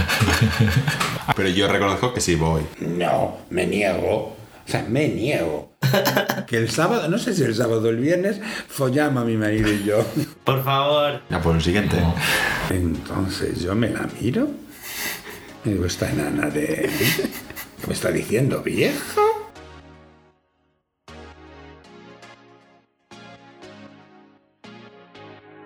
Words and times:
Pero 1.36 1.48
yo 1.48 1.68
reconozco 1.68 2.12
que 2.12 2.20
sí 2.20 2.34
voy. 2.34 2.62
No, 2.80 3.38
me 3.50 3.66
niego. 3.66 4.36
O 4.64 4.70
sea, 4.70 4.84
me 4.88 5.08
niego. 5.08 5.72
Que 6.46 6.56
el 6.58 6.70
sábado, 6.70 7.08
no 7.08 7.18
sé 7.18 7.34
si 7.34 7.42
el 7.42 7.54
sábado 7.54 7.82
o 7.82 7.88
el 7.88 7.96
viernes, 7.96 8.40
follamos 8.68 9.22
a 9.22 9.26
mi 9.26 9.36
marido 9.36 9.72
y 9.72 9.84
yo. 9.84 10.04
Por 10.44 10.62
favor. 10.62 11.22
Ya, 11.30 11.40
por 11.40 11.56
el 11.56 11.62
siguiente. 11.62 11.96
Entonces 12.68 13.62
yo 13.62 13.74
me 13.74 13.88
la 13.88 14.06
miro 14.20 14.48
y 15.64 15.70
digo, 15.70 15.86
esta 15.86 16.10
enana 16.10 16.50
de... 16.50 16.90
¿Qué 17.80 17.86
me 17.86 17.94
está 17.94 18.10
diciendo, 18.10 18.62
vieja? 18.62 19.20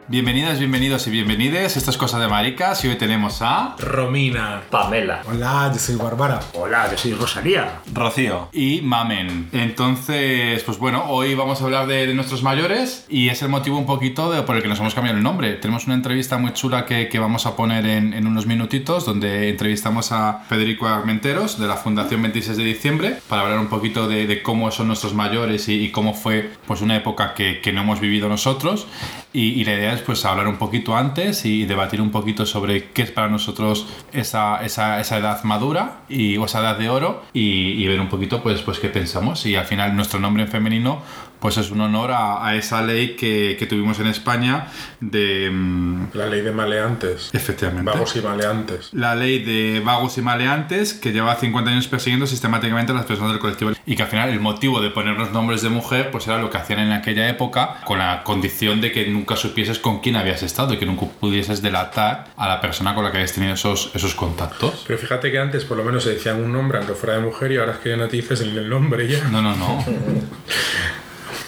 Bienvenidas, 0.08 0.60
bienvenidos 0.60 1.04
y 1.08 1.10
bienvenides. 1.10 1.76
Esto 1.76 1.90
es 1.90 1.96
Cosa 1.96 2.20
de 2.20 2.28
Maricas 2.28 2.84
y 2.84 2.88
hoy 2.88 2.94
tenemos 2.94 3.42
a 3.42 3.74
Romina. 3.80 4.62
Pamela. 4.70 5.22
Hola, 5.26 5.68
yo 5.72 5.80
soy 5.80 5.96
Bárbara. 5.96 6.38
Hola, 6.54 6.88
yo 6.92 6.96
soy 6.96 7.12
Rosalía. 7.14 7.80
Rocío 7.92 8.48
y 8.52 8.82
Mamen. 8.82 9.48
Entonces, 9.50 10.62
pues 10.62 10.78
bueno, 10.78 11.06
hoy 11.08 11.34
vamos 11.34 11.60
a 11.60 11.64
hablar 11.64 11.88
de, 11.88 12.06
de 12.06 12.14
nuestros 12.14 12.44
mayores 12.44 13.04
y 13.08 13.30
es 13.30 13.42
el 13.42 13.48
motivo 13.48 13.78
un 13.78 13.86
poquito 13.86 14.30
de, 14.30 14.42
por 14.42 14.54
el 14.54 14.62
que 14.62 14.68
nos 14.68 14.78
hemos 14.78 14.94
cambiado 14.94 15.18
el 15.18 15.24
nombre. 15.24 15.54
Tenemos 15.54 15.86
una 15.86 15.96
entrevista 15.96 16.38
muy 16.38 16.52
chula 16.52 16.86
que, 16.86 17.08
que 17.08 17.18
vamos 17.18 17.44
a 17.46 17.56
poner 17.56 17.84
en, 17.84 18.14
en 18.14 18.28
unos 18.28 18.46
minutitos 18.46 19.06
donde 19.06 19.48
entrevistamos 19.48 20.12
a 20.12 20.44
Federico 20.48 20.86
Armenteros 20.86 21.58
de 21.58 21.66
la 21.66 21.74
Fundación 21.74 22.22
26 22.22 22.56
de 22.56 22.62
diciembre 22.62 23.16
para 23.28 23.42
hablar 23.42 23.58
un 23.58 23.66
poquito 23.66 24.06
de, 24.06 24.28
de 24.28 24.40
cómo 24.40 24.70
son 24.70 24.86
nuestros 24.86 25.14
mayores 25.14 25.68
y, 25.68 25.82
y 25.82 25.90
cómo 25.90 26.14
fue 26.14 26.52
pues 26.68 26.80
una 26.80 26.94
época 26.94 27.34
que, 27.34 27.60
que 27.60 27.72
no 27.72 27.80
hemos 27.80 27.98
vivido 27.98 28.28
nosotros 28.28 28.86
y, 29.32 29.48
y 29.48 29.64
la 29.64 29.74
idea 29.74 29.92
es 29.92 29.95
pues 30.02 30.24
hablar 30.24 30.48
un 30.48 30.56
poquito 30.56 30.96
antes 30.96 31.44
y 31.44 31.64
debatir 31.64 32.00
un 32.00 32.10
poquito 32.10 32.46
sobre 32.46 32.90
qué 32.90 33.02
es 33.02 33.10
para 33.10 33.28
nosotros 33.28 33.86
esa, 34.12 34.64
esa, 34.64 35.00
esa 35.00 35.18
edad 35.18 35.42
madura 35.44 36.00
y, 36.08 36.36
o 36.36 36.44
esa 36.44 36.60
edad 36.60 36.78
de 36.78 36.88
oro 36.88 37.22
y, 37.32 37.82
y 37.82 37.86
ver 37.86 38.00
un 38.00 38.08
poquito 38.08 38.42
pues, 38.42 38.62
pues 38.62 38.78
qué 38.78 38.88
pensamos. 38.88 39.44
Y 39.46 39.56
al 39.56 39.66
final 39.66 39.96
nuestro 39.96 40.20
nombre 40.20 40.44
en 40.44 40.48
femenino 40.48 41.02
pues 41.46 41.58
es 41.58 41.70
un 41.70 41.80
honor 41.80 42.10
a, 42.10 42.44
a 42.44 42.56
esa 42.56 42.82
ley 42.82 43.14
que, 43.14 43.54
que 43.56 43.66
tuvimos 43.66 44.00
en 44.00 44.08
España 44.08 44.66
de... 45.00 45.48
mm, 45.48 46.06
La 46.14 46.26
ley 46.26 46.40
de 46.40 46.50
maleantes. 46.50 47.30
Efectivamente. 47.32 47.88
Vagos 47.88 48.16
y 48.16 48.20
maleantes. 48.20 48.88
La 48.92 49.14
ley 49.14 49.44
de 49.44 49.78
vagos 49.78 50.18
y 50.18 50.22
maleantes 50.22 50.92
que 50.92 51.12
lleva 51.12 51.36
50 51.36 51.70
años 51.70 51.86
persiguiendo 51.86 52.26
sistemáticamente 52.26 52.90
a 52.90 52.96
las 52.96 53.04
personas 53.04 53.30
del 53.30 53.38
colectivo 53.40 53.70
y 53.86 53.94
que 53.94 54.02
al 54.02 54.08
final 54.08 54.30
el 54.30 54.40
motivo 54.40 54.80
de 54.80 54.90
ponernos 54.90 55.30
nombres 55.30 55.62
de 55.62 55.68
mujer 55.68 56.10
pues 56.10 56.26
era 56.26 56.38
lo 56.38 56.50
que 56.50 56.58
hacían 56.58 56.80
en 56.80 56.90
aquella 56.90 57.28
época 57.28 57.76
con 57.84 58.00
la 58.00 58.24
condición 58.24 58.80
de 58.80 58.90
que 58.90 59.06
nunca 59.06 59.36
supieses 59.36 59.78
con 59.78 60.00
quién 60.00 60.16
habías 60.16 60.42
estado 60.42 60.74
y 60.74 60.78
que 60.78 60.86
nunca 60.86 61.06
pudieses 61.20 61.62
delatar 61.62 62.32
a 62.36 62.48
la 62.48 62.60
persona 62.60 62.92
con 62.96 63.04
la 63.04 63.12
que 63.12 63.18
habías 63.18 63.32
tenido 63.34 63.54
esos, 63.54 63.92
esos 63.94 64.16
contactos. 64.16 64.82
Pero 64.84 64.98
fíjate 64.98 65.30
que 65.30 65.38
antes 65.38 65.64
por 65.64 65.76
lo 65.76 65.84
menos 65.84 66.02
se 66.02 66.10
decían 66.10 66.42
un 66.42 66.52
nombre 66.52 66.78
aunque 66.78 66.94
fuera 66.94 67.14
de 67.14 67.22
mujer 67.22 67.52
y 67.52 67.58
ahora 67.58 67.70
es 67.74 67.78
que 67.78 67.90
ya 67.90 67.96
no 67.96 68.08
te 68.08 68.16
dices 68.16 68.40
el, 68.40 68.58
el 68.58 68.68
nombre 68.68 69.06
ya. 69.06 69.22
No, 69.28 69.40
no, 69.40 69.54
no. 69.54 69.84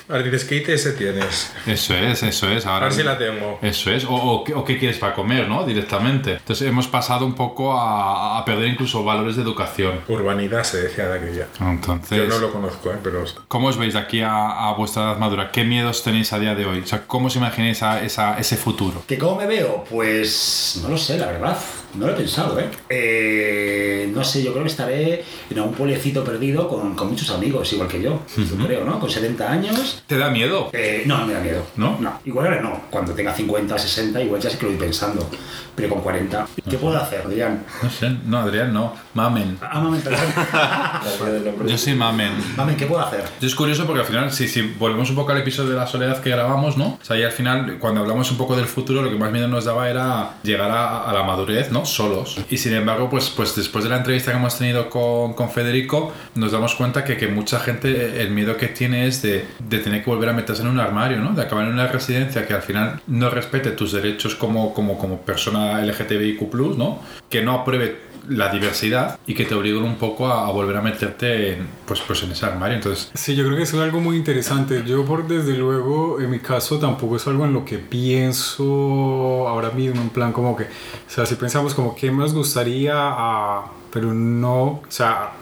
¿qué 0.08 0.56
ITS 0.56 0.96
tienes? 0.96 1.52
Eso 1.66 1.94
es, 1.94 2.22
eso 2.22 2.48
es. 2.50 2.64
A 2.66 2.74
Ahora 2.74 2.86
ver 2.86 2.94
si 2.94 3.02
la 3.02 3.18
tengo. 3.18 3.58
Eso 3.62 3.90
es, 3.90 4.04
o, 4.04 4.14
o 4.14 4.44
qué- 4.44 4.54
o 4.54 4.64
qué 4.64 4.78
quieres 4.78 4.98
para 4.98 5.14
comer, 5.14 5.46
¿no? 5.48 5.64
Directamente. 5.64 6.32
Entonces 6.34 6.66
hemos 6.66 6.88
pasado 6.88 7.26
un 7.26 7.34
poco 7.34 7.72
a, 7.78 8.38
a 8.38 8.44
perder 8.44 8.68
incluso 8.68 9.04
valores 9.04 9.36
de 9.36 9.42
educación. 9.42 10.00
Urbanidad 10.08 10.64
se 10.64 10.82
decía 10.82 11.08
de 11.08 11.18
aquella. 11.18 11.46
Entonces, 11.60 12.18
Yo 12.18 12.26
no 12.26 12.38
lo 12.38 12.52
conozco, 12.52 12.90
¿eh? 12.92 12.96
pero 13.02 13.22
¿cómo 13.48 13.68
os 13.68 13.76
veis 13.76 13.92
de 13.94 14.00
aquí 14.00 14.20
a, 14.22 14.68
a 14.68 14.74
vuestra 14.74 15.02
edad 15.02 15.18
madura? 15.18 15.50
¿Qué 15.52 15.64
miedos 15.64 16.02
tenéis 16.02 16.32
a 16.32 16.38
día 16.38 16.54
de 16.54 16.64
hoy? 16.64 16.80
O 16.80 16.86
sea, 16.86 17.06
¿cómo 17.06 17.26
os 17.26 17.36
imagináis 17.36 17.82
a 17.82 18.02
esa- 18.02 18.38
ese 18.38 18.56
futuro? 18.56 19.02
¿Que 19.06 19.18
cómo 19.18 19.36
me 19.36 19.46
veo? 19.46 19.84
Pues 19.90 20.80
no 20.82 20.88
lo 20.88 20.96
sé, 20.96 21.18
la 21.18 21.26
verdad. 21.26 21.58
No 21.94 22.06
lo 22.06 22.12
he 22.12 22.16
pensado, 22.16 22.58
¿eh? 22.60 22.68
Eh, 22.90 24.10
No 24.14 24.24
sé, 24.24 24.42
yo 24.42 24.52
creo 24.52 24.64
que 24.64 24.70
estaré 24.70 25.24
en 25.50 25.60
un 25.60 25.72
pueblecito 25.72 26.24
perdido 26.24 26.68
con, 26.68 26.94
con 26.94 27.08
muchos 27.10 27.30
amigos, 27.30 27.72
igual 27.72 27.88
que 27.88 28.00
yo. 28.02 28.20
Yo 28.36 28.66
creo, 28.66 28.84
¿no? 28.84 28.98
Con 29.00 29.10
70 29.10 29.50
años. 29.50 29.97
¿Te 30.06 30.18
da 30.18 30.30
miedo? 30.30 30.70
Eh, 30.72 31.02
no, 31.06 31.18
no 31.18 31.26
me 31.26 31.32
da 31.34 31.40
miedo. 31.40 31.66
¿No? 31.76 31.98
No. 32.00 32.20
Igual 32.24 32.46
ahora 32.46 32.60
no. 32.62 32.82
Cuando 32.90 33.12
tenga 33.12 33.34
50, 33.34 33.78
60, 33.78 34.22
igual 34.22 34.40
ya 34.40 34.50
sé 34.50 34.58
que 34.58 34.66
lo 34.66 34.72
voy 34.72 34.80
pensando. 34.80 35.28
Pero 35.74 35.90
con 35.90 36.00
40. 36.00 36.46
¿Qué 36.68 36.76
puedo 36.76 36.96
hacer, 36.98 37.22
Adrián? 37.24 37.64
No 37.82 37.90
sé, 37.90 38.10
no, 38.26 38.38
Adrián, 38.38 38.72
no. 38.72 38.94
Mamen. 39.14 39.58
Ah, 39.62 39.80
mamen, 39.80 40.00
perdón. 40.00 40.18
Yo 41.68 41.78
soy 41.78 41.94
Mamen. 41.94 42.32
Mamen, 42.56 42.76
¿qué 42.76 42.86
puedo 42.86 43.00
hacer? 43.00 43.22
Yo 43.40 43.46
es 43.46 43.54
curioso 43.54 43.86
porque 43.86 44.00
al 44.00 44.06
final, 44.06 44.32
si, 44.32 44.48
si 44.48 44.62
volvemos 44.62 45.08
un 45.10 45.16
poco 45.16 45.32
al 45.32 45.38
episodio 45.38 45.70
de 45.70 45.76
la 45.76 45.86
soledad 45.86 46.20
que 46.20 46.30
grabamos, 46.30 46.76
¿no? 46.76 46.98
O 47.00 47.04
sea, 47.04 47.16
y 47.16 47.22
al 47.22 47.30
final, 47.32 47.78
cuando 47.78 48.00
hablamos 48.00 48.30
un 48.30 48.38
poco 48.38 48.56
del 48.56 48.66
futuro, 48.66 49.02
lo 49.02 49.10
que 49.10 49.16
más 49.16 49.30
miedo 49.30 49.46
nos 49.48 49.64
daba 49.66 49.88
era 49.88 50.34
llegar 50.42 50.70
a, 50.70 51.04
a 51.08 51.12
la 51.12 51.22
madurez, 51.22 51.70
¿no? 51.70 51.84
Solos. 51.84 52.38
Y 52.50 52.56
sin 52.58 52.74
embargo, 52.74 53.08
pues, 53.08 53.30
pues 53.30 53.54
después 53.54 53.84
de 53.84 53.90
la 53.90 53.98
entrevista 53.98 54.32
que 54.32 54.38
hemos 54.38 54.58
tenido 54.58 54.90
con, 54.90 55.34
con 55.34 55.50
Federico, 55.50 56.12
nos 56.34 56.52
damos 56.52 56.74
cuenta 56.74 57.04
que, 57.04 57.16
que 57.16 57.28
mucha 57.28 57.60
gente 57.60 57.90
eh, 57.90 58.22
el 58.22 58.30
miedo 58.30 58.56
que 58.56 58.68
tiene 58.68 59.06
es 59.06 59.22
de, 59.22 59.46
de 59.60 59.78
tener 59.78 59.87
que 59.90 60.10
volver 60.10 60.28
a 60.28 60.32
meterse 60.32 60.62
en 60.62 60.68
un 60.68 60.80
armario, 60.80 61.18
¿no? 61.18 61.34
De 61.34 61.42
acabar 61.42 61.66
en 61.66 61.72
una 61.72 61.86
residencia 61.86 62.46
que 62.46 62.54
al 62.54 62.62
final 62.62 63.00
no 63.06 63.30
respete 63.30 63.70
tus 63.72 63.92
derechos 63.92 64.34
como, 64.34 64.72
como, 64.74 64.98
como 64.98 65.20
persona 65.22 65.80
LGTBIQ, 65.82 66.54
¿no? 66.76 67.00
Que 67.28 67.42
no 67.42 67.52
apruebe 67.54 68.08
la 68.28 68.50
diversidad 68.50 69.18
y 69.26 69.34
que 69.34 69.44
te 69.44 69.54
obliguen 69.54 69.84
un 69.84 69.96
poco 69.96 70.26
a, 70.26 70.46
a 70.46 70.50
volver 70.50 70.76
a 70.76 70.82
meterte 70.82 71.54
en, 71.54 71.66
pues, 71.86 72.00
pues 72.00 72.22
en 72.22 72.32
ese 72.32 72.44
armario. 72.46 72.76
Entonces, 72.76 73.10
Sí, 73.14 73.34
yo 73.34 73.44
creo 73.44 73.56
que 73.56 73.62
es 73.62 73.74
algo 73.74 74.00
muy 74.00 74.16
interesante. 74.16 74.82
Yo, 74.86 75.04
por 75.04 75.26
desde 75.26 75.56
luego, 75.56 76.20
en 76.20 76.30
mi 76.30 76.38
caso, 76.38 76.78
tampoco 76.78 77.16
es 77.16 77.26
algo 77.26 77.44
en 77.46 77.54
lo 77.54 77.64
que 77.64 77.78
pienso 77.78 79.48
ahora 79.48 79.70
mismo, 79.70 80.00
en 80.00 80.10
plan 80.10 80.32
como 80.32 80.56
que, 80.56 80.64
o 80.64 80.66
sea, 81.10 81.26
si 81.26 81.36
pensamos 81.36 81.74
como 81.74 81.94
qué 81.94 82.10
nos 82.10 82.34
gustaría, 82.34 82.94
a, 82.96 83.72
pero 83.92 84.12
no, 84.12 84.62
o 84.64 84.82
sea, 84.88 85.32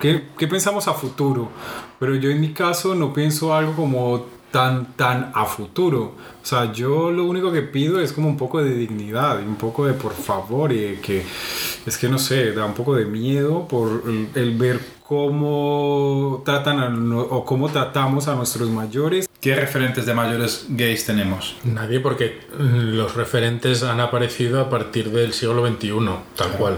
¿qué, 0.00 0.28
qué 0.36 0.46
pensamos 0.46 0.88
a 0.88 0.94
futuro? 0.94 1.48
Pero 1.98 2.14
yo 2.14 2.30
en 2.30 2.40
mi 2.40 2.52
caso 2.52 2.94
no 2.94 3.12
pienso 3.12 3.54
algo 3.54 3.74
como 3.74 4.26
tan, 4.50 4.94
tan 4.94 5.30
a 5.34 5.44
futuro. 5.44 6.14
O 6.42 6.46
sea, 6.46 6.72
yo 6.72 7.10
lo 7.10 7.24
único 7.24 7.52
que 7.52 7.62
pido 7.62 8.00
es 8.00 8.12
como 8.12 8.28
un 8.28 8.36
poco 8.36 8.62
de 8.62 8.74
dignidad 8.74 9.40
y 9.40 9.44
un 9.44 9.56
poco 9.56 9.86
de 9.86 9.94
por 9.94 10.12
favor 10.12 10.72
y 10.72 10.78
de 10.78 11.00
que, 11.00 11.24
es 11.86 11.98
que 11.98 12.08
no 12.08 12.18
sé, 12.18 12.52
da 12.52 12.64
un 12.64 12.74
poco 12.74 12.94
de 12.94 13.04
miedo 13.04 13.66
por 13.68 14.04
el, 14.06 14.28
el 14.34 14.56
ver 14.56 14.80
cómo 15.06 16.42
tratan 16.44 16.80
a 16.80 17.24
o 17.30 17.44
cómo 17.44 17.68
tratamos 17.68 18.28
a 18.28 18.34
nuestros 18.34 18.68
mayores. 18.70 19.28
¿qué 19.40 19.54
referentes 19.54 20.04
de 20.04 20.14
mayores 20.14 20.66
gays 20.68 21.06
tenemos? 21.06 21.56
nadie 21.64 22.00
porque 22.00 22.40
los 22.58 23.14
referentes 23.14 23.82
han 23.84 24.00
aparecido 24.00 24.60
a 24.60 24.68
partir 24.68 25.10
del 25.10 25.32
siglo 25.32 25.66
XXI, 25.66 25.90
tal 26.36 26.50
cual. 26.58 26.76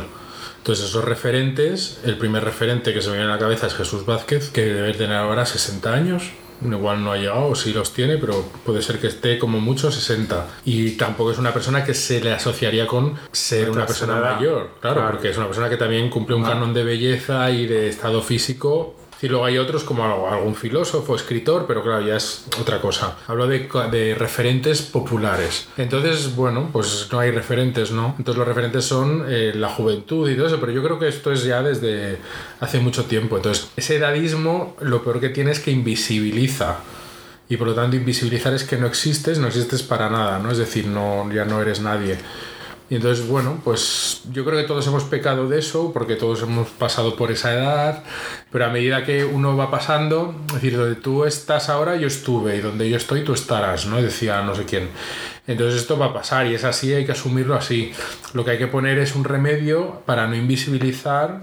Entonces 0.61 0.85
esos 0.87 1.05
referentes, 1.05 1.99
el 2.05 2.17
primer 2.19 2.45
referente 2.45 2.93
que 2.93 3.01
se 3.01 3.09
me 3.09 3.17
viene 3.17 3.31
a 3.31 3.35
la 3.35 3.41
cabeza 3.41 3.67
es 3.67 3.75
Jesús 3.75 4.05
Vázquez, 4.05 4.51
que 4.51 4.65
debe 4.67 4.93
tener 4.93 5.17
ahora 5.17 5.47
60 5.47 5.93
años. 5.93 6.25
Igual 6.63 7.03
no 7.03 7.13
ha 7.13 7.17
llegado, 7.17 7.47
o 7.47 7.55
sí 7.55 7.73
los 7.73 7.95
tiene, 7.95 8.19
pero 8.19 8.45
puede 8.67 8.83
ser 8.83 8.99
que 8.99 9.07
esté 9.07 9.39
como 9.39 9.61
mucho 9.61 9.91
60. 9.91 10.47
Y 10.67 10.91
tampoco 10.91 11.31
es 11.33 11.39
una 11.39 11.55
persona 11.55 11.83
que 11.85 11.95
se 11.95 12.21
le 12.21 12.33
asociaría 12.35 12.87
con 12.87 13.15
ser 13.33 13.71
una 13.71 13.87
persona 13.87 14.17
mayor, 14.17 14.73
claro, 14.79 14.97
Claro. 14.97 15.11
porque 15.13 15.31
es 15.31 15.39
una 15.39 15.47
persona 15.47 15.71
que 15.71 15.79
también 15.79 16.11
cumple 16.11 16.37
un 16.37 16.43
canon 16.45 16.75
de 16.75 16.85
belleza 16.85 17.51
y 17.51 17.65
de 17.67 17.89
estado 17.89 18.21
físico. 18.21 18.95
Y 19.23 19.29
luego 19.29 19.45
hay 19.45 19.59
otros 19.59 19.85
como 19.85 20.29
algún 20.29 20.55
filósofo, 20.55 21.15
escritor, 21.15 21.67
pero 21.67 21.83
claro, 21.83 22.01
ya 22.01 22.17
es 22.17 22.47
otra 22.59 22.81
cosa. 22.81 23.19
Hablo 23.27 23.47
de, 23.47 23.69
de 23.91 24.15
referentes 24.15 24.81
populares. 24.81 25.69
Entonces, 25.77 26.35
bueno, 26.35 26.71
pues 26.73 27.09
no 27.13 27.19
hay 27.19 27.31
referentes, 27.31 27.91
¿no? 27.91 28.15
Entonces 28.19 28.39
los 28.39 28.49
referentes 28.49 28.85
son 28.85 29.27
eh, 29.29 29.53
la 29.55 29.69
juventud 29.69 30.29
y 30.31 30.37
todo 30.37 30.47
eso, 30.47 30.59
pero 30.59 30.73
yo 30.73 30.83
creo 30.83 30.99
que 30.99 31.09
esto 31.09 31.33
es 31.33 31.45
ya 31.45 31.63
desde 31.63 32.19
hace 32.61 32.81
mucho 32.81 33.05
tiempo. 33.05 33.37
Entonces, 33.37 33.69
ese 33.77 33.97
edadismo 33.97 34.75
lo 34.81 35.03
peor 35.05 35.21
que 35.21 35.29
tiene 35.29 35.51
es 35.51 35.61
que 35.61 35.71
invisibiliza. 35.71 36.79
Y 37.51 37.57
por 37.57 37.67
lo 37.67 37.75
tanto, 37.75 37.97
invisibilizar 37.97 38.55
es 38.55 38.65
que 38.65 38.77
no 38.77 38.87
existes, 38.87 39.39
no 39.39 39.49
existes 39.49 39.83
para 39.83 40.09
nada, 40.09 40.39
¿no? 40.39 40.51
Es 40.51 40.59
decir, 40.59 40.87
no, 40.87 41.31
ya 41.33 41.45
no 41.45 41.61
eres 41.61 41.81
nadie. 41.81 42.17
Y 42.91 42.97
entonces, 42.97 43.29
bueno, 43.29 43.61
pues 43.63 44.23
yo 44.33 44.45
creo 44.45 44.61
que 44.61 44.67
todos 44.67 44.85
hemos 44.89 45.05
pecado 45.05 45.49
de 45.49 45.61
eso, 45.61 45.93
porque 45.93 46.17
todos 46.17 46.43
hemos 46.43 46.69
pasado 46.71 47.15
por 47.15 47.31
esa 47.31 47.55
edad, 47.55 48.03
pero 48.51 48.67
a 48.67 48.69
medida 48.69 49.05
que 49.05 49.25
uno 49.25 49.57
va 49.57 49.71
pasando, 49.71 50.35
es 50.49 50.55
decir, 50.55 50.77
donde 50.77 50.97
tú 50.97 51.25
estás 51.25 51.69
ahora, 51.69 51.95
yo 51.95 52.09
estuve, 52.09 52.57
y 52.57 52.61
donde 52.61 52.91
yo 52.91 52.97
estoy, 52.97 53.23
tú 53.23 53.33
estarás, 53.33 53.87
¿no? 53.87 54.03
Decía 54.03 54.43
no 54.43 54.57
sé 54.57 54.65
quién. 54.65 54.89
Entonces 55.47 55.81
esto 55.81 55.99
va 55.99 56.07
a 56.07 56.13
pasar 56.13 56.49
y 56.49 56.55
es 56.55 56.65
así, 56.65 56.93
hay 56.93 57.07
que 57.07 57.13
asumirlo 57.13 57.55
así. 57.55 57.93
Lo 58.35 58.45
que 58.45 58.51
hay 58.51 58.59
que 58.59 58.67
poner 58.67 58.99
es 58.99 59.15
un 59.15 59.23
remedio 59.23 60.03
para 60.05 60.27
no 60.27 60.35
invisibilizar, 60.35 61.43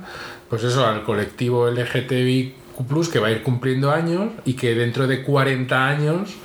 pues 0.50 0.66
eso, 0.66 0.86
al 0.86 1.04
colectivo 1.04 1.70
LGTBIQ+, 1.72 3.10
que 3.10 3.20
va 3.20 3.28
a 3.28 3.32
ir 3.32 3.42
cumpliendo 3.42 3.92
años 3.92 4.32
y 4.44 4.56
que 4.56 4.76
dentro 4.76 5.08
de 5.08 5.24
40 5.24 5.88
años 5.88 6.36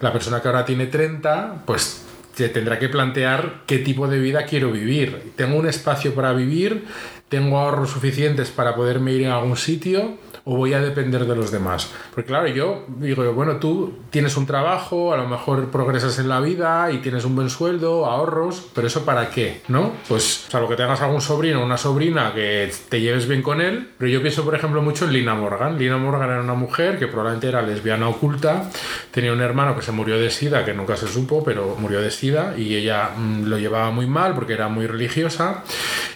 la 0.00 0.12
persona 0.12 0.42
que 0.42 0.48
ahora 0.48 0.64
tiene 0.64 0.86
30, 0.86 1.62
pues 1.64 2.02
se 2.34 2.48
tendrá 2.48 2.78
que 2.78 2.88
plantear 2.88 3.62
qué 3.66 3.78
tipo 3.78 4.08
de 4.08 4.18
vida 4.18 4.46
quiero 4.46 4.72
vivir. 4.72 5.32
¿Tengo 5.36 5.56
un 5.56 5.68
espacio 5.68 6.14
para 6.14 6.32
vivir? 6.32 6.84
¿Tengo 7.28 7.58
ahorros 7.58 7.90
suficientes 7.90 8.50
para 8.50 8.74
poderme 8.74 9.12
ir 9.12 9.26
a 9.26 9.36
algún 9.36 9.56
sitio? 9.56 10.18
O 10.44 10.56
voy 10.56 10.74
a 10.74 10.80
depender 10.80 11.24
de 11.24 11.36
los 11.36 11.50
demás. 11.50 11.90
Porque 12.14 12.28
claro, 12.28 12.48
yo 12.48 12.84
digo, 12.98 13.32
bueno, 13.32 13.56
tú 13.56 13.94
tienes 14.10 14.36
un 14.36 14.46
trabajo, 14.46 15.12
a 15.12 15.16
lo 15.16 15.28
mejor 15.28 15.70
progresas 15.70 16.18
en 16.18 16.28
la 16.28 16.40
vida 16.40 16.90
y 16.90 16.98
tienes 16.98 17.24
un 17.24 17.36
buen 17.36 17.48
sueldo, 17.48 18.06
ahorros, 18.06 18.66
pero 18.74 18.86
eso 18.86 19.04
para 19.04 19.30
qué, 19.30 19.62
¿no? 19.68 19.92
Pues 20.08 20.46
salvo 20.48 20.68
que 20.68 20.76
tengas 20.76 21.00
algún 21.00 21.20
sobrino 21.20 21.60
o 21.60 21.64
una 21.64 21.76
sobrina 21.76 22.32
que 22.34 22.72
te 22.88 23.00
lleves 23.00 23.28
bien 23.28 23.42
con 23.42 23.60
él, 23.60 23.90
pero 23.98 24.10
yo 24.10 24.20
pienso, 24.20 24.44
por 24.44 24.54
ejemplo, 24.54 24.82
mucho 24.82 25.04
en 25.04 25.12
Lina 25.12 25.34
Morgan. 25.34 25.78
Lina 25.78 25.96
Morgan 25.96 26.30
era 26.30 26.40
una 26.40 26.54
mujer 26.54 26.98
que 26.98 27.06
probablemente 27.06 27.48
era 27.48 27.62
lesbiana 27.62 28.08
oculta, 28.08 28.70
tenía 29.12 29.32
un 29.32 29.40
hermano 29.40 29.76
que 29.76 29.82
se 29.82 29.92
murió 29.92 30.18
de 30.18 30.30
sida, 30.30 30.64
que 30.64 30.74
nunca 30.74 30.96
se 30.96 31.06
supo, 31.06 31.44
pero 31.44 31.76
murió 31.78 32.00
de 32.00 32.10
sida 32.10 32.54
y 32.56 32.74
ella 32.74 33.10
mm, 33.16 33.44
lo 33.44 33.58
llevaba 33.58 33.90
muy 33.90 34.06
mal 34.06 34.34
porque 34.34 34.54
era 34.54 34.68
muy 34.68 34.86
religiosa. 34.86 35.62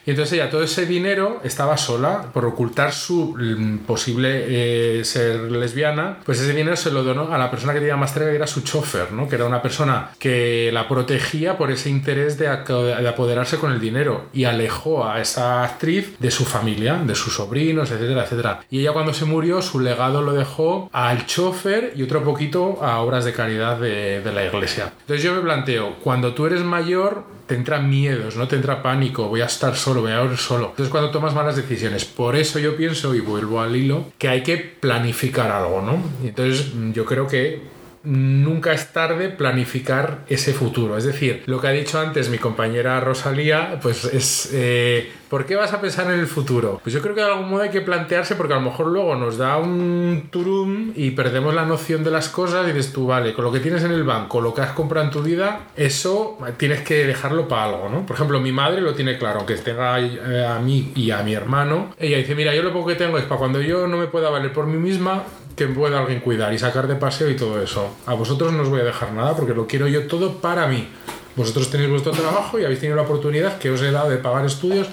Y 0.05 0.11
entonces 0.11 0.35
ella 0.35 0.51
todo 0.51 0.63
ese 0.63 0.87
dinero 0.87 1.41
estaba 1.43 1.77
sola 1.77 2.31
por 2.33 2.45
ocultar 2.45 2.93
su 2.93 3.37
mm, 3.37 3.79
posible 3.79 4.16
eh, 4.25 5.05
ser 5.05 5.51
lesbiana, 5.51 6.19
pues 6.25 6.41
ese 6.41 6.53
dinero 6.53 6.77
se 6.77 6.91
lo 6.91 7.03
donó 7.03 7.33
a 7.33 7.39
la 7.39 7.51
persona 7.51 7.73
que 7.73 7.81
tenía 7.81 7.97
más 7.97 8.13
cerca, 8.13 8.31
que 8.31 8.37
era 8.37 8.47
su 8.47 8.63
chofer, 8.63 9.13
¿no? 9.13 9.29
que 9.29 9.37
era 9.37 9.45
una 9.45 9.63
persona 9.63 10.11
que 10.19 10.71
la 10.73 10.89
protegía 10.89 11.57
por 11.57 11.71
ese 11.71 11.91
interés 11.91 12.39
de, 12.39 12.47
de 12.47 13.09
apoderarse 13.09 13.59
con 13.59 13.73
el 13.73 13.81
dinero 13.81 14.27
y 14.33 14.45
alejó 14.45 15.07
a 15.09 15.21
esa 15.21 15.65
actriz 15.65 16.17
de 16.19 16.31
su 16.31 16.45
familia, 16.45 16.95
de 17.05 17.15
sus 17.15 17.35
sobrinos, 17.35 17.91
etcétera, 17.91 18.25
etcétera. 18.25 18.61
Y 18.71 18.81
ella 18.81 18.93
cuando 18.93 19.13
se 19.13 19.25
murió, 19.25 19.63
su 19.63 19.81
legado 19.81 20.23
lo 20.23 20.33
dejó 20.33 20.91
al 20.93 21.27
chofer 21.27 21.93
y 21.97 22.03
otro 22.03 22.23
poquito 22.25 22.83
a 22.83 23.01
obras 23.01 23.25
de 23.25 23.33
caridad 23.33 23.79
de, 23.79 24.21
de 24.21 24.33
la 24.33 24.45
iglesia. 24.45 24.93
Entonces 25.01 25.23
yo 25.23 25.35
me 25.35 25.41
planteo, 25.41 25.97
cuando 26.03 26.35
tú 26.35 26.47
eres 26.47 26.63
mayor, 26.63 27.25
te 27.47 27.55
entran 27.55 27.89
miedos, 27.89 28.37
¿no? 28.37 28.49
Te 28.49 28.57
entra 28.57 28.83
pánico, 28.83 29.29
voy 29.29 29.41
a 29.41 29.47
estar 29.47 29.77
solo, 29.77 30.03
voy 30.03 30.13
a 30.13 30.25
ir 30.25 30.37
solo. 30.37 30.69
Entonces 30.71 30.91
cuando 30.91 31.11
tomas 31.11 31.35
malas 31.35 31.57
decisiones, 31.57 32.05
por 32.05 32.37
eso 32.37 32.59
yo 32.59 32.77
pienso, 32.77 33.15
y 33.15 33.21
vuelvo 33.21 33.61
al 33.61 33.77
hilo, 33.77 34.06
que 34.19 34.29
hay 34.29 34.43
que 34.43 34.57
planificar 34.57 35.51
algo, 35.51 35.83
¿no? 35.83 35.99
Entonces 36.27 36.73
yo 36.93 37.05
creo 37.05 37.27
que 37.27 37.61
nunca 38.07 38.73
es 38.73 38.93
tarde 38.93 39.29
planificar 39.29 40.21
ese 40.29 40.53
futuro. 40.53 40.97
Es 40.97 41.05
decir, 41.05 41.43
lo 41.47 41.61
que 41.61 41.67
ha 41.67 41.73
dicho 41.73 41.99
antes 41.99 42.31
mi 42.31 42.39
compañera 42.39 43.01
Rosalía, 43.01 43.79
pues 43.83 44.05
es, 44.05 44.51
eh, 44.53 45.13
¿por 45.29 45.45
qué 45.45 45.57
vas 45.57 45.73
a 45.73 45.81
pensar 45.81 46.07
en 46.13 46.21
el 46.21 46.29
futuro? 46.29 46.81
Pues 46.83 46.95
yo 46.95 47.03
creo 47.03 47.15
que 47.15 47.21
de 47.21 47.27
algún 47.27 47.51
modo 47.51 47.63
hay 47.63 47.71
que 47.71 47.81
plantearse 47.81 48.37
porque 48.37 48.55
a 48.55 48.57
lo 48.57 48.63
mejor 48.63 48.87
luego 48.87 49.17
nos 49.17 49.39
da 49.39 49.57
un 49.57 50.29
turum 50.31 50.93
y 50.95 51.11
perdemos 51.11 51.53
la 51.55 51.67
noción 51.67 52.05
de 52.05 52.13
las 52.13 52.29
cosas 52.29 52.65
y 52.69 52.73
dices 52.73 52.93
tú, 52.93 53.09
vale, 53.09 53.35
con 53.35 53.45
lo 53.45 53.51
que 53.51 53.61
tienes 53.61 53.83
en 53.83 53.93
el 53.93 54.05
banco, 54.05 54.41
lo 54.41 54.55
que 54.55 54.61
has 54.61 54.73
comprado 54.73 55.07
en 55.07 55.13
tu 55.13 55.23
vida, 55.23 55.61
eso 55.77 56.39
tienes 56.57 56.83
que 56.83 57.07
dejarlo 57.07 57.49
para 57.49 57.65
algo, 57.65 57.89
¿no? 57.89 58.07
Por 58.07 58.15
ejemplo, 58.15 58.39
mi 58.41 58.53
madre 58.53 58.81
lo 58.81 58.95
tiene 58.95 59.19
claro, 59.19 59.41
aunque 59.41 59.57
tenga 59.57 59.99
eh, 60.01 60.47
a 60.47 60.61
mí 60.61 60.93
y 60.95 61.11
a 61.11 61.23
mi 61.23 61.35
hermano, 61.35 61.95
ella 61.99 62.19
dice, 62.19 62.37
mira, 62.37 62.55
yo 62.55 62.63
lo 62.63 62.73
poco 62.73 62.89
que 62.89 62.95
tengo 62.95 63.19
es 63.19 63.25
para 63.25 63.39
cuando 63.39 63.61
yo 63.61 63.89
no 63.89 63.97
me 63.97 64.07
pueda 64.07 64.31
valer 64.31 64.53
por 64.53 64.67
mí 64.67 64.77
misma, 64.77 65.25
que 65.57 65.67
pueda 65.67 65.99
alguien 65.99 66.21
cuidar 66.21 66.53
y 66.53 66.59
sacar 66.59 66.87
de 66.87 66.97
paseo 66.97 67.31
y 67.31 67.37
todo 67.37 67.61
eso. 67.63 67.97
A 68.05 68.15
vosotros 68.15 68.53
no 68.53 68.63
os 68.63 68.69
voy 68.69 68.83
a 68.83 68.85
dejar 68.85 69.13
nada 69.13 69.35
porque 69.35 69.55
lo 69.55 69.67
quiero 69.67 69.89
yo 69.89 70.07
todo 70.07 70.39
para 70.39 70.67
mí. 70.67 70.89
Vosotros 71.35 71.71
tenéis 71.71 71.91
vuestro 71.91 72.13
trabajo 72.13 72.59
y 72.59 72.65
habéis 72.65 72.81
tenido 72.81 72.97
la 72.97 73.03
oportunidad 73.03 73.59
que 73.59 73.71
os 73.71 73.81
he 73.83 73.91
dado 73.91 74.11
de 74.11 74.19
pagar 74.19 74.45
estudios 74.45 74.89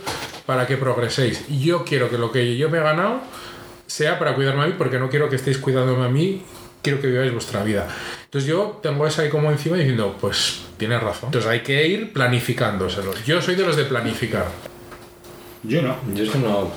para 0.46 0.66
que 0.66 0.78
progreséis. 0.78 1.46
Y 1.50 1.60
yo 1.60 1.84
quiero 1.84 2.10
que 2.10 2.18
lo 2.18 2.32
que 2.32 2.58
yo 2.58 2.70
me 2.70 2.80
he 2.80 2.82
ganado 2.82 3.20
sea 3.88 4.18
para 4.18 4.36
cuidarme 4.36 4.64
a 4.64 4.68
mí 4.68 4.76
porque 4.78 5.00
no 5.00 5.10
quiero 5.10 5.30
que 5.30 5.36
estéis 5.36 5.58
cuidándome 5.58 6.06
a 6.06 6.10
mí, 6.10 6.44
quiero 6.82 7.02
que 7.02 7.08
viváis 7.08 7.32
vuestra 7.32 7.64
vida. 7.64 7.88
Entonces 8.26 8.50
yo 8.50 8.80
tengo 8.82 9.06
esa 9.06 9.22
ahí 9.22 9.30
como 9.30 9.52
encima 9.52 9.78
diciendo, 9.78 10.18
pues 10.20 10.64
tienes 10.78 11.02
razón. 11.02 11.28
Entonces 11.28 11.50
hay 11.50 11.60
que 11.60 11.86
ir 11.88 12.14
planificándoselo. 12.14 13.14
Yo 13.26 13.42
soy 13.42 13.56
de 13.56 13.66
los 13.66 13.76
de 13.76 13.86
planificar. 13.86 14.48
Yo 15.64 15.82
no. 15.82 15.96
Yo 16.14 16.24
es 16.24 16.30
que 16.30 16.40
no, 16.40 16.72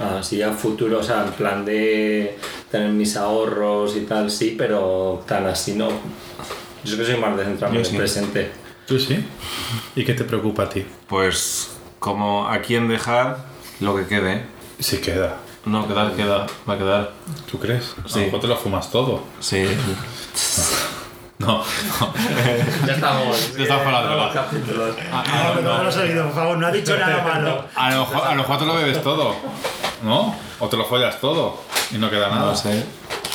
así 0.00 0.42
a 0.42 0.52
futuro, 0.52 0.98
o 1.00 1.02
sea, 1.02 1.24
en 1.26 1.32
plan 1.32 1.64
de 1.64 2.38
tener 2.70 2.90
mis 2.90 3.16
ahorros 3.16 3.96
y 3.96 4.00
tal, 4.00 4.30
sí, 4.30 4.54
pero 4.56 5.22
tan 5.26 5.46
así 5.46 5.72
no. 5.74 5.88
Yo 6.84 6.94
es 6.94 6.94
que 6.96 7.04
soy 7.04 7.16
más 7.20 7.36
de 7.36 7.44
centrarme 7.44 7.76
en 7.78 7.84
el 7.84 7.90
sí. 7.90 7.96
presente. 7.96 8.50
¿Tú 8.86 8.98
sí? 8.98 9.24
¿Y 9.94 10.04
qué 10.04 10.14
te 10.14 10.24
preocupa 10.24 10.64
a 10.64 10.68
ti? 10.68 10.84
Pues 11.06 11.70
como 11.98 12.48
a 12.48 12.60
quién 12.60 12.88
dejar 12.88 13.44
lo 13.80 13.94
que 13.94 14.06
quede. 14.06 14.44
Si 14.78 14.98
queda. 14.98 15.36
No, 15.66 15.86
quedar, 15.86 16.12
queda, 16.16 16.46
va 16.68 16.74
a 16.74 16.78
quedar. 16.78 17.12
¿Tú 17.50 17.58
crees? 17.58 17.94
A 18.04 18.08
Sí. 18.08 18.20
lo 18.20 18.24
mejor 18.26 18.40
te 18.40 18.46
lo 18.46 18.56
fumas 18.56 18.90
todo. 18.90 19.22
Sí. 19.40 19.64
No. 21.40 21.64
Ya 22.86 22.92
estamos. 22.94 23.56
Ya 23.56 23.62
estamos 23.62 23.82
para 23.84 24.02
droga. 24.02 24.32
capítulos. 24.32 24.96
A, 25.12 25.54
No, 25.54 25.60
no 25.62 25.82
lo 25.82 25.88
has 25.88 25.96
oído, 25.96 26.24
por 26.26 26.34
favor, 26.34 26.58
no 26.58 26.66
ha 26.66 26.70
dicho 26.70 26.96
nada 26.98 27.22
malo. 27.22 27.64
a 27.74 27.90
lo 27.90 28.00
mejor, 28.00 28.26
a 28.26 28.30
lo 28.30 28.36
mejor 28.36 28.58
te 28.58 28.66
lo 28.66 28.74
bebes 28.74 29.02
todo, 29.02 29.34
¿no? 30.02 30.34
O 30.58 30.68
te 30.68 30.76
lo 30.76 30.84
follas 30.84 31.18
todo 31.20 31.62
y 31.90 31.98
no 31.98 32.10
queda 32.10 32.28
nada. 32.28 32.46
No 32.46 32.56
sé. 32.56 32.84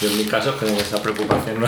Yo 0.01 0.09
en 0.09 0.17
mi 0.17 0.25
caso 0.25 0.49
es 0.51 0.55
que 0.57 0.65
tengo 0.65 0.79
esa 0.81 1.01
preocupación. 1.01 1.61
¿no? 1.61 1.67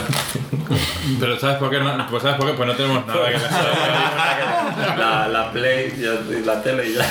Pero 1.19 1.39
¿sabes 1.39 1.57
por 1.57 1.69
qué? 1.69 1.79
No, 1.79 2.07
pues 2.09 2.21
¿sabes 2.23 2.37
por 2.37 2.47
qué? 2.47 2.53
Pues 2.53 2.67
no 2.67 2.75
tenemos 2.75 3.05
nada 3.07 3.25
que 3.27 3.33
dejar. 3.39 4.97
la, 4.97 5.27
la 5.29 5.51
Play 5.51 5.93
y 5.97 6.45
la 6.45 6.61
tele 6.61 6.87
y 6.89 6.93
ya. 6.95 7.05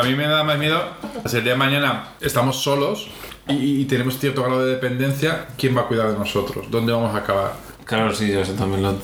Sea, 0.00 0.06
a 0.06 0.10
mí 0.10 0.16
me 0.16 0.26
da 0.26 0.44
más 0.44 0.58
miedo 0.58 0.82
si 1.26 1.36
el 1.38 1.44
día 1.44 1.52
de 1.52 1.58
mañana 1.58 2.08
estamos 2.20 2.62
solos 2.62 3.08
y, 3.48 3.80
y 3.80 3.84
tenemos 3.86 4.18
cierto 4.18 4.42
grado 4.42 4.64
de 4.64 4.72
dependencia, 4.72 5.46
¿quién 5.56 5.76
va 5.76 5.82
a 5.82 5.84
cuidar 5.86 6.12
de 6.12 6.18
nosotros? 6.18 6.66
¿Dónde 6.70 6.92
vamos 6.92 7.14
a 7.14 7.18
acabar? 7.18 7.52
Claro, 7.84 8.14
sí, 8.14 8.30
yo 8.30 8.40
eso 8.40 8.52
también 8.52 8.82
lo. 8.82 8.94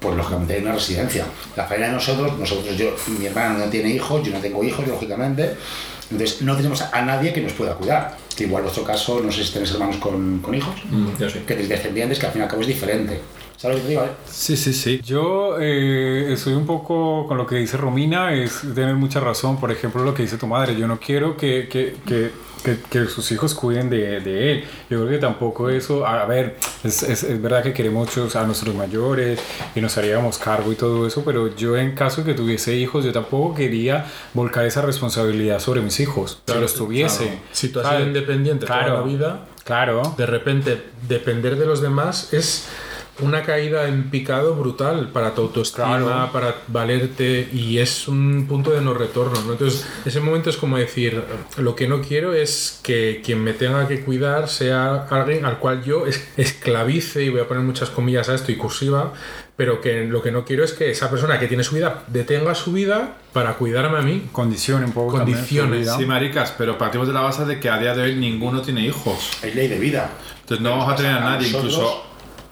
Pues 0.00 0.16
lógicamente 0.16 0.54
hay 0.54 0.62
una 0.62 0.72
residencia. 0.72 1.26
La 1.56 1.64
faena 1.64 1.86
de 1.86 1.92
nosotros, 1.92 2.38
nosotros, 2.38 2.76
yo, 2.76 2.94
mi 3.18 3.26
hermana 3.26 3.58
no 3.58 3.70
tiene 3.70 3.90
hijos, 3.90 4.24
yo 4.24 4.32
no 4.32 4.38
tengo 4.38 4.62
hijos, 4.62 4.86
lógicamente. 4.86 5.56
Entonces 6.10 6.40
no 6.42 6.56
tenemos 6.56 6.80
a 6.82 7.02
nadie 7.02 7.32
que 7.32 7.40
nos 7.40 7.52
pueda 7.52 7.74
cuidar. 7.74 8.16
Que 8.36 8.44
igual 8.44 8.62
vuestro 8.62 8.84
caso, 8.84 9.20
no 9.20 9.32
sé 9.32 9.44
si 9.44 9.52
tenéis 9.52 9.72
hermanos 9.72 9.96
con, 9.96 10.38
con 10.38 10.54
hijos, 10.54 10.74
Yo 11.18 11.28
sí. 11.28 11.40
que 11.40 11.54
tenéis 11.54 11.68
descendientes, 11.68 12.18
que 12.20 12.26
al 12.26 12.32
fin 12.32 12.40
y 12.42 12.44
al 12.44 12.48
cabo 12.48 12.62
es 12.62 12.68
diferente. 12.68 13.20
¿Sabes 13.58 13.78
lo 13.78 13.82
que 13.82 13.86
te 13.86 13.90
digo? 13.90 14.04
eh? 14.04 14.10
Sí, 14.30 14.56
sí, 14.56 14.72
sí. 14.72 15.00
Yo 15.04 15.56
eh, 15.60 16.32
estoy 16.32 16.52
un 16.54 16.64
poco 16.64 17.26
con 17.26 17.36
lo 17.36 17.44
que 17.46 17.56
dice 17.56 17.76
Romina, 17.76 18.32
es 18.32 18.60
tener 18.74 18.94
mucha 18.94 19.18
razón. 19.18 19.58
Por 19.58 19.72
ejemplo, 19.72 20.04
lo 20.04 20.14
que 20.14 20.22
dice 20.22 20.38
tu 20.38 20.46
madre, 20.46 20.76
yo 20.76 20.86
no 20.86 21.00
quiero 21.00 21.36
que, 21.36 21.68
que, 21.68 21.96
que, 22.06 22.30
que, 22.62 22.78
que 22.88 23.06
sus 23.06 23.32
hijos 23.32 23.54
cuiden 23.56 23.90
de, 23.90 24.20
de 24.20 24.52
él. 24.52 24.64
Yo 24.88 24.98
creo 25.00 25.08
que 25.10 25.18
tampoco 25.18 25.70
eso, 25.70 26.06
a 26.06 26.24
ver, 26.26 26.56
es, 26.84 27.02
es, 27.02 27.24
es 27.24 27.42
verdad 27.42 27.64
que 27.64 27.72
queremos 27.72 28.16
mucho 28.16 28.38
a 28.38 28.44
nuestros 28.44 28.76
mayores 28.76 29.40
y 29.74 29.80
nos 29.80 29.98
haríamos 29.98 30.38
cargo 30.38 30.70
y 30.70 30.76
todo 30.76 31.04
eso, 31.04 31.24
pero 31.24 31.52
yo 31.56 31.76
en 31.76 31.96
caso 31.96 32.22
de 32.22 32.28
que 32.30 32.34
tuviese 32.34 32.76
hijos, 32.76 33.04
yo 33.04 33.10
tampoco 33.12 33.56
quería 33.56 34.06
volcar 34.34 34.66
esa 34.66 34.82
responsabilidad 34.82 35.58
sobre 35.58 35.80
mis 35.80 35.98
hijos, 35.98 36.40
si 36.46 36.54
los 36.60 36.74
tuviese. 36.74 37.24
Claro. 37.24 37.40
Si 37.50 37.68
tú 37.70 37.80
has 37.80 37.86
¿sabes? 37.86 37.98
sido 38.02 38.08
independiente 38.08 38.66
toda 38.66 38.78
Claro. 38.84 39.00
la 39.00 39.02
vida, 39.02 39.46
Claro. 39.64 40.14
de 40.16 40.26
repente 40.26 40.80
depender 41.08 41.56
de 41.56 41.66
los 41.66 41.82
demás 41.82 42.32
es 42.32 42.68
una 43.20 43.42
caída 43.42 43.88
en 43.88 44.10
picado 44.10 44.54
brutal 44.54 45.08
para 45.12 45.34
tu 45.34 45.42
autoestima, 45.42 45.98
Claro. 45.98 46.30
para 46.32 46.54
valerte 46.68 47.48
y 47.52 47.78
es 47.78 48.06
un 48.08 48.46
punto 48.48 48.70
de 48.70 48.80
no 48.80 48.94
retorno. 48.94 49.40
¿no? 49.44 49.52
Entonces, 49.52 49.86
ese 50.04 50.20
momento 50.20 50.50
es 50.50 50.56
como 50.56 50.76
decir, 50.78 51.22
lo 51.56 51.74
que 51.74 51.88
no 51.88 52.00
quiero 52.00 52.32
es 52.34 52.80
que 52.82 53.20
quien 53.24 53.42
me 53.42 53.52
tenga 53.52 53.88
que 53.88 54.00
cuidar 54.04 54.48
sea 54.48 55.06
alguien 55.10 55.44
al 55.44 55.58
cual 55.58 55.82
yo 55.84 56.06
es- 56.06 56.28
esclavice, 56.36 57.22
y 57.24 57.28
voy 57.30 57.40
a 57.40 57.48
poner 57.48 57.62
muchas 57.64 57.90
comillas 57.90 58.28
a 58.28 58.34
esto 58.34 58.52
y 58.52 58.56
cursiva, 58.56 59.12
pero 59.56 59.80
que 59.80 60.04
lo 60.04 60.22
que 60.22 60.30
no 60.30 60.44
quiero 60.44 60.62
es 60.62 60.72
que 60.72 60.90
esa 60.90 61.10
persona 61.10 61.40
que 61.40 61.48
tiene 61.48 61.64
su 61.64 61.74
vida 61.74 62.04
detenga 62.06 62.54
su 62.54 62.72
vida 62.72 63.16
para 63.32 63.54
cuidarme 63.54 63.98
a 63.98 64.02
mí. 64.02 64.28
Condicione 64.30 64.84
un 64.84 64.92
poco 64.92 65.16
también 65.16 65.38
Condiciones, 65.38 65.80
vida. 65.80 65.96
Sí, 65.96 66.06
maricas, 66.06 66.54
pero 66.56 66.78
partimos 66.78 67.08
de 67.08 67.14
la 67.14 67.22
base 67.22 67.44
de 67.44 67.58
que 67.58 67.68
a 67.68 67.78
día 67.78 67.94
de 67.94 68.02
hoy 68.02 68.14
ninguno 68.14 68.62
tiene 68.62 68.82
hijos. 68.86 69.30
Es 69.42 69.54
ley 69.56 69.66
de 69.66 69.78
vida. 69.80 70.10
Entonces 70.42 70.62
no 70.62 70.70
vamos 70.70 70.92
a 70.92 70.96
tener 70.96 71.12
a 71.12 71.20
nadie, 71.20 71.48
incluso 71.48 72.04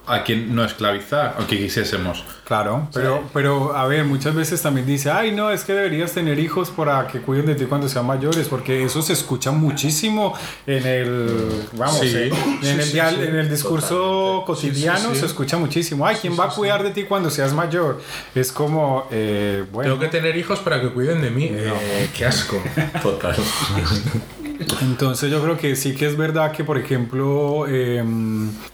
a 0.07 0.23
quien 0.23 0.55
no 0.55 0.63
esclavizar, 0.63 1.35
aunque 1.37 1.57
quisiésemos. 1.57 2.23
Claro, 2.47 2.87
pero, 2.93 3.23
pero 3.33 3.75
a 3.75 3.85
ver, 3.87 4.05
muchas 4.05 4.33
veces 4.33 4.61
también 4.61 4.87
dice, 4.87 5.11
ay, 5.11 5.33
no, 5.33 5.51
es 5.51 5.65
que 5.65 5.73
deberías 5.73 6.13
tener 6.13 6.39
hijos 6.39 6.69
para 6.69 7.05
que 7.07 7.19
cuiden 7.19 7.45
de 7.45 7.55
ti 7.55 7.65
cuando 7.65 7.89
sean 7.89 8.05
mayores, 8.05 8.47
porque 8.47 8.83
eso 8.85 9.01
se 9.01 9.11
escucha 9.11 9.51
muchísimo 9.51 10.33
en 10.65 10.85
el, 10.87 11.67
vamos, 11.73 11.99
Sí, 11.99 12.07
eh, 12.15 12.31
sí, 12.61 12.67
en, 12.69 12.79
el, 12.79 12.85
sí, 12.85 12.93
dial- 12.93 13.15
sí, 13.15 13.21
en 13.27 13.35
el 13.35 13.49
discurso 13.49 14.45
totalmente. 14.45 14.45
cotidiano 14.45 14.99
Sí, 14.99 15.05
sí, 15.07 15.13
sí. 15.15 15.19
se 15.19 15.25
escucha 15.25 15.57
muchísimo, 15.57 16.07
ay, 16.07 16.15
¿quién 16.21 16.39
va 16.39 16.45
a 16.45 16.49
cuidar 16.49 16.83
de 16.83 16.91
ti 16.91 17.03
cuando 17.03 17.29
seas 17.29 17.51
mayor? 17.53 17.99
Es 18.33 18.53
como, 18.53 19.07
eh, 19.11 19.65
bueno, 19.73 19.89
Tengo 19.95 19.99
que 20.09 20.17
tener 20.17 20.37
hijos 20.37 20.59
para 20.59 20.79
que 20.79 20.89
cuiden 20.93 21.21
de 21.21 21.29
mí. 21.31 21.49
Eh, 21.51 22.09
qué 22.17 22.25
asco. 22.27 22.63
Total. 23.03 23.35
Entonces 24.81 25.29
yo 25.31 25.41
creo 25.43 25.57
que 25.57 25.75
sí 25.75 25.93
que 25.95 26.07
es 26.07 26.17
verdad 26.17 26.51
que, 26.51 26.63
por 26.63 26.77
ejemplo, 26.77 27.65
eh, 27.67 28.03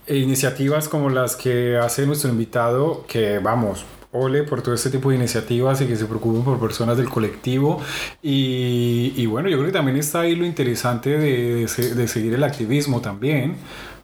iniciativas 0.07 0.87
como 0.87 1.09
las 1.09 1.35
que 1.35 1.77
hace 1.77 2.05
nuestro 2.05 2.29
invitado, 2.29 3.05
que 3.07 3.39
vamos, 3.39 3.62
ole 4.12 4.43
por 4.43 4.62
todo 4.62 4.75
este 4.75 4.89
tipo 4.89 5.10
de 5.10 5.15
iniciativas 5.15 5.82
y 5.82 5.88
que 5.88 5.96
se 5.96 6.05
preocupen 6.05 6.43
por 6.43 6.60
personas 6.60 6.98
del 6.98 7.10
colectivo. 7.10 7.82
Y, 8.22 9.13
y 9.15 9.25
bueno, 9.25 9.50
yo 9.50 9.58
creo 9.58 9.67
que 9.67 9.74
también 9.74 9.98
está 9.98 10.22
ahí 10.22 10.36
lo 10.36 10.46
interesante 10.46 11.17
de, 11.17 11.65
de 11.65 11.96
de 11.96 12.08
seguir 12.08 12.34
el 12.34 12.43
activismo 12.43 13.01
también. 13.01 13.55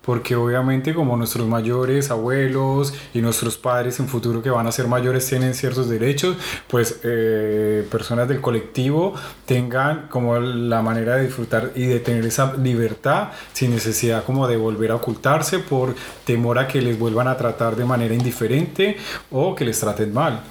Porque 0.10 0.36
obviamente 0.36 0.96
como 0.96 1.16
nuestros 1.18 1.48
mayores, 1.48 2.10
abuelos 2.10 2.96
y 3.13 3.22
nuestros 3.22 3.60
padres 3.60 4.00
en 4.00 4.08
futuro 4.08 4.42
que 4.42 4.50
van 4.50 4.66
a 4.66 4.72
ser 4.72 4.88
mayores 4.88 5.28
tienen 5.28 5.54
ciertos 5.54 5.88
derechos, 5.88 6.36
pues 6.68 7.01
eh, 7.04 7.88
personas 7.92 8.28
del 8.28 8.42
colectivo 8.42 9.13
tengan 9.46 10.08
como 10.08 10.39
la 10.39 10.82
manera 10.82 11.18
de 11.18 11.25
disfrutar 11.25 11.74
y 11.75 11.86
de 11.86 12.00
tener 12.00 12.25
esa 12.25 12.56
libertad 12.58 13.34
sin 13.54 13.70
necesidad 13.70 14.24
como 14.24 14.48
de 14.48 14.58
volver 14.58 14.89
a 14.89 14.96
ocultarse 14.96 15.60
por 15.60 15.94
temor 16.25 16.58
a 16.58 16.68
que 16.68 16.82
les 16.82 16.98
vuelvan 16.98 17.28
a 17.28 17.38
tratar 17.38 17.75
de 17.75 17.86
manera 17.86 18.16
indiferente 18.16 18.98
o 19.30 19.54
que 19.54 19.63
les 19.63 19.80
traten 19.80 20.12
mal. 20.12 20.42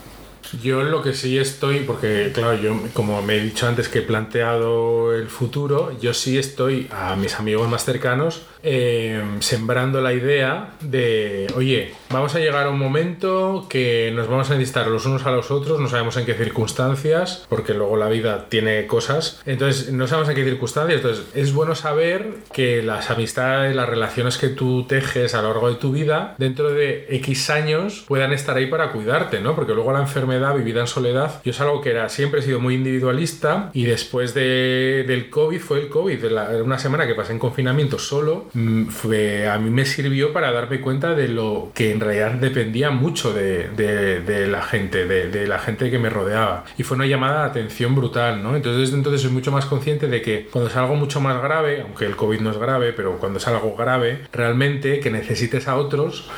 Yo 0.62 0.82
lo 0.82 1.02
que 1.02 1.12
sí 1.12 1.36
estoy, 1.36 1.80
porque 1.80 2.30
claro, 2.32 2.54
yo 2.54 2.74
como 2.94 3.20
me 3.20 3.36
he 3.36 3.40
dicho 3.40 3.66
antes 3.66 3.88
que 3.88 3.98
he 3.98 4.02
planteado 4.02 5.14
el 5.14 5.28
futuro, 5.28 5.98
yo 6.00 6.14
sí 6.14 6.38
estoy 6.38 6.88
a 6.90 7.16
mis 7.16 7.34
amigos 7.34 7.68
más 7.68 7.84
cercanos 7.84 8.42
eh, 8.62 9.22
sembrando 9.40 10.00
la 10.00 10.12
idea 10.12 10.74
de, 10.80 11.46
oye, 11.56 11.94
vamos 12.10 12.34
a 12.34 12.38
llegar 12.38 12.66
a 12.66 12.70
un 12.70 12.78
momento 12.78 13.66
que 13.68 14.12
nos 14.14 14.28
vamos 14.28 14.50
a 14.50 14.54
necesitar 14.54 14.86
los 14.88 15.06
unos 15.06 15.26
a 15.26 15.30
los 15.30 15.50
otros, 15.50 15.80
no 15.80 15.88
sabemos 15.88 16.16
en 16.16 16.26
qué 16.26 16.34
circunstancias, 16.34 17.46
porque 17.48 17.74
luego 17.74 17.96
la 17.96 18.08
vida 18.08 18.46
tiene 18.48 18.86
cosas, 18.86 19.40
entonces 19.46 19.92
no 19.92 20.06
sabemos 20.06 20.28
en 20.30 20.36
qué 20.36 20.44
circunstancias, 20.44 20.96
entonces 20.96 21.26
es 21.34 21.52
bueno 21.52 21.74
saber 21.74 22.34
que 22.52 22.82
las 22.82 23.10
amistades, 23.10 23.74
las 23.74 23.88
relaciones 23.88 24.38
que 24.38 24.48
tú 24.48 24.86
tejes 24.88 25.34
a 25.34 25.42
lo 25.42 25.48
largo 25.48 25.70
de 25.70 25.76
tu 25.76 25.92
vida, 25.92 26.34
dentro 26.38 26.70
de 26.70 27.06
X 27.10 27.50
años 27.50 28.04
puedan 28.06 28.32
estar 28.32 28.56
ahí 28.56 28.66
para 28.66 28.92
cuidarte, 28.92 29.40
¿no? 29.40 29.54
Porque 29.54 29.74
luego 29.74 29.92
la 29.92 30.00
enfermedad 30.00 30.54
vivida 30.54 30.80
en 30.80 30.86
soledad, 30.86 31.40
yo 31.44 31.50
es 31.50 31.60
algo 31.60 31.80
que 31.80 31.90
era, 31.90 32.08
siempre 32.08 32.40
he 32.40 32.42
sido 32.42 32.60
muy 32.60 32.74
individualista 32.74 33.70
y 33.72 33.84
después 33.84 34.34
de, 34.34 35.04
del 35.06 35.30
COVID 35.30 35.60
fue 35.60 35.80
el 35.80 35.88
COVID, 35.88 36.18
de 36.18 36.62
una 36.62 36.78
semana 36.78 37.06
que 37.06 37.14
pasé 37.14 37.32
en 37.32 37.38
confinamiento 37.38 37.98
solo, 37.98 38.47
fue, 38.90 39.48
a 39.48 39.58
mí 39.58 39.70
me 39.70 39.84
sirvió 39.84 40.32
para 40.32 40.52
darme 40.52 40.80
cuenta 40.80 41.14
de 41.14 41.28
lo 41.28 41.70
que 41.74 41.90
en 41.92 42.00
realidad 42.00 42.32
dependía 42.32 42.90
mucho 42.90 43.32
de, 43.32 43.68
de- 43.70 44.46
la 44.48 44.62
gente, 44.62 45.06
de, 45.06 45.28
de 45.30 45.46
la 45.46 45.58
gente 45.58 45.90
que 45.90 45.98
me 45.98 46.08
rodeaba. 46.10 46.64
Y 46.76 46.82
fue 46.82 46.96
una 46.96 47.06
llamada 47.06 47.42
de 47.44 47.50
atención 47.50 47.94
brutal, 47.94 48.42
¿no? 48.42 48.56
Entonces 48.56 48.80
desde 48.82 48.96
entonces 48.96 49.20
soy 49.22 49.30
mucho 49.30 49.52
más 49.52 49.66
consciente 49.66 50.06
de 50.08 50.22
que 50.22 50.46
cuando 50.50 50.70
es 50.70 50.76
algo 50.76 50.94
mucho 50.94 51.20
más 51.20 51.42
grave, 51.42 51.82
aunque 51.82 52.06
el 52.06 52.16
COVID 52.16 52.40
no 52.40 52.50
es 52.50 52.58
grave, 52.58 52.92
pero 52.92 53.18
cuando 53.18 53.38
es 53.38 53.46
algo 53.48 53.74
grave, 53.76 54.20
realmente 54.32 55.00
que 55.00 55.10
necesites 55.10 55.68
a 55.68 55.76
otros, 55.76 56.28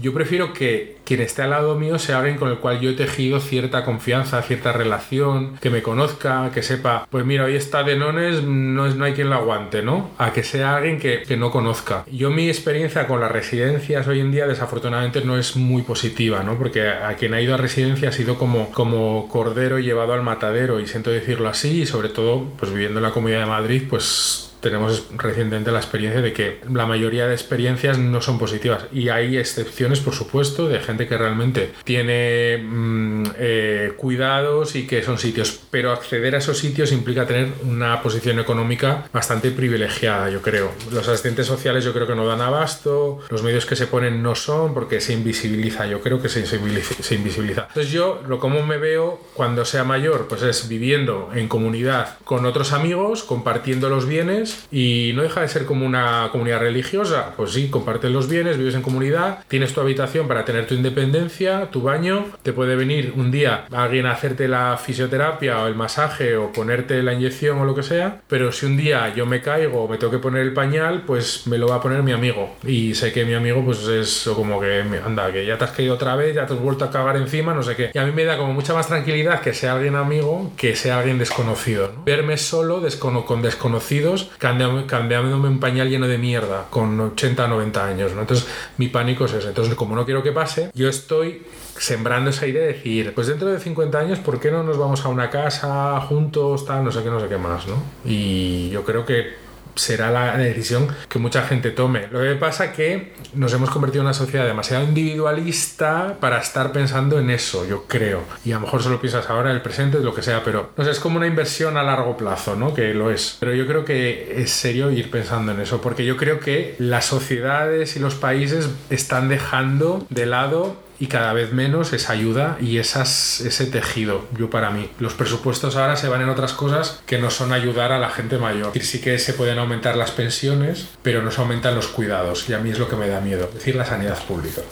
yo 0.00 0.14
prefiero 0.14 0.52
que 0.52 0.98
quien 1.04 1.20
esté 1.20 1.42
al 1.42 1.50
lado 1.50 1.74
mío 1.78 1.98
sea 1.98 2.18
alguien 2.18 2.36
con 2.36 2.50
el 2.50 2.58
cual 2.58 2.80
yo 2.80 2.90
he 2.90 2.94
tejido 2.94 3.40
cierta 3.40 3.84
confianza, 3.84 4.42
cierta 4.42 4.72
relación, 4.72 5.56
que 5.56 5.70
me 5.70 5.82
conozca, 5.82 6.50
que 6.52 6.62
sepa, 6.62 7.06
pues 7.10 7.24
mira, 7.24 7.44
hoy 7.44 7.56
está 7.56 7.82
de 7.82 7.96
nones, 7.96 8.42
no, 8.42 8.86
es, 8.86 8.96
no 8.96 9.04
hay 9.04 9.14
quien 9.14 9.30
la 9.30 9.36
aguante, 9.36 9.82
¿no? 9.82 10.10
A 10.18 10.32
que 10.32 10.42
sea 10.42 10.76
alguien 10.76 10.98
que, 10.98 11.22
que 11.22 11.36
no 11.36 11.50
conozca. 11.50 12.04
Yo 12.12 12.30
mi 12.30 12.48
experiencia 12.48 13.06
con 13.06 13.20
las 13.20 13.32
residencias 13.32 14.06
hoy 14.06 14.20
en 14.20 14.30
día 14.30 14.46
desafortunadamente 14.46 15.22
no 15.22 15.38
es 15.38 15.56
muy 15.56 15.82
positiva, 15.82 16.42
¿no? 16.42 16.58
Porque 16.58 16.88
a 16.88 17.14
quien 17.14 17.34
ha 17.34 17.40
ido 17.40 17.54
a 17.54 17.56
residencia 17.56 18.10
ha 18.10 18.12
sido 18.12 18.38
como, 18.38 18.70
como 18.70 19.28
cordero 19.28 19.78
llevado 19.78 20.12
al 20.12 20.22
matadero, 20.22 20.80
y 20.80 20.86
siento 20.86 21.10
decirlo 21.10 21.48
así, 21.48 21.82
y 21.82 21.86
sobre 21.86 22.08
todo, 22.08 22.44
pues 22.58 22.72
viviendo 22.72 22.98
en 22.98 23.04
la 23.04 23.12
Comunidad 23.12 23.40
de 23.40 23.46
Madrid, 23.46 23.82
pues 23.88 24.47
tenemos 24.60 25.06
recientemente 25.16 25.70
la 25.70 25.78
experiencia 25.78 26.20
de 26.20 26.32
que 26.32 26.60
la 26.72 26.86
mayoría 26.86 27.26
de 27.26 27.34
experiencias 27.34 27.98
no 27.98 28.20
son 28.20 28.38
positivas. 28.38 28.84
Y 28.92 29.08
hay 29.08 29.36
excepciones 29.36 30.00
por 30.00 30.14
supuesto 30.14 30.68
de 30.68 30.80
gente 30.80 31.06
que 31.06 31.16
realmente 31.16 31.72
tiene 31.84 32.58
mm, 32.58 33.24
eh, 33.38 33.92
cuidados 33.96 34.74
y 34.74 34.86
que 34.86 35.02
son 35.02 35.18
sitios. 35.18 35.60
Pero 35.70 35.92
acceder 35.92 36.34
a 36.34 36.38
esos 36.38 36.58
sitios 36.58 36.92
implica 36.92 37.26
tener 37.26 37.48
una 37.64 38.02
posición 38.02 38.38
económica 38.38 39.08
bastante 39.12 39.50
privilegiada 39.50 40.30
yo 40.30 40.42
creo. 40.42 40.72
Los 40.90 41.08
asistentes 41.08 41.46
sociales 41.46 41.84
yo 41.84 41.92
creo 41.92 42.06
que 42.06 42.14
no 42.14 42.26
dan 42.26 42.40
abasto 42.40 43.20
los 43.28 43.42
medios 43.42 43.66
que 43.66 43.76
se 43.76 43.86
ponen 43.86 44.22
no 44.22 44.34
son 44.34 44.74
porque 44.74 45.00
se 45.00 45.12
invisibiliza. 45.12 45.86
Yo 45.86 46.00
creo 46.00 46.20
que 46.20 46.28
se 46.28 46.40
invisibiliza, 46.40 47.02
se 47.02 47.14
invisibiliza. 47.14 47.66
entonces 47.68 47.92
yo 47.92 48.22
lo 48.26 48.38
como 48.38 48.64
me 48.64 48.78
veo 48.78 49.20
cuando 49.34 49.64
sea 49.64 49.84
mayor 49.84 50.26
pues 50.28 50.42
es 50.42 50.68
viviendo 50.68 51.30
en 51.34 51.48
comunidad 51.48 52.18
con 52.24 52.46
otros 52.46 52.72
amigos 52.72 53.22
compartiendo 53.22 53.88
los 53.88 54.06
bienes 54.06 54.47
y 54.70 55.12
no 55.14 55.22
deja 55.22 55.40
de 55.42 55.48
ser 55.48 55.64
como 55.64 55.86
una 55.86 56.28
comunidad 56.32 56.60
religiosa. 56.60 57.32
Pues 57.36 57.52
sí, 57.52 57.68
compartes 57.68 58.10
los 58.10 58.28
bienes, 58.28 58.58
vives 58.58 58.74
en 58.74 58.82
comunidad, 58.82 59.40
tienes 59.48 59.72
tu 59.72 59.80
habitación 59.80 60.28
para 60.28 60.44
tener 60.44 60.66
tu 60.66 60.74
independencia, 60.74 61.70
tu 61.70 61.82
baño, 61.82 62.26
te 62.42 62.52
puede 62.52 62.76
venir 62.76 63.12
un 63.16 63.30
día 63.30 63.66
alguien 63.72 64.06
a 64.06 64.12
hacerte 64.12 64.48
la 64.48 64.76
fisioterapia 64.76 65.62
o 65.62 65.66
el 65.66 65.74
masaje 65.74 66.36
o 66.36 66.52
ponerte 66.52 67.02
la 67.02 67.12
inyección 67.14 67.58
o 67.58 67.64
lo 67.64 67.74
que 67.74 67.82
sea, 67.82 68.20
pero 68.28 68.52
si 68.52 68.66
un 68.66 68.76
día 68.76 69.12
yo 69.14 69.26
me 69.26 69.40
caigo 69.42 69.84
o 69.84 69.88
me 69.88 69.96
tengo 69.98 70.10
que 70.12 70.18
poner 70.18 70.42
el 70.42 70.52
pañal, 70.52 71.02
pues 71.06 71.46
me 71.46 71.58
lo 71.58 71.68
va 71.68 71.76
a 71.76 71.80
poner 71.80 72.02
mi 72.02 72.12
amigo. 72.12 72.56
Y 72.66 72.94
sé 72.94 73.12
que 73.12 73.24
mi 73.24 73.34
amigo 73.34 73.64
pues 73.64 73.86
es 73.86 74.28
como 74.34 74.60
que, 74.60 74.82
anda, 75.04 75.30
que 75.32 75.46
ya 75.46 75.56
te 75.58 75.64
has 75.64 75.70
caído 75.72 75.94
otra 75.94 76.16
vez, 76.16 76.34
ya 76.34 76.46
te 76.46 76.54
has 76.54 76.60
vuelto 76.60 76.84
a 76.84 76.90
cagar 76.90 77.16
encima, 77.16 77.54
no 77.54 77.62
sé 77.62 77.76
qué. 77.76 77.90
Y 77.94 77.98
a 77.98 78.04
mí 78.04 78.12
me 78.12 78.24
da 78.24 78.36
como 78.36 78.52
mucha 78.52 78.74
más 78.74 78.88
tranquilidad 78.88 79.40
que 79.40 79.54
sea 79.54 79.74
alguien 79.74 79.94
amigo 79.96 80.52
que 80.56 80.74
sea 80.76 80.98
alguien 80.98 81.18
desconocido. 81.18 81.92
¿no? 81.94 82.04
Verme 82.04 82.36
solo 82.36 82.80
descono- 82.80 83.24
con 83.24 83.42
desconocidos 83.42 84.30
cambiándome 84.38 85.48
un 85.48 85.60
pañal 85.60 85.88
lleno 85.90 86.06
de 86.06 86.18
mierda 86.18 86.66
con 86.70 86.98
80 86.98 87.48
90 87.48 87.84
años. 87.84 88.12
Entonces 88.12 88.46
mi 88.76 88.88
pánico 88.88 89.26
es 89.26 89.34
ese. 89.34 89.48
Entonces 89.48 89.74
como 89.74 89.94
no 89.94 90.04
quiero 90.04 90.22
que 90.22 90.32
pase, 90.32 90.70
yo 90.74 90.88
estoy 90.88 91.42
sembrando 91.76 92.30
esa 92.30 92.46
idea 92.46 92.62
de 92.62 92.72
decir, 92.74 93.14
pues 93.14 93.26
dentro 93.26 93.48
de 93.48 93.58
50 93.58 93.98
años, 93.98 94.18
¿por 94.18 94.40
qué 94.40 94.50
no 94.50 94.62
nos 94.62 94.78
vamos 94.78 95.04
a 95.04 95.08
una 95.08 95.30
casa 95.30 96.00
juntos, 96.00 96.64
tal, 96.64 96.84
no 96.84 96.92
sé 96.92 97.02
qué, 97.02 97.10
no 97.10 97.20
sé 97.20 97.28
qué 97.28 97.38
más, 97.38 97.66
¿no? 97.66 97.76
Y 98.04 98.70
yo 98.70 98.84
creo 98.84 99.04
que 99.04 99.47
será 99.78 100.10
la 100.10 100.36
decisión 100.36 100.88
que 101.08 101.18
mucha 101.18 101.42
gente 101.42 101.70
tome. 101.70 102.08
Lo 102.10 102.20
que 102.20 102.34
pasa 102.34 102.72
que 102.72 103.12
nos 103.34 103.52
hemos 103.52 103.70
convertido 103.70 104.02
en 104.02 104.06
una 104.06 104.14
sociedad 104.14 104.46
demasiado 104.46 104.84
individualista 104.84 106.16
para 106.20 106.38
estar 106.38 106.72
pensando 106.72 107.18
en 107.18 107.30
eso, 107.30 107.66
yo 107.66 107.84
creo. 107.86 108.22
Y 108.44 108.52
a 108.52 108.56
lo 108.56 108.62
mejor 108.62 108.82
solo 108.82 109.00
piensas 109.00 109.28
ahora 109.30 109.52
el 109.52 109.62
presente, 109.62 109.98
lo 110.00 110.14
que 110.14 110.22
sea, 110.22 110.42
pero 110.44 110.70
no 110.76 110.84
sé, 110.84 110.90
es 110.90 111.00
como 111.00 111.16
una 111.16 111.26
inversión 111.26 111.76
a 111.76 111.82
largo 111.82 112.16
plazo, 112.16 112.56
¿no? 112.56 112.74
Que 112.74 112.94
lo 112.94 113.10
es. 113.10 113.36
Pero 113.40 113.54
yo 113.54 113.66
creo 113.66 113.84
que 113.84 114.40
es 114.42 114.50
serio 114.50 114.90
ir 114.90 115.10
pensando 115.10 115.52
en 115.52 115.60
eso, 115.60 115.80
porque 115.80 116.04
yo 116.04 116.16
creo 116.16 116.40
que 116.40 116.74
las 116.78 117.04
sociedades 117.06 117.96
y 117.96 118.00
los 118.00 118.14
países 118.14 118.68
están 118.90 119.28
dejando 119.28 120.06
de 120.10 120.26
lado 120.26 120.87
y 121.00 121.06
cada 121.06 121.32
vez 121.32 121.52
menos 121.52 121.92
esa 121.92 122.12
ayuda 122.12 122.56
y 122.60 122.78
esas, 122.78 123.40
ese 123.40 123.66
tejido, 123.66 124.26
yo 124.36 124.50
para 124.50 124.70
mí. 124.70 124.90
Los 124.98 125.14
presupuestos 125.14 125.76
ahora 125.76 125.96
se 125.96 126.08
van 126.08 126.22
en 126.22 126.28
otras 126.28 126.52
cosas 126.52 127.00
que 127.06 127.18
no 127.18 127.30
son 127.30 127.52
ayudar 127.52 127.92
a 127.92 127.98
la 127.98 128.10
gente 128.10 128.38
mayor. 128.38 128.72
Sí 128.80 129.00
que 129.00 129.18
se 129.18 129.34
pueden 129.34 129.58
aumentar 129.58 129.96
las 129.96 130.10
pensiones, 130.10 130.88
pero 131.02 131.22
no 131.22 131.30
se 131.30 131.40
aumentan 131.40 131.74
los 131.74 131.88
cuidados 131.88 132.48
y 132.48 132.54
a 132.54 132.58
mí 132.58 132.70
es 132.70 132.78
lo 132.78 132.88
que 132.88 132.96
me 132.96 133.08
da 133.08 133.20
miedo, 133.20 133.44
es 133.48 133.54
decir, 133.54 133.76
la 133.76 133.84
sanidad 133.84 134.18
pública. 134.24 134.62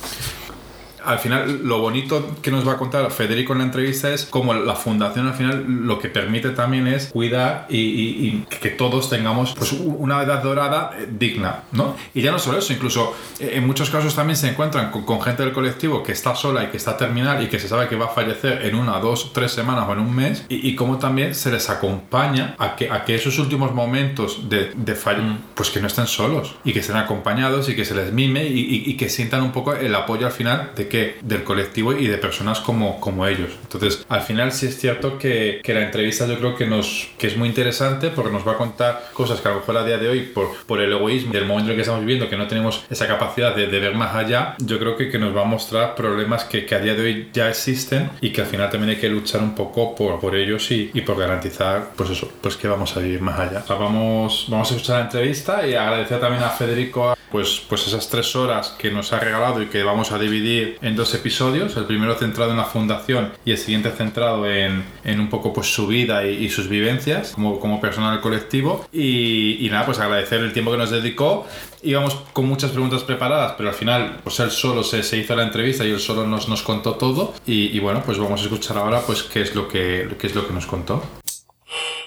Al 1.06 1.18
final 1.18 1.60
lo 1.64 1.78
bonito 1.80 2.36
que 2.42 2.50
nos 2.50 2.66
va 2.66 2.72
a 2.72 2.76
contar 2.76 3.10
Federico 3.10 3.52
en 3.52 3.58
la 3.60 3.64
entrevista 3.64 4.12
es 4.12 4.24
como 4.24 4.52
la 4.54 4.74
fundación 4.74 5.26
al 5.28 5.34
final 5.34 5.64
lo 5.68 5.98
que 5.98 6.08
permite 6.08 6.50
también 6.50 6.86
es 6.86 7.06
cuidar 7.06 7.66
y, 7.68 7.78
y- 7.78 8.26
y 8.26 8.46
que 8.60 8.70
todos 8.70 9.08
tengamos 9.10 9.54
pues, 9.54 9.72
una 9.72 10.22
edad 10.22 10.42
dorada 10.42 10.90
eh, 10.98 11.06
digna, 11.18 11.62
¿no? 11.72 11.96
Y 12.14 12.22
ya 12.22 12.32
no 12.32 12.38
solo 12.38 12.58
eso, 12.58 12.72
incluso 12.72 13.14
eh, 13.38 13.52
en 13.54 13.66
muchos 13.66 13.90
casos 13.90 14.14
también 14.14 14.36
se 14.36 14.48
encuentran 14.48 14.90
con, 14.90 15.04
con 15.04 15.20
gente 15.22 15.42
del 15.42 15.52
colectivo 15.52 16.02
que 16.02 16.12
está 16.12 16.34
sola 16.34 16.64
y 16.64 16.66
que 16.68 16.76
está 16.76 16.96
terminal 16.96 17.42
y 17.42 17.46
que 17.48 17.58
se 17.58 17.68
sabe 17.68 17.88
que 17.88 17.96
va 17.96 18.06
a 18.06 18.08
fallecer 18.08 18.64
en 18.66 18.74
una, 18.74 18.98
dos, 19.00 19.32
tres 19.32 19.52
semanas 19.52 19.86
o 19.88 19.92
en 19.92 20.00
un 20.00 20.14
mes 20.14 20.44
y, 20.48 20.68
y 20.68 20.74
cómo 20.74 20.98
también 20.98 21.34
se 21.34 21.50
les 21.50 21.68
acompaña 21.70 22.54
a 22.58 22.76
que, 22.76 22.90
a 22.90 23.04
que 23.04 23.14
esos 23.14 23.38
últimos 23.38 23.72
momentos 23.74 24.48
de, 24.48 24.72
de 24.74 24.94
fall- 24.96 25.38
pues 25.54 25.70
que 25.70 25.80
no 25.80 25.86
estén 25.86 26.06
solos 26.06 26.54
y 26.64 26.72
que 26.72 26.80
estén 26.80 26.96
acompañados 26.96 27.68
y 27.68 27.76
que 27.76 27.84
se 27.84 27.94
les 27.94 28.12
mime 28.12 28.44
y, 28.46 28.58
y- 28.60 28.82
y 28.90 28.96
que 28.96 29.08
sientan 29.08 29.42
un 29.42 29.52
poco 29.52 29.74
el 29.74 29.94
apoyo 29.94 30.26
al 30.26 30.32
final 30.32 30.70
de 30.76 30.88
que 30.88 30.95
del 31.22 31.44
colectivo 31.44 31.92
y 31.92 32.06
de 32.06 32.18
personas 32.18 32.60
como, 32.60 33.00
como 33.00 33.26
ellos. 33.26 33.50
Entonces, 33.62 34.04
al 34.08 34.22
final 34.22 34.52
sí 34.52 34.66
es 34.66 34.78
cierto 34.78 35.18
que, 35.18 35.60
que 35.62 35.74
la 35.74 35.82
entrevista 35.82 36.26
yo 36.26 36.38
creo 36.38 36.56
que 36.56 36.66
nos 36.66 37.08
que 37.18 37.26
es 37.26 37.36
muy 37.36 37.48
interesante 37.48 38.10
porque 38.10 38.32
nos 38.32 38.46
va 38.46 38.52
a 38.52 38.56
contar 38.56 39.10
cosas 39.12 39.40
que 39.40 39.48
a 39.48 39.52
lo 39.52 39.58
mejor 39.58 39.76
a 39.76 39.84
día 39.84 39.98
de 39.98 40.08
hoy 40.08 40.22
por, 40.22 40.56
por 40.66 40.80
el 40.80 40.92
egoísmo 40.92 41.32
del 41.32 41.46
momento 41.46 41.66
en 41.66 41.70
el 41.72 41.76
que 41.76 41.82
estamos 41.82 42.00
viviendo 42.00 42.28
que 42.28 42.36
no 42.36 42.46
tenemos 42.46 42.84
esa 42.90 43.06
capacidad 43.06 43.54
de, 43.54 43.66
de 43.66 43.80
ver 43.80 43.94
más 43.94 44.14
allá, 44.14 44.54
yo 44.58 44.78
creo 44.78 44.96
que, 44.96 45.10
que 45.10 45.18
nos 45.18 45.36
va 45.36 45.42
a 45.42 45.44
mostrar 45.44 45.94
problemas 45.94 46.44
que, 46.44 46.64
que 46.66 46.74
a 46.74 46.80
día 46.80 46.94
de 46.94 47.02
hoy 47.02 47.28
ya 47.32 47.48
existen 47.48 48.10
y 48.20 48.30
que 48.30 48.42
al 48.42 48.46
final 48.46 48.70
también 48.70 48.90
hay 48.90 49.00
que 49.00 49.08
luchar 49.08 49.42
un 49.42 49.54
poco 49.54 49.94
por, 49.94 50.20
por 50.20 50.34
ellos 50.36 50.70
y, 50.70 50.90
y 50.92 51.00
por 51.02 51.18
garantizar 51.18 51.90
pues 51.96 52.10
eso, 52.10 52.30
pues 52.40 52.56
que 52.56 52.68
vamos 52.68 52.96
a 52.96 53.00
vivir 53.00 53.20
más 53.20 53.38
allá. 53.38 53.60
O 53.60 53.66
sea, 53.66 53.76
vamos, 53.76 54.46
vamos 54.48 54.70
a 54.70 54.74
escuchar 54.74 54.98
la 54.98 55.04
entrevista 55.04 55.66
y 55.66 55.74
agradecer 55.74 56.20
también 56.20 56.42
a 56.42 56.50
Federico 56.50 57.16
pues, 57.36 57.62
pues 57.68 57.86
esas 57.86 58.08
tres 58.08 58.34
horas 58.34 58.74
que 58.78 58.90
nos 58.90 59.12
ha 59.12 59.20
regalado 59.20 59.60
y 59.60 59.66
que 59.66 59.82
vamos 59.82 60.10
a 60.10 60.18
dividir 60.18 60.78
en 60.80 60.96
dos 60.96 61.12
episodios, 61.12 61.76
el 61.76 61.84
primero 61.84 62.14
centrado 62.14 62.52
en 62.52 62.56
la 62.56 62.64
fundación 62.64 63.34
y 63.44 63.50
el 63.50 63.58
siguiente 63.58 63.90
centrado 63.90 64.50
en, 64.50 64.82
en 65.04 65.20
un 65.20 65.28
poco 65.28 65.52
pues 65.52 65.66
su 65.66 65.86
vida 65.86 66.24
y, 66.24 66.48
sus 66.48 66.70
vivencias 66.70 67.32
como, 67.32 67.60
como 67.60 67.78
persona 67.78 68.10
del 68.12 68.22
colectivo. 68.22 68.86
Y, 68.90 69.58
y 69.60 69.68
nada, 69.68 69.84
pues 69.84 69.98
agradecer 69.98 70.40
el 70.40 70.54
tiempo 70.54 70.70
que 70.70 70.78
nos 70.78 70.90
dedicó. 70.90 71.46
Íbamos 71.82 72.14
con 72.32 72.46
muchas 72.46 72.70
preguntas 72.70 73.02
preparadas 73.02 73.52
pero 73.58 73.68
al 73.68 73.74
final 73.74 74.20
pues 74.24 74.40
él 74.40 74.50
solo 74.50 74.82
se, 74.82 75.00
hizo 75.18 75.36
la 75.36 75.42
entrevista 75.42 75.84
y 75.84 75.90
él 75.90 76.00
solo 76.00 76.26
nos, 76.26 76.48
nos 76.48 76.62
contó 76.62 76.94
todo. 76.94 77.34
Y, 77.46 77.76
y 77.76 77.80
bueno 77.80 78.02
pues 78.02 78.16
vamos 78.16 78.40
a 78.40 78.44
escuchar 78.44 78.78
ahora 78.78 79.02
pues 79.02 79.22
qué 79.24 79.42
es 79.42 79.54
lo 79.54 79.68
que, 79.68 80.08
qué 80.18 80.26
es 80.26 80.34
lo 80.34 80.46
que 80.46 80.54
nos 80.54 80.66
contó. 80.66 81.02
¿Haces 81.22 81.44
algún 81.44 82.05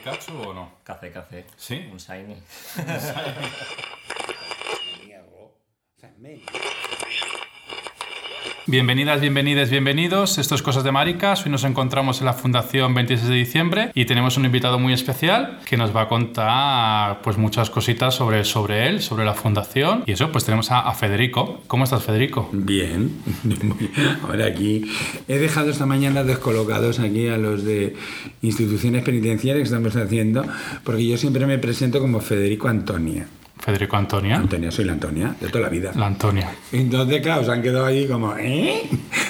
Pikachu 0.00 0.32
o 0.48 0.54
no? 0.54 0.78
Café, 0.82 1.12
café. 1.12 1.44
¿Sí? 1.58 1.86
Un 1.92 1.98
shiny. 1.98 2.32
Un 2.32 2.86
shiny. 6.22 6.42
Bienvenidas, 8.66 9.20
bienvenidas, 9.22 9.70
bienvenidos. 9.70 10.36
Esto 10.36 10.54
es 10.54 10.62
Cosas 10.62 10.84
de 10.84 10.92
Maricas. 10.92 11.44
Hoy 11.44 11.50
nos 11.50 11.64
encontramos 11.64 12.20
en 12.20 12.26
la 12.26 12.34
Fundación 12.34 12.94
26 12.94 13.28
de 13.28 13.34
diciembre 13.34 13.90
y 13.94 14.04
tenemos 14.04 14.36
un 14.36 14.44
invitado 14.44 14.78
muy 14.78 14.92
especial 14.92 15.58
que 15.64 15.78
nos 15.78 15.96
va 15.96 16.02
a 16.02 16.08
contar 16.08 17.22
pues 17.22 17.38
muchas 17.38 17.70
cositas 17.70 18.14
sobre, 18.14 18.44
sobre 18.44 18.86
él, 18.86 19.00
sobre 19.00 19.24
la 19.24 19.32
fundación. 19.32 20.04
Y 20.06 20.12
eso, 20.12 20.30
pues 20.30 20.44
tenemos 20.44 20.70
a, 20.70 20.92
Federico. 20.92 21.62
¿Cómo 21.68 21.84
estás, 21.84 22.04
Federico? 22.04 22.50
Bien. 22.52 23.10
Ahora 24.22 24.46
aquí 24.46 24.84
he 25.26 25.38
dejado 25.38 25.70
esta 25.70 25.86
mañana 25.86 26.22
descolocados 26.22 27.00
aquí 27.00 27.28
a 27.28 27.38
los 27.38 27.64
de 27.64 27.96
instituciones 28.42 29.02
penitenciarias 29.02 29.62
que 29.68 29.74
estamos 29.74 29.96
haciendo, 29.96 30.44
porque 30.84 31.06
yo 31.06 31.16
siempre 31.16 31.46
me 31.46 31.58
presento 31.58 31.98
como 31.98 32.20
Federico 32.20 32.68
Antonia. 32.68 33.26
Federico 33.62 33.96
Antonia. 33.96 34.36
Antonia, 34.36 34.70
soy 34.70 34.84
la 34.86 34.92
Antonia, 34.92 35.34
de 35.40 35.48
toda 35.48 35.60
la 35.64 35.68
vida. 35.68 35.92
La 35.94 36.06
Antonia. 36.06 36.50
Entonces, 36.72 37.20
claro, 37.20 37.44
se 37.44 37.50
han 37.52 37.62
quedado 37.62 37.84
ahí 37.86 38.06
como, 38.06 38.34
¿eh? 38.36 38.82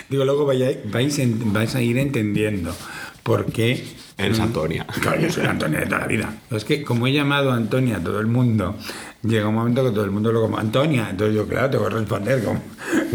Digo, 0.09 0.25
luego 0.25 0.47
vaya- 0.47 0.71
vais, 0.91 1.19
en- 1.19 1.53
vais 1.53 1.75
a 1.75 1.83
ir 1.83 1.99
entendiendo 1.99 2.75
por 3.23 3.47
qué. 3.53 3.85
Eres 4.17 4.39
mm, 4.39 4.43
Antonia. 4.43 4.87
Claro, 5.01 5.21
yo 5.21 5.31
soy 5.33 5.45
la 5.45 5.51
Antonia 5.51 5.81
de 5.81 5.87
toda 5.87 6.01
la 6.01 6.07
vida. 6.07 6.35
Es 6.51 6.65
que, 6.65 6.83
como 6.83 7.07
he 7.07 7.13
llamado 7.13 7.51
a 7.53 7.57
Antonia 7.57 7.97
a 7.97 8.01
todo 8.01 8.21
el 8.21 8.27
mundo, 8.27 8.77
llega 9.23 9.49
un 9.49 9.55
momento 9.55 9.83
que 9.85 9.91
todo 9.91 10.05
el 10.05 10.11
mundo 10.11 10.31
lo 10.31 10.43
como 10.43 10.59
Antonia. 10.59 11.09
Entonces, 11.11 11.35
yo, 11.37 11.47
claro, 11.49 11.71
tengo 11.71 11.89
que 11.89 11.95
responder 11.95 12.45
como. 12.45 12.63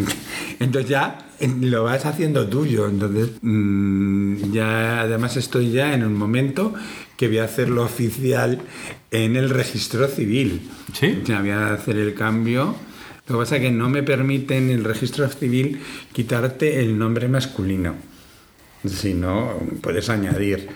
Entonces, 0.60 0.90
ya 0.90 1.30
eh, 1.40 1.48
lo 1.62 1.84
vas 1.84 2.06
haciendo 2.06 2.48
tuyo. 2.48 2.88
Entonces, 2.88 3.30
mm, 3.42 4.52
ya 4.52 5.02
además 5.02 5.38
estoy 5.38 5.72
ya 5.72 5.94
en 5.94 6.04
un 6.04 6.16
momento 6.16 6.74
que 7.18 7.28
voy 7.28 7.38
a 7.38 7.46
hacerlo 7.46 7.84
oficial 7.84 8.60
en 9.12 9.36
el 9.36 9.50
registro 9.50 10.08
civil. 10.08 10.70
¿Sí? 10.98 11.24
Ya 11.26 11.42
voy 11.42 11.50
a 11.50 11.74
hacer 11.74 11.98
el 11.98 12.14
cambio. 12.14 12.74
Lo 13.28 13.36
que 13.36 13.40
pasa 13.40 13.58
es 13.58 13.64
que 13.64 13.72
no 13.72 13.90
me 13.90 14.02
permiten 14.02 14.70
en 14.70 14.80
el 14.80 14.84
registro 14.86 15.28
civil 15.28 15.82
quitarte 16.14 16.80
el 16.80 16.98
nombre 16.98 17.28
masculino. 17.28 17.96
Si 18.88 19.14
no, 19.14 19.54
puedes 19.82 20.10
añadir. 20.10 20.70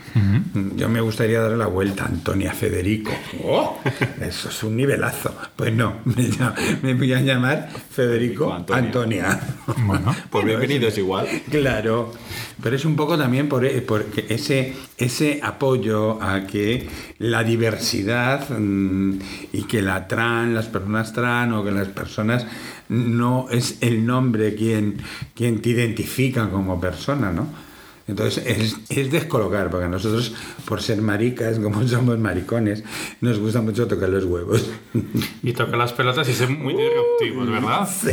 Yo 0.76 0.90
me 0.90 1.02
gustaría 1.02 1.42
darle 1.42 1.58
la 1.58 1.68
vuelta 1.68 2.04
a 2.04 2.08
Antonia 2.08 2.54
Federico. 2.54 3.12
¡Oh! 3.44 3.80
Eso 4.22 4.50
es 4.50 4.64
un 4.64 4.76
nivelazo. 4.76 5.36
Pues 5.56 5.74
no, 5.74 5.96
me, 6.82 6.94
voy 6.94 7.14
a 7.14 7.22
llamar 7.22 7.70
Federico 7.92 8.54
Antonia. 8.54 8.84
Antonia. 8.84 9.40
Bueno, 9.86 10.16
Pues 10.30 10.46
bienvenido, 10.46 10.88
es 10.88 10.98
igual. 10.98 11.28
Claro, 11.50 12.14
pero 12.62 12.76
es 12.76 12.86
un 12.86 12.96
poco 12.96 13.18
también 13.18 13.48
por, 13.48 13.70
por 13.84 14.06
que 14.06 14.34
ese, 14.34 14.76
ese 14.98 15.40
apoyo 15.44 16.22
a 16.22 16.46
que 16.46 16.88
la 17.20 17.44
diversidad 17.44 18.50
mm, 18.50 19.20
y 19.54 19.64
que 19.64 19.82
la 19.82 20.08
tran, 20.08 20.54
las 20.54 20.68
personas 20.68 21.14
tran 21.14 21.54
o 21.54 21.64
que 21.64 21.72
las 21.72 21.90
personas 21.90 22.46
no 22.90 23.48
es 23.50 23.78
el 23.82 24.06
nombre 24.06 24.56
quien, 24.56 24.98
quien 25.36 25.62
te 25.62 25.70
identifica 25.70 26.50
como 26.50 26.80
persona, 26.80 27.32
¿no? 27.32 27.69
Entonces 28.10 28.44
es, 28.46 28.78
es 28.90 29.12
descolocar, 29.12 29.70
porque 29.70 29.88
nosotros, 29.88 30.34
por 30.66 30.82
ser 30.82 31.02
maricas, 31.02 31.60
como 31.64 31.88
somos 31.88 32.18
maricones, 32.18 32.84
nos 33.22 33.40
gusta 33.40 33.62
mucho 33.62 33.88
tocar 33.88 34.10
los 34.10 34.26
huevos. 34.26 34.70
y 35.44 35.54
toca 35.54 35.78
las 35.78 35.94
pelotas 35.94 36.28
y 36.30 36.34
ser 36.34 36.50
muy 36.50 36.74
disruptivos, 36.74 37.50
¿verdad? 37.50 37.88
Sí. 37.90 38.12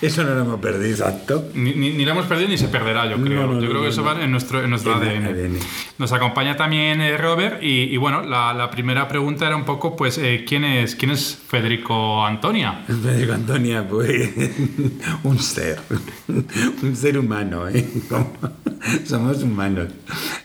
Eso 0.00 0.22
no 0.22 0.34
lo 0.34 0.42
hemos 0.42 0.60
perdido, 0.60 0.90
exacto. 0.90 1.48
Ni, 1.54 1.72
ni, 1.74 1.90
ni 1.90 2.04
lo 2.04 2.12
hemos 2.12 2.26
perdido 2.26 2.48
ni 2.48 2.56
se 2.58 2.68
perderá, 2.68 3.06
yo 3.10 3.16
creo. 3.22 3.46
No, 3.46 3.54
no, 3.54 3.60
yo 3.60 3.66
no, 3.66 3.70
creo 3.70 3.82
que 3.82 3.88
eso 3.88 4.04
va 4.04 4.22
en 4.22 4.30
nuestro, 4.30 4.62
en 4.62 4.70
nuestro 4.70 4.94
ADN. 4.94 5.26
ADN. 5.26 5.58
Nos 5.98 6.12
acompaña 6.12 6.56
también 6.56 7.00
eh, 7.00 7.16
Robert 7.16 7.62
y, 7.62 7.84
y 7.92 7.96
bueno, 7.96 8.22
la, 8.22 8.54
la 8.54 8.70
primera 8.70 9.08
pregunta 9.08 9.46
era 9.46 9.56
un 9.56 9.64
poco, 9.64 9.96
pues, 9.96 10.16
eh, 10.18 10.44
¿quién, 10.46 10.62
es, 10.64 10.94
¿quién 10.94 11.10
es 11.10 11.36
Federico 11.48 12.24
Antonia? 12.24 12.84
Federico 12.86 13.32
Antonia, 13.32 13.86
pues 13.88 14.30
un 15.24 15.38
ser, 15.40 15.80
un 16.82 16.94
ser 16.96 17.18
humano, 17.18 17.68
¿eh? 17.68 17.84
Como- 18.08 18.32
somos 19.04 19.42
humanos. 19.42 19.88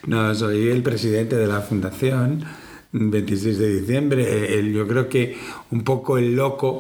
No, 0.08 0.34
soy 0.36 0.68
el 0.70 0.82
presidente 0.84 1.36
de 1.36 1.48
la 1.48 1.62
fundación, 1.62 2.44
26 2.92 3.58
de 3.58 3.80
diciembre. 3.82 4.58
El- 4.60 4.74
yo 4.74 4.88
creo 4.88 5.10
que 5.10 5.38
un 5.72 5.84
poco 5.84 6.18
el 6.18 6.36
loco 6.36 6.80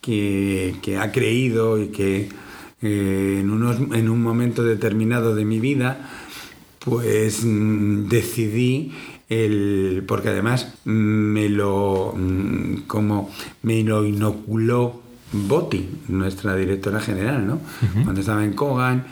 que, 0.00 0.76
que 0.82 0.96
ha 0.98 1.12
creído 1.12 1.80
y 1.80 1.88
que 1.88 2.28
eh, 2.82 3.38
en, 3.40 3.50
unos, 3.50 3.76
en 3.94 4.08
un 4.08 4.22
momento 4.22 4.62
determinado 4.64 5.34
de 5.34 5.44
mi 5.44 5.60
vida, 5.60 6.08
pues 6.78 7.44
mm, 7.44 8.08
decidí 8.08 8.92
el 9.28 10.02
porque 10.08 10.30
además 10.30 10.74
mm, 10.84 10.90
me 10.90 11.48
lo 11.48 12.14
mm, 12.16 12.82
como 12.86 13.30
me 13.62 13.82
lo 13.84 14.04
inoculó 14.06 15.02
Botti, 15.32 15.88
nuestra 16.08 16.56
directora 16.56 16.98
general, 17.00 17.46
¿no? 17.46 17.60
Cuando 18.02 18.20
estaba 18.20 18.44
en 18.44 18.54
Kogan 18.54 19.04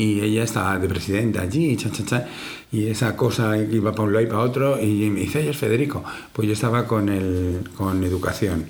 y 0.00 0.22
ella 0.22 0.44
estaba 0.44 0.78
de 0.78 0.88
presidenta 0.88 1.42
allí, 1.42 1.76
cha, 1.76 1.90
cha, 1.90 2.04
cha, 2.06 2.26
y 2.72 2.86
esa 2.86 3.14
cosa 3.16 3.58
iba 3.58 3.92
para 3.92 4.04
un 4.04 4.12
lado 4.14 4.24
y 4.24 4.28
para 4.28 4.40
otro, 4.40 4.80
y 4.80 5.10
me 5.10 5.20
dice, 5.20 5.40
"Oye, 5.40 5.52
Federico. 5.52 6.02
Pues 6.32 6.48
yo 6.48 6.54
estaba 6.54 6.86
con, 6.86 7.10
el, 7.10 7.68
con 7.76 8.02
educación. 8.02 8.64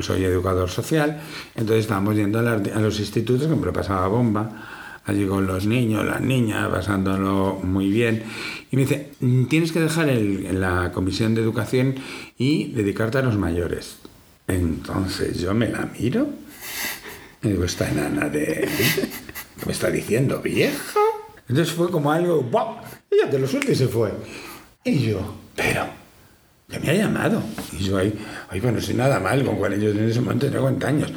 Soy 0.00 0.24
educador 0.24 0.70
social, 0.70 1.20
entonces 1.54 1.84
estábamos 1.84 2.16
yendo 2.16 2.38
a, 2.38 2.80
los 2.80 2.98
institutos, 2.98 3.46
que 3.46 3.54
me 3.54 3.72
pasaba 3.72 4.08
bomba, 4.08 5.00
allí 5.04 5.26
con 5.26 5.46
los 5.46 5.66
niños, 5.66 6.04
las 6.06 6.22
niñas, 6.22 6.70
pasándolo 6.70 7.60
muy 7.62 7.90
bien. 7.90 8.22
Y 8.70 8.76
me 8.76 8.82
dice, 8.82 9.10
"Mm, 9.20 9.44
tienes 9.44 9.70
que 9.70 9.80
dejar 9.80 10.08
la 10.08 10.92
comisión 10.92 11.34
de 11.34 11.42
educación 11.42 11.96
y 12.38 12.72
dedicarte 12.72 13.18
a 13.18 13.22
los 13.22 13.36
mayores. 13.36 13.96
Entonces 14.48 15.38
yo 15.38 15.52
me 15.52 15.68
la 15.68 15.90
miro 15.98 16.26
y 17.42 17.48
digo, 17.48 17.64
esta 17.64 17.90
enana 17.90 18.30
de... 18.30 18.66
¿Qué 19.64 19.68
me 19.68 19.72
está 19.72 19.90
diciendo, 19.90 20.42
vieja? 20.42 21.00
Entonces 21.48 21.74
fue 21.74 21.90
como 21.90 22.12
algo. 22.12 22.46
Ella 23.10 23.30
te 23.30 23.38
lo 23.38 23.48
suelta 23.48 23.72
y 23.72 23.74
se 23.74 23.88
fue. 23.88 24.10
Y 24.84 24.98
yo, 24.98 25.36
pero, 25.56 25.86
que 26.68 26.78
me 26.80 26.90
ha 26.90 26.92
llamado. 26.92 27.42
Y 27.72 27.84
yo 27.84 27.96
ahí, 27.96 28.12
ay, 28.50 28.60
bueno, 28.60 28.78
soy 28.82 28.94
nada 28.94 29.18
mal, 29.20 29.42
con 29.42 29.56
cual 29.56 29.80
yo 29.80 29.92
en 29.92 30.06
ese 30.06 30.20
momento 30.20 30.44
tenía 30.44 30.60
40 30.60 30.86
años. 30.86 31.12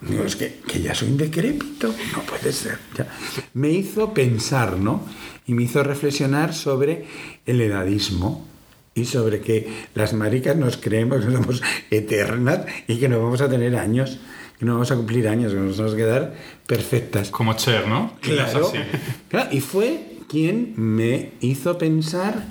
Digo, 0.00 0.22
es 0.22 0.36
que, 0.36 0.60
que 0.64 0.80
ya 0.80 0.94
soy 0.94 1.08
un 1.08 1.16
decrépito, 1.16 1.92
no 2.12 2.22
puede 2.22 2.52
ser. 2.52 2.78
ya. 2.96 3.08
Me 3.54 3.70
hizo 3.70 4.14
pensar, 4.14 4.78
¿no? 4.78 5.04
Y 5.48 5.54
me 5.54 5.64
hizo 5.64 5.82
reflexionar 5.82 6.54
sobre 6.54 7.04
el 7.46 7.60
edadismo 7.62 8.46
y 8.94 9.06
sobre 9.06 9.40
que 9.40 9.88
las 9.96 10.12
maricas 10.12 10.54
nos 10.54 10.76
creemos 10.76 11.24
que 11.24 11.32
somos 11.32 11.62
eternas 11.90 12.60
y 12.86 12.98
que 12.98 13.08
no 13.08 13.20
vamos 13.20 13.40
a 13.40 13.48
tener 13.48 13.74
años, 13.74 14.20
que 14.62 14.66
no 14.66 14.74
vamos 14.74 14.92
a 14.92 14.96
cumplir 14.96 15.26
años, 15.26 15.52
que 15.52 15.58
nos 15.58 15.76
vamos 15.76 15.94
a 15.94 15.96
quedar 15.96 16.34
perfectas. 16.68 17.30
Como 17.32 17.52
Cher, 17.54 17.88
¿no? 17.88 18.12
Y 18.22 18.26
Claro, 18.28 18.68
así. 18.68 18.78
claro, 19.28 19.48
y 19.50 19.58
fue 19.60 20.18
quien 20.28 20.74
me 20.76 21.32
hizo 21.40 21.76
pensar 21.78 22.44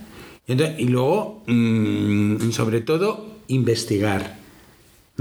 y, 0.46 0.52
entonces- 0.52 0.76
y 0.78 0.90
luego, 0.90 1.42
mm, 1.48 2.52
sobre 2.52 2.82
todo, 2.82 3.28
investigar. 3.48 4.41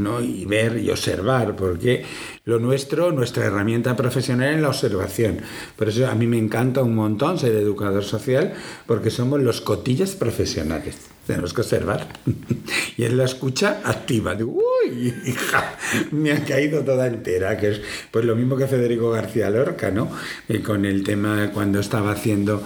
¿No? 0.02 0.20
y 0.20 0.44
ver 0.44 0.78
y 0.78 0.90
observar, 0.90 1.56
porque 1.56 2.04
lo 2.44 2.58
nuestro, 2.58 3.12
nuestra 3.12 3.44
herramienta 3.44 3.96
profesional 3.96 4.54
es 4.54 4.60
la 4.60 4.68
observación. 4.68 5.38
Por 5.76 5.88
eso 5.88 6.08
a 6.08 6.14
mí 6.14 6.26
me 6.26 6.38
encanta 6.38 6.82
un 6.82 6.94
montón 6.94 7.38
ser 7.38 7.54
educador 7.54 8.04
social, 8.04 8.54
porque 8.86 9.10
somos 9.10 9.40
los 9.40 9.60
cotillas 9.60 10.12
profesionales. 10.12 10.96
Tenemos 11.26 11.54
que 11.54 11.60
observar. 11.60 12.08
y 12.96 13.04
es 13.04 13.12
la 13.12 13.24
escucha 13.24 13.80
activa. 13.84 14.34
Digo, 14.34 14.52
uy, 14.52 15.14
hija, 15.26 15.76
me 16.10 16.32
ha 16.32 16.44
caído 16.44 16.82
toda 16.82 17.06
entera, 17.06 17.56
que 17.56 17.70
es 17.70 17.80
pues 18.10 18.24
lo 18.24 18.34
mismo 18.34 18.56
que 18.56 18.66
Federico 18.66 19.10
García 19.10 19.50
Lorca, 19.50 19.90
¿no? 19.90 20.10
Eh, 20.48 20.60
con 20.60 20.84
el 20.84 21.04
tema 21.04 21.50
cuando 21.52 21.78
estaba 21.78 22.12
haciendo 22.12 22.62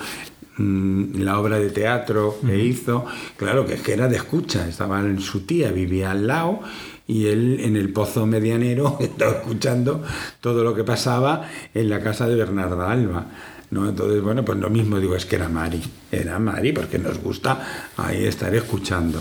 mm, 0.56 1.20
la 1.20 1.38
obra 1.38 1.58
de 1.58 1.70
teatro 1.70 2.38
que 2.46 2.58
hizo, 2.58 3.04
claro 3.36 3.66
que 3.66 3.74
es 3.74 3.82
que 3.82 3.92
era 3.92 4.08
de 4.08 4.16
escucha, 4.16 4.66
estaba 4.66 5.00
en 5.00 5.20
su 5.20 5.40
tía, 5.40 5.70
vivía 5.70 6.12
al 6.12 6.26
lado 6.26 6.60
y 7.06 7.26
él 7.26 7.60
en 7.60 7.76
el 7.76 7.92
pozo 7.92 8.26
medianero 8.26 8.96
estaba 9.00 9.38
escuchando 9.38 10.02
todo 10.40 10.64
lo 10.64 10.74
que 10.74 10.84
pasaba 10.84 11.48
en 11.74 11.88
la 11.90 12.00
casa 12.00 12.26
de 12.26 12.34
Bernarda 12.36 12.90
Alba. 12.90 13.26
¿no? 13.70 13.88
Entonces, 13.88 14.22
bueno, 14.22 14.44
pues 14.44 14.58
lo 14.58 14.70
mismo 14.70 15.00
digo, 15.00 15.16
es 15.16 15.26
que 15.26 15.36
era 15.36 15.48
Mari, 15.48 15.82
era 16.12 16.38
Mari 16.38 16.72
porque 16.72 16.98
nos 16.98 17.18
gusta 17.18 17.90
ahí 17.96 18.24
estar 18.24 18.54
escuchando. 18.54 19.20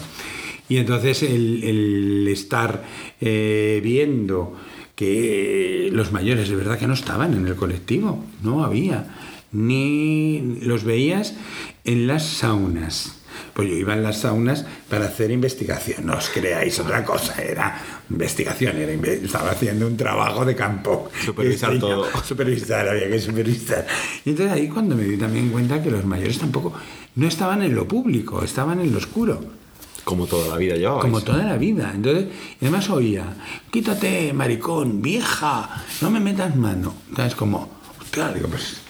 Y 0.69 0.78
entonces 0.78 1.24
el, 1.24 1.63
el 1.63 2.28
estar 2.28 2.84
eh, 3.19 3.82
viendo 3.84 4.56
que 4.96 5.89
los 5.91 6.12
mayores 6.12 6.50
de 6.50 6.56
verdad 6.56 6.78
que 6.78 6.88
no 6.88 6.93
estaban 6.93 7.34
en 7.34 7.48
el 7.48 7.56
colectivo, 7.56 8.24
no 8.43 8.63
había, 8.63 9.08
ni 9.52 10.60
los 10.62 10.84
veías 10.84 11.36
en 11.84 12.08
las 12.08 12.24
saunas. 12.24 13.23
Pues 13.54 13.70
yo 13.70 13.76
iba 13.76 13.94
en 13.94 14.04
las 14.04 14.20
saunas 14.20 14.66
para 14.90 15.06
hacer 15.06 15.32
investigación, 15.32 16.06
no 16.06 16.18
os 16.18 16.30
creáis 16.30 16.80
otra 16.80 17.04
cosa, 17.04 17.42
era 17.42 17.80
investigación, 18.10 18.78
era 18.78 18.94
estaba 19.12 19.52
haciendo 19.52 19.88
un 19.88 19.98
trabajo 19.98 20.46
de 20.46 20.56
campo. 20.56 21.10
Supervisar 21.24 21.74
Este, 21.74 21.80
todo. 21.80 22.08
Supervisar, 22.24 22.88
había 22.88 23.10
que 23.10 23.20
supervisar. 23.20 23.86
Y 24.26 24.32
entonces 24.32 24.54
ahí 24.54 24.68
cuando 24.68 24.96
me 24.96 25.04
di 25.04 25.18
también 25.18 25.50
cuenta 25.50 25.82
que 25.82 25.92
los 25.92 26.06
mayores 26.06 26.40
tampoco 26.40 26.74
no 27.16 27.28
estaban 27.28 27.62
en 27.62 27.76
lo 27.76 27.88
público, 27.88 28.44
estaban 28.44 28.80
en 28.80 28.92
lo 28.92 28.98
oscuro. 28.98 29.40
Como 30.04 30.28
toda 30.28 30.50
la 30.50 30.58
vida 30.58 30.76
llevabais. 30.76 31.02
Como 31.02 31.22
toda 31.22 31.44
la 31.44 31.58
vida. 31.58 31.92
Entonces, 31.96 32.26
y 32.60 32.66
además 32.66 32.90
oía, 32.90 33.26
quítate, 33.72 34.34
maricón, 34.34 35.02
vieja, 35.02 35.86
no 36.02 36.12
me 36.12 36.20
metas 36.20 36.56
mano. 36.56 36.94
Entonces, 37.10 37.36
como, 37.36 37.70
hostia, 38.02 38.30
digo, 38.34 38.50
pues. 38.50 38.82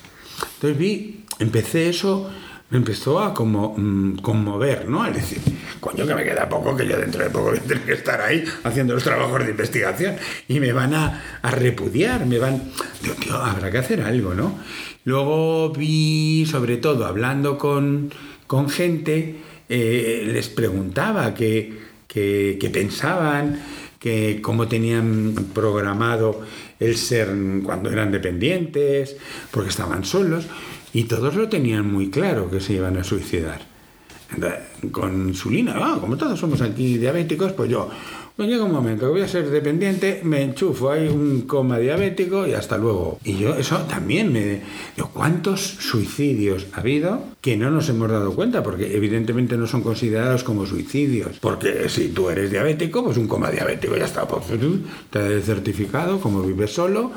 Entonces 0.55 0.77
vi, 0.77 1.23
empecé 1.37 1.89
eso, 1.89 2.31
me 2.69 2.77
empezó 2.77 3.19
a 3.19 3.29
mm, 3.29 4.17
conmover, 4.17 4.89
¿no? 4.89 5.05
Es 5.05 5.15
decir, 5.15 5.39
coño, 5.79 6.07
que 6.07 6.15
me 6.15 6.23
queda 6.23 6.49
poco, 6.49 6.75
que 6.75 6.87
yo 6.87 6.97
dentro 6.97 7.23
de 7.23 7.29
poco 7.29 7.51
voy 7.51 7.57
a 7.57 7.61
tener 7.61 7.83
que 7.83 7.93
estar 7.93 8.19
ahí 8.21 8.43
haciendo 8.63 8.95
los 8.95 9.03
trabajos 9.03 9.43
de 9.43 9.51
investigación 9.51 10.15
y 10.47 10.59
me 10.59 10.73
van 10.73 10.93
a, 10.93 11.39
a 11.41 11.51
repudiar, 11.51 12.25
me 12.25 12.39
van. 12.39 12.71
Digo, 13.01 13.35
habrá 13.35 13.69
que 13.69 13.77
hacer 13.77 14.01
algo, 14.01 14.33
¿no? 14.33 14.57
Luego 15.05 15.71
vi, 15.71 16.45
sobre 16.49 16.77
todo, 16.77 17.05
hablando 17.05 17.57
con, 17.57 18.11
con 18.47 18.69
gente, 18.69 19.35
eh, 19.69 20.23
les 20.25 20.49
preguntaba 20.49 21.33
qué, 21.33 21.73
qué 22.07 22.69
pensaban, 22.71 23.59
que 23.99 24.39
cómo 24.41 24.67
tenían 24.67 25.33
programado 25.53 26.41
el 26.79 26.97
ser 26.97 27.29
cuando 27.63 27.89
eran 27.89 28.11
dependientes, 28.11 29.15
porque 29.49 29.69
estaban 29.69 30.03
solos, 30.03 30.45
y 30.93 31.03
todos 31.05 31.35
lo 31.35 31.49
tenían 31.49 31.91
muy 31.91 32.09
claro 32.09 32.49
que 32.49 32.59
se 32.59 32.73
iban 32.73 32.97
a 32.97 33.03
suicidar. 33.03 33.61
Con 34.91 35.27
insulina, 35.29 35.75
ah, 35.77 35.97
como 35.99 36.17
todos 36.17 36.39
somos 36.39 36.61
aquí 36.61 36.97
diabéticos, 36.97 37.51
pues 37.51 37.69
yo, 37.69 37.89
pues 38.35 38.49
llega 38.49 38.63
un 38.63 38.71
momento 38.71 39.05
que 39.05 39.11
voy 39.11 39.21
a 39.21 39.27
ser 39.27 39.47
dependiente, 39.47 40.21
me 40.23 40.41
enchufo, 40.41 40.89
hay 40.89 41.07
un 41.07 41.41
coma 41.41 41.77
diabético 41.77 42.47
y 42.47 42.53
hasta 42.53 42.79
luego. 42.79 43.19
Y 43.23 43.37
yo, 43.37 43.55
eso 43.55 43.77
también 43.81 44.33
me... 44.33 44.59
Yo, 44.97 45.09
¿Cuántos 45.09 45.61
suicidios 45.61 46.65
ha 46.73 46.79
habido 46.79 47.21
que 47.41 47.55
no 47.57 47.69
nos 47.69 47.89
hemos 47.89 48.09
dado 48.09 48.33
cuenta? 48.33 48.63
Porque 48.63 48.95
evidentemente 48.95 49.55
no 49.55 49.67
son 49.67 49.83
considerados 49.83 50.43
como 50.43 50.65
suicidios. 50.65 51.37
Porque 51.39 51.87
si 51.89 52.07
tú 52.07 52.27
eres 52.29 52.49
diabético, 52.49 53.03
pues 53.03 53.17
un 53.17 53.27
coma 53.27 53.51
diabético 53.51 53.95
ya 53.95 54.05
está. 54.05 54.27
Pues, 54.27 54.45
te 55.11 55.19
ha 55.19 55.41
certificado, 55.41 56.19
como 56.19 56.41
vives 56.41 56.73
solo, 56.73 57.11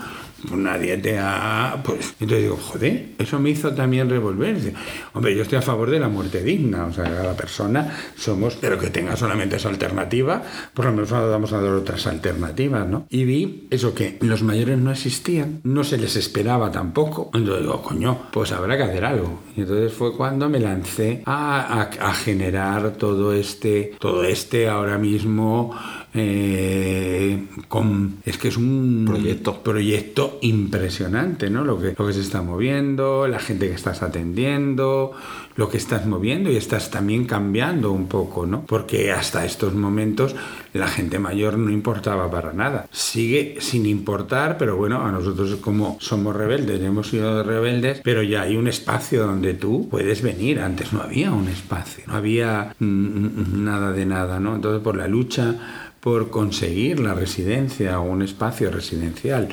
nadie 0.54 0.96
te 0.98 1.18
ha... 1.18 1.80
Pues, 1.85 2.14
entonces 2.20 2.42
digo, 2.44 2.56
joder, 2.56 3.06
eso 3.18 3.38
me 3.40 3.50
hizo 3.50 3.72
también 3.74 4.09
revolverse. 4.11 4.74
Hombre, 5.14 5.35
yo 5.35 5.42
estoy 5.42 5.59
a 5.59 5.62
favor 5.62 5.90
de 5.90 5.98
la 5.98 6.09
muerte 6.09 6.42
digna, 6.42 6.85
o 6.87 6.92
sea, 6.92 7.04
cada 7.04 7.35
persona 7.35 7.92
somos, 8.16 8.56
pero 8.61 8.78
que 8.78 8.90
tenga 8.90 9.16
solamente 9.16 9.56
esa 9.56 9.68
alternativa, 9.68 10.42
por 10.74 10.85
lo 10.85 10.92
menos 10.92 11.11
vamos 11.11 11.52
a 11.52 11.61
dar 11.61 11.72
otras 11.72 12.06
alternativas, 12.06 12.87
¿no? 12.87 13.06
Y 13.11 13.24
vi 13.24 13.66
eso 13.70 13.94
que 13.94 14.18
los 14.20 14.42
mayores 14.42 14.78
no 14.78 14.90
existían, 14.92 15.61
no 15.64 15.85
se 15.85 15.98
les 15.98 16.16
esperaba 16.16 16.70
tampoco. 16.70 17.30
Entonces 17.35 17.62
digo, 17.62 17.82
coño, 17.82 18.18
pues 18.32 18.52
habrá 18.52 18.76
que 18.76 18.82
hacer 18.85 19.04
algo. 19.04 19.40
Y 19.56 19.62
entonces 19.62 19.92
fue 19.92 20.14
cuando 20.16 20.48
me 20.48 20.61
lancé 20.61 21.22
a, 21.24 21.80
a- 21.82 22.09
a 22.11 22.14
generar 22.14 22.92
todo 22.92 23.32
este, 23.32 23.94
todo 23.98 24.24
este 24.24 24.68
ahora 24.68 24.98
mismo 24.98 25.74
eh, 26.16 27.44
con, 27.68 28.16
es 28.24 28.38
que 28.38 28.48
es 28.48 28.57
un 28.57 29.05
Proyecto. 29.07 29.62
proyecto 29.62 30.38
impresionante, 30.42 31.50
¿no? 31.50 31.64
Lo 31.64 31.81
que, 31.81 31.94
lo 31.96 32.07
que 32.07 32.12
se 32.12 32.20
está 32.20 32.42
moviendo, 32.42 33.26
la 33.29 33.38
gente 33.38 33.68
que 33.68 33.74
estás 33.74 34.02
atendiendo, 34.02 35.12
lo 35.57 35.68
que 35.68 35.76
estás 35.76 36.07
moviendo 36.07 36.50
y 36.50 36.57
estás 36.57 36.90
también 36.90 37.24
cambiando 37.24 37.92
un 37.92 38.07
poco, 38.09 38.46
¿no? 38.46 38.64
Porque 38.66 39.12
hasta 39.12 39.44
estos 39.44 39.74
momentos 39.74 40.35
la 40.72 40.88
gente 40.88 41.18
mayor 41.18 41.57
no 41.59 41.70
importaba 41.70 42.31
para 42.31 42.52
nada. 42.52 42.87
Sigue 42.90 43.57
sin 43.61 43.87
importar, 43.87 44.59
pero 44.59 44.76
bueno, 44.76 45.02
a 45.05 45.11
nosotros 45.11 45.57
como 45.57 45.96
somos 46.00 46.37
rebeldes, 46.37 46.81
hemos 46.83 47.09
sido 47.09 47.42
rebeldes, 47.42 48.00
pero 48.05 48.22
ya 48.22 48.42
hay 48.42 48.57
un 48.57 48.68
espacio 48.68 49.26
donde 49.26 49.55
tú 49.55 49.88
puedes 49.90 50.22
venir. 50.22 50.61
Antes 50.61 50.92
no 50.92 51.00
había 51.00 51.33
un 51.33 51.48
espacio, 51.48 52.05
no 52.07 52.14
había 52.14 52.74
mm, 52.79 53.64
nada 53.64 53.92
de 53.92 54.07
nada, 54.07 54.38
¿no? 54.40 54.55
Entonces 54.57 54.83
por 54.83 54.96
la 54.96 55.09
lucha 55.09 55.86
por 56.06 56.30
conseguir 56.30 57.00
la 57.00 57.14
residencia 57.14 57.98
o 57.98 58.04
un 58.04 58.22
espacio 58.22 58.70
residencial 58.70 59.48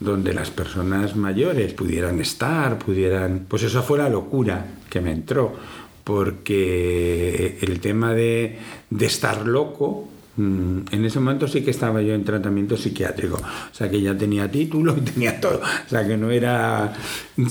donde 0.00 0.32
las 0.32 0.50
personas 0.50 1.16
mayores 1.16 1.74
pudieran 1.74 2.18
estar, 2.18 2.78
pudieran... 2.78 3.44
Pues 3.46 3.64
eso 3.64 3.82
fue 3.82 3.98
la 3.98 4.08
locura 4.08 4.64
que 4.88 5.02
me 5.02 5.12
entró, 5.12 5.54
porque 6.04 7.58
el 7.60 7.80
tema 7.80 8.14
de, 8.14 8.56
de 8.88 9.04
estar 9.04 9.46
loco, 9.46 10.08
mm, 10.36 10.78
en 10.92 11.04
ese 11.04 11.20
momento 11.20 11.46
sí 11.46 11.60
que 11.60 11.72
estaba 11.72 12.00
yo 12.00 12.14
en 12.14 12.24
tratamiento 12.24 12.78
psiquiátrico, 12.78 13.36
o 13.36 13.74
sea 13.74 13.90
que 13.90 14.00
ya 14.00 14.16
tenía 14.16 14.50
título 14.50 14.96
y 14.96 15.00
tenía 15.12 15.38
todo, 15.38 15.60
o 15.60 15.90
sea 15.90 16.08
que 16.08 16.16
no 16.16 16.30
era, 16.30 16.94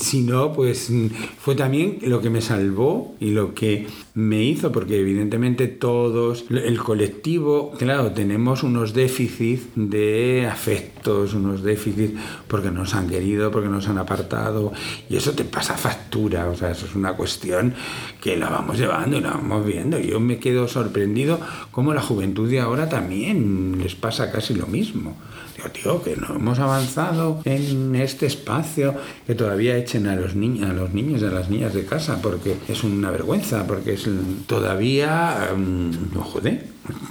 sino 0.00 0.52
pues 0.52 0.90
mm, 0.90 1.06
fue 1.38 1.54
también 1.54 2.00
lo 2.02 2.20
que 2.20 2.28
me 2.28 2.40
salvó 2.40 3.14
y 3.20 3.30
lo 3.30 3.54
que 3.54 3.86
me 4.18 4.42
hizo, 4.42 4.72
porque 4.72 4.98
evidentemente 4.98 5.68
todos, 5.68 6.46
el 6.50 6.76
colectivo, 6.80 7.70
claro, 7.78 8.10
tenemos 8.10 8.64
unos 8.64 8.92
déficits 8.92 9.68
de 9.76 10.48
afectos, 10.50 11.34
unos 11.34 11.62
déficits 11.62 12.18
porque 12.48 12.72
nos 12.72 12.96
han 12.96 13.08
querido, 13.08 13.52
porque 13.52 13.68
nos 13.68 13.86
han 13.86 13.96
apartado, 13.96 14.72
y 15.08 15.14
eso 15.14 15.34
te 15.34 15.44
pasa 15.44 15.76
factura, 15.76 16.48
o 16.48 16.56
sea, 16.56 16.72
eso 16.72 16.86
es 16.86 16.96
una 16.96 17.12
cuestión 17.12 17.74
que 18.20 18.36
la 18.36 18.48
vamos 18.48 18.76
llevando 18.76 19.16
y 19.16 19.20
la 19.20 19.30
vamos 19.30 19.64
viendo. 19.64 20.00
Yo 20.00 20.18
me 20.18 20.40
quedo 20.40 20.66
sorprendido 20.66 21.38
cómo 21.70 21.94
la 21.94 22.02
juventud 22.02 22.50
de 22.50 22.58
ahora 22.58 22.88
también 22.88 23.78
les 23.80 23.94
pasa 23.94 24.32
casi 24.32 24.52
lo 24.52 24.66
mismo. 24.66 25.16
Digo, 25.58 25.70
tío, 25.70 26.02
que 26.02 26.14
no 26.16 26.36
hemos 26.36 26.60
avanzado 26.60 27.40
en 27.44 27.96
este 27.96 28.26
espacio, 28.26 28.94
que 29.26 29.34
todavía 29.34 29.76
echen 29.76 30.06
a 30.06 30.14
los, 30.14 30.36
niños, 30.36 30.70
a 30.70 30.72
los 30.72 30.94
niños 30.94 31.20
y 31.20 31.24
a 31.24 31.30
las 31.30 31.50
niñas 31.50 31.74
de 31.74 31.84
casa, 31.84 32.20
porque 32.22 32.54
es 32.68 32.84
una 32.84 33.10
vergüenza, 33.10 33.66
porque 33.66 33.94
es 33.94 34.08
todavía, 34.46 35.50
mm, 35.56 36.14
no 36.14 36.22
joder, 36.22 36.64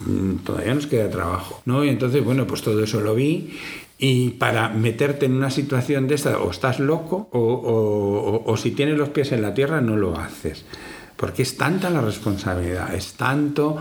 mm, 0.06 0.36
todavía 0.46 0.74
nos 0.74 0.88
queda 0.88 1.10
trabajo. 1.10 1.62
¿no? 1.66 1.84
Y 1.84 1.90
entonces, 1.90 2.24
bueno, 2.24 2.48
pues 2.48 2.62
todo 2.62 2.82
eso 2.82 3.02
lo 3.02 3.16
vi. 3.16 3.58
Y 4.00 4.30
para 4.32 4.70
meterte 4.70 5.26
en 5.26 5.34
una 5.34 5.50
situación 5.50 6.08
de 6.08 6.16
esta, 6.16 6.38
o 6.40 6.50
estás 6.52 6.80
loco, 6.80 7.28
o, 7.34 8.44
o- 8.46 8.58
si 8.58 8.72
tienes 8.72 8.98
los 8.98 9.10
pies 9.10 9.32
en 9.34 9.42
la 9.42 9.54
tierra, 9.54 9.82
no 9.82 9.98
lo 9.98 10.18
haces. 10.18 10.64
Porque 11.18 11.42
es 11.42 11.58
tanta 11.58 11.90
la 11.90 12.00
responsabilidad, 12.02 12.94
es 12.94 13.14
tanto 13.14 13.76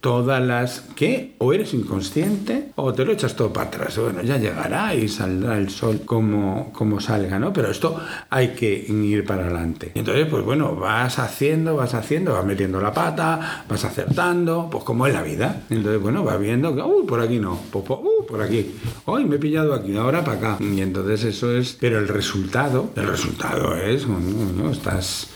todas 0.00 0.42
las 0.42 0.80
que 0.94 1.34
o 1.38 1.52
eres 1.52 1.74
inconsciente 1.74 2.72
o 2.76 2.92
te 2.92 3.04
lo 3.04 3.12
echas 3.12 3.36
todo 3.36 3.52
para 3.52 3.68
atrás. 3.68 3.98
Bueno, 3.98 4.22
ya 4.22 4.38
llegará 4.38 4.94
y 4.94 5.08
saldrá 5.08 5.58
el 5.58 5.68
sol 5.68 6.02
como, 6.04 6.72
como 6.72 7.00
salga, 7.00 7.38
¿no? 7.38 7.52
Pero 7.52 7.70
esto 7.70 8.00
hay 8.30 8.48
que 8.48 8.72
ir 8.72 9.24
para 9.26 9.44
adelante. 9.44 9.92
Entonces, 9.94 10.26
pues 10.26 10.42
bueno, 10.42 10.74
vas 10.74 11.18
haciendo, 11.18 11.76
vas 11.76 11.94
haciendo, 11.94 12.32
vas 12.32 12.44
metiendo 12.44 12.80
la 12.80 12.92
pata, 12.92 13.64
vas 13.68 13.84
acertando, 13.84 14.68
pues 14.70 14.84
como 14.84 15.06
es 15.06 15.12
la 15.12 15.22
vida. 15.22 15.64
Entonces, 15.68 16.00
bueno, 16.00 16.24
vas 16.24 16.40
viendo 16.40 16.74
que, 16.74 16.82
uy, 16.82 17.04
por 17.06 17.20
aquí 17.20 17.38
no, 17.38 17.58
pues, 17.70 17.84
pues, 17.86 18.00
uh, 18.00 18.26
por 18.26 18.40
aquí. 18.40 18.74
Hoy 19.04 19.26
me 19.26 19.36
he 19.36 19.38
pillado 19.38 19.74
aquí, 19.74 19.96
ahora 19.96 20.24
para 20.24 20.38
acá. 20.38 20.58
Y 20.60 20.80
entonces 20.80 21.24
eso 21.24 21.54
es, 21.54 21.76
pero 21.78 21.98
el 21.98 22.08
resultado, 22.08 22.90
el 22.96 23.06
resultado 23.06 23.76
es, 23.76 24.06
¿no? 24.06 24.70
estás 24.70 25.28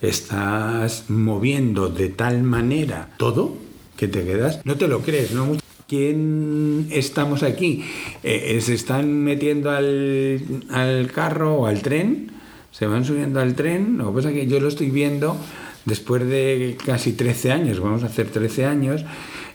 estás 0.00 1.04
moviendo 1.08 1.88
de 1.88 2.08
tal 2.08 2.42
manera 2.42 3.10
todo 3.18 3.56
que 4.02 4.08
te 4.08 4.24
quedas, 4.24 4.60
no 4.64 4.74
te 4.74 4.88
lo 4.88 4.98
crees, 4.98 5.30
¿no? 5.30 5.56
¿Quién 5.86 6.88
estamos 6.90 7.44
aquí? 7.44 7.84
Eh, 8.24 8.56
eh, 8.56 8.60
se 8.60 8.74
están 8.74 9.22
metiendo 9.22 9.70
al, 9.70 10.42
al 10.70 11.12
carro 11.12 11.54
o 11.54 11.66
al 11.68 11.82
tren, 11.82 12.32
se 12.72 12.88
van 12.88 13.04
subiendo 13.04 13.38
al 13.38 13.54
tren, 13.54 13.98
lo 13.98 14.08
que 14.08 14.16
pasa 14.16 14.30
es 14.30 14.34
que 14.34 14.46
yo 14.48 14.58
lo 14.58 14.66
estoy 14.66 14.90
viendo 14.90 15.36
después 15.84 16.26
de 16.26 16.76
casi 16.84 17.12
13 17.12 17.52
años, 17.52 17.78
vamos 17.78 18.02
a 18.02 18.06
hacer 18.06 18.26
13 18.26 18.66
años, 18.66 19.04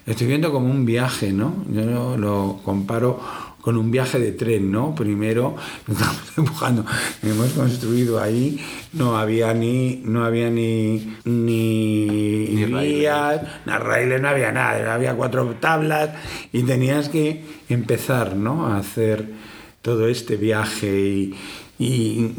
estoy 0.05 0.27
viendo 0.27 0.53
como 0.53 0.71
un 0.71 0.85
viaje, 0.85 1.33
¿no? 1.33 1.65
Yo 1.69 1.81
lo, 1.81 2.17
lo 2.17 2.61
comparo 2.63 3.19
con 3.67 3.75
un 3.75 3.91
viaje 3.91 4.17
de 4.17 4.31
tren, 4.31 4.71
¿no? 4.71 4.95
Primero 4.95 5.57
estamos 5.89 6.21
empujando, 6.37 6.85
hemos 7.21 7.51
construido 7.51 8.17
ahí, 8.17 8.65
no 8.93 9.17
había 9.17 9.53
ni, 9.53 10.01
no 10.05 10.23
había 10.23 10.49
ni, 10.49 11.17
ni, 11.25 12.63
vías, 12.63 13.41
ni 13.65 13.73
raíles, 13.73 14.21
no 14.21 14.29
había 14.29 14.53
nada, 14.53 14.93
había 14.93 15.15
cuatro 15.15 15.53
tablas 15.59 16.11
y 16.53 16.63
tenías 16.63 17.09
que 17.09 17.43
empezar, 17.67 18.37
¿no? 18.37 18.67
A 18.67 18.77
hacer 18.77 19.25
todo 19.81 20.07
este 20.07 20.37
viaje 20.37 20.87
y, 20.87 21.35
y 21.79 22.31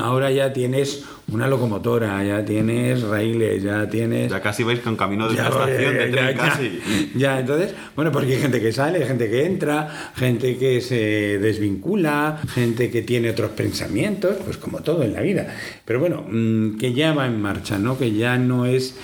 ahora 0.00 0.30
ya 0.30 0.52
tienes 0.52 1.04
una 1.32 1.48
locomotora, 1.48 2.22
ya 2.22 2.44
tienes 2.44 3.02
raíles, 3.02 3.62
ya 3.62 3.88
tienes... 3.88 4.30
Ya 4.30 4.40
casi 4.40 4.62
vais 4.62 4.78
con 4.80 4.94
camino 4.94 5.28
de 5.28 5.34
Ya, 5.34 5.50
una 5.50 5.64
estación 5.64 5.94
de 5.94 6.06
ya, 6.06 6.12
tren 6.12 6.36
ya, 6.36 6.36
casi. 6.36 6.80
Ya, 7.16 7.40
entonces, 7.40 7.74
bueno, 7.96 8.12
porque 8.12 8.34
hay 8.34 8.40
gente 8.40 8.60
que 8.60 8.72
sale, 8.72 9.04
gente 9.04 9.28
que 9.28 9.46
entra, 9.46 10.12
gente 10.14 10.56
que 10.58 10.80
se 10.80 11.38
desvincula, 11.40 12.40
gente 12.54 12.90
que 12.90 13.02
tiene 13.02 13.30
otros 13.30 13.50
pensamientos, 13.50 14.36
pues 14.44 14.58
como 14.58 14.80
todo 14.82 15.02
en 15.02 15.12
la 15.12 15.22
vida. 15.22 15.52
Pero 15.84 15.98
bueno, 15.98 16.24
mm, 16.28 16.76
que 16.76 16.92
ya 16.92 17.14
va 17.14 17.26
en 17.26 17.42
marcha, 17.42 17.78
¿no? 17.78 17.98
Que 17.98 18.12
ya 18.12 18.38
no 18.38 18.64
es, 18.64 18.96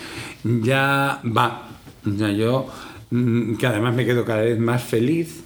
ya 0.45 1.19
va. 1.25 1.67
O 2.05 2.17
sea, 2.17 2.31
yo, 2.31 2.67
mm, 3.09 3.55
que 3.55 3.67
además 3.67 3.93
me 3.93 4.05
quedo 4.05 4.23
cada 4.23 4.43
vez 4.43 4.57
más 4.57 4.81
feliz 4.83 5.43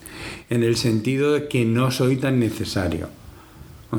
en 0.52 0.62
el 0.62 0.76
sentido 0.76 1.34
de 1.34 1.48
que 1.48 1.66
no 1.66 1.90
soy 1.90 2.18
tan 2.18 2.40
necesario. 2.40 3.10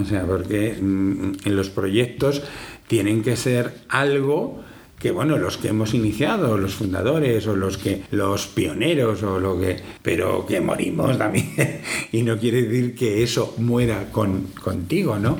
O 0.00 0.04
sea, 0.04 0.24
porque 0.24 0.76
mm, 0.80 1.32
en 1.44 1.56
los 1.56 1.70
proyectos 1.70 2.42
tienen 2.87 3.22
que 3.22 3.37
ser 3.37 3.74
algo 3.88 4.64
que 4.98 5.11
bueno, 5.11 5.37
los 5.37 5.59
que 5.59 5.68
hemos 5.68 5.92
iniciado, 5.92 6.56
los 6.56 6.74
fundadores 6.74 7.46
o 7.46 7.54
los 7.54 7.76
que 7.76 8.02
los 8.11 8.46
pioneros 8.46 9.22
o 9.22 9.38
lo 9.38 9.61
que, 9.61 9.76
pero 10.02 10.46
que 10.46 10.61
morimos 10.61 11.18
también 11.18 11.82
y 12.12 12.22
no 12.22 12.38
quiere 12.38 12.62
decir 12.62 12.94
que 12.94 13.22
eso 13.22 13.54
muera 13.59 14.11
con, 14.11 14.48
contigo, 14.62 15.18
¿no? 15.18 15.38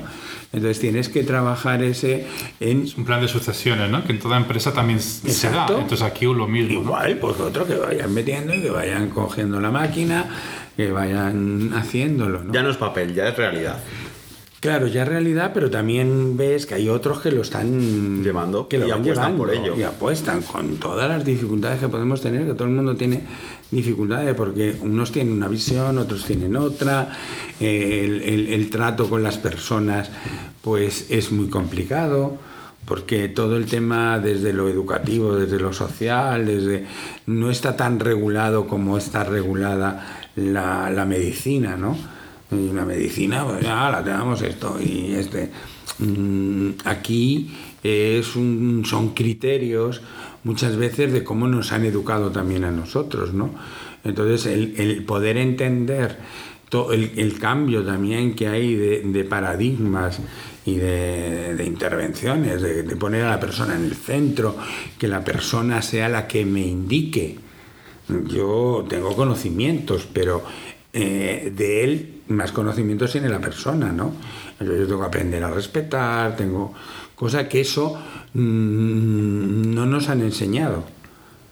Entonces 0.53 0.79
tienes 0.79 1.09
que 1.09 1.23
trabajar 1.23 1.83
ese 1.83 2.25
en 2.59 2.83
Es 2.83 2.97
un 2.97 3.03
plan 3.03 3.19
de 3.19 3.27
sucesiones, 3.27 3.89
¿no? 3.91 4.03
Que 4.05 4.13
en 4.13 4.19
toda 4.19 4.37
empresa 4.37 4.73
también 4.73 4.99
se 4.99 5.27
da. 5.27 5.33
Exacto. 5.33 5.79
Entonces 5.79 6.01
aquí 6.01 6.25
lo 6.25 6.47
mismo. 6.47 6.75
¿no? 6.75 6.81
igual, 6.81 7.17
pues 7.17 7.39
otro 7.39 7.65
que 7.67 7.75
vayan 7.75 8.13
metiendo 8.13 8.53
y 8.53 8.61
que 8.61 8.69
vayan 8.69 9.09
cogiendo 9.09 9.59
la 9.59 9.71
máquina, 9.71 10.25
que 10.77 10.89
vayan 10.89 11.73
haciéndolo, 11.75 12.43
¿no? 12.43 12.53
Ya 12.53 12.63
no 12.63 12.69
es 12.69 12.77
papel, 12.77 13.13
ya 13.13 13.27
es 13.27 13.35
realidad. 13.35 13.79
Claro, 14.59 14.87
ya 14.87 15.03
es 15.03 15.07
realidad, 15.07 15.51
pero 15.53 15.69
también 15.69 16.35
ves 16.35 16.65
que 16.65 16.73
hay 16.73 16.89
otros 16.89 17.21
que 17.21 17.31
lo 17.31 17.41
están 17.43 18.23
Llevando, 18.23 18.67
que 18.67 18.79
lo 18.79 18.87
y 18.87 18.89
van 18.89 19.01
apuestan 19.01 19.23
llevando, 19.35 19.37
por 19.45 19.53
ello. 19.53 19.75
y 19.77 19.83
apuestan 19.83 20.41
con 20.41 20.77
todas 20.77 21.07
las 21.07 21.23
dificultades 21.23 21.79
que 21.79 21.87
podemos 21.87 22.21
tener, 22.21 22.45
que 22.47 22.53
todo 22.53 22.67
el 22.67 22.73
mundo 22.73 22.95
tiene 22.95 23.21
dificultades, 23.69 24.33
porque 24.33 24.75
unos 24.81 25.11
tienen 25.11 25.33
una 25.33 25.47
visión, 25.47 25.99
otros 25.99 26.25
tienen 26.25 26.55
otra, 26.55 27.09
eh, 27.59 28.01
el, 28.03 28.21
el- 28.23 28.47
el 28.53 28.69
trato 28.71 29.07
con 29.09 29.21
las 29.21 29.37
personas 29.37 30.09
pues 30.63 31.05
es 31.11 31.31
muy 31.31 31.49
complicado 31.49 32.37
porque 32.85 33.27
todo 33.29 33.57
el 33.57 33.65
tema 33.67 34.17
desde 34.19 34.53
lo 34.53 34.69
educativo, 34.69 35.35
desde 35.35 35.59
lo 35.59 35.71
social, 35.71 36.45
desde 36.47 36.85
no 37.27 37.51
está 37.51 37.75
tan 37.77 37.99
regulado 37.99 38.65
como 38.65 38.97
está 38.97 39.23
regulada 39.23 40.19
la, 40.35 40.89
la 40.89 41.05
medicina, 41.05 41.75
¿no? 41.77 41.95
Y 42.51 42.71
la 42.73 42.85
medicina, 42.85 43.45
pues 43.45 43.61
ya 43.63 43.89
la 43.89 44.03
tenemos 44.03 44.41
esto 44.41 44.77
y 44.81 45.13
este. 45.13 45.49
Mm, 45.99 46.69
Aquí 46.85 47.49
es 47.83 48.35
un- 48.35 48.83
son 48.85 49.09
criterios 49.13 50.01
muchas 50.43 50.75
veces 50.77 51.11
de 51.11 51.23
cómo 51.23 51.47
nos 51.47 51.71
han 51.71 51.83
educado 51.85 52.31
también 52.31 52.63
a 52.63 52.71
nosotros, 52.71 53.33
¿no? 53.33 53.49
Entonces 54.03 54.45
el, 54.45 54.75
el 54.77 55.03
poder 55.03 55.37
entender 55.37 56.17
to- 56.69 56.93
el, 56.93 57.11
el 57.17 57.37
cambio 57.39 57.83
también 57.83 58.35
que 58.35 58.47
hay 58.47 58.75
de, 58.75 59.23
paradigmas 59.25 60.19
y 60.65 60.75
de, 60.75 61.63
intervenciones, 61.65 62.61
de, 62.61 62.83
de 62.83 62.95
poner 62.95 63.23
a 63.23 63.31
la 63.31 63.39
persona 63.39 63.75
en 63.75 63.85
el 63.85 63.95
centro, 63.95 64.55
que 64.97 65.07
la 65.07 65.23
persona 65.23 65.81
sea 65.81 66.07
la 66.09 66.27
que 66.27 66.45
me 66.45 66.61
indique. 66.65 67.39
Yo 68.29 68.85
tengo 68.87 69.15
conocimientos, 69.15 70.07
pero 70.13 70.43
eh, 70.93 71.51
de 71.55 71.83
él 71.83 72.16
más 72.29 72.51
conocimientos 72.51 73.11
tiene 73.11 73.29
la 73.29 73.39
persona, 73.39 73.91
¿no? 73.91 74.13
Yo, 74.59 74.87
tengo 74.87 74.99
que 74.99 75.05
aprender 75.05 75.43
a 75.43 75.51
respetar, 75.51 76.35
tengo 76.35 76.73
cosa 77.15 77.47
que 77.47 77.61
eso 77.61 77.97
mm, 78.33 79.73
no 79.73 79.85
nos 79.85 80.09
han 80.09 80.21
enseñado 80.21 80.97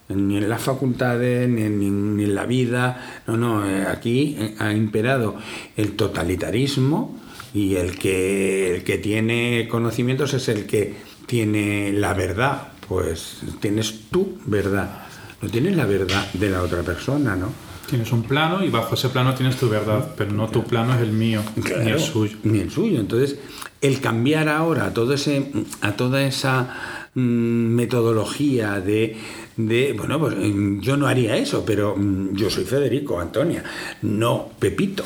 ni 0.09 0.37
en 0.37 0.49
las 0.49 0.61
facultades, 0.61 1.49
ni 1.49 1.63
en, 1.63 2.15
ni 2.15 2.23
en 2.23 2.35
la 2.35 2.45
vida. 2.45 3.21
No, 3.27 3.37
no, 3.37 3.67
eh, 3.67 3.85
aquí 3.87 4.35
eh, 4.37 4.55
ha 4.59 4.71
imperado 4.71 5.35
el 5.75 5.93
totalitarismo 5.93 7.19
y 7.53 7.75
el 7.75 7.97
que, 7.97 8.75
el 8.75 8.83
que 8.83 8.97
tiene 8.97 9.67
conocimientos 9.69 10.33
es 10.33 10.49
el 10.49 10.65
que 10.65 10.93
tiene 11.25 11.91
la 11.93 12.13
verdad. 12.13 12.69
Pues 12.87 13.41
tienes 13.59 14.09
tu 14.11 14.37
verdad, 14.45 15.07
no 15.41 15.49
tienes 15.49 15.75
la 15.75 15.85
verdad 15.85 16.31
de 16.33 16.51
la 16.51 16.61
otra 16.61 16.83
persona, 16.83 17.35
¿no? 17.35 17.64
Tienes 17.89 18.11
un 18.11 18.23
plano 18.23 18.63
y 18.63 18.69
bajo 18.69 18.95
ese 18.95 19.09
plano 19.09 19.35
tienes 19.35 19.57
tu 19.57 19.69
verdad, 19.69 20.13
pero 20.17 20.31
no 20.31 20.47
tu 20.47 20.63
plano 20.63 20.95
es 20.95 21.01
el 21.01 21.11
mío, 21.11 21.41
ni 21.55 21.91
el 21.91 21.99
suyo. 21.99 22.37
Ni 22.43 22.59
el 22.59 22.71
suyo. 22.71 22.99
Entonces, 22.99 23.37
el 23.81 24.01
cambiar 24.01 24.49
ahora 24.49 24.87
a, 24.87 24.93
todo 24.93 25.13
ese, 25.13 25.51
a 25.81 25.95
toda 25.95 26.23
esa 26.23 27.07
mm, 27.13 27.19
metodología 27.19 28.79
de, 28.79 29.17
de, 29.57 29.93
bueno, 29.93 30.19
pues 30.19 30.35
mm, 30.35 30.79
yo 30.79 30.97
no 30.97 31.07
haría 31.07 31.37
eso, 31.37 31.63
pero 31.65 31.95
mm, 31.95 32.35
yo 32.35 32.49
soy 32.49 32.65
Federico, 32.65 33.19
Antonia, 33.19 33.63
no 34.01 34.49
Pepito. 34.57 35.03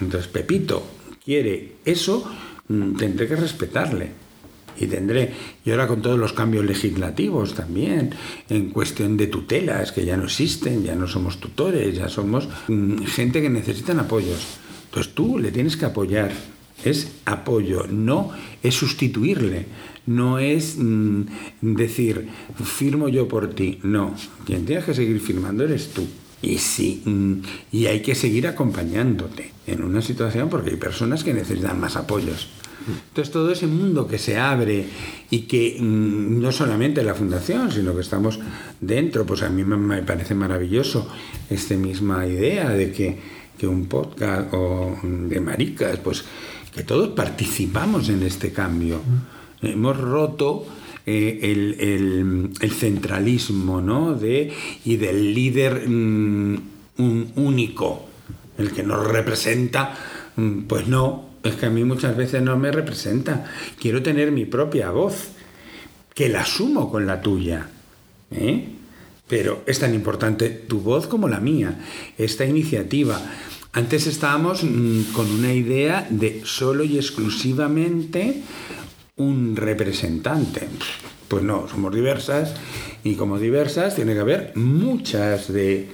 Entonces, 0.00 0.28
Pepito 0.28 0.82
quiere 1.24 1.76
eso, 1.84 2.30
mm, 2.68 2.96
tendré 2.96 3.26
que 3.26 3.36
respetarle. 3.36 4.21
Y 4.78 4.86
tendré, 4.86 5.32
y 5.64 5.70
ahora 5.70 5.86
con 5.86 6.02
todos 6.02 6.18
los 6.18 6.32
cambios 6.32 6.64
legislativos 6.64 7.54
también, 7.54 8.10
en 8.48 8.70
cuestión 8.70 9.16
de 9.16 9.26
tutelas, 9.26 9.92
que 9.92 10.04
ya 10.04 10.16
no 10.16 10.24
existen, 10.24 10.82
ya 10.82 10.94
no 10.94 11.06
somos 11.06 11.38
tutores, 11.38 11.96
ya 11.96 12.08
somos 12.08 12.48
mm, 12.68 13.04
gente 13.04 13.42
que 13.42 13.50
necesitan 13.50 14.00
apoyos. 14.00 14.58
Entonces 14.86 15.14
tú 15.14 15.38
le 15.38 15.50
tienes 15.50 15.76
que 15.76 15.86
apoyar. 15.86 16.32
Es 16.84 17.12
apoyo, 17.26 17.86
no 17.88 18.32
es 18.62 18.74
sustituirle, 18.74 19.66
no 20.06 20.40
es 20.40 20.76
mm, 20.76 21.22
decir, 21.60 22.28
firmo 22.64 23.08
yo 23.08 23.28
por 23.28 23.50
ti. 23.54 23.78
No, 23.82 24.14
quien 24.44 24.66
tienes 24.66 24.84
que 24.84 24.94
seguir 24.94 25.20
firmando 25.20 25.64
eres 25.64 25.90
tú. 25.90 26.06
Y 26.42 26.58
sí, 26.58 27.02
mm, 27.04 27.32
y 27.70 27.86
hay 27.86 28.02
que 28.02 28.16
seguir 28.16 28.48
acompañándote 28.48 29.52
en 29.66 29.84
una 29.84 30.02
situación 30.02 30.48
porque 30.48 30.70
hay 30.70 30.76
personas 30.76 31.22
que 31.22 31.32
necesitan 31.32 31.80
más 31.80 31.96
apoyos. 31.96 32.48
Entonces 33.08 33.32
todo 33.32 33.50
ese 33.52 33.66
mundo 33.66 34.06
que 34.06 34.18
se 34.18 34.38
abre 34.38 34.84
y 35.30 35.40
que 35.40 35.76
mm, 35.80 36.40
no 36.40 36.52
solamente 36.52 37.02
la 37.02 37.14
fundación, 37.14 37.70
sino 37.70 37.94
que 37.94 38.00
estamos 38.00 38.38
dentro, 38.80 39.24
pues 39.26 39.42
a 39.42 39.48
mí 39.48 39.64
me, 39.64 40.02
parece 40.02 40.34
maravilloso 40.34 41.08
esta 41.50 41.74
misma 41.74 42.26
idea 42.26 42.70
de 42.70 42.92
que, 42.92 43.18
que 43.58 43.66
un 43.66 43.86
podcast 43.86 44.52
o 44.52 44.96
de 45.02 45.40
maricas, 45.40 45.98
pues 45.98 46.24
que 46.74 46.82
todos 46.82 47.08
participamos 47.10 48.08
en 48.08 48.22
este 48.22 48.52
cambio. 48.52 49.00
Hemos 49.60 49.96
roto 49.98 50.66
eh, 51.06 51.38
el, 51.42 51.76
el- 51.80 52.50
el 52.60 52.70
centralismo 52.72 53.80
¿no? 53.80 54.14
de, 54.14 54.52
y 54.84 54.96
del 54.96 55.34
líder 55.34 55.88
mm, 55.88 56.54
un 56.98 57.32
único, 57.36 58.06
el 58.58 58.70
que 58.72 58.82
nos 58.82 59.06
representa, 59.06 59.94
mm, 60.36 60.60
pues 60.62 60.88
no, 60.88 61.31
es 61.42 61.54
que 61.54 61.66
a 61.66 61.70
mí 61.70 61.84
muchas 61.84 62.16
veces 62.16 62.42
no 62.42 62.56
me 62.56 62.70
representa. 62.70 63.44
Quiero 63.80 64.02
tener 64.02 64.32
mi 64.32 64.44
propia 64.44 64.90
voz, 64.90 65.28
que 66.14 66.28
la 66.28 66.42
asumo 66.42 66.90
con 66.90 67.06
la 67.06 67.20
tuya. 67.20 67.68
¿eh? 68.30 68.68
Pero 69.28 69.62
es 69.66 69.78
tan 69.78 69.94
importante 69.94 70.50
tu 70.50 70.80
voz 70.80 71.06
como 71.06 71.28
la 71.28 71.40
mía, 71.40 71.80
esta 72.18 72.44
iniciativa. 72.44 73.20
Antes 73.72 74.06
estábamos 74.06 74.62
mm, 74.62 75.12
con 75.12 75.30
una 75.30 75.52
idea 75.52 76.06
de 76.10 76.42
solo 76.44 76.84
y 76.84 76.96
exclusivamente 76.96 78.42
un 79.16 79.56
representante. 79.56 80.68
Pues 81.28 81.42
no, 81.42 81.66
somos 81.68 81.94
diversas 81.94 82.54
y 83.02 83.14
como 83.14 83.38
diversas 83.38 83.94
tiene 83.94 84.14
que 84.14 84.20
haber 84.20 84.52
muchas 84.54 85.52
de... 85.52 85.88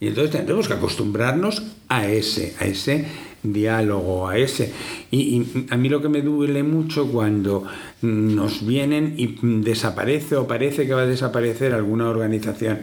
Y 0.00 0.08
entonces 0.08 0.32
tendremos 0.32 0.68
que 0.68 0.74
acostumbrarnos 0.74 1.62
a 1.88 2.06
ese, 2.06 2.54
a 2.58 2.66
ese 2.66 3.06
diálogo, 3.42 4.28
a 4.28 4.36
ese... 4.38 4.72
Y, 5.10 5.18
y 5.18 5.66
a 5.70 5.76
mí 5.76 5.88
lo 5.88 6.00
que 6.00 6.08
me 6.08 6.22
duele 6.22 6.62
mucho 6.62 7.10
cuando 7.10 7.64
nos 8.02 8.66
vienen 8.66 9.14
y 9.16 9.38
desaparece 9.62 10.36
o 10.36 10.46
parece 10.46 10.86
que 10.86 10.94
va 10.94 11.02
a 11.02 11.06
desaparecer 11.06 11.72
alguna 11.74 12.08
organización 12.08 12.80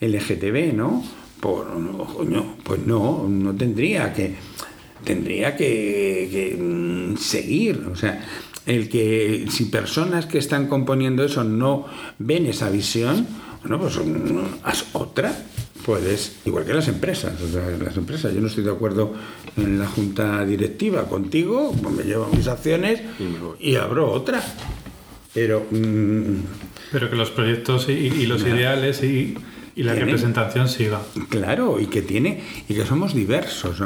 LGTB, 0.00 0.74
¿no? 0.74 1.02
Por, 1.40 1.76
no, 1.76 2.56
pues 2.64 2.80
no, 2.84 3.26
no 3.28 3.54
tendría 3.54 4.12
que 4.12 4.34
tendría 5.04 5.56
que, 5.56 6.28
que, 6.30 6.56
mm, 6.60 7.16
seguir. 7.16 7.86
O 7.90 7.96
sea, 7.96 8.24
el 8.66 8.88
que 8.88 9.46
si 9.50 9.66
personas 9.66 10.26
que 10.26 10.38
están 10.38 10.66
componiendo 10.66 11.24
eso 11.24 11.44
no 11.44 11.86
ven 12.18 12.46
esa 12.46 12.68
visión, 12.70 13.26
bueno, 13.62 13.80
pues 13.80 13.96
mm, 13.96 14.38
haz 14.64 14.86
otra. 14.92 15.34
Puedes, 15.88 16.36
igual 16.44 16.66
que 16.66 16.74
las 16.74 16.86
empresas, 16.88 17.40
o 17.40 17.48
sea, 17.48 17.66
las 17.82 17.96
empresas, 17.96 18.34
yo 18.34 18.42
no 18.42 18.48
estoy 18.48 18.62
de 18.62 18.70
acuerdo 18.70 19.14
en 19.56 19.78
la 19.78 19.86
junta 19.86 20.44
directiva 20.44 21.08
contigo, 21.08 21.74
pues 21.82 21.94
me 21.94 22.04
llevo 22.04 22.28
mis 22.36 22.46
acciones 22.46 23.00
y 23.58 23.76
abro 23.76 24.12
otra. 24.12 24.42
Pero 25.32 25.66
mm, 25.70 26.34
Pero 26.92 27.08
que 27.08 27.16
los 27.16 27.30
proyectos 27.30 27.88
y, 27.88 27.92
y 27.92 28.26
los 28.26 28.42
ideales 28.42 29.02
y, 29.02 29.34
y 29.76 29.82
la 29.82 29.94
representación 29.94 30.68
siga. 30.68 31.00
Claro, 31.30 31.80
y 31.80 31.86
que 31.86 32.02
tiene, 32.02 32.42
y 32.68 32.74
que 32.74 32.84
somos 32.84 33.14
diversos. 33.14 33.80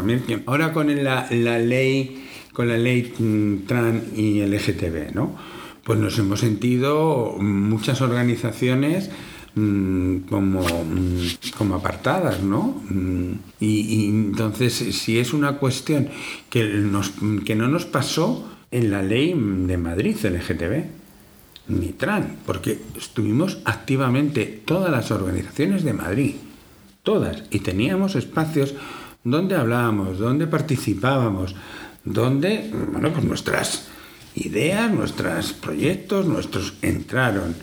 Ahora 0.47 0.73
con 0.73 1.05
la, 1.05 1.29
la 1.31 1.61
ley, 1.61 2.27
con 2.53 2.67
la 2.67 2.79
ley 2.79 3.15
mm, 3.17 3.59
trans 3.69 4.19
y 4.19 4.45
LGTB, 4.45 5.15
¿no? 5.15 5.37
Pues 5.85 6.01
nos 6.01 6.19
hemos 6.19 6.41
sentido 6.41 7.37
muchas 7.39 8.01
organizaciones 8.01 9.09
como, 9.55 10.63
mm, 10.63 11.53
como 11.59 11.75
apartadas, 11.75 12.43
¿no? 12.43 12.83
Mm, 12.89 13.33
Y, 13.61 13.81
y 13.81 14.09
entonces, 14.09 14.73
si 14.75 15.19
es 15.19 15.33
una 15.33 15.59
cuestión 15.59 16.09
que, 16.51 16.65
nos, 16.65 17.13
que 17.45 17.55
no 17.55 17.69
nos 17.69 17.85
pasó 17.85 18.49
en 18.71 18.91
la 18.91 19.03
ley 19.03 19.35
de 19.35 19.77
Madrid 19.77 20.17
LGTB, 20.17 20.85
ni 21.69 21.89
TRAN, 21.93 22.39
porque 22.45 22.81
estuvimos 22.97 23.59
activamente 23.65 24.63
todas 24.65 24.91
las 24.91 25.11
organizaciones 25.11 25.85
de 25.85 25.93
Madrid, 25.93 26.35
todas, 27.03 27.45
y 27.51 27.61
teníamos 27.61 28.17
espacios 28.17 28.75
donde 29.23 29.55
hablábamos, 29.55 30.19
donde 30.19 30.47
participábamos, 30.47 31.55
donde, 32.05 32.71
bueno, 32.91 33.13
pues 33.13 33.25
nuestras 33.25 33.89
ideas, 34.35 34.91
nuestros 34.91 35.53
proyectos, 35.53 36.27
nuestros 36.27 36.75
entraron. 36.83 37.55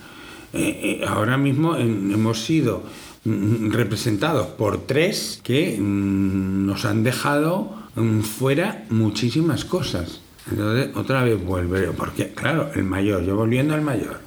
Eh, 0.54 1.00
eh, 1.02 1.06
ahora 1.08 1.38
mismo 1.38 1.76
hemos 1.76 2.44
sido 2.44 2.84
mm, 3.26 3.72
representados 3.72 4.48
por 4.48 4.86
tres 4.86 5.40
que 5.44 5.78
mm, 5.80 6.66
nos 6.66 6.86
han 6.86 7.04
dejado 7.04 7.74
mm, 7.96 8.22
fuera 8.22 8.86
muchísimas 8.90 9.66
cosas. 9.66 10.22
Entonces, 10.50 10.96
otra 10.96 11.24
vez 11.24 11.44
vuelve, 11.44 11.92
porque 11.96 12.30
claro, 12.30 12.70
el 12.74 12.84
mayor, 12.84 13.24
yo 13.24 13.36
volviendo 13.36 13.76
al 13.76 13.82
mayor, 13.82 14.20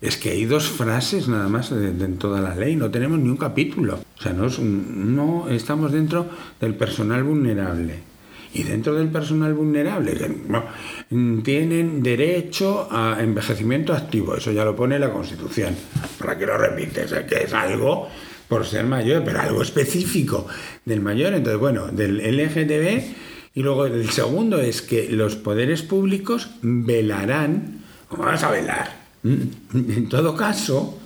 es 0.00 0.16
que 0.16 0.30
hay 0.30 0.44
dos 0.44 0.68
frases 0.68 1.28
nada 1.28 1.48
más 1.48 1.72
en 1.72 2.16
toda 2.16 2.40
la 2.40 2.54
ley, 2.54 2.76
no 2.76 2.90
tenemos 2.90 3.18
ni 3.18 3.28
un 3.28 3.36
capítulo. 3.36 4.00
O 4.18 4.22
sea, 4.22 4.32
no, 4.32 4.46
es 4.46 4.58
no 4.58 5.48
estamos 5.48 5.92
dentro 5.92 6.26
del 6.60 6.74
personal 6.74 7.22
vulnerable. 7.22 8.09
Y 8.52 8.64
dentro 8.64 8.94
del 8.94 9.08
personal 9.08 9.54
vulnerable, 9.54 10.16
que 10.16 11.42
tienen 11.42 12.02
derecho 12.02 12.88
a 12.90 13.18
envejecimiento 13.20 13.92
activo, 13.92 14.34
eso 14.34 14.50
ya 14.50 14.64
lo 14.64 14.74
pone 14.74 14.98
la 14.98 15.12
Constitución. 15.12 15.76
¿Para 16.18 16.36
qué 16.36 16.46
lo 16.46 16.58
repites? 16.58 17.12
Es 17.12 17.24
que 17.26 17.44
es 17.44 17.54
algo 17.54 18.08
por 18.48 18.66
ser 18.66 18.84
mayor, 18.84 19.22
pero 19.24 19.40
algo 19.40 19.62
específico 19.62 20.46
del 20.84 21.00
mayor. 21.00 21.34
Entonces, 21.34 21.60
bueno, 21.60 21.86
del 21.86 22.18
LGTB. 22.18 23.14
Y 23.54 23.62
luego 23.62 23.86
el 23.86 24.10
segundo 24.10 24.60
es 24.60 24.82
que 24.82 25.08
los 25.10 25.36
poderes 25.36 25.82
públicos 25.82 26.50
velarán, 26.60 27.82
¿cómo 28.08 28.24
vas 28.24 28.42
a 28.42 28.50
velar? 28.50 29.00
En 29.22 30.08
todo 30.08 30.34
caso, 30.34 30.98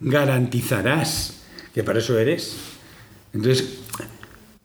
garantizarás 0.00 1.42
que 1.72 1.82
para 1.82 2.00
eso 2.00 2.18
eres. 2.18 2.56
Entonces, 3.32 3.78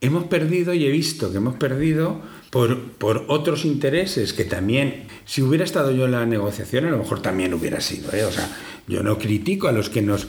hemos 0.02 0.26
perdido 0.26 0.74
y 0.74 0.86
he 0.86 0.92
visto 0.92 1.32
que 1.32 1.38
hemos 1.38 1.56
perdido 1.56 2.22
por, 2.50 2.92
por 2.94 3.26
otros 3.28 3.66
intereses 3.66 4.34
que 4.34 4.46
también, 4.46 5.08
si 5.26 5.42
hubiera 5.42 5.64
estado 5.64 5.92
yo 5.92 6.06
en 6.06 6.12
la 6.12 6.26
negociación, 6.26 6.86
a 6.86 6.92
lo 6.92 6.98
mejor 6.98 7.22
también 7.22 7.54
hubiera 7.54 7.82
sido. 7.82 8.12
¿eh? 8.14 8.24
O 8.26 8.32
sea, 8.32 8.50
yo 8.88 9.04
no 9.04 9.18
critico 9.18 9.68
a 9.68 9.72
los 9.72 9.90
que 9.90 10.02
nos... 10.02 10.28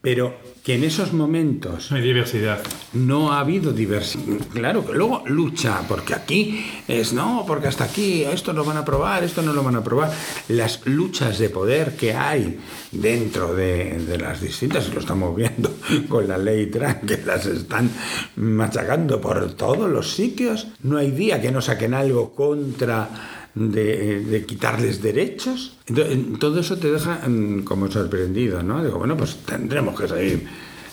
Pero 0.00 0.36
que 0.62 0.74
en 0.76 0.84
esos 0.84 1.12
momentos 1.12 1.90
No 1.90 1.96
hay 1.96 2.02
diversidad. 2.04 2.60
no 2.92 3.32
ha 3.32 3.40
habido 3.40 3.72
diversidad. 3.72 4.36
Claro, 4.52 4.86
que 4.86 4.92
luego 4.92 5.24
lucha, 5.26 5.80
porque 5.88 6.14
aquí 6.14 6.64
es 6.86 7.12
no, 7.12 7.44
porque 7.46 7.66
hasta 7.68 7.84
aquí 7.84 8.22
esto 8.22 8.52
lo 8.52 8.64
van 8.64 8.76
a 8.76 8.80
aprobar, 8.80 9.24
esto 9.24 9.42
no 9.42 9.52
lo 9.52 9.64
van 9.64 9.74
a 9.74 9.78
aprobar. 9.78 10.12
Las 10.48 10.86
luchas 10.86 11.38
de 11.38 11.50
poder 11.50 11.96
que 11.96 12.14
hay 12.14 12.60
dentro 12.92 13.54
de, 13.54 13.98
de 14.06 14.18
las 14.18 14.40
distintas, 14.40 14.88
lo 14.94 15.00
estamos 15.00 15.34
viendo 15.34 15.74
con 16.08 16.28
la 16.28 16.38
ley 16.38 16.66
trans, 16.66 16.98
que 17.06 17.18
las 17.26 17.44
están 17.46 17.90
machacando 18.36 19.20
por 19.20 19.54
todos 19.54 19.90
los 19.90 20.12
sitios. 20.14 20.68
No 20.82 20.98
hay 20.98 21.10
día 21.10 21.40
que 21.40 21.50
no 21.50 21.60
saquen 21.60 21.92
algo 21.94 22.34
contra 22.34 23.08
de, 23.54 24.20
de 24.24 24.44
quitarles 24.46 25.02
derechos. 25.02 25.76
Entonces, 25.86 26.18
todo 26.38 26.60
eso 26.60 26.76
te 26.78 26.90
deja 26.90 27.20
mm, 27.28 27.62
como 27.64 27.90
sorprendido, 27.90 28.62
¿no? 28.62 28.82
Digo, 28.82 28.98
bueno, 28.98 29.16
pues 29.16 29.36
tendremos 29.44 29.98
que 30.00 30.08
seguir 30.08 30.46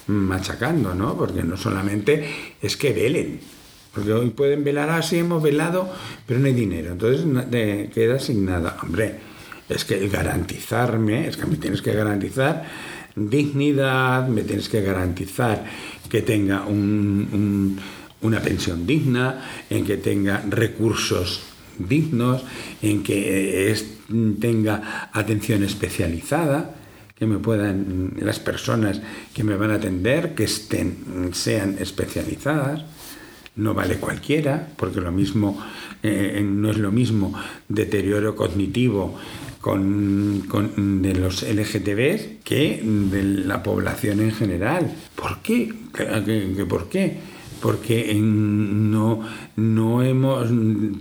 machacando, 0.08 0.94
¿no? 0.96 1.16
Porque 1.16 1.44
no 1.44 1.56
solamente 1.58 2.30
es 2.62 2.76
que 2.78 2.92
velen. 2.94 3.40
Porque 3.94 4.14
hoy 4.14 4.30
pueden 4.30 4.64
velar 4.64 4.90
así, 4.92 5.18
hemos 5.18 5.42
velado, 5.42 5.90
pero 6.28 6.40
no 6.40 6.48
hay 6.48 6.54
dinero. 6.54 6.92
Entonces 6.92 7.26
te 7.50 7.90
queda 7.94 8.20
sin 8.20 8.46
nada. 8.46 8.78
Hombre, 8.84 9.16
es 9.68 9.86
que 9.86 10.08
garantizarme, 10.10 11.28
es 11.28 11.38
que 11.38 11.46
me 11.46 11.56
tienes 11.58 11.82
que 11.82 11.94
garantizar 11.94 12.66
dignidad, 13.16 14.28
me 14.28 14.44
tienes 14.44 14.70
que 14.70 14.82
garantizar 14.82 15.66
que 16.10 16.22
tenga 16.22 16.66
un- 16.66 17.78
una 18.22 18.40
pensión 18.42 18.86
digna, 18.86 19.44
en 19.70 19.86
que 19.86 19.98
tenga 19.98 20.44
recursos 20.50 21.42
dignos, 21.80 22.44
en 22.82 23.04
que 23.04 23.72
es- 23.72 23.86
tenga 24.40 25.10
atención 25.14 25.64
especializada, 25.64 26.76
que 27.18 27.26
me 27.26 27.38
puedan, 27.38 28.14
las 28.20 28.40
personas 28.40 29.02
que 29.34 29.44
me 29.44 29.56
van 29.56 29.72
a 29.72 29.76
atender, 29.76 30.36
que 30.36 30.46
estén, 30.46 30.96
sean 31.34 31.76
especializadas. 31.80 32.86
No 33.56 33.74
vale 33.74 33.96
cualquiera, 33.98 34.70
porque 34.78 35.02
lo 35.02 35.12
mismo, 35.12 35.60
eh, 36.02 36.42
no 36.46 36.72
es 36.72 36.78
lo 36.78 36.92
mismo 36.94 37.34
deterioro 37.68 38.36
cognitivo 38.38 39.16
con, 39.60 40.46
con- 40.48 41.02
de 41.02 41.14
los 41.14 41.44
LGTBs 41.44 42.40
que 42.46 42.82
de 42.84 43.22
la 43.24 43.62
población 43.64 44.22
en 44.22 44.32
general. 44.32 44.90
¿Por 45.16 45.42
qué? 45.42 45.74
¿Qué- 45.94 46.08
qué- 46.26 46.54
qué- 46.56 46.66
¿Por 46.66 46.88
qué? 46.88 47.18
Porque 47.62 48.14
no, 48.16 49.20
no 49.58 50.04
hemos, 50.04 50.48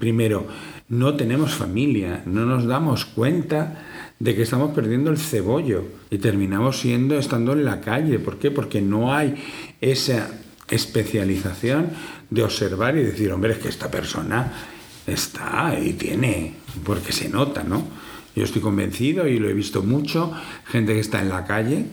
primero, 0.01 0.49
no 0.88 1.14
tenemos 1.14 1.55
familia, 1.55 2.22
no 2.27 2.46
nos 2.46 2.66
damos 2.66 3.05
cuenta 3.05 3.85
de 4.18 4.35
que 4.35 4.42
estamos 4.42 4.72
perdiendo 4.72 5.11
el 5.11 5.18
cebollo 5.18 5.85
y 6.11 6.18
terminamos 6.18 6.81
siendo 6.81 7.18
estando 7.18 7.53
en 7.53 7.64
la 7.64 7.81
calle. 7.81 8.18
¿Por 8.18 8.38
qué? 8.38 8.51
Porque 8.51 8.81
no 8.81 9.14
hay 9.14 9.35
esa 9.81 10.31
especialización 10.68 11.90
de 12.31 12.42
observar 12.42 12.96
y 12.96 13.05
decir, 13.05 13.33
hombre, 13.33 13.53
es 13.53 13.59
que 13.59 13.68
esta 13.68 13.90
persona 13.90 14.53
está 15.07 15.79
y 15.79 15.92
tiene, 15.92 16.55
porque 16.85 17.12
se 17.12 17.29
nota, 17.29 17.62
¿no? 17.62 17.85
Yo 18.35 18.44
estoy 18.44 18.62
convencido 18.62 19.27
y 19.27 19.38
lo 19.38 19.48
he 19.48 19.55
visto 19.55 19.83
mucho, 19.83 20.33
gente 20.66 20.94
que 20.94 21.01
está 21.01 21.20
en 21.20 21.29
la 21.29 21.44
calle 21.44 21.85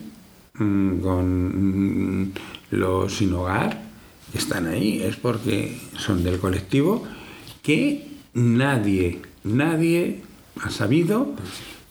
mm, 0.54 1.00
con 1.00 2.22
mm, 2.22 2.32
los 2.72 3.14
sin 3.14 3.32
hogar, 3.32 3.82
están 4.34 4.66
ahí, 4.66 5.02
es 5.02 5.16
porque 5.16 5.78
son 5.96 6.22
del 6.22 6.38
colectivo 6.38 7.04
que 7.62 8.15
nadie, 8.36 9.22
nadie 9.44 10.20
ha 10.62 10.70
sabido 10.70 11.34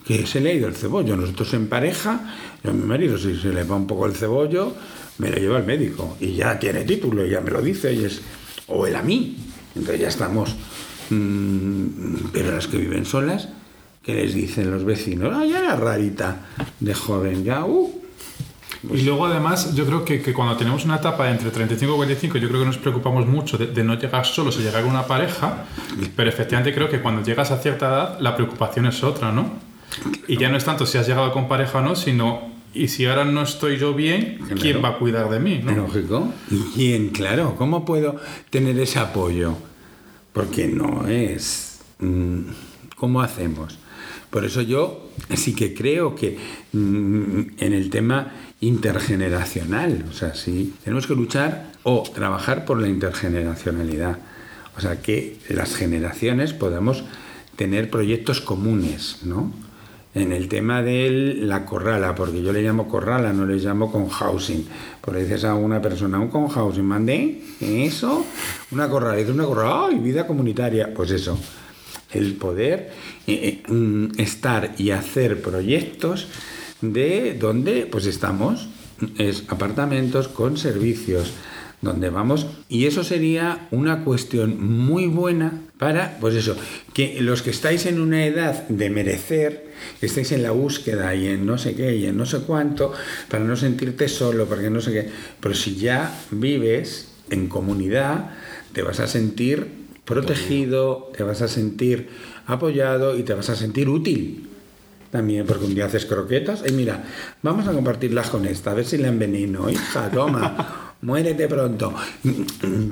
que 0.06 0.26
se 0.28 0.40
le 0.40 0.52
ha 0.52 0.54
ido 0.54 0.68
el 0.68 0.76
cebollo. 0.76 1.18
Nosotros 1.18 1.54
en 1.56 1.68
pareja, 1.68 2.36
yo 2.64 2.70
a 2.70 2.74
mi 2.74 2.84
marido, 2.84 3.18
si 3.18 3.36
se 3.36 3.52
le 3.52 3.64
va 3.64 3.76
un 3.76 3.88
poco 3.88 4.06
el 4.06 4.14
cebollo, 4.14 4.74
me 5.18 5.30
lo 5.30 5.38
lleva 5.38 5.58
al 5.58 5.66
médico 5.66 6.18
y 6.20 6.34
ya 6.34 6.60
tiene 6.60 6.84
título, 6.84 7.26
y 7.26 7.32
ya 7.32 7.42
me 7.42 7.52
lo 7.52 7.62
dice, 7.62 7.94
y 7.94 8.06
es, 8.06 8.22
o 8.68 8.86
él 8.86 8.96
a 8.96 9.02
mí. 9.02 9.38
Entonces 9.76 10.02
ya 10.02 10.08
estamos. 10.08 10.56
Mm, 11.10 12.30
pero 12.32 12.52
las 12.52 12.68
que 12.68 12.78
viven 12.78 13.06
solas, 13.06 13.50
¿qué 14.04 14.14
les 14.14 14.34
dicen 14.34 14.72
los 14.72 14.86
vecinos? 14.86 15.34
Ah, 15.36 15.46
ya 15.46 15.60
era 15.60 15.76
rarita 15.76 16.46
de 16.80 16.94
joven, 16.94 17.44
ya, 17.44 17.66
uh. 17.66 18.05
Y 18.94 19.02
luego 19.02 19.26
además 19.26 19.74
yo 19.76 19.86
creo 19.86 20.06
que, 20.06 20.22
que 20.22 20.34
cuando 20.34 20.56
tenemos 20.58 20.86
una 20.86 20.98
etapa 20.98 21.26
de 21.26 21.32
entre 21.32 21.50
35 21.52 21.94
y 21.94 21.96
45 21.98 22.38
yo 22.38 22.48
creo 22.48 22.60
que 22.62 22.66
nos 22.68 22.78
preocupamos 22.78 23.26
mucho 23.28 23.58
de, 23.58 23.68
de 23.68 23.84
no 23.84 23.96
llegar 24.00 24.26
solos, 24.26 24.58
de 24.58 24.64
llegar 24.64 24.84
a 24.84 24.86
una 24.88 25.06
pareja, 25.08 25.66
pero 26.16 26.30
efectivamente 26.30 26.74
creo 26.74 26.90
que 26.90 27.02
cuando 27.02 27.24
llegas 27.24 27.52
a 27.52 27.58
cierta 27.58 27.88
edad 27.88 28.20
la 28.20 28.36
preocupación 28.36 28.86
es 28.88 29.04
otra, 29.04 29.32
¿no? 29.32 29.54
Y 30.28 30.38
ya 30.38 30.50
no 30.50 30.58
es 30.58 30.66
tanto 30.66 30.86
si 30.86 30.98
has 30.98 31.08
llegado 31.08 31.32
con 31.32 31.48
pareja 31.48 31.80
o 31.80 31.82
no, 31.82 31.96
sino 31.96 32.54
y 32.74 32.90
si 32.90 33.06
ahora 33.06 33.24
no 33.24 33.42
estoy 33.44 33.78
yo 33.78 33.94
bien, 33.94 34.40
¿quién 34.48 34.58
Claro. 34.60 34.82
va 34.82 34.90
a 34.90 34.98
cuidar 34.98 35.30
de 35.30 35.40
mí? 35.40 35.62
¿no? 35.64 35.72
Lógico. 35.72 36.34
¿Y 36.52 36.60
quién? 36.76 37.10
Claro, 37.10 37.56
¿cómo 37.58 37.86
puedo 37.86 38.18
tener 38.50 38.78
ese 38.80 39.00
apoyo? 39.00 39.56
Porque 40.34 40.68
no 40.68 41.08
es... 41.08 41.80
mm, 42.00 42.40
¿Cómo 42.98 43.22
hacemos? 43.22 43.78
Por 44.30 44.44
eso 44.44 44.62
yo 44.62 45.10
sí 45.36 45.56
que 45.56 45.74
creo 45.74 46.16
que 46.16 46.38
mm, 46.74 47.40
en 47.58 47.74
el 47.74 47.90
tema 47.90 48.34
intergeneracional, 48.62 50.06
o 50.10 50.14
sea, 50.14 50.34
sí, 50.34 50.74
tenemos 50.84 51.08
que 51.08 51.16
luchar 51.16 51.72
o 51.84 52.04
trabajar 52.04 52.66
por 52.66 52.82
la 52.82 52.88
intergeneracionalidad. 52.88 54.18
O 54.78 54.82
sea, 54.82 55.02
que 55.02 55.38
las 55.50 55.76
generaciones 55.76 56.54
podamos 56.54 57.04
tener 57.56 57.90
proyectos 57.90 58.42
comunes, 58.42 59.20
¿no? 59.24 59.52
En 60.14 60.32
el 60.32 60.48
tema 60.48 60.82
de 60.82 61.36
la 61.42 61.66
corrala, 61.66 62.16
porque 62.16 62.42
yo 62.42 62.54
le 62.54 62.62
llamo 62.62 62.88
corrala, 62.88 63.34
no 63.34 63.46
le 63.46 63.58
llamo 63.58 63.92
con 63.92 64.08
housing. 64.08 64.66
Porque 65.02 65.24
dices 65.24 65.44
a 65.44 65.56
una 65.56 65.82
persona, 65.82 66.20
un 66.20 66.30
con 66.30 66.48
housing, 66.48 66.86
mandé 66.86 67.42
eso, 67.60 68.26
una 68.72 68.90
corrala, 68.90 69.18
dices 69.18 69.34
una 69.34 69.46
corrala, 69.46 69.88
¡ay, 69.88 70.00
vida 70.00 70.26
comunitaria! 70.26 70.94
Pues 70.94 71.12
eso, 71.12 71.38
el 72.12 72.36
poder 72.36 72.92
eh, 73.28 73.62
eh, 73.68 73.72
mm, 73.72 74.20
estar 74.20 74.74
y 74.78 74.92
hacer 74.92 75.42
proyectos 75.42 76.28
de 76.82 77.36
donde 77.40 77.86
pues 77.86 78.06
estamos, 78.06 78.68
es 79.18 79.44
apartamentos 79.48 80.28
con 80.28 80.58
servicios, 80.58 81.34
donde 81.82 82.10
vamos. 82.10 82.48
Y 82.70 82.86
eso 82.86 83.04
sería 83.04 83.68
una 83.72 84.04
cuestión 84.04 84.62
muy 84.64 85.08
buena 85.08 85.62
para 85.78 86.18
pues 86.20 86.36
eso 86.36 86.56
que 86.94 87.22
los 87.22 87.42
que 87.42 87.50
estáis 87.50 87.86
en 87.86 88.00
una 88.00 88.26
edad 88.26 88.68
de 88.70 88.90
merecer 88.90 89.74
que 90.00 90.06
estáis 90.06 90.32
en 90.32 90.42
la 90.42 90.52
búsqueda 90.52 91.14
y 91.16 91.28
en 91.28 91.46
no 91.46 91.58
sé 91.58 91.76
qué 91.76 91.96
y 91.96 92.06
en 92.06 92.16
no 92.16 92.26
sé 92.26 92.40
cuánto 92.40 92.94
para 93.30 93.44
no 93.44 93.58
sentirte 93.58 94.08
solo 94.08 94.46
porque 94.46 94.70
no 94.70 94.80
sé 94.80 94.94
qué 94.94 95.10
pero 95.42 95.54
si 95.54 95.76
ya 95.76 96.18
vives 96.32 97.10
en 97.30 97.50
comunidad 97.50 98.32
te 98.72 98.84
vas 98.84 99.02
a 99.02 99.08
sentir 99.08 99.68
protegido 100.06 101.12
te 101.16 101.24
vas 101.24 101.42
a 101.42 101.50
sentir 101.50 102.08
apoyado 102.48 103.18
y 103.18 103.24
te 103.24 103.34
vas 103.34 103.50
a 103.50 103.56
sentir 103.56 103.90
útil 103.90 104.48
también, 105.16 105.46
porque 105.46 105.66
un 105.66 105.74
día 105.76 105.86
haces 105.86 106.06
croquetas. 106.06 106.64
Y 106.68 106.72
mira, 106.74 107.04
vamos 107.42 107.68
a 107.68 107.72
compartirlas 107.72 108.30
con 108.30 108.46
esta, 108.46 108.72
a 108.72 108.74
ver 108.74 108.86
si 108.86 108.98
la 108.98 109.08
enveneno. 109.08 109.70
Hija, 109.70 110.10
toma, 110.12 110.94
muérete 111.02 111.48
pronto. 111.48 111.94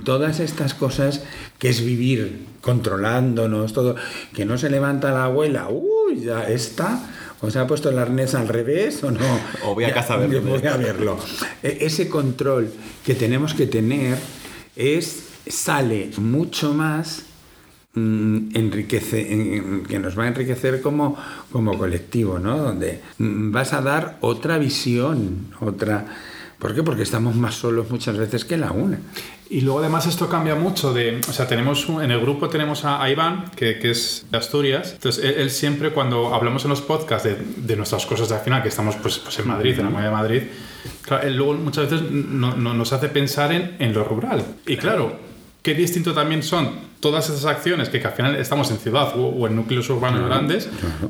Todas 0.03 0.39
estas 0.39 0.73
cosas 0.73 1.23
que 1.59 1.69
es 1.69 1.83
vivir 1.83 2.45
controlándonos, 2.61 3.73
todo, 3.73 3.95
que 4.33 4.45
no 4.45 4.57
se 4.57 4.69
levanta 4.69 5.11
la 5.11 5.25
abuela, 5.25 5.67
uy, 5.69 6.21
ya 6.23 6.43
está 6.47 7.09
¿O 7.41 7.51
se 7.51 7.59
ha 7.59 7.67
puesto 7.67 7.89
el 7.89 7.99
arnés 7.99 8.35
al 8.35 8.47
revés 8.47 9.03
o 9.03 9.11
no? 9.11 9.19
O 9.65 9.73
voy 9.73 9.83
a 9.83 9.93
casa 9.93 10.13
a 10.13 10.17
verlo. 10.17 10.41
Voy 10.43 10.65
a 10.65 10.77
verlo. 10.77 11.19
E- 11.61 11.79
Ese 11.81 12.07
control 12.07 12.71
que 13.05 13.15
tenemos 13.15 13.53
que 13.53 13.67
tener 13.67 14.17
es 14.77 15.23
sale 15.45 16.11
mucho 16.15 16.73
más 16.73 17.23
enriquece, 17.95 19.33
en- 19.33 19.83
que 19.83 19.99
nos 19.99 20.17
va 20.17 20.23
a 20.23 20.27
enriquecer 20.27 20.81
como, 20.81 21.17
como 21.51 21.77
colectivo, 21.77 22.39
¿no? 22.39 22.57
Donde 22.57 23.01
mm, 23.17 23.51
vas 23.51 23.73
a 23.73 23.81
dar 23.81 24.17
otra 24.21 24.57
visión, 24.57 25.47
otra... 25.59 26.05
¿Por 26.59 26.73
qué? 26.73 26.81
Porque 26.81 27.03
estamos 27.03 27.35
más 27.35 27.55
solos 27.55 27.89
muchas 27.89 28.17
veces 28.17 28.45
que 28.45 28.55
la 28.55 28.71
una. 28.71 28.97
Y 29.49 29.61
luego 29.61 29.79
además 29.79 30.07
esto 30.07 30.29
cambia 30.29 30.55
mucho 30.55 30.93
de, 30.93 31.19
o 31.27 31.33
sea, 31.33 31.45
tenemos 31.45 31.89
un- 31.89 32.01
en 32.01 32.09
el 32.11 32.21
grupo 32.21 32.47
tenemos 32.47 32.85
a, 32.85 33.03
a 33.03 33.09
Iván, 33.11 33.51
que, 33.55 33.77
que 33.79 33.91
es 33.91 34.25
de 34.31 34.37
Asturias, 34.37 34.93
entonces 34.93 35.25
él, 35.25 35.33
él 35.39 35.49
siempre 35.51 35.91
cuando 35.91 36.33
hablamos 36.33 36.63
en 36.63 36.69
los 36.69 36.81
podcasts 36.81 37.27
de, 37.27 37.35
de 37.57 37.75
nuestras 37.75 38.05
cosas 38.05 38.29
de 38.29 38.35
al 38.35 38.41
final, 38.41 38.63
que 38.63 38.69
estamos 38.69 38.95
pues, 38.95 39.19
pues 39.19 39.37
en 39.39 39.47
Madrid, 39.49 39.71
en 39.71 39.77
la 39.79 39.83
Comunidad 39.85 40.09
de 40.09 40.15
Madrid, 40.15 40.41
claro, 41.01 41.27
él 41.27 41.35
luego 41.35 41.53
muchas 41.55 41.91
veces 41.91 42.09
no- 42.09 42.55
no- 42.55 42.73
nos 42.73 42.93
hace 42.93 43.09
pensar 43.09 43.51
en, 43.51 43.75
en 43.79 43.93
lo 43.93 44.05
rural. 44.05 44.43
Y 44.65 44.77
claro, 44.77 45.17
qué 45.61 45.73
distinto 45.75 46.13
también 46.13 46.41
son 46.43 46.92
todas 47.03 47.29
esas 47.29 47.45
acciones 47.45 47.89
que, 47.89 47.99
que 47.99 48.07
al 48.07 48.13
final 48.13 48.35
estamos 48.37 48.71
en 48.71 48.77
ciudad 48.77 49.13
o, 49.15 49.27
o 49.27 49.45
en 49.47 49.55
núcleos 49.55 49.87
urbanos 49.91 50.25
grandes, 50.25 50.69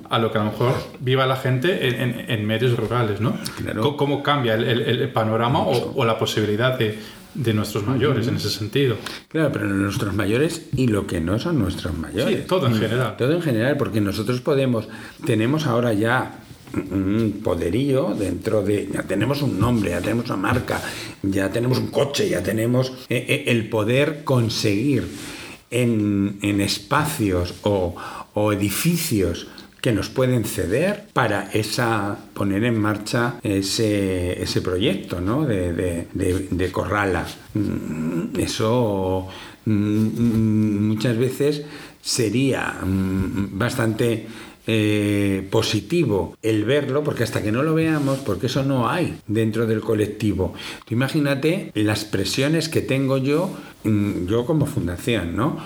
a 0.10 0.20
lo 0.20 0.32
que 0.32 0.40
a 0.40 0.44
lo 0.44 0.52
mejor 0.52 0.74
viva 1.00 1.26
la 1.26 1.38
gente 1.38 1.88
en, 1.88 1.96
en- 2.02 2.26
en 2.32 2.46
medios 2.46 2.76
rurales, 2.76 3.22
¿no? 3.22 3.38
Claro. 3.62 3.96
¿Cómo 3.96 4.22
cambia 4.24 4.56
el, 4.56 4.64
el- 4.66 4.82
el 5.04 5.10
panorama 5.14 5.60
o, 5.62 5.94
o 5.96 6.04
la 6.04 6.18
posibilidad 6.18 6.78
de, 6.78 6.98
de 7.36 7.54
nuestros 7.54 7.86
mayores 7.88 8.28
en 8.28 8.36
ese 8.36 8.50
sentido? 8.50 8.98
Claro, 9.30 9.52
pero 9.54 9.66
nuestros 9.68 10.14
mayores 10.14 10.64
y 10.76 10.88
lo 10.88 11.06
que 11.08 11.22
no 11.22 11.38
son 11.40 11.60
nuestros 11.60 11.98
mayores. 11.98 12.40
Sí, 12.42 12.46
todo 12.48 12.68
en 12.68 12.76
general. 12.76 13.16
Todo 13.18 13.34
en 13.34 13.42
general, 13.42 13.78
porque 13.78 14.02
nosotros 14.02 14.42
podemos, 14.42 14.88
tenemos 15.26 15.66
ahora 15.68 15.94
ya 15.94 16.40
un 16.76 17.42
poderío 17.44 18.16
dentro 18.18 18.64
de, 18.64 18.90
ya 18.92 19.04
tenemos 19.04 19.44
un 19.44 19.60
nombre, 19.60 19.92
ya 19.92 20.02
tenemos 20.02 20.26
una 20.26 20.38
marca, 20.38 20.82
ya 21.22 21.50
tenemos 21.52 21.78
un 21.78 21.88
coche, 21.92 22.28
ya 22.30 22.42
tenemos 22.42 22.92
eh, 23.10 23.24
eh, 23.30 23.44
el 23.48 23.70
poder 23.70 24.24
conseguir 24.24 25.04
en, 25.74 26.38
espacios 26.62 27.54
o, 27.64 27.96
edificios 28.54 29.48
que 29.82 29.92
nos 29.92 30.08
pueden 30.10 30.46
ceder 30.46 31.10
para 31.14 31.52
esa 31.52 32.18
poner 32.34 32.64
en 32.64 32.80
marcha 32.80 33.36
ese, 33.44 34.42
ese 34.42 34.62
proyecto 34.62 35.20
¿no? 35.20 35.46
de, 35.46 35.74
de, 35.74 36.08
de- 36.14 36.48
de 36.50 36.72
Corrala. 36.72 37.26
Mm, 37.54 38.40
Eso 38.40 39.28
mm, 39.66 40.88
muchas 40.88 41.18
veces 41.18 41.64
sería 42.02 42.76
mm, 42.86 43.58
bastante 43.58 44.26
eh, 44.66 45.46
positivo 45.52 46.38
el 46.42 46.64
verlo, 46.64 47.04
porque 47.04 47.24
hasta 47.24 47.42
que 47.44 47.52
no 47.52 47.64
lo 47.64 47.74
veamos, 47.74 48.20
porque 48.20 48.48
eso 48.48 48.64
no 48.64 48.90
hay 48.90 49.18
dentro 49.28 49.68
del 49.68 49.82
colectivo. 49.82 50.54
Imagínate 50.90 51.72
las 51.74 52.06
presiones 52.06 52.70
que 52.70 52.82
tengo 52.82 53.18
yo, 53.18 53.50
mm, 53.84 54.26
yo 54.28 54.46
como 54.46 54.66
fundación, 54.66 55.36
¿no? 55.36 55.58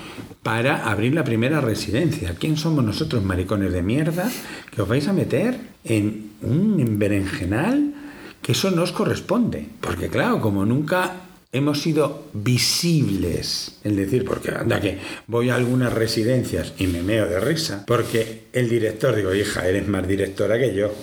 Para 0.41 0.89
abrir 0.89 1.13
la 1.13 1.23
primera 1.23 1.61
residencia. 1.61 2.35
¿Quién 2.39 2.57
somos 2.57 2.83
nosotros, 2.83 3.23
maricones 3.23 3.71
de 3.71 3.83
mierda, 3.83 4.31
que 4.71 4.81
os 4.81 4.87
vais 4.87 5.07
a 5.07 5.13
meter 5.13 5.59
en 5.83 6.31
un 6.41 6.97
berenjenal? 6.97 7.93
Que 8.41 8.53
eso 8.53 8.71
no 8.71 8.81
os 8.81 8.93
corresponde. 8.93 9.67
Porque 9.81 10.07
claro, 10.07 10.41
como 10.41 10.65
nunca 10.65 11.26
hemos 11.51 11.81
sido 11.81 12.25
visibles. 12.33 13.79
Es 13.83 13.95
decir, 13.95 14.25
porque 14.25 14.51
anda 14.51 14.79
que 14.81 14.99
voy 15.27 15.49
a 15.49 15.55
algunas 15.55 15.93
residencias 15.93 16.73
y 16.77 16.87
me 16.87 17.01
meo 17.01 17.25
de 17.27 17.39
risa, 17.39 17.83
porque 17.87 18.43
el 18.53 18.69
director, 18.69 19.15
digo, 19.15 19.33
hija, 19.33 19.67
eres 19.67 19.87
más 19.87 20.07
directora 20.07 20.57
que 20.59 20.73
yo. 20.75 20.93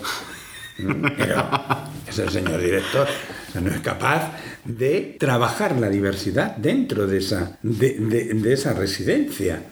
Mm, 0.79 1.07
Pero 1.17 1.49
es 2.09 2.19
el 2.19 2.31
señor 2.31 2.61
director. 2.61 3.07
No 3.63 3.71
es 3.71 3.81
capaz 3.81 4.33
de 4.65 5.17
trabajar 5.21 5.79
la 5.79 5.89
diversidad 5.89 6.57
dentro 6.57 7.07
de 7.07 7.19
esa, 7.19 7.59
de, 7.63 7.95
de- 7.99 8.35
de 8.35 8.53
esa 8.53 8.73
residencia. 8.75 9.63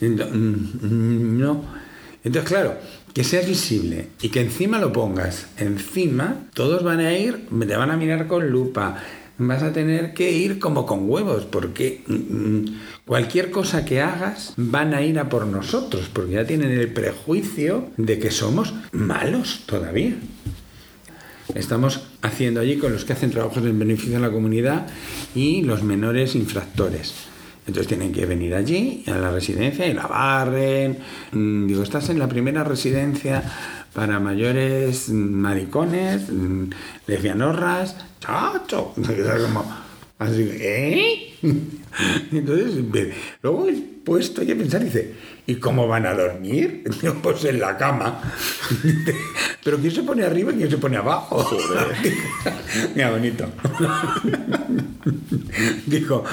Mm, 0.00 1.38
No. 1.40 1.64
Entonces, 2.24 2.48
claro, 2.48 2.76
que 3.14 3.24
seas 3.24 3.46
visible 3.48 4.08
y 4.20 4.28
que 4.28 4.40
encima 4.42 4.78
lo 4.78 4.92
pongas 4.92 5.46
encima, 5.58 6.44
todos 6.54 6.82
van 6.84 7.00
a 7.00 7.12
ir, 7.12 7.48
te 7.66 7.76
van 7.76 7.90
a 7.90 7.96
mirar 7.96 8.28
con 8.28 8.48
lupa. 8.50 9.02
Vas 9.46 9.62
a 9.62 9.72
tener 9.72 10.14
que 10.14 10.30
ir 10.30 10.58
como 10.58 10.86
con 10.86 11.08
huevos, 11.08 11.44
porque 11.44 12.02
mm, 12.06 13.04
cualquier 13.04 13.50
cosa 13.50 13.84
que 13.84 14.00
hagas 14.00 14.54
van 14.56 14.94
a 14.94 15.02
ir 15.02 15.18
a 15.18 15.28
por 15.28 15.46
nosotros, 15.46 16.08
porque 16.12 16.32
ya 16.32 16.46
tienen 16.46 16.70
el 16.70 16.92
prejuicio 16.92 17.88
de 17.96 18.18
que 18.18 18.30
somos 18.30 18.74
malos 18.92 19.62
todavía. 19.66 20.14
Estamos 21.54 22.02
haciendo 22.22 22.60
allí 22.60 22.78
con 22.78 22.92
los 22.92 23.04
que 23.04 23.12
hacen 23.12 23.30
trabajos 23.30 23.64
en 23.64 23.78
beneficio 23.78 24.14
de 24.14 24.20
la 24.20 24.30
comunidad 24.30 24.86
y 25.34 25.62
los 25.62 25.82
menores 25.82 26.34
infractores. 26.34 27.12
Entonces 27.66 27.88
tienen 27.88 28.12
que 28.12 28.26
venir 28.26 28.54
allí 28.54 29.04
a 29.06 29.12
la 29.18 29.30
residencia 29.30 29.86
y 29.86 29.92
la 29.92 30.06
barren. 30.06 30.98
Mm, 31.32 31.66
Digo, 31.66 31.82
estás 31.82 32.08
en 32.10 32.18
la 32.18 32.28
primera 32.28 32.64
residencia 32.64 33.42
para 33.92 34.18
mayores 34.20 35.08
maricones, 35.10 36.22
lesbianorras, 37.06 37.96
chacho. 38.20 38.94
Así, 40.18 40.48
¿eh? 40.52 41.34
Entonces, 42.32 42.84
luego 43.42 43.68
he 43.68 43.72
puesto 44.04 44.42
ya 44.42 44.54
a 44.54 44.56
pensar, 44.56 44.84
dice, 44.84 45.14
¿y 45.46 45.56
cómo 45.56 45.88
van 45.88 46.06
a 46.06 46.14
dormir? 46.14 46.84
Pues 47.22 47.44
en 47.44 47.60
la 47.60 47.76
cama. 47.76 48.20
Pero 49.64 49.78
¿quién 49.78 49.92
se 49.92 50.02
pone 50.02 50.24
arriba 50.24 50.52
y 50.52 50.56
quién 50.56 50.70
se 50.70 50.78
pone 50.78 50.96
abajo? 50.96 51.44
Mira, 52.94 53.10
bonito. 53.10 53.46
Dijo, 55.86 56.24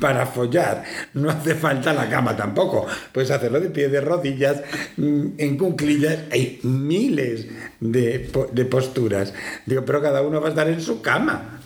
para 0.00 0.26
follar 0.26 0.84
no 1.14 1.30
hace 1.30 1.54
falta 1.54 1.92
la 1.92 2.08
cama 2.08 2.36
tampoco. 2.36 2.86
Puedes 3.12 3.30
hacerlo 3.30 3.60
de 3.60 3.70
pie 3.70 3.88
de 3.88 4.00
rodillas, 4.00 4.62
mm, 4.96 5.26
en 5.38 5.56
cunclillas. 5.56 6.20
Hay 6.30 6.60
miles 6.62 7.46
de, 7.80 8.30
de 8.52 8.64
posturas. 8.64 9.32
Digo, 9.66 9.84
pero 9.84 10.02
cada 10.02 10.22
uno 10.22 10.40
va 10.40 10.48
a 10.48 10.50
estar 10.50 10.68
en 10.68 10.80
su 10.80 11.00
cama. 11.00 11.60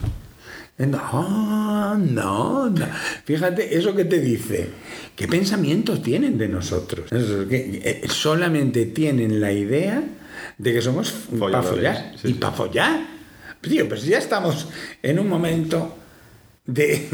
No, 0.79 1.97
no, 1.97 2.69
no. 2.69 2.87
Fíjate, 3.25 3.77
eso 3.77 3.95
que 3.95 4.05
te 4.05 4.21
dice. 4.21 4.69
¿Qué 5.15 5.27
pensamientos 5.27 6.03
tienen 6.03 6.37
de 6.37 6.49
nosotros? 6.49 7.09
Que, 7.49 7.81
eh, 7.83 8.09
solamente 8.09 8.85
tienen 8.87 9.41
la 9.41 9.53
idea 9.53 10.03
de 10.59 10.73
que 10.75 10.83
somos 10.83 11.13
para 11.39 11.63
follar. 11.63 12.13
sí, 12.17 12.29
y 12.29 12.33
sí. 12.33 12.39
para 12.39 12.53
follar. 12.53 13.01
Tío, 13.63 13.89
pues 13.89 14.05
ya 14.05 14.19
estamos 14.19 14.69
en 15.03 15.19
un 15.19 15.29
momento 15.29 15.97
de, 16.67 17.09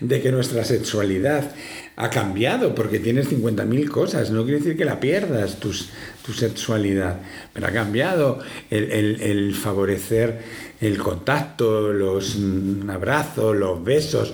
de 0.00 0.20
que 0.22 0.30
nuestra 0.32 0.64
sexualidad 0.64 1.50
ha 1.96 2.10
cambiado, 2.10 2.74
porque 2.74 2.98
tienes 3.00 3.28
50.000 3.28 3.88
cosas, 3.88 4.30
no 4.30 4.44
quiere 4.44 4.58
decir 4.58 4.76
que 4.76 4.84
la 4.84 5.00
pierdas 5.00 5.58
tus- 5.58 5.88
tu 6.24 6.32
sexualidad, 6.32 7.20
pero 7.52 7.66
ha 7.66 7.70
cambiado 7.72 8.38
el, 8.70 8.92
el- 8.92 9.20
el 9.22 9.54
favorecer 9.54 10.38
el 10.80 10.98
contacto, 10.98 11.92
los 11.92 12.36
abrazos, 12.88 13.56
los 13.56 13.82
besos, 13.82 14.32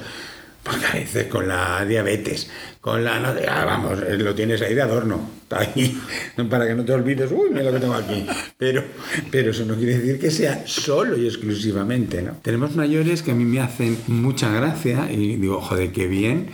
porque 0.62 0.87
a 0.87 0.93
veces 0.95 1.27
con 1.27 1.47
la 1.49 1.85
diabetes, 1.87 2.51
con 2.85 3.03
la... 3.03 3.18
no 3.18 3.32
te- 3.32 3.49
ah, 3.49 3.64
vamos, 3.64 3.99
eh, 4.07 4.18
lo 4.18 4.35
tienes 4.35 4.61
ahí 4.61 4.74
de 4.74 4.82
adorno, 4.82 5.18
ahí, 5.49 5.99
para 6.51 6.66
que 6.66 6.74
no 6.74 6.85
te 6.85 6.93
olvides, 6.93 7.32
uy, 7.32 7.49
mira 7.49 7.62
lo 7.64 7.72
que 7.72 7.80
tengo 7.80 7.95
aquí. 7.95 8.26
Pero, 8.59 8.85
pero 9.30 9.53
eso 9.53 9.64
no 9.64 9.74
quiere 9.74 9.97
decir 9.99 10.18
que 10.20 10.30
sea 10.30 10.64
solo 10.66 11.16
y 11.16 11.24
exclusivamente, 11.26 12.20
¿no? 12.20 12.32
Tenemos 12.43 12.76
mayores 12.76 13.22
que 13.22 13.30
a 13.30 13.35
mí 13.35 13.47
me 13.47 13.61
hacen 13.61 13.97
mucha 14.07 14.51
gracia 14.53 15.11
y 15.11 15.37
digo, 15.37 15.62
joder, 15.62 15.93
qué 15.93 16.07
bien 16.09 16.49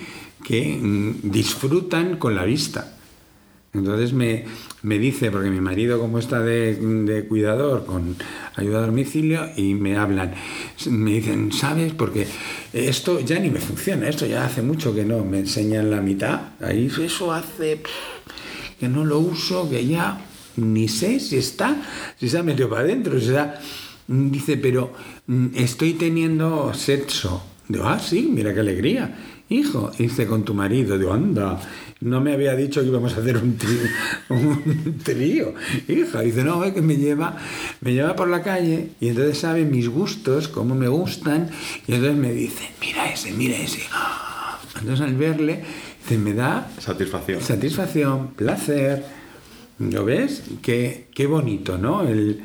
que 0.44 0.78
mm, 0.80 1.30
disfrutan 1.32 2.16
con 2.16 2.36
la 2.36 2.44
vista. 2.44 2.96
Entonces 3.72 4.12
me, 4.12 4.44
me 4.82 4.98
dice, 4.98 5.30
porque 5.30 5.48
mi 5.48 5.60
marido 5.60 6.00
como 6.00 6.18
está 6.18 6.40
de, 6.40 6.74
de 6.74 7.24
cuidador 7.26 7.86
con 7.86 8.16
ayuda 8.56 8.78
a 8.78 8.86
domicilio 8.86 9.48
y 9.56 9.74
me 9.74 9.96
hablan, 9.96 10.34
me 10.88 11.12
dicen, 11.12 11.52
¿sabes? 11.52 11.92
Porque 11.92 12.26
esto 12.72 13.20
ya 13.20 13.38
ni 13.38 13.48
me 13.48 13.60
funciona, 13.60 14.08
esto 14.08 14.26
ya 14.26 14.44
hace 14.44 14.62
mucho 14.62 14.92
que 14.92 15.04
no, 15.04 15.24
me 15.24 15.38
enseñan 15.38 15.90
la 15.90 16.00
mitad, 16.00 16.40
ahí 16.60 16.90
eso 17.00 17.32
hace 17.32 17.80
que 18.80 18.88
no 18.88 19.04
lo 19.04 19.20
uso, 19.20 19.68
que 19.70 19.86
ya 19.86 20.20
ni 20.56 20.88
sé 20.88 21.20
si 21.20 21.36
está, 21.36 21.76
si 22.18 22.28
se 22.28 22.38
ha 22.38 22.42
metido 22.42 22.68
para 22.68 22.82
adentro, 22.82 23.20
si. 23.20 23.34
Dice, 24.08 24.56
pero 24.56 24.92
mm, 25.28 25.48
estoy 25.54 25.92
teniendo 25.92 26.74
sexo. 26.74 27.44
Digo, 27.68 27.84
ah, 27.86 28.00
sí, 28.00 28.28
mira 28.32 28.52
qué 28.52 28.58
alegría. 28.58 29.29
Hijo, 29.50 29.90
dice 29.98 30.26
con 30.26 30.44
tu 30.44 30.54
marido, 30.54 30.96
digo, 30.96 31.12
anda, 31.12 31.60
no 32.00 32.20
me 32.20 32.32
había 32.32 32.54
dicho 32.54 32.80
que 32.80 32.86
íbamos 32.86 33.14
a 33.14 33.20
hacer 33.20 33.36
un 33.36 33.56
trío. 33.58 33.80
Un 34.30 34.98
trío. 35.02 35.54
Hija, 35.88 36.20
dice, 36.20 36.44
no, 36.44 36.62
es 36.64 36.72
que 36.72 36.80
me 36.80 36.96
lleva, 36.96 37.36
me 37.80 37.92
lleva 37.92 38.14
por 38.14 38.28
la 38.28 38.42
calle 38.42 38.90
y 39.00 39.08
entonces 39.08 39.38
sabe 39.38 39.64
mis 39.64 39.88
gustos, 39.88 40.46
cómo 40.48 40.74
me 40.76 40.86
gustan, 40.86 41.50
y 41.88 41.94
entonces 41.94 42.16
me 42.16 42.32
dice, 42.32 42.70
mira 42.80 43.12
ese, 43.12 43.32
mira 43.32 43.56
ese. 43.56 43.82
Entonces 44.78 45.04
al 45.04 45.16
verle, 45.16 45.64
dice, 46.02 46.16
me 46.16 46.32
da 46.32 46.70
Satisfacción. 46.78 47.42
satisfacción, 47.42 48.28
placer. 48.28 49.04
¿Lo 49.80 50.04
ves? 50.04 50.44
Qué, 50.62 51.08
qué 51.12 51.26
bonito, 51.26 51.76
¿no? 51.76 52.02
El, 52.02 52.42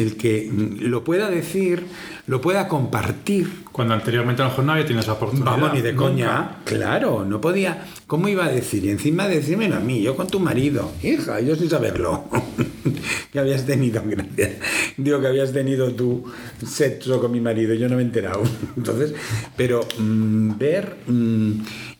el 0.00 0.16
que 0.16 0.48
mm, 0.50 0.82
lo 0.88 1.04
pueda 1.04 1.30
decir, 1.30 1.84
lo 2.26 2.40
pueda 2.40 2.68
compartir. 2.68 3.64
Cuando 3.72 3.94
anteriormente 3.94 4.40
a 4.42 4.46
lo 4.46 4.50
mejor 4.52 4.64
nadie 4.64 4.84
tiene 4.84 5.00
esa 5.02 5.12
oportunidad. 5.14 5.52
Vamos, 5.52 5.74
ni 5.74 5.80
de 5.82 5.92
Nunca. 5.92 6.04
coña. 6.06 6.50
Claro, 6.64 7.24
no 7.24 7.40
podía. 7.40 7.86
¿Cómo 8.06 8.28
iba 8.28 8.46
a 8.46 8.48
decir? 8.48 8.84
Y 8.84 8.90
encima 8.90 9.28
decírmelo 9.28 9.76
a 9.76 9.80
mí, 9.80 10.00
yo 10.02 10.16
con 10.16 10.26
tu 10.28 10.40
marido. 10.40 10.92
Hija, 11.02 11.40
yo 11.40 11.56
sin 11.56 11.68
saberlo. 11.68 12.24
que 13.32 13.38
habías 13.38 13.66
tenido, 13.66 14.02
gracias. 14.06 14.52
Digo 14.96 15.20
que 15.20 15.26
habías 15.26 15.52
tenido 15.52 15.92
tu 15.92 16.24
sexo 16.64 17.20
con 17.20 17.32
mi 17.32 17.40
marido, 17.40 17.74
yo 17.74 17.88
no 17.88 17.96
me 17.96 18.02
he 18.02 18.04
enterado. 18.06 18.42
Entonces, 18.76 19.12
pero 19.56 19.80
mm, 19.98 20.56
ver 20.58 20.96
mm, 21.06 21.50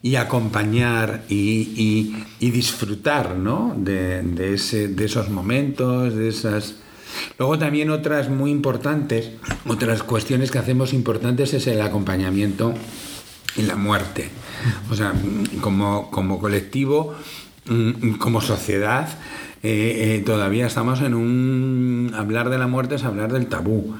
y 0.02 0.14
acompañar 0.16 1.24
y, 1.28 1.34
y- 1.76 2.24
y 2.40 2.50
disfrutar, 2.50 3.36
¿no? 3.36 3.74
De, 3.76 4.22
de 4.22 4.54
ese, 4.54 4.88
de 4.88 5.04
esos 5.04 5.28
momentos, 5.28 6.14
de 6.14 6.28
esas. 6.28 6.76
Luego 7.38 7.58
también 7.58 7.90
otras 7.90 8.28
muy 8.28 8.50
importantes, 8.50 9.30
otras 9.66 10.02
cuestiones 10.02 10.50
que 10.50 10.58
hacemos 10.58 10.92
importantes 10.92 11.54
es 11.54 11.66
el 11.66 11.80
acompañamiento 11.80 12.74
en 13.56 13.68
la 13.68 13.76
muerte. 13.76 14.30
O 14.90 14.94
sea, 14.94 15.12
como, 15.60 16.10
como 16.10 16.38
colectivo, 16.38 17.14
mm, 17.66 18.12
como 18.14 18.40
sociedad, 18.40 19.08
eh, 19.62 20.16
eh, 20.16 20.22
todavía 20.24 20.66
estamos 20.66 21.00
en 21.00 21.14
un... 21.14 22.12
Hablar 22.14 22.50
de 22.50 22.58
la 22.58 22.66
muerte 22.66 22.96
es 22.96 23.04
hablar 23.04 23.32
del 23.32 23.46
tabú. 23.46 23.96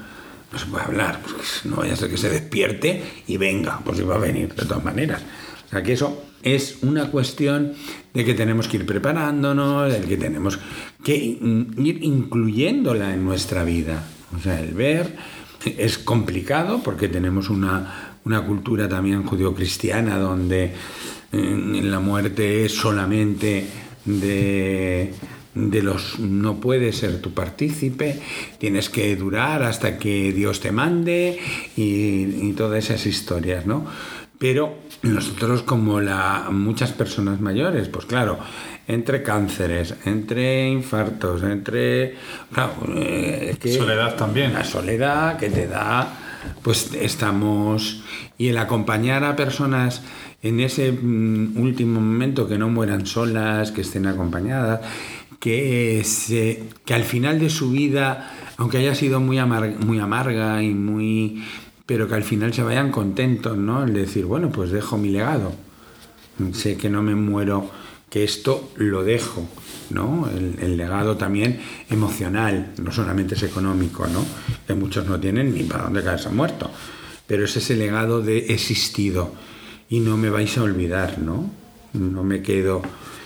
No 0.51 0.59
se 0.59 0.65
puede 0.67 0.85
hablar, 0.85 1.19
porque 1.21 1.43
no 1.65 1.77
vaya 1.77 1.93
a 1.93 1.95
ser 1.97 2.09
que 2.09 2.17
se 2.17 2.29
despierte 2.29 3.03
y 3.27 3.37
venga, 3.37 3.81
pues 3.83 3.99
iba 3.99 4.15
a 4.15 4.19
venir 4.19 4.53
de 4.53 4.65
todas 4.65 4.83
maneras. 4.83 5.21
O 5.67 5.69
sea 5.69 5.83
que 5.83 5.93
eso 5.93 6.23
es 6.55 6.79
una 6.81 7.11
cuestión 7.11 7.73
de 8.13 8.25
que 8.25 8.33
tenemos 8.33 8.67
que 8.67 8.77
ir 8.77 8.85
preparándonos, 8.85 9.91
de 9.91 10.01
que 10.01 10.17
tenemos 10.17 10.59
que 11.03 11.15
ir 11.15 11.99
incluyéndola 12.03 13.13
en 13.13 13.23
nuestra 13.25 13.63
vida. 13.63 14.03
O 14.35 14.39
sea, 14.39 14.59
el 14.59 14.73
ver 14.73 15.15
es 15.65 15.97
complicado 15.97 16.81
porque 16.83 17.07
tenemos 17.07 17.49
una, 17.49 18.17
una 18.25 18.45
cultura 18.45 18.87
también 18.87 19.23
judio-cristiana 19.23 20.17
donde 20.17 20.73
eh, 21.31 21.81
la 21.83 21.99
muerte 21.99 22.65
es 22.65 22.73
solamente 22.73 23.65
de, 24.05 25.13
de 25.53 25.81
los 25.81 26.19
no 26.19 26.59
puedes 26.59 26.97
ser 26.97 27.19
tu 27.21 27.33
partícipe, 27.33 28.19
tienes 28.57 28.89
que 28.89 29.15
durar 29.15 29.63
hasta 29.63 29.97
que 29.97 30.31
Dios 30.31 30.59
te 30.59 30.71
mande 30.71 31.39
y 31.75 32.53
todas 32.53 32.85
esas 32.85 33.05
historias, 33.05 33.65
¿no? 33.65 33.85
Pero 34.39 34.75
nosotros 35.01 35.63
como 35.63 35.99
la, 35.99 36.47
muchas 36.51 36.91
personas 36.91 37.41
mayores, 37.41 37.87
pues 37.87 38.05
claro, 38.05 38.37
entre 38.87 39.23
cánceres, 39.23 39.95
entre 40.05 40.69
infartos, 40.69 41.41
entre... 41.43 42.15
claro, 42.51 42.73
eh, 42.95 43.55
que 43.59 43.73
Soledad 43.73 44.15
también. 44.15 44.53
La 44.53 44.63
soledad 44.63 45.37
que 45.37 45.49
te 45.49 45.67
da, 45.67 46.07
pues 46.61 46.91
estamos... 46.93 48.03
Y 48.37 48.49
el 48.49 48.59
acompañar 48.59 49.23
a 49.23 49.35
personas 49.35 50.03
en 50.43 50.59
ese 50.59 50.91
mm, 50.91 51.57
último 51.59 51.99
momento 51.99 52.47
que 52.47 52.59
no 52.59 52.69
mueran 52.69 53.07
solas, 53.07 53.71
que 53.71 53.81
estén 53.81 54.05
acompañadas, 54.05 54.81
que, 55.39 56.03
se, 56.05 56.63
que 56.85 56.93
al 56.93 57.03
final 57.03 57.39
de 57.39 57.49
su 57.49 57.71
vida, 57.71 58.31
aunque 58.57 58.77
haya 58.77 58.93
sido 58.93 59.19
muy, 59.19 59.39
amar- 59.39 59.77
muy 59.83 59.99
amarga 59.99 60.61
y 60.61 60.75
muy... 60.75 61.43
pero 61.87 62.07
que 62.07 62.15
al 62.15 62.23
final 62.23 62.53
se 62.53 62.61
vayan 62.61 62.91
contentos, 62.91 63.57
¿no? 63.57 63.83
El 63.83 63.93
decir, 63.93 64.25
bueno, 64.25 64.51
pues 64.51 64.69
dejo 64.69 64.97
mi 64.97 65.09
legado. 65.09 65.53
Sé 66.51 66.77
que 66.77 66.89
no 66.89 67.01
me 67.01 67.15
muero, 67.15 67.71
que 68.09 68.25
esto 68.25 68.71
lo 68.75 69.03
dejo, 69.03 69.47
¿no? 69.89 70.29
El, 70.29 70.77
legado 70.77 71.15
también 71.15 71.61
emocional, 71.89 72.73
no 72.77 72.91
solamente 72.91 73.35
es 73.35 73.43
económico, 73.43 74.05
¿no? 74.05 74.23
Que 74.67 74.75
muchos 74.75 75.07
no 75.07 75.17
tienen 75.19 75.53
ni 75.53 75.63
para 75.63 75.85
dónde 75.85 76.03
caerse 76.03 76.29
muerto. 76.29 76.69
Pero 77.25 77.45
es 77.45 77.55
ese 77.55 77.77
legado 77.77 78.21
de 78.21 78.53
existido 78.53 79.31
y 79.89 80.01
no 80.01 80.17
me 80.17 80.29
vais 80.29 80.57
a 80.57 80.63
olvidar, 80.63 81.19
¿no? 81.19 81.49
No 81.93 82.23
me 82.23 82.41
quedo. 82.41 82.81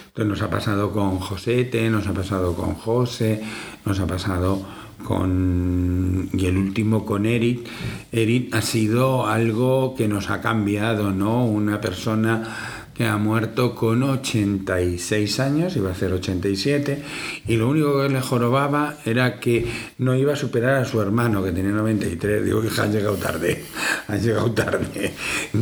Entonces 0.08 0.28
nos 0.28 0.42
ha 0.44 0.52
pasado 0.52 0.92
con 0.92 1.20
Josete, 1.20 1.90
nos 1.90 2.06
ha 2.08 2.14
pasado 2.14 2.54
con 2.54 2.76
José, 2.76 3.42
nos 3.86 4.00
ha 4.00 4.06
pasado 4.06 4.66
con. 5.04 6.30
y 6.34 6.46
el 6.46 6.58
último 6.58 7.06
con 7.06 7.26
Eric. 7.26 7.68
Eric 8.12 8.54
ha 8.56 8.62
sido 8.62 9.28
algo 9.28 9.96
que 9.96 10.08
nos 10.08 10.30
ha 10.30 10.42
cambiado, 10.42 11.12
¿no? 11.12 11.46
Una 11.46 11.82
persona 11.82 12.82
que 12.94 13.06
ha 13.08 13.18
muerto 13.18 13.74
con 13.74 14.04
86 14.04 15.40
años, 15.40 15.76
iba 15.76 15.92
a 15.92 15.96
ser 15.96 16.14
87, 16.14 17.02
y 17.48 17.56
lo 17.56 17.70
único 17.70 18.02
que 18.02 18.10
le 18.10 18.22
jorobaba 18.22 18.98
era 19.06 19.40
que 19.40 19.66
no 19.98 20.16
iba 20.16 20.34
a 20.34 20.36
superar 20.36 20.76
a 20.76 20.86
su 20.86 21.02
hermano, 21.02 21.44
que 21.44 21.52
tenía 21.52 21.72
93. 21.72 22.46
Digo, 22.46 22.64
hija, 22.64 22.84
has 22.84 22.94
llegado 22.94 23.16
tarde, 23.16 23.64
has 24.08 24.24
llegado 24.24 24.52
tarde. 24.52 25.14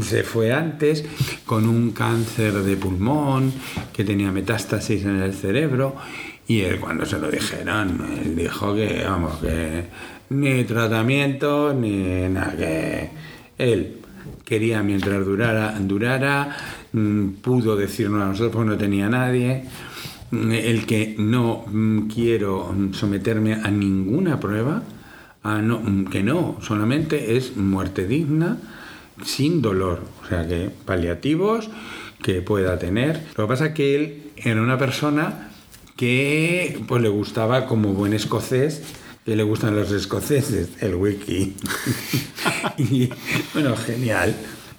Se 0.01 0.23
fue 0.23 0.51
antes 0.51 1.05
con 1.45 1.69
un 1.69 1.91
cáncer 1.91 2.53
de 2.53 2.75
pulmón, 2.75 3.53
que 3.93 4.03
tenía 4.03 4.31
metástasis 4.31 5.05
en 5.05 5.21
el 5.21 5.33
cerebro, 5.33 5.95
y 6.49 6.61
él 6.61 6.79
cuando 6.79 7.05
se 7.05 7.19
lo 7.19 7.29
dijeron, 7.29 8.03
él 8.25 8.35
dijo 8.35 8.73
que, 8.73 9.03
vamos, 9.05 9.37
que 9.37 9.85
ni 10.31 10.63
tratamiento, 10.63 11.75
ni 11.75 12.27
nada, 12.27 12.57
que 12.57 13.09
él 13.59 13.97
quería 14.45 14.81
mientras 14.81 15.23
durara, 15.23 15.77
durara 15.79 16.57
mm, 16.91 17.27
pudo 17.43 17.75
decirnos 17.75 18.23
a 18.23 18.25
nosotros 18.25 18.51
porque 18.51 18.69
no 18.71 18.77
tenía 18.77 19.07
nadie, 19.07 19.65
mm, 20.31 20.51
el 20.51 20.87
que 20.87 21.15
no 21.19 21.65
mm, 21.67 22.07
quiero 22.07 22.75
someterme 22.93 23.53
a 23.53 23.69
ninguna 23.69 24.39
prueba, 24.39 24.81
no, 25.43 26.09
que 26.09 26.23
no, 26.23 26.57
solamente 26.61 27.37
es 27.37 27.55
muerte 27.57 28.07
digna, 28.07 28.57
sin 29.23 29.61
dolor, 29.61 30.01
o 30.23 30.27
sea 30.27 30.47
que 30.47 30.71
paliativos 30.83 31.69
que 32.23 32.41
pueda 32.41 32.79
tener. 32.79 33.27
Lo 33.37 33.43
que 33.43 33.47
pasa 33.47 33.67
es 33.67 33.73
que 33.73 33.95
él 33.95 34.23
era 34.35 34.61
una 34.63 34.79
persona 34.79 35.48
que 35.99 36.81
pues 36.87 37.01
le 37.01 37.09
gustaba 37.09 37.65
como 37.65 37.89
buen 37.93 38.13
escocés 38.13 38.81
que 39.25 39.35
le 39.35 39.43
gustan 39.43 39.75
los 39.75 39.91
escoceses, 39.91 40.69
el 40.81 40.95
wiki. 40.95 41.55
y 42.77 43.09
bueno, 43.53 43.75
genial. 43.75 44.33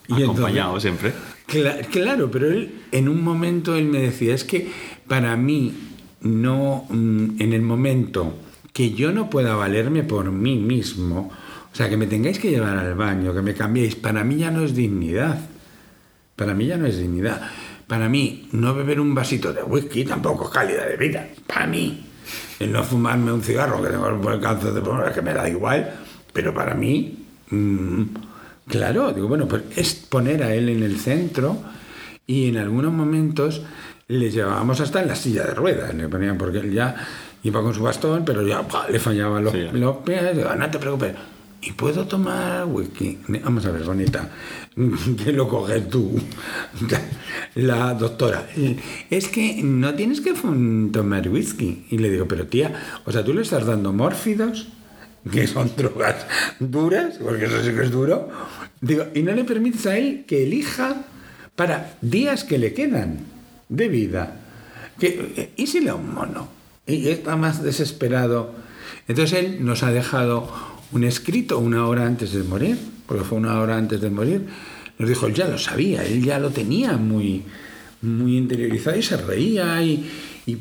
Y 0.09 0.13
entonces- 0.13 0.25
Acompañado 0.31 0.81
siempre. 0.81 1.13
Cla- 1.47 1.87
claro, 1.89 2.31
pero 2.31 2.51
él 2.51 2.73
en 2.91 3.09
un 3.11 3.23
momento 3.23 3.77
él 3.77 3.85
me 3.85 4.01
decía, 4.01 4.35
es 4.35 4.45
que 4.45 4.71
para 5.07 5.37
mí 5.37 5.75
no, 6.23 6.87
mm, 6.89 7.41
en 7.41 7.53
el 7.53 7.61
momento 7.63 8.35
que 8.73 8.93
yo 8.93 9.13
no 9.13 9.29
pueda 9.29 9.55
valerme 9.55 10.03
por 10.03 10.33
mí 10.33 10.57
mismo, 10.57 11.31
o 11.71 11.77
sea, 11.77 11.91
que 11.91 11.99
me 11.99 12.07
tengáis 12.07 12.39
que 12.39 12.51
llevar 12.51 12.79
al 12.79 12.95
baño, 12.95 13.35
que 13.35 13.43
me 13.43 13.53
cambiéis, 13.55 13.95
para 13.95 14.25
mí 14.25 14.37
ya 14.39 14.51
no 14.51 14.65
es 14.65 14.75
dignidad. 14.75 15.39
Para 16.35 16.55
mí 16.55 16.67
ya 16.67 16.79
no 16.79 16.87
es 16.87 16.99
dignidad. 16.99 17.43
Para 17.91 18.09
mí, 18.09 18.47
no 18.53 18.73
beber 18.73 19.01
un 19.01 19.17
vasito 19.17 19.53
de 19.53 19.65
whisky 19.65 20.05
tampoco 20.05 20.45
es 20.45 20.51
calidad 20.51 20.87
de 20.87 20.97
vida. 20.97 21.27
Para 21.45 21.67
mí. 21.67 22.07
El 22.61 22.71
no 22.71 22.85
fumarme 22.85 23.33
un 23.33 23.43
cigarro, 23.43 23.83
que 23.83 23.89
tengo 23.89 24.31
el 24.33 24.41
cáncer 24.41 24.73
de 24.75 24.81
pulmón, 24.81 25.13
que 25.13 25.21
me 25.21 25.35
da 25.35 25.49
igual. 25.49 25.93
Pero 26.33 26.55
para 26.55 26.75
mí, 26.75 27.19
mm, 27.51 28.03
claro, 28.69 29.11
digo, 29.13 29.27
bueno, 29.27 29.49
pues 29.49 29.65
es 29.75 29.95
poner 29.95 30.45
a 30.45 30.55
él 30.55 30.69
en 30.69 30.85
el 30.85 31.01
centro 31.01 31.57
y 32.29 32.51
en 32.51 32.59
algunos 32.59 32.93
momentos 32.93 33.61
le 34.07 34.31
llevábamos 34.31 34.81
hasta 34.81 35.03
en 35.03 35.09
la 35.09 35.17
silla 35.17 35.43
de 35.47 35.55
ruedas. 35.55 35.93
Le 35.93 36.09
ponían, 36.09 36.39
porque 36.39 36.59
él 36.59 36.73
ya 36.73 36.95
iba 37.43 37.61
con 37.61 37.75
su 37.75 37.83
bastón, 37.83 38.25
pero 38.25 38.47
ya 38.47 38.65
le 38.89 39.01
fallaban 39.01 39.43
los, 39.43 39.53
Sí. 39.53 39.67
los 39.73 39.97
pies. 39.97 40.23
No 40.57 40.71
te 40.71 40.79
preocupes. 40.79 41.17
¿Y 41.63 41.73
puedo 41.73 42.07
tomar 42.07 42.67
whisky? 42.67 43.19
Vamos 43.43 43.67
a 43.67 43.73
ver, 43.73 43.83
bonita. 43.83 44.31
Que 45.25 45.33
lo 45.33 45.49
coges 45.49 45.89
tú. 45.89 46.19
La 47.55 47.95
doctora. 47.95 48.49
Es 49.11 49.29
que 49.29 49.63
no 49.63 49.95
tienes 49.95 50.21
que 50.21 50.33
tomar 50.33 51.29
whisky. 51.29 51.87
Y 51.91 51.99
le 51.99 52.11
digo, 52.11 52.27
pero 52.29 52.47
tía, 52.47 53.01
o 53.05 53.13
sea, 53.13 53.25
tú 53.25 53.35
le 53.35 53.43
estás 53.43 53.67
dando 53.67 53.93
mórfidos, 53.93 54.69
que 55.31 55.47
son 55.47 55.73
drogas 55.77 56.27
duras, 56.59 57.19
porque 57.23 57.47
eso 57.47 57.63
sí 57.63 57.73
que 57.73 57.83
es 57.83 57.91
duro. 57.91 58.29
Digo, 58.81 59.07
y 59.15 59.23
no 59.23 59.33
le 59.33 59.45
permites 59.45 59.87
a 59.87 59.97
él 59.97 60.25
que 60.27 60.45
elija 60.45 61.05
para 61.57 61.99
días 62.01 62.45
que 62.45 62.59
le 62.59 62.73
quedan 62.73 63.19
de 63.69 63.89
vida. 63.89 64.41
Que, 64.99 65.53
¿Y 65.57 65.67
si 65.67 65.81
le 65.81 65.87
da 65.87 65.95
un 65.97 66.15
mono? 66.15 66.49
Y 66.87 67.09
está 67.09 67.37
más 67.37 67.63
desesperado. 67.63 68.55
Entonces 69.09 69.39
él 69.39 69.65
nos 69.65 69.83
ha 69.83 69.91
dejado 69.91 70.51
un 70.93 71.05
escrito 71.05 71.59
una 71.59 71.87
hora 71.87 72.07
antes 72.07 72.33
de 72.33 72.43
morir, 72.43 72.79
porque 73.11 73.25
fue 73.25 73.39
una 73.39 73.59
hora 73.61 73.77
antes 73.77 74.01
de 74.01 74.09
morir. 74.09 74.47
Nos 75.01 75.09
dijo, 75.09 75.27
él 75.27 75.35
ya 75.35 75.49
lo 75.49 75.59
sabía, 75.59 76.05
él 76.05 76.23
ya 76.23 76.39
lo 76.39 76.51
tenía 76.51 76.93
muy, 76.97 77.43
muy 78.03 78.37
interiorizado 78.37 78.97
y 78.97 79.03
se 79.03 79.17
reía 79.17 79.83
y, 79.83 80.09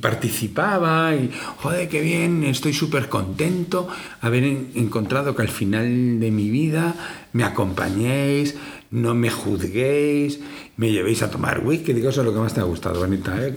participaba 0.02 1.16
y, 1.16 1.30
joder, 1.58 1.88
qué 1.90 2.02
bien, 2.02 2.44
estoy 2.44 2.74
súper 2.74 3.08
contento 3.10 3.88
haber 4.22 4.44
en- 4.44 4.68
encontrado 4.76 5.36
que 5.36 5.42
al 5.44 5.50
final 5.50 6.20
de 6.20 6.30
mi 6.32 6.50
vida 6.50 6.96
me 7.34 7.44
acompañéis, 7.44 8.56
no 8.92 9.14
me 9.16 9.30
juzguéis, 9.30 10.40
me 10.78 10.92
llevéis 10.92 11.22
a 11.24 11.30
tomar 11.32 11.62
whisky, 11.66 11.94
digo, 11.94 12.10
eso 12.10 12.22
es 12.22 12.26
lo 12.28 12.34
que 12.34 12.40
más 12.40 12.54
te 12.54 12.60
ha 12.62 12.64
gustado, 12.64 13.00
bonita, 13.00 13.36
¿eh? 13.40 13.54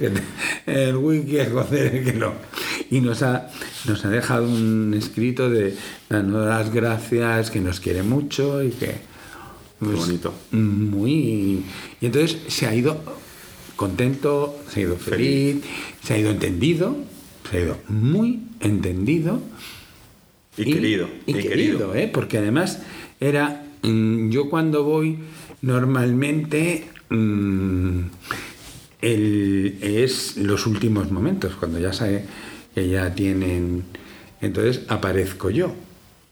el 0.67 0.97
whisky, 0.97 1.37
joder, 1.51 2.05
que 2.05 2.13
no. 2.15 2.33
Y 2.93 3.01
nos 3.01 3.23
ha, 3.23 3.49
nos 3.87 4.05
ha 4.05 4.11
dejado 4.11 4.47
un 4.47 4.95
escrito 4.97 5.49
de 5.49 5.75
dando 6.11 6.45
las 6.45 6.71
gracias, 6.73 7.51
que 7.51 7.61
nos 7.61 7.81
quiere 7.81 8.03
mucho 8.03 8.63
y 8.63 8.71
que... 8.71 8.97
pues, 9.81 9.97
bonito. 9.97 10.35
Muy... 10.53 11.65
Y 12.01 12.07
entonces 12.07 12.37
se 12.49 12.67
ha 12.67 12.75
ido 12.75 13.03
contento, 13.77 14.59
se 14.69 14.81
ha 14.81 14.83
ido 14.85 14.97
feliz, 14.97 15.63
se 16.05 16.15
ha 16.15 16.19
ido 16.19 16.31
entendido, 16.31 16.97
se 17.51 17.57
ha 17.57 17.61
ido 17.63 17.79
muy 17.89 18.41
entendido. 18.61 19.41
Y 20.59 20.65
querido, 20.71 21.09
Y, 21.27 21.31
y 21.31 21.35
querido, 21.35 21.49
querido. 21.49 21.95
¿eh? 21.95 22.11
porque 22.13 22.37
además 22.39 22.81
era... 23.21 23.65
mm, 23.83 24.29
Yo 24.29 24.51
cuando 24.51 24.85
voy 24.85 25.17
normalmente... 25.63 26.89
mm, 27.09 28.01
el- 29.01 29.79
es 29.83 30.37
los 30.37 30.67
últimos 30.67 31.11
momentos, 31.11 31.55
cuando 31.57 31.79
ya 31.79 31.93
sabe 31.93 32.25
que 32.75 32.89
ya 32.89 33.15
tienen... 33.15 33.85
Entonces 34.41 34.83
aparezco 34.89 35.51
yo. 35.51 35.75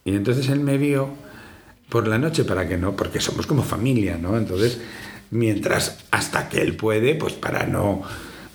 Y 0.05 0.15
entonces 0.15 0.49
él 0.49 0.61
me 0.61 0.79
vio 0.79 1.11
por 1.89 2.09
la 2.09 2.19
noche 2.19 2.45
para 2.45 2.69
que 2.69 2.77
no, 2.77 2.97
porque 2.97 3.21
somos 3.21 3.47
como 3.47 3.63
familia, 3.63 4.17
¿no? 4.17 4.37
Entonces, 4.37 4.81
mientras, 5.31 5.99
hasta 6.11 6.49
que 6.49 6.61
él 6.63 6.75
puede, 6.77 7.15
pues 7.15 7.35
para 7.35 7.67
no... 7.67 8.03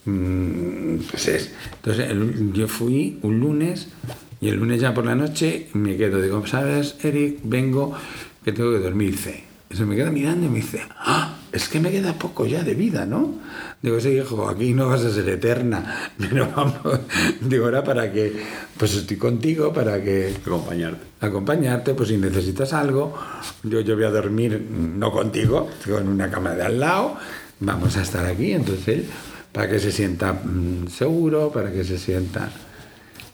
mm, 0.06 0.98
Pues 1.10 1.28
es. 1.28 1.52
Entonces, 1.76 2.10
yo 2.54 2.68
fui 2.68 3.20
un 3.22 3.40
lunes 3.40 3.90
y 4.42 4.50
el 4.50 4.56
lunes 4.56 4.82
ya 4.82 4.94
por 4.94 5.06
la 5.06 5.16
noche 5.16 5.68
me 5.74 5.96
quedo, 5.98 6.22
digo, 6.22 6.46
¿sabes, 6.48 6.96
Eric? 7.04 7.40
Vengo 7.44 7.94
que 8.44 8.52
tengo 8.52 8.72
que 8.72 8.80
dormir. 8.80 9.12
Dice, 9.12 9.44
y 9.70 9.76
se 9.76 9.86
me 9.86 9.96
queda 9.96 10.12
mirando 10.12 10.46
y 10.46 10.50
me 10.50 10.58
dice, 10.58 10.82
ah, 11.00 11.38
es 11.56 11.70
que 11.70 11.80
me 11.80 11.90
queda 11.90 12.14
poco 12.14 12.46
ya 12.46 12.64
de 12.64 12.74
vida, 12.74 13.06
¿no? 13.06 13.36
Digo, 13.82 14.00
sí, 14.02 14.10
hijo, 14.10 14.50
aquí 14.50 14.74
no 14.74 14.90
vas 14.90 15.06
a 15.06 15.10
ser 15.10 15.30
eterna, 15.30 16.12
pero 16.18 16.50
vamos, 16.54 17.00
digo, 17.40 17.66
ahora 17.66 17.82
para 17.82 18.12
que, 18.12 18.34
pues 18.78 18.94
estoy 18.96 19.16
contigo, 19.16 19.72
para 19.72 20.04
que 20.04 20.36
Acompañarte. 20.46 21.06
acompañarte, 21.22 21.94
pues 21.94 22.10
si 22.10 22.18
necesitas 22.18 22.74
algo, 22.74 23.14
yo, 23.64 23.80
yo 23.80 23.96
voy 23.96 24.04
a 24.04 24.10
dormir, 24.10 24.62
no 24.70 25.12
contigo, 25.12 25.70
en 25.88 26.10
una 26.10 26.30
cama 26.30 26.52
de 26.56 26.64
al 26.64 26.80
lado, 26.80 27.16
vamos 27.62 27.96
a 27.96 28.02
estar 28.02 28.26
aquí, 28.26 28.52
entonces 28.52 28.88
él, 28.90 29.06
para 29.54 29.70
que 29.70 29.80
se 29.80 29.94
sienta 29.94 30.34
mm, 30.34 30.90
seguro, 30.90 31.52
para 31.54 31.72
que 31.72 31.86
se 31.86 31.98
sienta... 31.98 32.50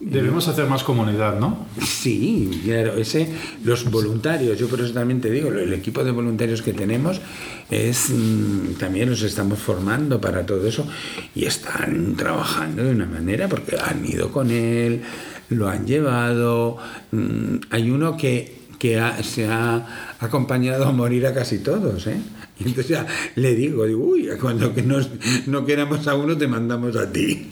Debemos 0.04 0.47
hacer 0.47 0.66
más 0.66 0.84
comunidad, 0.84 1.39
¿no? 1.39 1.68
Sí, 1.80 2.62
claro, 2.66 2.93
ese, 2.95 3.30
los 3.64 3.89
voluntarios, 3.89 4.58
yo 4.58 4.68
por 4.68 4.82
eso 4.82 4.93
también 4.93 5.22
te 5.22 5.30
digo, 5.30 5.49
el 5.49 5.72
equipo 5.74 6.04
de 6.04 6.10
voluntarios 6.12 6.62
que 6.64 6.74
tenemos 6.74 7.22
es, 7.70 8.10
mm, 8.10 8.74
también 8.80 9.10
los 9.12 9.22
estamos 9.22 9.60
formando 9.60 10.20
para 10.20 10.43
todo 10.45 10.66
eso 10.68 10.88
y 11.36 11.45
están 11.45 12.16
trabajando 12.16 12.84
de 12.84 12.91
una 12.91 13.06
manera 13.06 13.47
porque 13.47 13.78
han 13.78 14.04
ido 14.06 14.32
con 14.32 14.49
él, 14.49 15.02
lo 15.49 15.70
han 15.70 15.86
llevado, 15.86 16.78
mm, 17.12 17.56
hay 17.70 17.91
uno 17.91 18.18
que, 18.18 18.60
que 18.80 18.99
ha- 18.99 19.22
se 19.22 19.47
ha 19.47 20.16
acompañado 20.20 20.86
a 20.88 20.91
morir 20.91 21.28
a 21.28 21.34
casi 21.36 21.60
todos, 21.60 22.08
¿eh? 22.08 22.18
Y 22.64 22.70
entonces 22.70 22.88
ya 22.89 23.05
le 23.36 23.55
digo, 23.55 23.86
digo, 23.86 24.03
uy, 24.03 24.30
cuando 24.39 24.74
que 24.74 24.82
nos- 24.84 25.09
no 25.47 25.66
queramos 25.66 26.07
a 26.07 26.16
uno 26.16 26.38
te 26.38 26.47
mandamos 26.47 26.95
a 26.95 27.12
ti. 27.12 27.47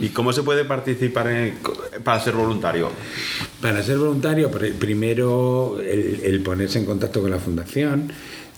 ¿Y 0.00 0.08
cómo 0.08 0.32
se 0.32 0.42
puede 0.42 0.64
participar 0.64 1.28
en- 1.28 1.54
para 2.04 2.20
ser 2.20 2.34
voluntario? 2.34 2.90
Para 3.60 3.82
ser 3.82 3.98
voluntario, 3.98 4.50
pr- 4.50 4.74
primero 4.74 5.78
el, 5.80 6.20
el 6.24 6.40
ponerse 6.42 6.78
en 6.78 6.84
contacto 6.84 7.20
con 7.22 7.30
la 7.30 7.38
fundación, 7.38 8.10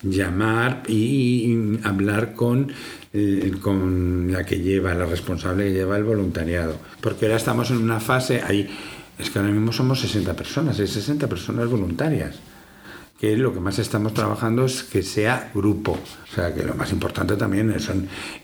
llamar 0.02 0.82
y 0.88 1.78
hablar 1.82 2.34
con, 2.34 2.72
eh, 3.12 3.52
con 3.60 4.30
la 4.32 4.44
que 4.44 4.60
lleva, 4.60 4.94
la 4.94 5.06
responsable 5.06 5.64
que 5.64 5.72
lleva 5.72 5.96
el 5.96 6.04
voluntariado. 6.04 6.76
Porque 7.00 7.26
ahora 7.26 7.36
estamos 7.36 7.70
en 7.70 7.78
una 7.78 8.00
fase, 8.00 8.42
ahí, 8.42 8.68
es 9.18 9.30
que 9.30 9.38
ahora 9.38 9.50
mismo 9.52 9.72
somos 9.72 10.00
60 10.00 10.34
personas, 10.34 10.78
hay 10.80 10.86
60 10.86 11.28
personas 11.28 11.68
voluntarias. 11.68 12.36
Que 13.24 13.38
lo 13.38 13.54
que 13.54 13.60
más 13.60 13.78
estamos 13.78 14.12
trabajando 14.12 14.66
es 14.66 14.82
que 14.82 15.02
sea 15.02 15.50
grupo. 15.54 15.92
O 15.92 16.34
sea, 16.34 16.52
que 16.52 16.62
lo 16.62 16.74
más 16.74 16.92
importante 16.92 17.36
también 17.36 17.70
es, 17.70 17.88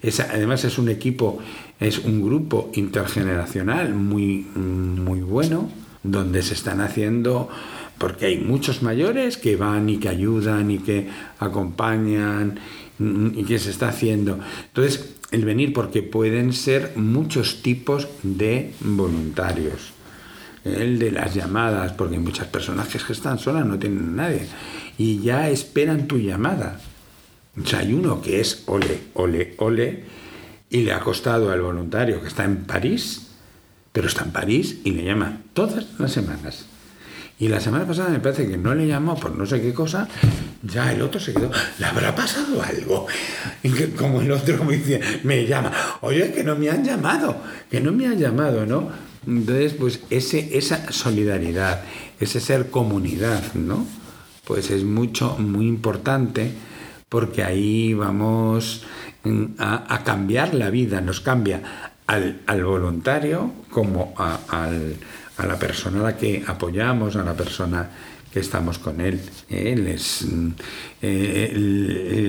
es- 0.00 0.20
además 0.20 0.64
es 0.64 0.78
un 0.78 0.88
equipo, 0.88 1.38
es 1.78 1.98
un 1.98 2.22
grupo 2.22 2.70
intergeneracional 2.72 3.92
muy, 3.94 4.46
muy 4.56 5.20
bueno, 5.20 5.68
donde 6.02 6.40
se 6.42 6.54
están 6.54 6.80
haciendo, 6.80 7.50
porque 7.98 8.24
hay 8.24 8.38
muchos 8.38 8.82
mayores 8.82 9.36
que 9.36 9.54
van 9.56 9.90
y 9.90 9.98
que 9.98 10.08
ayudan 10.08 10.70
y 10.70 10.78
que 10.78 11.08
acompañan 11.40 12.58
y 12.98 13.44
que 13.44 13.58
se 13.58 13.68
está 13.68 13.88
haciendo. 13.90 14.38
Entonces, 14.68 15.10
el 15.30 15.44
venir, 15.44 15.74
porque 15.74 16.02
pueden 16.02 16.54
ser 16.54 16.92
muchos 16.96 17.60
tipos 17.60 18.08
de 18.22 18.72
voluntarios 18.80 19.92
el 20.64 20.98
de 20.98 21.10
las 21.10 21.34
llamadas, 21.34 21.92
porque 21.92 22.16
hay 22.16 22.20
muchas 22.20 22.46
personas 22.46 22.88
que 22.88 22.98
es 22.98 23.04
que 23.04 23.12
están 23.12 23.38
solas, 23.38 23.64
no 23.64 23.78
tienen 23.78 24.10
a 24.10 24.22
nadie, 24.22 24.46
y 24.98 25.20
ya 25.20 25.48
esperan 25.48 26.06
tu 26.06 26.18
llamada. 26.18 26.80
O 27.60 27.66
sea, 27.66 27.80
hay 27.80 27.92
uno 27.92 28.20
que 28.20 28.40
es 28.40 28.64
ole, 28.66 28.98
ole, 29.14 29.54
ole, 29.58 30.04
y 30.70 30.82
le 30.82 30.92
ha 30.92 31.00
costado 31.00 31.50
al 31.50 31.60
voluntario 31.60 32.20
que 32.20 32.28
está 32.28 32.44
en 32.44 32.64
París, 32.64 33.28
pero 33.92 34.06
está 34.06 34.24
en 34.24 34.30
París 34.30 34.78
y 34.84 34.92
le 34.92 35.04
llama 35.04 35.38
todas 35.52 35.86
las 35.98 36.12
semanas. 36.12 36.66
Y 37.40 37.48
la 37.48 37.58
semana 37.58 37.86
pasada 37.86 38.10
me 38.10 38.20
parece 38.20 38.46
que 38.46 38.58
no 38.58 38.74
le 38.74 38.86
llamó 38.86 39.18
por 39.18 39.36
no 39.36 39.46
sé 39.46 39.62
qué 39.62 39.72
cosa, 39.72 40.06
ya 40.62 40.92
el 40.92 41.00
otro 41.00 41.18
se 41.18 41.32
quedó, 41.32 41.50
¿le 41.78 41.86
habrá 41.86 42.14
pasado 42.14 42.62
algo? 42.62 43.06
Que 43.62 43.94
como 43.94 44.20
el 44.20 44.30
otro 44.30 44.62
me 44.62 44.76
dice, 44.76 45.00
me 45.24 45.46
llama, 45.46 45.72
oye, 46.02 46.32
que 46.32 46.44
no 46.44 46.54
me 46.54 46.68
han 46.68 46.84
llamado, 46.84 47.36
que 47.70 47.80
no 47.80 47.92
me 47.92 48.06
han 48.06 48.18
llamado, 48.18 48.66
¿no? 48.66 49.09
Entonces, 49.26 49.74
pues 49.74 50.00
ese, 50.10 50.56
esa 50.56 50.90
solidaridad, 50.92 51.82
ese 52.18 52.40
ser 52.40 52.70
comunidad, 52.70 53.54
¿no? 53.54 53.86
Pues 54.44 54.70
es 54.70 54.82
mucho, 54.84 55.36
muy 55.38 55.66
importante 55.68 56.50
porque 57.08 57.42
ahí 57.44 57.92
vamos 57.94 58.84
mm, 59.24 59.44
a, 59.58 60.02
cambiar 60.04 60.54
la 60.54 60.70
vida, 60.70 61.00
nos 61.00 61.20
cambia 61.20 61.90
al, 62.06 62.40
al 62.46 62.64
voluntario 62.64 63.52
como 63.70 64.14
a, 64.16 64.40
al- 64.48 64.96
a 65.36 65.46
la 65.46 65.58
persona 65.58 66.00
a 66.00 66.02
la 66.02 66.16
que 66.16 66.42
apoyamos, 66.46 67.16
a 67.16 67.24
la 67.24 67.34
persona 67.34 67.88
que 68.32 68.40
estamos 68.40 68.78
con 68.78 69.00
él. 69.00 69.20
¿eh? 69.48 69.74
Les, 69.76 70.22
mm, 70.22 70.48
eh, 71.02 71.52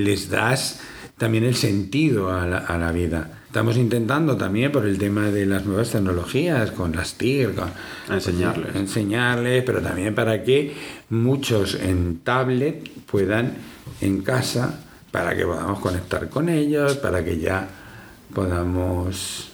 les 0.03 0.29
das 0.29 0.79
también 1.17 1.43
el 1.43 1.55
sentido 1.55 2.31
a 2.31 2.45
la, 2.47 2.57
a 2.59 2.77
la 2.77 2.91
vida. 2.91 3.40
Estamos 3.51 3.75
intentando 3.75 4.37
también 4.37 4.71
por 4.71 4.85
el 4.85 4.97
tema 4.97 5.29
de 5.29 5.45
las 5.45 5.65
nuevas 5.65 5.89
tecnologías, 5.91 6.71
con 6.71 6.95
las 6.95 7.15
TIR, 7.15 7.53
con, 7.53 7.69
enseñarles. 8.09 8.77
enseñarles, 8.77 9.63
pero 9.65 9.81
también 9.81 10.15
para 10.15 10.41
que 10.41 10.73
muchos 11.09 11.75
en 11.75 12.19
tablet 12.19 12.89
puedan 13.11 13.55
en 13.99 14.21
casa, 14.21 14.79
para 15.11 15.35
que 15.35 15.43
podamos 15.45 15.79
conectar 15.81 16.29
con 16.29 16.47
ellos, 16.47 16.95
para 16.95 17.25
que 17.25 17.39
ya 17.39 17.67
podamos 18.33 19.49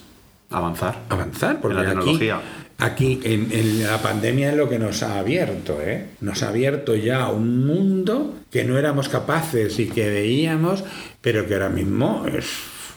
Avanzar. 0.50 1.00
avanzar, 1.08 1.60
porque 1.60 1.78
En 1.78 1.84
la 1.84 1.90
aquí, 1.90 1.98
tecnología. 1.98 2.40
aquí 2.78 3.20
en, 3.24 3.48
en 3.50 3.82
la 3.82 4.00
pandemia 4.00 4.50
es 4.52 4.56
lo 4.56 4.68
que 4.68 4.78
nos 4.78 5.02
ha 5.02 5.18
abierto, 5.18 5.82
¿eh? 5.82 6.10
nos 6.20 6.44
ha 6.44 6.50
abierto 6.50 6.94
ya 6.94 7.26
un 7.30 7.66
mundo 7.66 8.36
que 8.52 8.62
no 8.62 8.78
éramos 8.78 9.08
capaces 9.08 9.76
y 9.80 9.88
que 9.88 10.08
veíamos, 10.08 10.84
pero 11.20 11.48
que 11.48 11.54
ahora 11.54 11.68
mismo 11.68 12.24
es, 12.32 12.46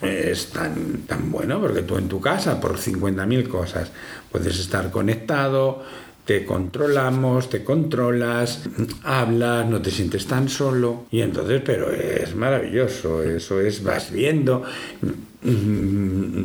es 0.02 0.48
tan, 0.48 1.02
tan 1.06 1.30
bueno, 1.30 1.60
porque 1.60 1.82
tú 1.82 1.96
en 1.96 2.08
tu 2.08 2.20
casa, 2.20 2.60
por 2.60 2.76
50.000 2.76 3.48
cosas, 3.48 3.90
puedes 4.30 4.58
estar 4.58 4.90
conectado, 4.90 5.82
te 6.24 6.44
controlamos, 6.44 7.48
te 7.48 7.64
controlas, 7.64 8.60
hablas, 9.02 9.68
no 9.68 9.80
te 9.80 9.90
sientes 9.90 10.26
tan 10.26 10.48
solo. 10.48 11.06
Y 11.10 11.20
entonces, 11.20 11.62
pero 11.64 11.92
es 11.92 12.34
maravilloso, 12.34 13.22
eso 13.22 13.60
es, 13.60 13.82
vas 13.82 14.10
viendo, 14.10 14.62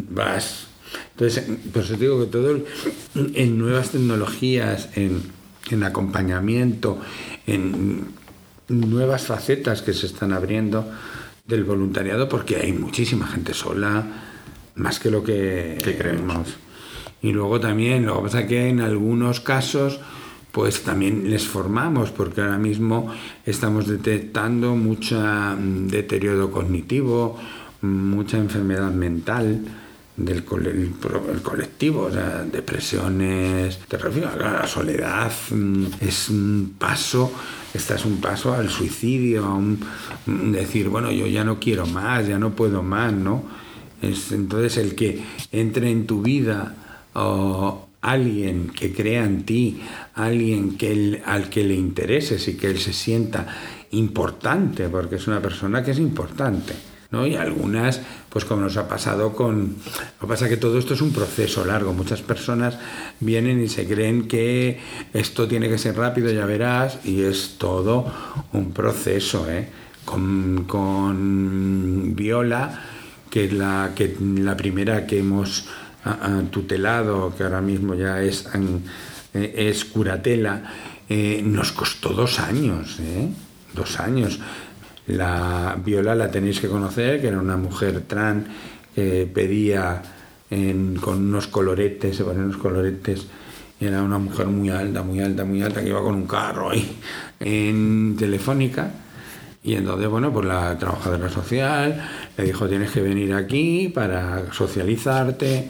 vas... 0.09 0.67
Entonces, 1.11 1.43
por 1.73 1.83
eso 1.83 1.95
digo 1.95 2.19
que 2.19 2.27
todo 2.27 2.59
en 3.15 3.57
nuevas 3.57 3.89
tecnologías, 3.89 4.89
en, 4.95 5.21
en 5.69 5.83
acompañamiento, 5.83 6.99
en 7.45 8.13
nuevas 8.69 9.23
facetas 9.23 9.81
que 9.81 9.93
se 9.93 10.05
están 10.05 10.33
abriendo 10.33 10.89
del 11.47 11.63
voluntariado, 11.63 12.27
porque 12.27 12.57
hay 12.57 12.73
muchísima 12.73 13.27
gente 13.27 13.53
sola, 13.53 14.05
más 14.75 14.99
que 14.99 15.09
lo 15.09 15.23
que, 15.23 15.77
creemos. 15.97 16.57
y 17.21 17.31
luego 17.31 17.59
también, 17.59 18.05
lo 18.05 18.17
que 18.17 18.21
pasa 18.23 18.41
es 18.41 18.47
que 18.47 18.67
en 18.67 18.81
algunos 18.81 19.39
casos, 19.39 19.99
pues 20.51 20.83
también 20.83 21.29
les 21.29 21.47
formamos, 21.47 22.11
porque 22.11 22.41
ahora 22.41 22.57
mismo 22.57 23.11
estamos 23.45 23.87
detectando 23.87 24.75
mucho 24.75 25.19
deterioro 25.57 26.51
cognitivo, 26.51 27.37
mucha 27.81 28.37
enfermedad 28.37 28.91
mental 28.91 29.61
del 30.17 30.37
el 30.37 30.93
el 31.31 31.41
colectivo, 31.43 32.01
o 32.03 32.11
sea, 32.11 32.43
depresiones, 32.43 33.77
te 33.87 33.97
refiero, 33.97 34.31
claro, 34.35 34.59
la 34.59 34.67
soledad 34.67 35.31
mm, 35.51 35.85
es 36.01 36.29
un 36.29 36.75
paso, 36.77 37.31
esta 37.77 37.95
es 37.95 38.05
un 38.05 38.17
paso 38.17 38.53
al 38.53 38.69
suicidio, 38.69 39.45
a 39.45 39.53
un 39.53 39.79
decir, 40.51 40.89
bueno, 40.89 41.11
yo 41.11 41.27
ya 41.27 41.43
no 41.43 41.59
quiero 41.59 41.85
más, 41.85 42.27
ya 42.27 42.37
no 42.37 42.51
puedo 42.51 42.83
más, 42.83 43.13
¿no? 43.13 43.43
Es 44.01 44.31
entonces 44.31 44.77
el 44.77 44.95
que 44.95 45.23
entre 45.51 45.89
en 45.89 46.05
tu 46.05 46.21
vida 46.21 46.75
o 47.13 47.87
alguien 48.01 48.69
que 48.69 48.93
crea 48.93 49.25
en 49.25 49.43
ti, 49.43 49.79
alguien 50.13 50.77
que 50.77 50.91
él- 50.91 51.21
al 51.25 51.49
que 51.49 51.63
le 51.63 51.73
intereses 51.75 52.47
y 52.47 52.55
que 52.55 52.67
él 52.69 52.79
se 52.79 52.93
sienta 52.93 53.47
importante, 53.91 54.87
porque 54.89 55.15
es 55.15 55.27
una 55.27 55.41
persona 55.41 55.83
que 55.83 55.91
es 55.91 55.99
importante. 55.99 56.73
¿No? 57.11 57.25
Y 57.25 57.35
algunas, 57.35 58.01
pues 58.29 58.45
como 58.45 58.61
nos 58.61 58.77
ha 58.77 58.87
pasado 58.87 59.33
con... 59.33 59.75
Lo 60.19 60.21
que 60.21 60.27
pasa 60.27 60.45
es 60.45 60.51
que 60.51 60.57
todo 60.57 60.77
esto 60.77 60.93
es 60.93 61.01
un 61.01 61.11
proceso 61.11 61.65
largo. 61.65 61.93
Muchas 61.93 62.21
personas 62.21 62.77
vienen 63.19 63.61
y 63.63 63.69
se 63.69 63.87
creen 63.87 64.27
que 64.27 64.79
esto 65.13 65.47
tiene 65.47 65.69
que 65.69 65.77
ser 65.77 65.95
rápido, 65.95 66.31
ya 66.31 66.45
verás, 66.45 66.99
y 67.05 67.21
es 67.21 67.55
todo 67.57 68.11
un 68.53 68.71
proceso. 68.71 69.49
¿eh? 69.49 69.67
Con, 70.05 70.65
con 70.67 72.15
Viola, 72.15 72.81
que 73.29 73.45
es 73.45 73.53
la, 73.53 73.91
que, 73.95 74.15
la 74.19 74.55
primera 74.55 75.05
que 75.05 75.19
hemos 75.19 75.67
ah, 76.05 76.17
ah, 76.21 76.41
tutelado, 76.49 77.35
que 77.35 77.43
ahora 77.43 77.61
mismo 77.61 77.93
ya 77.93 78.21
es, 78.21 78.47
eh, 79.33 79.53
es 79.57 79.85
curatela, 79.85 80.63
eh, 81.09 81.41
nos 81.43 81.71
costó 81.71 82.09
dos 82.09 82.39
años, 82.39 82.97
¿eh? 82.99 83.29
dos 83.73 83.99
años. 83.99 84.39
La 85.07 85.77
Viola 85.83 86.15
la 86.15 86.29
tenéis 86.29 86.59
que 86.59 86.67
conocer, 86.67 87.21
que 87.21 87.27
era 87.27 87.39
una 87.39 87.57
mujer 87.57 88.01
trans 88.07 88.45
que 88.93 89.29
pedía 89.33 90.01
con 91.01 91.27
unos 91.27 91.47
coloretes, 91.47 92.15
se 92.15 92.23
ponían 92.23 92.45
unos 92.45 92.57
coloretes, 92.57 93.27
era 93.79 94.01
una 94.01 94.17
mujer 94.17 94.47
muy 94.47 94.69
alta, 94.69 95.03
muy 95.03 95.19
alta, 95.19 95.45
muy 95.45 95.61
alta, 95.61 95.81
que 95.81 95.89
iba 95.89 96.01
con 96.01 96.15
un 96.15 96.25
carro 96.25 96.71
ahí 96.71 96.97
en 97.39 98.15
Telefónica. 98.17 98.91
Y 99.63 99.75
entonces, 99.75 100.07
bueno, 100.07 100.31
pues 100.31 100.45
la 100.45 100.77
trabajadora 100.77 101.29
social 101.29 102.01
le 102.37 102.43
dijo, 102.43 102.67
tienes 102.67 102.91
que 102.91 103.01
venir 103.01 103.33
aquí 103.33 103.91
para 103.93 104.51
socializarte, 104.53 105.69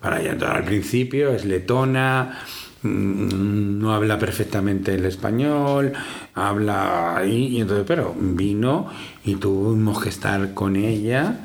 para 0.00 0.20
ya 0.20 0.32
entrar 0.32 0.56
al 0.56 0.64
principio, 0.64 1.30
es 1.30 1.44
letona, 1.44 2.38
no 2.86 3.94
habla 3.94 4.18
perfectamente 4.18 4.94
el 4.94 5.04
español, 5.04 5.92
habla 6.34 7.16
ahí, 7.16 7.56
y 7.56 7.60
entonces, 7.60 7.84
pero 7.86 8.14
vino 8.18 8.88
y 9.24 9.36
tuvimos 9.36 10.02
que 10.02 10.08
estar 10.08 10.54
con 10.54 10.76
ella, 10.76 11.38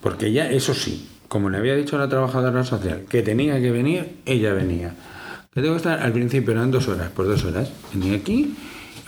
porque 0.00 0.26
ella, 0.26 0.50
eso 0.50 0.74
sí, 0.74 1.08
como 1.28 1.50
le 1.50 1.58
había 1.58 1.74
dicho 1.74 1.98
la 1.98 2.08
trabajadora 2.08 2.64
social, 2.64 3.04
que 3.08 3.22
tenía 3.22 3.60
que 3.60 3.70
venir, 3.70 4.16
ella 4.26 4.52
venía. 4.52 4.94
Que 5.52 5.60
tengo 5.60 5.74
que 5.74 5.78
estar, 5.78 6.00
al 6.00 6.12
principio 6.12 6.52
eran 6.52 6.70
dos 6.70 6.88
horas, 6.88 7.10
por 7.10 7.26
dos 7.26 7.44
horas, 7.44 7.70
venía 7.92 8.16
aquí, 8.16 8.56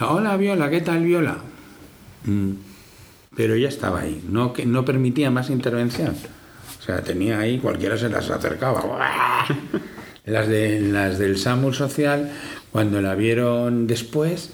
hola 0.00 0.36
Viola, 0.36 0.70
¿qué 0.70 0.80
tal 0.80 1.02
Viola? 1.04 1.38
Mm. 2.24 2.52
Pero 3.36 3.54
ella 3.54 3.68
estaba 3.68 4.00
ahí, 4.00 4.24
no, 4.28 4.52
que, 4.52 4.64
no 4.64 4.84
permitía 4.84 5.30
más 5.30 5.50
intervención. 5.50 6.14
O 6.78 6.82
sea, 6.82 7.02
tenía 7.02 7.40
ahí, 7.40 7.58
cualquiera 7.58 7.98
se 7.98 8.08
las 8.08 8.30
acercaba. 8.30 8.82
Las, 10.26 10.48
de, 10.48 10.80
las 10.80 11.18
del 11.18 11.38
SAMUR 11.38 11.74
social, 11.74 12.30
cuando 12.72 13.00
la 13.00 13.14
vieron 13.14 13.86
después, 13.86 14.50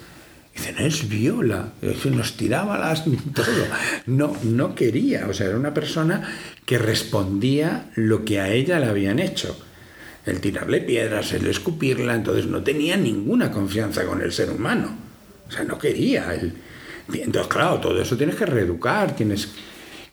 dicen, 0.54 0.76
es 0.78 1.08
Viola. 1.08 1.72
Nos 2.10 2.36
tiraba 2.36 2.78
las 2.78 3.04
todo. 3.34 3.46
No, 4.06 4.36
no 4.44 4.74
quería. 4.74 5.26
O 5.28 5.34
sea, 5.34 5.48
era 5.48 5.56
una 5.56 5.74
persona 5.74 6.28
que 6.66 6.78
respondía 6.78 7.90
lo 7.96 8.24
que 8.24 8.40
a 8.40 8.50
ella 8.50 8.78
le 8.78 8.86
habían 8.86 9.18
hecho. 9.18 9.58
El 10.26 10.40
tirarle 10.40 10.82
piedras, 10.82 11.32
el 11.32 11.46
escupirla, 11.46 12.14
entonces 12.14 12.46
no 12.46 12.62
tenía 12.62 12.96
ninguna 12.96 13.50
confianza 13.50 14.04
con 14.04 14.20
el 14.20 14.30
ser 14.30 14.50
humano. 14.50 14.96
O 15.48 15.50
sea, 15.50 15.64
no 15.64 15.78
quería. 15.78 16.34
El... 16.34 16.54
Entonces, 17.12 17.50
claro, 17.50 17.80
todo 17.80 18.00
eso 18.00 18.16
tienes 18.16 18.36
que 18.36 18.46
reeducar, 18.46 19.16
tienes 19.16 19.48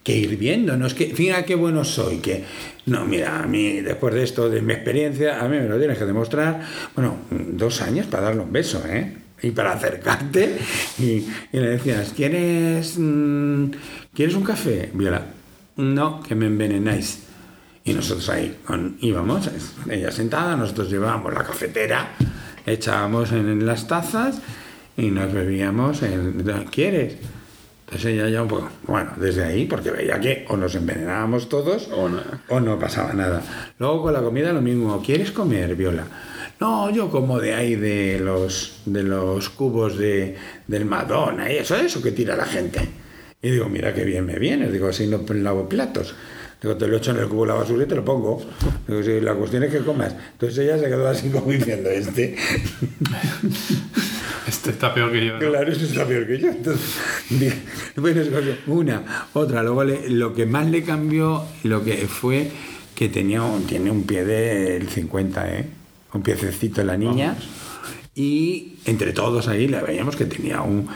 que 0.09 0.17
ir 0.17 0.37
viendo. 0.37 0.75
No 0.75 0.87
es 0.87 0.95
que, 0.95 1.13
fíjate 1.13 1.45
qué 1.45 1.55
bueno 1.55 1.83
soy, 1.83 2.17
que 2.17 2.43
no, 2.87 3.05
mira, 3.05 3.43
a 3.43 3.45
mí, 3.45 3.81
después 3.81 4.13
de 4.15 4.23
esto, 4.23 4.49
de 4.49 4.61
mi 4.61 4.73
experiencia, 4.73 5.39
a 5.39 5.47
mí 5.47 5.57
me 5.57 5.67
lo 5.67 5.77
tienes 5.77 5.99
que 5.99 6.05
demostrar. 6.05 6.61
Bueno, 6.95 7.17
dos 7.29 7.81
años 7.81 8.07
para 8.07 8.23
darle 8.23 8.41
un 8.41 8.51
beso, 8.51 8.81
¿eh? 8.87 9.15
Y 9.43 9.51
para 9.51 9.73
acercarte. 9.73 10.57
Y, 10.97 11.27
y 11.53 11.59
le 11.59 11.69
decías, 11.69 12.11
¿quieres, 12.15 12.95
mm, 12.97 13.65
¿quieres 14.13 14.33
un 14.33 14.43
café, 14.43 14.89
Viola? 14.93 15.27
No, 15.77 16.23
que 16.23 16.33
me 16.33 16.47
envenenáis. 16.47 17.19
Y 17.85 17.93
nosotros 17.93 18.27
ahí 18.29 18.57
íbamos, 19.01 19.49
ella 19.89 20.11
sentada, 20.11 20.55
nosotros 20.55 20.89
llevábamos 20.89 21.33
la 21.33 21.43
cafetera, 21.43 22.15
echábamos 22.65 23.31
en, 23.31 23.65
las 23.65 23.87
tazas 23.87 24.41
y 24.97 25.11
nos 25.11 25.31
bebíamos. 25.31 26.01
¿Quieres? 26.71 27.15
Entonces 27.89 28.13
ella 28.13 28.29
ya 28.29 28.43
un 28.43 28.47
poco, 28.47 28.69
bueno, 28.85 29.13
desde 29.17 29.43
ahí, 29.43 29.65
porque 29.65 29.89
veía 29.89 30.19
que 30.19 30.45
o 30.49 30.55
nos 30.55 30.75
envenenábamos 30.75 31.49
todos 31.49 31.89
O 31.91 32.07
no. 32.07 32.21
o 32.47 32.59
no 32.59 32.77
pasaba 32.77 33.13
nada. 33.13 33.41
Luego 33.79 34.03
con 34.03 34.13
la 34.13 34.21
comida 34.21 34.53
lo 34.53 34.61
mismo, 34.61 35.01
¿quieres 35.03 35.31
comer, 35.31 35.75
Viola? 35.75 36.05
No, 36.59 36.91
yo 36.91 37.09
como 37.09 37.39
de 37.39 37.55
ahí 37.55 37.73
de 37.73 38.19
los, 38.19 38.81
de 38.85 39.01
los 39.01 39.49
cubos 39.49 39.97
de, 39.97 40.35
del 40.67 40.85
Madonna 40.85 41.51
y 41.51 41.57
eso, 41.57 41.75
eso 41.77 41.99
que 41.99 42.11
tira 42.11 42.35
la 42.35 42.45
gente. 42.45 42.87
Y 43.41 43.49
digo, 43.49 43.67
mira 43.69 43.91
qué 43.91 44.03
bien 44.03 44.23
me 44.27 44.37
vienes, 44.37 44.71
digo, 44.71 44.89
así 44.89 45.07
no 45.07 45.23
lavo 45.27 45.67
platos. 45.67 46.13
Digo, 46.61 46.77
te 46.77 46.87
lo 46.87 46.97
echo 46.97 47.09
en 47.09 47.17
el 47.17 47.27
cubo 47.27 47.41
de 47.41 47.47
la 47.47 47.53
basura 47.55 47.85
y 47.85 47.87
te 47.87 47.95
lo 47.95 48.05
pongo. 48.05 48.39
Digo, 48.87 49.01
si 49.01 49.19
la 49.19 49.33
cuestión 49.33 49.63
es 49.63 49.71
que 49.71 49.79
comas. 49.79 50.13
Entonces 50.33 50.59
ella 50.59 50.77
se 50.77 50.85
quedó 50.85 51.07
así 51.07 51.29
como 51.29 51.49
diciendo, 51.51 51.89
este. 51.89 52.35
Este 54.47 54.71
está 54.71 54.93
peor 54.93 55.11
que 55.11 55.25
yo. 55.25 55.33
¿no? 55.33 55.39
Claro, 55.39 55.71
eso 55.71 55.85
está 55.85 56.05
peor 56.05 56.25
que 56.27 56.39
yo. 56.39 56.49
Entonces, 56.49 56.95
bueno, 57.95 58.21
una, 58.67 59.03
otra. 59.33 59.63
Luego 59.63 59.83
le- 59.83 60.09
lo 60.09 60.33
que 60.33 60.45
más 60.45 60.67
le 60.67 60.83
cambió, 60.83 61.43
lo 61.63 61.83
que 61.83 61.93
fue 62.07 62.49
que 62.95 63.09
tenía 63.09 63.41
un, 63.43 63.63
tiene 63.65 63.91
un 63.91 64.03
pie 64.03 64.25
del 64.25 64.87
50, 64.89 65.55
¿eh? 65.57 65.65
Un 66.13 66.21
piececito 66.21 66.83
la 66.83 66.97
niña. 66.97 67.37
Y 68.15 68.73
entre 68.85 69.13
todos 69.13 69.47
ahí 69.47 69.67
le 69.67 69.81
veíamos 69.81 70.15
que 70.15 70.25
tenía 70.25 70.61
un 70.61 70.87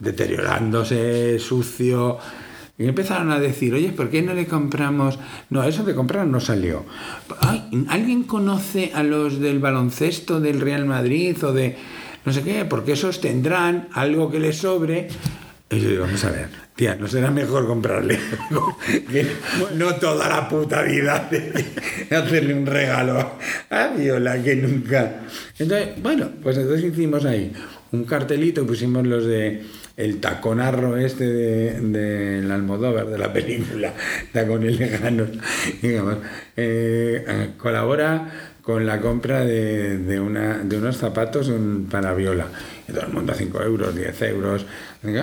deteriorándose, 0.00 1.38
sucio. 1.38 2.18
Y 2.78 2.86
empezaron 2.88 3.30
a 3.30 3.38
decir, 3.38 3.74
oye, 3.74 3.90
¿por 3.90 4.10
qué 4.10 4.22
no 4.22 4.34
le 4.34 4.46
compramos? 4.46 5.18
No, 5.50 5.62
eso 5.62 5.84
de 5.84 5.94
comprar 5.94 6.26
no 6.26 6.40
salió. 6.40 6.84
¿Alguien 7.88 8.24
conoce 8.24 8.90
a 8.94 9.02
los 9.02 9.38
del 9.40 9.58
baloncesto 9.58 10.40
del 10.40 10.60
Real 10.60 10.86
Madrid 10.86 11.36
o 11.44 11.52
de 11.52 11.76
no 12.24 12.32
sé 12.32 12.42
qué? 12.42 12.64
Porque 12.64 12.92
esos 12.92 13.20
tendrán 13.20 13.88
algo 13.92 14.30
que 14.30 14.38
les 14.38 14.56
sobre. 14.56 15.08
Y 15.70 15.80
yo 15.80 15.88
digo, 15.88 16.04
vamos 16.04 16.22
a 16.24 16.30
ver, 16.30 16.48
tía, 16.76 16.96
¿no 16.96 17.08
será 17.08 17.30
mejor 17.30 17.66
comprarle 17.66 18.18
algo 18.50 18.76
no 19.74 19.94
toda 19.94 20.28
la 20.28 20.48
puta 20.48 20.82
vida 20.82 21.28
de 21.30 22.16
hacerle 22.16 22.54
un 22.54 22.66
regalo 22.66 23.38
a 23.70 23.88
Viola 23.88 24.42
que 24.42 24.56
nunca? 24.56 25.22
Entonces, 25.58 25.90
bueno, 26.02 26.30
pues 26.42 26.58
entonces 26.58 26.92
hicimos 26.92 27.24
ahí 27.24 27.52
un 27.92 28.04
cartelito, 28.04 28.66
pusimos 28.66 29.06
los 29.06 29.24
de 29.24 29.62
el 29.96 30.20
taconarro 30.20 30.96
este 30.96 31.24
de, 31.26 31.80
del 31.80 32.50
Almodóvar, 32.50 33.06
de 33.06 33.18
la 33.18 33.32
película, 33.32 33.92
tacones 34.32 34.78
lejanos, 34.78 35.28
digamos, 35.82 36.16
eh, 36.56 37.24
eh, 37.26 37.50
colabora 37.58 38.51
con 38.62 38.86
la 38.86 39.00
compra 39.00 39.44
de, 39.44 39.98
de, 39.98 40.20
una, 40.20 40.58
de 40.58 40.78
unos 40.78 40.96
zapatos 40.96 41.48
un- 41.48 41.88
para 41.90 42.14
Viola. 42.14 42.46
Y 42.92 42.94
todo 42.94 43.06
el 43.06 43.12
mundo 43.12 43.32
a 43.32 43.34
5 43.34 43.62
euros, 43.62 43.94
10 43.94 44.22
euros, 44.22 44.66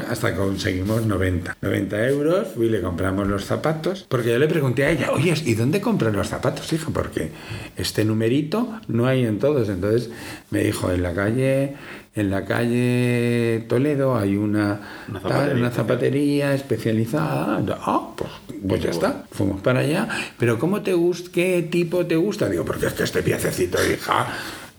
hasta 0.10 0.36
conseguimos 0.36 1.06
90. 1.06 1.58
90 1.62 2.08
euros, 2.08 2.48
fui 2.56 2.66
y 2.66 2.70
le 2.70 2.82
compramos 2.82 3.28
los 3.28 3.46
zapatos, 3.46 4.06
porque 4.10 4.30
yo 4.30 4.40
le 4.40 4.48
pregunté 4.48 4.86
a 4.86 4.90
ella, 4.92 5.12
oye, 5.12 5.34
¿y 5.46 5.54
dónde 5.54 5.80
compran 5.80 6.14
los 6.16 6.28
zapatos, 6.28 6.72
hija? 6.74 6.90
Porque 6.92 7.30
este 7.78 8.04
numerito 8.06 8.80
no 8.88 9.06
hay 9.08 9.26
en 9.26 9.40
todos. 9.40 9.70
Entonces 9.70 10.10
me 10.50 10.64
dijo, 10.64 10.92
en 10.92 11.04
la 11.04 11.14
calle, 11.14 11.76
en 12.16 12.32
la 12.32 12.44
calle 12.46 13.66
Toledo 13.70 14.18
hay 14.18 14.36
una, 14.36 14.82
Una 15.08 15.20
tal, 15.22 15.32
zapatería. 15.32 15.56
una 15.60 15.72
zapatería 15.72 16.54
especializada. 16.56 17.62
Ah, 17.82 18.10
pues, 18.18 18.32
pues 18.68 18.82
ya 18.82 18.90
está. 18.90 19.26
Fuimos 19.32 19.62
para 19.62 19.82
allá. 19.82 20.08
Pero 20.38 20.58
¿cómo 20.60 20.82
te 20.82 20.94
gusta? 20.94 21.30
¿Qué 21.32 21.68
tipo 21.70 22.06
te 22.06 22.16
gusta? 22.16 22.50
Digo, 22.50 22.66
porque 22.66 22.88
es 22.88 22.94
que 22.94 23.04
este 23.04 23.22
piececito, 23.22 23.78
hija, 23.92 24.28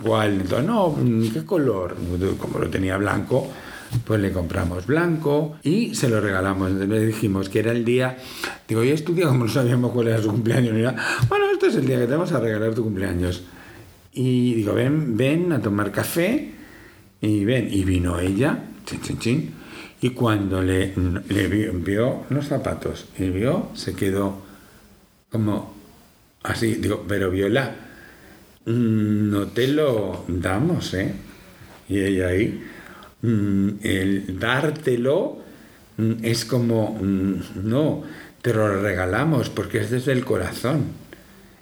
¿cuál? 0.03 0.40
Entonces, 0.40 0.66
no, 0.66 0.96
¿qué 1.32 1.44
color? 1.44 1.96
Como 2.38 2.59
lo 2.59 2.68
tenía 2.68 2.96
blanco, 2.96 3.51
pues 4.05 4.20
le 4.20 4.32
compramos 4.32 4.86
blanco 4.86 5.57
y 5.62 5.94
se 5.94 6.09
lo 6.09 6.20
regalamos. 6.20 6.70
Entonces 6.70 6.88
le 6.88 7.07
dijimos 7.07 7.48
que 7.48 7.61
era 7.61 7.72
el 7.72 7.84
día. 7.84 8.18
Digo, 8.68 8.84
y 8.84 8.90
este 8.90 9.12
como 9.22 9.44
no 9.44 9.51
sabíamos 9.51 9.92
cuál 9.92 10.09
era 10.09 10.22
su 10.22 10.30
cumpleaños, 10.30 10.74
nada, 10.74 10.96
bueno, 11.28 11.46
este 11.53 11.68
es 11.68 11.76
el 11.76 11.86
día 11.86 11.98
que 11.98 12.07
te 12.07 12.12
vamos 12.12 12.32
a 12.32 12.40
regalar 12.40 12.74
tu 12.74 12.82
cumpleaños. 12.82 13.42
Y 14.12 14.55
digo, 14.55 14.74
ven, 14.74 15.16
ven 15.16 15.53
a 15.53 15.61
tomar 15.61 15.92
café. 15.92 16.53
Y 17.22 17.44
ven, 17.44 17.68
y 17.70 17.84
vino 17.84 18.18
ella, 18.18 18.64
chin, 18.86 19.01
chin, 19.03 19.18
chin. 19.18 19.55
Y 20.01 20.11
cuando 20.11 20.62
le, 20.62 20.94
le 21.28 21.48
vio, 21.48 21.72
vio 21.74 22.22
los 22.30 22.46
zapatos 22.46 23.07
y 23.18 23.28
vio, 23.28 23.68
se 23.74 23.94
quedó 23.94 24.42
como 25.30 25.74
así. 26.42 26.76
Digo, 26.76 27.05
pero 27.07 27.30
Viola, 27.30 27.70
mm, 27.70 27.89
no 28.66 29.46
te 29.48 29.68
lo 29.68 30.24
damos, 30.28 30.94
¿eh? 30.94 31.14
Y 31.88 32.00
ella 32.00 32.28
ahí, 32.28 32.62
mm, 33.22 33.68
el 33.82 34.38
dártelo 34.38 35.38
mm, 35.96 36.12
es 36.22 36.44
como, 36.44 36.98
mm, 37.00 37.68
no, 37.68 38.04
te 38.42 38.54
lo 38.54 38.80
regalamos 38.80 39.50
porque 39.50 39.78
es 39.78 39.90
desde 39.90 40.12
el 40.12 40.24
corazón. 40.24 40.84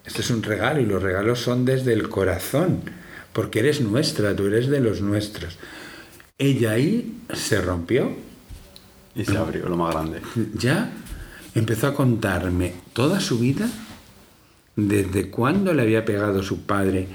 Este 0.05 0.23
es 0.23 0.31
un 0.31 0.43
regalo 0.43 0.81
y 0.81 0.87
los 0.87 1.03
regalos 1.03 1.41
son 1.41 1.65
desde 1.65 1.93
el 1.93 2.09
corazón. 2.09 2.81
porque 3.33 3.61
eres 3.61 3.81
nuestra, 3.81 4.35
tú 4.35 4.47
eres 4.47 4.69
de 4.69 4.81
los 4.81 5.01
nuestros. 5.01 5.59
Ella 6.39 6.73
ahí 6.73 7.21
se 7.33 7.61
rompió, 7.61 8.11
Y 9.15 9.25
se 9.25 9.37
abrió 9.37 9.69
lo 9.69 9.77
más 9.77 9.95
grande. 9.95 10.21
ya 10.55 10.91
empezó 11.55 11.89
a 11.89 11.95
contarme 11.95 12.73
toda 12.95 13.21
su 13.21 13.39
vida, 13.39 13.69
desde 14.79 15.29
cuándo 15.29 15.75
le 15.75 15.83
había 15.83 16.05
pegado 16.05 16.43
su 16.43 16.63
padre 16.63 17.09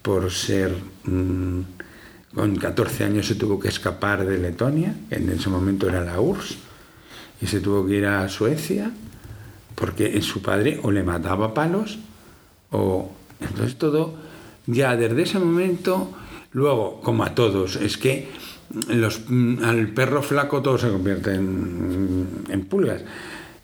por 0.00 0.30
ser... 0.30 0.72
mm, 1.04 1.60
con 2.32 2.54
14 2.54 3.02
años 3.02 3.26
se 3.26 3.34
tuvo 3.34 3.58
que 3.58 3.66
escapar 3.66 4.24
de 4.24 4.38
Letonia, 4.38 4.94
que 5.08 5.16
en 5.16 5.30
ese 5.30 5.50
momento 5.50 5.88
era 5.88 6.04
la 6.04 6.20
URSS, 6.20 6.58
y 7.42 7.46
se 7.48 7.58
tuvo 7.58 7.84
que 7.84 7.96
ir 7.96 8.06
a 8.06 8.28
Suecia, 8.28 8.92
porque 9.74 10.22
su 10.22 10.40
padre 10.40 10.78
o 10.84 10.92
le 10.92 11.02
mataba 11.02 11.52
palos, 11.52 11.98
o... 12.70 13.10
Entonces 13.40 13.76
todo, 13.76 14.14
ya 14.66 14.96
desde 14.96 15.22
ese 15.22 15.38
momento, 15.40 16.12
luego, 16.52 17.00
como 17.00 17.24
a 17.24 17.34
todos, 17.34 17.74
es 17.76 17.96
que 17.96 18.28
mm, 18.70 19.64
al 19.64 19.88
perro 19.88 20.22
flaco 20.22 20.62
todo 20.62 20.78
se 20.78 20.90
convierte 20.90 21.34
en 21.34 22.66
pulgas. 22.68 23.02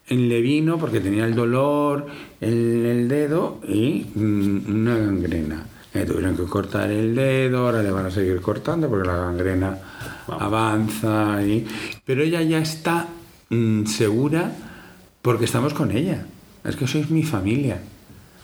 Le 0.08 0.40
vino 0.40 0.78
porque 0.78 1.00
tenía 1.00 1.24
el 1.24 1.34
dolor 1.34 2.06
en 2.40 2.86
el 2.86 3.08
dedo 3.08 3.60
y 3.66 4.06
mm, 4.14 4.70
una 4.70 4.96
gangrena. 4.98 5.66
Le 5.92 6.04
tuvieron 6.04 6.36
que 6.36 6.44
cortar 6.44 6.90
el 6.90 7.14
dedo, 7.14 7.66
ahora 7.66 7.82
le 7.82 7.90
van 7.90 8.06
a 8.06 8.10
seguir 8.10 8.40
cortando 8.40 8.88
porque 8.88 9.08
la 9.08 9.16
gangrena 9.16 9.78
avanza. 10.28 11.42
Y... 11.42 11.66
Pero 12.04 12.22
ella 12.22 12.42
ya 12.42 12.58
está 12.58 13.08
mm, 13.50 13.86
segura 13.86 14.52
porque 15.22 15.46
estamos 15.46 15.74
con 15.74 15.90
ella. 15.90 16.24
Es 16.62 16.76
que 16.76 16.86
sois 16.86 17.10
mi 17.10 17.24
familia. 17.24 17.80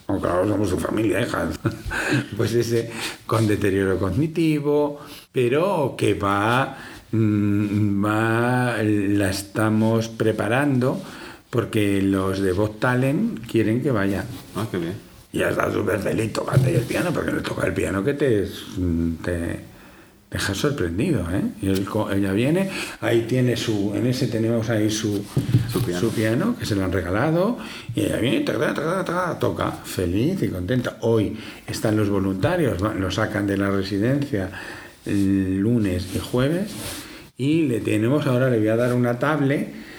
Oh, 0.06 0.18
claro, 0.20 0.48
somos 0.48 0.68
su 0.68 0.78
familia, 0.78 1.20
hija. 1.20 1.48
Pues 2.36 2.54
ese 2.54 2.90
con 3.26 3.46
deterioro 3.46 3.98
cognitivo, 3.98 5.00
pero 5.30 5.94
que 5.96 6.14
va, 6.14 6.76
mm, 7.12 8.04
va, 8.04 8.82
la 8.82 9.30
estamos 9.30 10.08
preparando 10.08 11.00
porque 11.52 12.00
los 12.00 12.40
de 12.40 12.52
Voz 12.52 12.80
Talent 12.80 13.46
quieren 13.46 13.82
que 13.82 13.90
vaya. 13.90 14.24
Ah, 14.56 14.66
qué 14.70 14.78
bien. 14.78 14.94
Y 15.34 15.40
ya 15.40 15.50
está 15.50 15.70
súper 15.70 16.00
feliz 16.00 16.32
tocando 16.32 16.66
el 16.66 16.80
piano, 16.80 17.10
porque 17.12 17.30
le 17.30 17.42
toca 17.42 17.66
el 17.66 17.74
piano 17.74 18.02
que 18.02 18.14
te, 18.14 18.48
te 19.22 19.60
deja 20.30 20.54
sorprendido, 20.54 21.26
¿eh? 21.30 21.42
Y 21.60 21.68
él 21.68 21.86
ella 22.10 22.32
viene, 22.32 22.70
ahí 23.02 23.26
tiene 23.28 23.54
su, 23.58 23.92
en 23.94 24.06
ese 24.06 24.28
tenemos 24.28 24.70
ahí 24.70 24.90
su, 24.90 25.22
Su 25.70 25.82
piano. 25.82 26.00
su 26.00 26.10
piano, 26.14 26.56
que 26.58 26.64
se 26.64 26.74
lo 26.74 26.86
han 26.86 26.92
regalado, 26.92 27.58
y 27.94 28.00
ella 28.00 28.16
viene, 28.16 28.40
taca, 28.40 28.72
taca, 28.72 29.04
taca, 29.04 29.38
toca, 29.38 29.72
feliz 29.72 30.42
y 30.42 30.48
contenta. 30.48 30.96
Hoy 31.02 31.36
están 31.66 31.98
los 31.98 32.08
voluntarios, 32.08 32.80
lo 32.80 33.10
sacan 33.10 33.46
de 33.46 33.58
la 33.58 33.70
residencia 33.70 34.50
el 35.04 35.58
lunes 35.58 36.06
y 36.14 36.18
jueves, 36.18 36.70
y 37.36 37.64
le 37.68 37.80
tenemos, 37.80 38.26
ahora 38.26 38.48
le 38.48 38.58
voy 38.58 38.68
a 38.68 38.76
dar 38.76 38.94
una 38.94 39.18
tablet, 39.18 39.91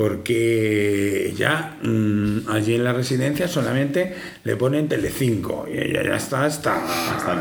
porque 0.00 1.34
ya 1.36 1.76
mm, 1.82 2.48
allí 2.48 2.74
en 2.74 2.84
la 2.84 2.92
residencia 2.94 3.46
solamente 3.48 4.14
le 4.44 4.56
ponen 4.56 4.88
Telecinco 4.88 5.66
y 5.70 5.76
ella 5.78 6.02
ya 6.02 6.16
está 6.16 6.44
hasta 6.46 6.74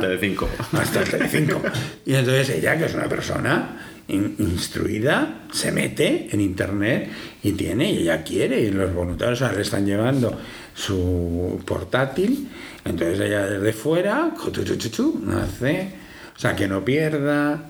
de 0.10 0.18
5. 0.18 0.50
hasta 0.74 1.02
el 1.02 1.10
Telecinco. 1.10 1.62
Y 2.06 2.16
entonces 2.16 2.50
ella, 2.50 2.78
que 2.78 2.86
es 2.86 2.94
una 2.96 3.08
persona 3.08 4.04
in- 4.10 4.36
instruida, 4.40 5.46
se 5.54 5.72
mete 5.72 6.28
en 6.32 6.42
internet 6.42 7.10
y 7.44 7.54
tiene, 7.54 7.92
y 7.94 8.00
ella 8.00 8.24
quiere, 8.24 8.60
y 8.60 8.72
los 8.72 8.94
voluntarios 8.94 9.42
ahora 9.42 9.56
le 9.56 9.62
están 9.62 9.86
llevando 9.86 10.38
su 10.76 11.62
portátil, 11.66 12.50
entonces 12.84 13.20
ella 13.22 13.46
desde 13.48 13.72
fuera, 13.74 14.34
hace, 14.36 15.94
o 16.36 16.40
sea, 16.40 16.56
que 16.56 16.68
no 16.68 16.84
pierda 16.84 17.70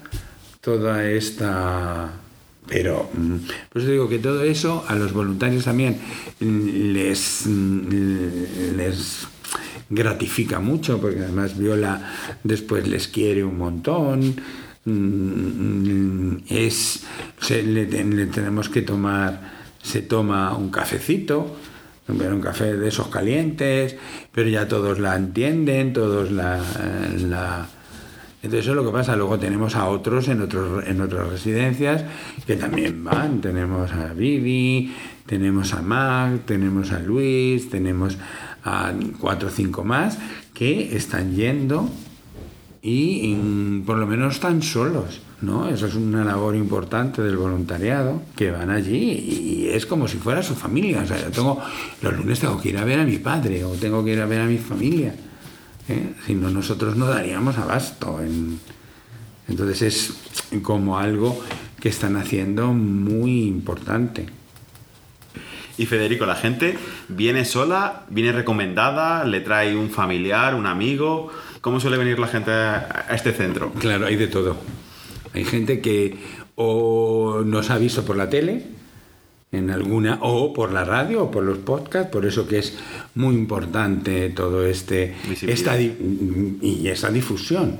toda 0.61 1.05
esta... 1.07 2.09
Pero, 2.69 3.09
mm, 3.13 3.35
pues 3.73 3.85
digo 3.87 4.07
que 4.07 4.19
todo 4.19 4.43
eso 4.43 4.85
a 4.87 4.95
los 4.95 5.11
voluntarios 5.11 5.65
también 5.65 5.97
les, 6.39 7.43
mm, 7.47 8.75
les 8.77 9.27
gratifica 9.89 10.59
mucho, 10.59 11.01
porque 11.01 11.19
además 11.19 11.57
Viola 11.57 12.13
después 12.43 12.87
les 12.87 13.07
quiere 13.07 13.43
un 13.43 13.57
montón. 13.57 14.35
mm, 14.85 16.37
Es, 16.49 17.03
le, 17.49 17.85
ten- 17.85 18.15
le 18.15 18.25
tenemos 18.27 18.69
que 18.69 18.81
tomar, 18.81 19.41
se 19.81 20.01
toma 20.01 20.55
un 20.55 20.69
cafecito, 20.69 21.55
un 22.07 22.41
café 22.41 22.75
de 22.77 22.87
esos 22.87 23.07
calientes, 23.09 23.95
pero 24.33 24.49
ya 24.49 24.67
todos 24.67 24.99
la 24.99 25.15
entienden, 25.15 25.93
todos 25.93 26.31
la 26.31 27.67
entonces 28.41 28.61
eso 28.61 28.71
es 28.71 28.75
lo 28.77 28.85
que 28.85 28.91
pasa. 28.91 29.15
Luego 29.15 29.37
tenemos 29.37 29.75
a 29.75 29.87
otros 29.87 30.29
en, 30.29 30.41
otros, 30.41 30.87
en 30.87 31.01
otras 31.01 31.29
residencias 31.29 32.05
que 32.47 32.55
también 32.55 33.03
van. 33.03 33.41
Tenemos 33.41 33.91
a 33.91 34.13
Vivi, 34.13 34.95
tenemos 35.25 35.73
a 35.73 35.81
Mac, 35.81 36.45
tenemos 36.45 36.91
a 36.91 36.99
Luis, 36.99 37.69
tenemos 37.69 38.17
a 38.63 38.93
cuatro 39.19 39.49
o 39.49 39.51
cinco 39.51 39.83
más 39.83 40.17
que 40.53 40.95
están 40.95 41.35
yendo 41.35 41.89
y 42.81 43.35
mm, 43.35 43.81
por 43.85 43.97
lo 43.97 44.07
menos 44.07 44.35
están 44.35 44.61
solos. 44.61 45.21
¿no? 45.41 45.69
Eso 45.69 45.87
es 45.87 45.95
una 45.95 46.23
labor 46.23 46.55
importante 46.55 47.21
del 47.21 47.37
voluntariado, 47.37 48.21
que 48.35 48.51
van 48.51 48.69
allí 48.69 48.97
y 48.97 49.69
es 49.69 49.85
como 49.85 50.07
si 50.07 50.17
fuera 50.17 50.43
su 50.43 50.55
familia. 50.55 51.01
O 51.03 51.05
sea, 51.05 51.19
yo 51.19 51.29
tengo, 51.29 51.61
los 52.01 52.17
lunes 52.17 52.39
tengo 52.39 52.59
que 52.59 52.69
ir 52.69 52.77
a 52.77 52.85
ver 52.85 52.99
a 52.99 53.03
mi 53.03 53.17
padre 53.17 53.63
o 53.65 53.71
tengo 53.71 54.03
que 54.03 54.13
ir 54.13 54.21
a 54.21 54.25
ver 54.25 54.41
a 54.41 54.45
mi 54.45 54.57
familia. 54.57 55.13
¿Eh? 55.89 56.13
Si 56.25 56.35
no, 56.35 56.49
nosotros 56.49 56.95
no 56.95 57.05
daríamos 57.07 57.57
abasto. 57.57 58.21
en- 58.21 58.59
Entonces 59.47 59.81
es 59.81 60.13
como 60.61 60.97
algo 60.99 61.39
que 61.81 61.89
están 61.89 62.15
haciendo 62.17 62.67
muy 62.73 63.43
importante. 63.43 64.27
Y 65.77 65.85
Federico, 65.85 66.25
la 66.25 66.35
gente 66.35 66.77
viene 67.07 67.45
sola, 67.45 68.03
viene 68.09 68.31
recomendada, 68.33 69.23
le 69.23 69.39
trae 69.39 69.75
un 69.75 69.89
familiar, 69.89 70.53
un 70.55 70.65
amigo. 70.67 71.31
¿Cómo 71.61 71.79
suele 71.79 71.97
venir 71.97 72.19
la 72.19 72.27
gente 72.27 72.51
a 72.51 73.05
a 73.09 73.15
este 73.15 73.31
centro? 73.31 73.71
Claro, 73.79 74.05
hay 74.05 74.15
de 74.17 74.27
todo. 74.27 74.57
Hay 75.33 75.45
gente 75.45 75.79
que 75.81 76.17
o 76.55 77.43
nos 77.45 77.69
ha 77.69 77.77
visto 77.77 78.03
por 78.03 78.17
la 78.17 78.29
tele, 78.29 78.65
en 79.51 79.71
alguna, 79.71 80.19
o 80.21 80.53
por 80.53 80.71
la 80.71 80.85
radio, 80.85 81.23
o 81.23 81.31
por 81.31 81.43
los 81.43 81.57
podcasts, 81.59 82.11
por 82.11 82.25
eso 82.25 82.47
que 82.47 82.59
es 82.59 82.77
muy 83.15 83.35
importante 83.35 84.29
todo 84.29 84.65
este 84.65 85.15
esta 85.41 85.79
y 85.79 86.87
esa 86.87 87.09
difusión 87.09 87.77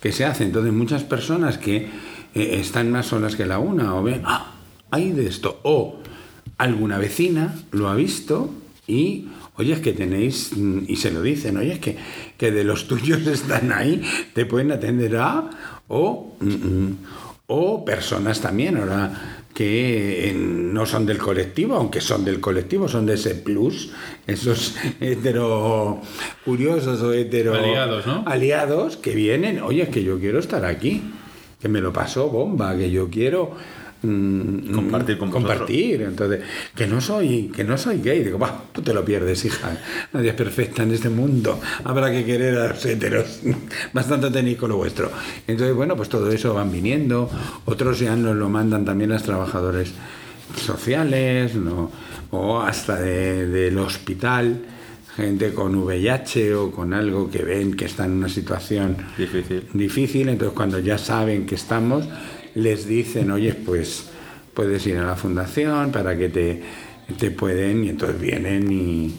que 0.00 0.12
se 0.12 0.24
hace. 0.24 0.44
Entonces 0.44 0.72
muchas 0.72 1.04
personas 1.04 1.58
que 1.58 1.76
eh, 1.76 1.90
están 2.34 2.90
más 2.90 3.06
solas 3.06 3.36
que 3.36 3.46
la 3.46 3.58
una, 3.58 3.94
o 3.94 4.02
ven, 4.02 4.22
ah, 4.24 4.54
hay 4.90 5.12
de 5.12 5.26
esto, 5.26 5.60
o 5.62 6.00
alguna 6.58 6.98
vecina 6.98 7.54
lo 7.70 7.88
ha 7.88 7.94
visto 7.94 8.50
y 8.86 9.28
oye, 9.56 9.74
es 9.74 9.80
que 9.80 9.92
tenéis, 9.92 10.52
y 10.86 10.96
se 10.96 11.10
lo 11.10 11.22
dicen, 11.22 11.56
oye, 11.56 11.74
es 11.74 11.78
que, 11.78 11.96
que 12.38 12.50
de 12.50 12.64
los 12.64 12.88
tuyos 12.88 13.26
están 13.26 13.72
ahí, 13.72 14.02
te 14.34 14.46
pueden 14.46 14.72
atender 14.72 15.16
a, 15.16 15.50
o, 15.88 16.36
mm, 16.40 16.48
mm, 16.48 16.96
o 17.48 17.84
personas 17.84 18.40
también, 18.40 18.76
ahora 18.76 19.41
que 19.54 20.34
no 20.36 20.86
son 20.86 21.04
del 21.04 21.18
colectivo, 21.18 21.74
aunque 21.74 22.00
son 22.00 22.24
del 22.24 22.40
colectivo, 22.40 22.88
son 22.88 23.06
de 23.06 23.14
ese 23.14 23.34
plus, 23.34 23.90
esos 24.26 24.76
hetero 25.00 26.00
curiosos 26.44 27.02
o 27.02 27.12
hetero 27.12 27.54
Aliados, 27.54 28.06
¿no? 28.06 28.24
aliados 28.26 28.96
que 28.96 29.14
vienen, 29.14 29.60
oye, 29.60 29.82
es 29.82 29.88
que 29.90 30.02
yo 30.02 30.18
quiero 30.18 30.38
estar 30.38 30.64
aquí, 30.64 31.02
que 31.60 31.68
me 31.68 31.80
lo 31.80 31.92
pasó 31.92 32.28
bomba, 32.28 32.76
que 32.76 32.90
yo 32.90 33.10
quiero 33.10 33.52
mm, 34.02 34.74
Compartir 34.74 35.18
con 35.18 35.30
vosotros. 35.30 35.52
compartir. 35.58 36.02
Entonces, 36.02 36.40
que 36.74 36.86
no 36.86 37.00
soy, 37.00 37.50
que 37.54 37.64
no 37.64 37.76
soy 37.78 38.00
gay. 38.02 38.22
Digo, 38.24 38.38
"Bah, 38.38 38.64
tú 38.72 38.82
te 38.82 38.92
lo 38.92 39.04
pierdes, 39.04 39.44
hija. 39.44 39.76
Nadie 40.12 40.30
es 40.30 40.34
perfecta 40.34 40.82
en 40.82 40.90
este 40.92 41.08
mundo. 41.08 41.60
Habrá 41.84 42.10
que 42.10 42.24
querer 42.24 42.56
a 42.58 42.68
los 42.68 42.84
heteros. 42.86 43.40
Bastante 43.92 44.30
tenéis 44.30 44.58
con 44.58 44.70
lo 44.70 44.76
vuestro. 44.76 45.10
Entonces, 45.46 45.74
bueno, 45.74 45.96
pues 45.96 46.08
todo 46.08 46.30
eso 46.30 46.54
van 46.54 46.70
viniendo. 46.72 47.30
Otros 47.64 47.98
ya 48.00 48.16
nos 48.16 48.36
lo 48.36 48.48
mandan 48.48 48.84
también 48.84 49.10
las 49.10 49.22
trabajadores 49.22 49.92
sociales, 50.56 51.54
¿no? 51.54 51.90
o 52.34 52.60
hasta 52.60 52.98
de- 53.00 53.46
del 53.46 53.76
hospital 53.78 54.62
gente 55.16 55.52
con 55.52 55.74
VIH 55.74 56.54
o 56.54 56.70
con 56.70 56.94
algo 56.94 57.30
que 57.30 57.42
ven 57.42 57.74
que 57.74 57.84
está 57.84 58.06
en 58.06 58.12
una 58.12 58.30
situación 58.30 58.96
Difícil. 59.18 59.64
difícil, 59.74 60.28
entonces 60.30 60.56
cuando 60.56 60.78
ya 60.78 60.96
saben 60.96 61.44
que 61.44 61.54
estamos, 61.56 62.06
les 62.54 62.86
dicen, 62.86 63.30
oye, 63.30 63.54
pues 63.54 64.10
puedes 64.54 64.86
ir 64.86 64.98
a 64.98 65.04
la 65.04 65.16
fundación 65.16 65.92
para 65.92 66.16
que 66.16 66.28
te, 66.28 66.62
te 67.18 67.30
pueden, 67.30 67.84
y 67.84 67.88
entonces 67.90 68.20
vienen 68.20 68.70
y 68.70 69.14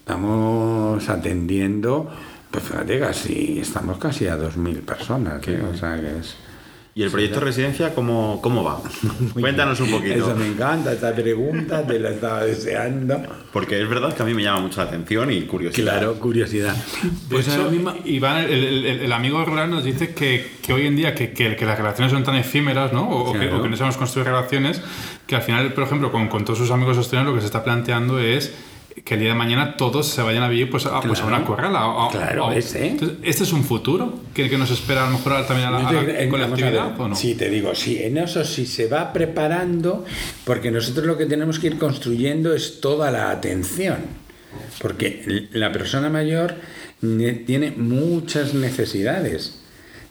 estamos 0.00 1.08
atendiendo, 1.08 2.10
pues 2.50 2.64
fíjate, 2.64 3.00
casi, 3.00 3.60
estamos 3.60 3.98
casi 3.98 4.26
a 4.26 4.36
2.000 4.36 4.80
personas, 4.80 5.46
¿eh? 5.48 5.62
o 5.62 5.76
sea 5.76 6.00
que 6.00 6.18
es, 6.18 6.36
¿Y 6.94 7.02
el 7.02 7.10
proyecto 7.10 7.40
residencia 7.40 7.94
cómo, 7.94 8.38
cómo 8.42 8.62
va? 8.62 8.82
Cuéntanos 9.32 9.80
un 9.80 9.90
poquito. 9.90 10.14
Eso 10.14 10.36
me 10.36 10.46
encanta, 10.46 10.92
esta 10.92 11.14
pregunta, 11.14 11.86
te 11.86 11.98
la 11.98 12.10
estaba 12.10 12.44
deseando. 12.44 13.22
Porque 13.50 13.80
es 13.80 13.88
verdad 13.88 14.14
que 14.14 14.22
a 14.22 14.26
mí 14.26 14.34
me 14.34 14.42
llama 14.42 14.60
mucho 14.60 14.82
la 14.82 14.88
atención 14.88 15.32
y 15.32 15.40
curiosidad. 15.42 15.92
Claro, 15.98 16.14
curiosidad. 16.20 16.76
Pues 17.30 17.46
Pues 17.46 17.48
ahora 17.48 17.70
mismo... 17.70 17.94
Iván, 18.04 18.44
el, 18.44 18.52
el- 18.52 18.84
el- 18.86 19.00
el 19.00 19.12
amigo 19.12 19.42
rural 19.42 19.70
nos 19.70 19.84
dice 19.84 20.12
que, 20.12 20.52
que 20.62 20.72
hoy 20.74 20.86
en 20.86 20.96
día 20.96 21.14
que, 21.14 21.32
que- 21.32 21.56
que 21.56 21.64
las 21.64 21.78
relaciones 21.78 22.12
son 22.12 22.24
tan 22.24 22.34
efímeras, 22.36 22.92
¿no? 22.92 23.08
O, 23.08 23.32
Claro. 23.32 23.58
o 23.58 23.62
que 23.62 23.70
no 23.70 23.76
sabemos 23.78 23.96
construir 23.96 24.26
relaciones, 24.26 24.82
que 25.26 25.34
al 25.36 25.42
final, 25.42 25.72
por 25.72 25.84
ejemplo, 25.84 26.12
con, 26.12 26.28
con 26.28 26.44
todos 26.44 26.58
sus 26.58 26.70
amigos 26.70 26.98
australianos 26.98 27.32
lo 27.32 27.36
que 27.36 27.40
se 27.40 27.46
está 27.46 27.64
planteando 27.64 28.18
es 28.18 28.52
que 29.04 29.14
el 29.14 29.20
día 29.20 29.30
de 29.30 29.34
mañana 29.34 29.76
todos 29.76 30.06
se 30.06 30.22
vayan 30.22 30.42
a 30.42 30.48
vivir 30.48 30.70
pues, 30.70 30.86
a, 30.86 31.00
pues 31.00 31.20
a 31.20 31.24
una 31.26 31.44
corrala. 31.44 31.86
o- 31.86 32.06
o- 32.06 32.10
Claro, 32.10 32.52
ese. 32.52 32.86
Entonces, 32.88 33.18
¿este 33.22 33.44
es 33.44 33.52
un 33.52 33.64
futuro 33.64 34.12
que, 34.34 34.50
que 34.50 34.58
nos 34.58 34.70
espera 34.70 35.02
a 35.06 35.10
lo 35.10 35.16
mejor 35.18 35.46
también 35.46 35.68
a 35.68 35.70
la, 35.70 35.78
a 35.88 35.92
la 35.92 36.00
a 36.00 36.28
colectividad 36.28 37.00
o 37.00 37.08
no? 37.08 37.16
Sí, 37.16 37.34
te 37.34 37.48
digo, 37.48 37.74
sí, 37.74 37.98
en 38.02 38.18
eso 38.18 38.44
sí 38.44 38.66
se 38.66 38.88
va 38.88 39.12
preparando, 39.12 40.04
porque 40.44 40.70
nosotros 40.70 41.06
lo 41.06 41.16
que 41.16 41.26
tenemos 41.26 41.58
que 41.58 41.68
ir 41.68 41.78
construyendo 41.78 42.54
es 42.54 42.80
toda 42.80 43.10
la 43.10 43.30
atención, 43.30 43.96
porque 44.80 45.46
la 45.52 45.72
persona 45.72 46.08
mayor 46.10 46.54
ne- 47.00 47.32
tiene 47.32 47.70
muchas 47.72 48.54
necesidades 48.54 49.61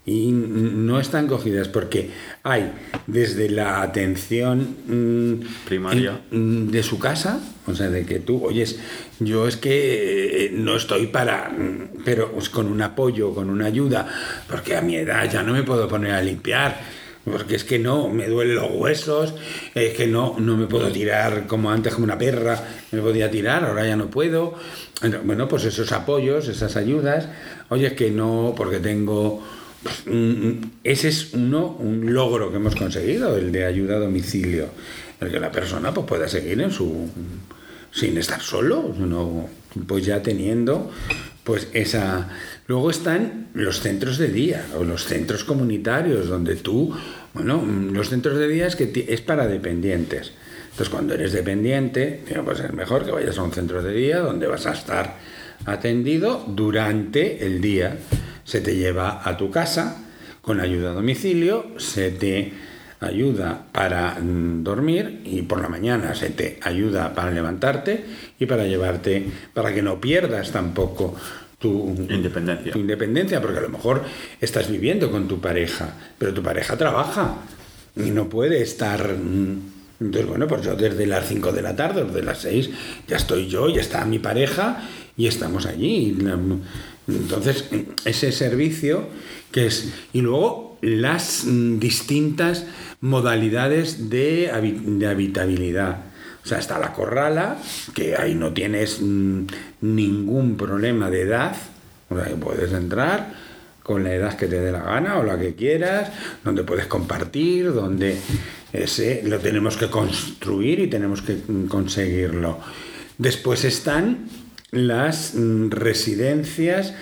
y 0.05 0.31
no 0.31 0.99
están 0.99 1.27
cogidas 1.27 1.67
porque 1.67 2.09
hay 2.41 2.71
desde 3.05 3.49
la 3.49 3.83
atención 3.83 4.75
mm, 4.87 5.65
Primaria. 5.65 6.21
mm, 6.31 6.69
de 6.69 6.81
su 6.81 6.97
casa, 6.97 7.39
o 7.67 7.75
sea, 7.75 7.89
de 7.89 8.05
que 8.05 8.19
tú, 8.19 8.43
oyes, 8.43 8.79
yo 9.19 9.47
es 9.47 9.57
que 9.57 10.45
eh, 10.45 10.51
no 10.53 10.75
estoy 10.75 11.07
para, 11.07 11.49
mm, 11.49 12.03
pero 12.03 12.31
pues, 12.31 12.49
con 12.49 12.67
un 12.67 12.81
apoyo, 12.81 13.33
con 13.35 13.49
una 13.49 13.67
ayuda, 13.67 14.07
porque 14.49 14.75
a 14.75 14.81
mi 14.81 14.95
edad 14.95 15.29
ya 15.29 15.43
no 15.43 15.53
me 15.53 15.63
puedo 15.63 15.87
poner 15.87 16.11
a 16.11 16.21
limpiar. 16.21 17.01
Porque 17.23 17.55
es 17.55 17.63
que 17.63 17.77
no, 17.77 18.09
me 18.09 18.27
duelen 18.27 18.55
los 18.55 18.71
huesos, 18.71 19.35
es 19.75 19.93
que 19.93 20.07
no, 20.07 20.37
no 20.39 20.57
me 20.57 20.65
puedo 20.65 20.91
tirar 20.91 21.45
como 21.45 21.69
antes, 21.69 21.93
como 21.93 22.05
una 22.05 22.17
perra, 22.17 22.59
me 22.91 22.99
podía 22.99 23.29
tirar, 23.29 23.63
ahora 23.63 23.85
ya 23.85 23.95
no 23.95 24.09
puedo. 24.09 24.55
Bueno, 25.23 25.47
pues 25.47 25.65
esos 25.65 25.91
apoyos, 25.91 26.47
esas 26.47 26.75
ayudas, 26.77 27.27
oye, 27.69 27.85
es 27.85 27.93
que 27.93 28.09
no, 28.09 28.55
porque 28.57 28.79
tengo 28.79 29.43
ese 30.83 31.07
es 31.07 31.33
uno, 31.33 31.75
un 31.79 32.13
logro 32.13 32.51
que 32.51 32.57
hemos 32.57 32.75
conseguido, 32.75 33.35
el 33.35 33.51
de 33.51 33.65
ayuda 33.65 33.95
a 33.95 33.99
domicilio. 33.99 34.67
El 35.19 35.31
que 35.31 35.39
la 35.39 35.51
persona 35.51 35.93
pues, 35.93 36.07
pueda 36.07 36.27
seguir 36.27 36.61
en 36.61 36.71
su. 36.71 37.09
sin 37.91 38.17
estar 38.17 38.41
solo, 38.41 38.93
sino, 38.95 39.49
pues 39.87 40.05
ya 40.05 40.21
teniendo 40.21 40.91
pues 41.43 41.67
esa. 41.73 42.29
Luego 42.67 42.89
están 42.89 43.47
los 43.53 43.81
centros 43.81 44.17
de 44.17 44.29
día 44.29 44.65
o 44.77 44.83
los 44.83 45.05
centros 45.05 45.43
comunitarios, 45.43 46.27
donde 46.27 46.55
tú. 46.55 46.95
Bueno, 47.33 47.59
mm, 47.59 47.93
los 47.93 48.09
centros 48.09 48.37
de 48.37 48.47
día 48.47 48.67
es 48.67 48.75
que 48.75 49.05
es 49.07 49.21
para 49.21 49.47
dependientes. 49.47 50.33
Entonces, 50.71 50.89
cuando 50.89 51.13
eres 51.13 51.33
dependiente, 51.33 52.23
pues 52.45 52.59
es 52.59 52.73
mejor 52.73 53.05
que 53.05 53.11
vayas 53.11 53.37
a 53.37 53.43
un 53.43 53.51
centro 53.51 53.83
de 53.83 53.93
día 53.93 54.19
donde 54.19 54.47
vas 54.47 54.65
a 54.65 54.73
estar 54.73 55.17
atendido 55.65 56.45
durante 56.47 57.45
el 57.45 57.61
día. 57.61 57.97
Se 58.51 58.59
te 58.59 58.75
lleva 58.75 59.21
a 59.23 59.37
tu 59.37 59.49
casa 59.49 59.95
con 60.41 60.59
ayuda 60.59 60.91
a 60.91 60.93
domicilio, 60.93 61.67
se 61.77 62.11
te 62.11 62.51
ayuda 62.99 63.67
para 63.71 64.15
mm, 64.19 64.61
dormir 64.61 65.21
y 65.23 65.43
por 65.43 65.61
la 65.61 65.69
mañana 65.69 66.13
se 66.15 66.31
te 66.31 66.59
ayuda 66.61 67.13
para 67.15 67.31
levantarte 67.31 68.03
y 68.37 68.45
para 68.47 68.65
llevarte, 68.65 69.25
para 69.53 69.73
que 69.73 69.81
no 69.81 70.01
pierdas 70.01 70.51
tampoco 70.51 71.15
tu 71.59 71.95
Independencia. 72.09 72.73
tu 72.73 72.79
independencia, 72.79 73.39
porque 73.39 73.59
a 73.59 73.61
lo 73.61 73.69
mejor 73.69 74.03
estás 74.41 74.69
viviendo 74.69 75.09
con 75.09 75.29
tu 75.29 75.39
pareja, 75.39 75.93
pero 76.17 76.33
tu 76.33 76.43
pareja 76.43 76.75
trabaja 76.75 77.35
y 77.95 78.11
no 78.11 78.27
puede 78.27 78.61
estar... 78.61 79.13
mm, 79.13 79.59
Entonces, 80.01 80.27
bueno, 80.27 80.45
pues 80.47 80.61
yo 80.61 80.75
desde 80.75 81.05
las 81.05 81.25
5 81.25 81.53
de 81.53 81.61
la 81.61 81.73
tarde 81.73 82.01
o 82.01 82.05
de 82.05 82.21
las 82.21 82.39
6 82.39 82.69
ya 83.07 83.15
estoy 83.15 83.47
yo, 83.47 83.69
ya 83.69 83.79
está 83.79 84.03
mi 84.03 84.19
pareja 84.19 84.81
y 85.15 85.27
estamos 85.27 85.65
allí. 85.65 86.09
Y 86.09 86.17
Entonces, 87.07 87.65
ese 88.05 88.31
servicio 88.31 89.07
que 89.51 89.67
es... 89.67 89.93
Y 90.13 90.21
luego 90.21 90.77
las 90.81 91.45
mm, 91.45 91.79
distintas 91.79 92.65
modalidades 93.01 94.09
de, 94.09 94.51
de 94.85 95.07
habitabilidad. 95.07 96.05
O 96.43 96.47
sea, 96.47 96.57
está 96.57 96.79
la 96.79 96.93
corrala, 96.93 97.57
que 97.93 98.15
ahí 98.15 98.33
no 98.33 98.51
tienes 98.51 98.99
mm, 99.01 99.45
ningún 99.81 100.57
problema 100.57 101.09
de 101.09 101.21
edad. 101.21 101.55
O 102.09 102.15
sea, 102.15 102.35
puedes 102.35 102.71
entrar 102.73 103.33
con 103.83 104.03
la 104.03 104.13
edad 104.13 104.37
que 104.37 104.47
te 104.47 104.59
dé 104.59 104.71
la 104.71 104.81
gana 104.81 105.19
o 105.19 105.23
la 105.23 105.39
que 105.39 105.55
quieras, 105.55 106.11
donde 106.43 106.63
puedes 106.63 106.87
compartir, 106.87 107.73
donde 107.73 108.17
ese 108.73 109.21
lo 109.25 109.39
tenemos 109.39 109.77
que 109.77 109.89
construir 109.89 110.79
y 110.79 110.87
tenemos 110.87 111.21
que 111.21 111.33
mm, 111.47 111.65
conseguirlo. 111.67 112.59
Después 113.17 113.65
están 113.65 114.27
las 114.71 115.35
mm, 115.35 115.69
residencias. 115.69 116.93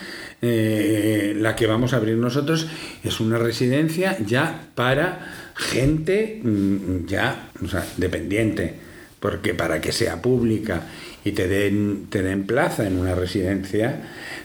eh, 0.41 1.35
la 1.37 1.55
que 1.55 1.67
vamos 1.67 1.93
a 1.93 1.97
abrir 1.97 2.15
nosotros 2.15 2.67
es 3.03 3.19
una 3.19 3.37
residencia 3.37 4.17
ya 4.25 4.69
para 4.73 5.49
gente 5.55 6.39
mm, 6.41 7.05
ya 7.07 7.49
dependiente, 7.97 8.75
porque 9.19 9.53
para 9.53 9.81
que 9.81 9.91
sea 9.91 10.21
pública 10.21 10.83
y 11.25 11.33
te 11.33 11.47
den, 11.47 12.07
te 12.09 12.23
den 12.23 12.45
plaza 12.45 12.87
en 12.87 12.97
una 12.97 13.15
residencia, 13.15 14.01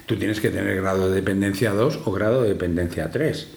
tú 0.07 0.17
tienes 0.17 0.41
que 0.41 0.51
tener 0.51 0.77
grado 0.77 1.09
de 1.09 1.15
dependencia 1.15 1.71
2 1.71 2.01
o 2.05 2.13
grado 2.13 2.43
de 2.43 2.49
dependencia 2.51 3.11
3, 3.11 3.49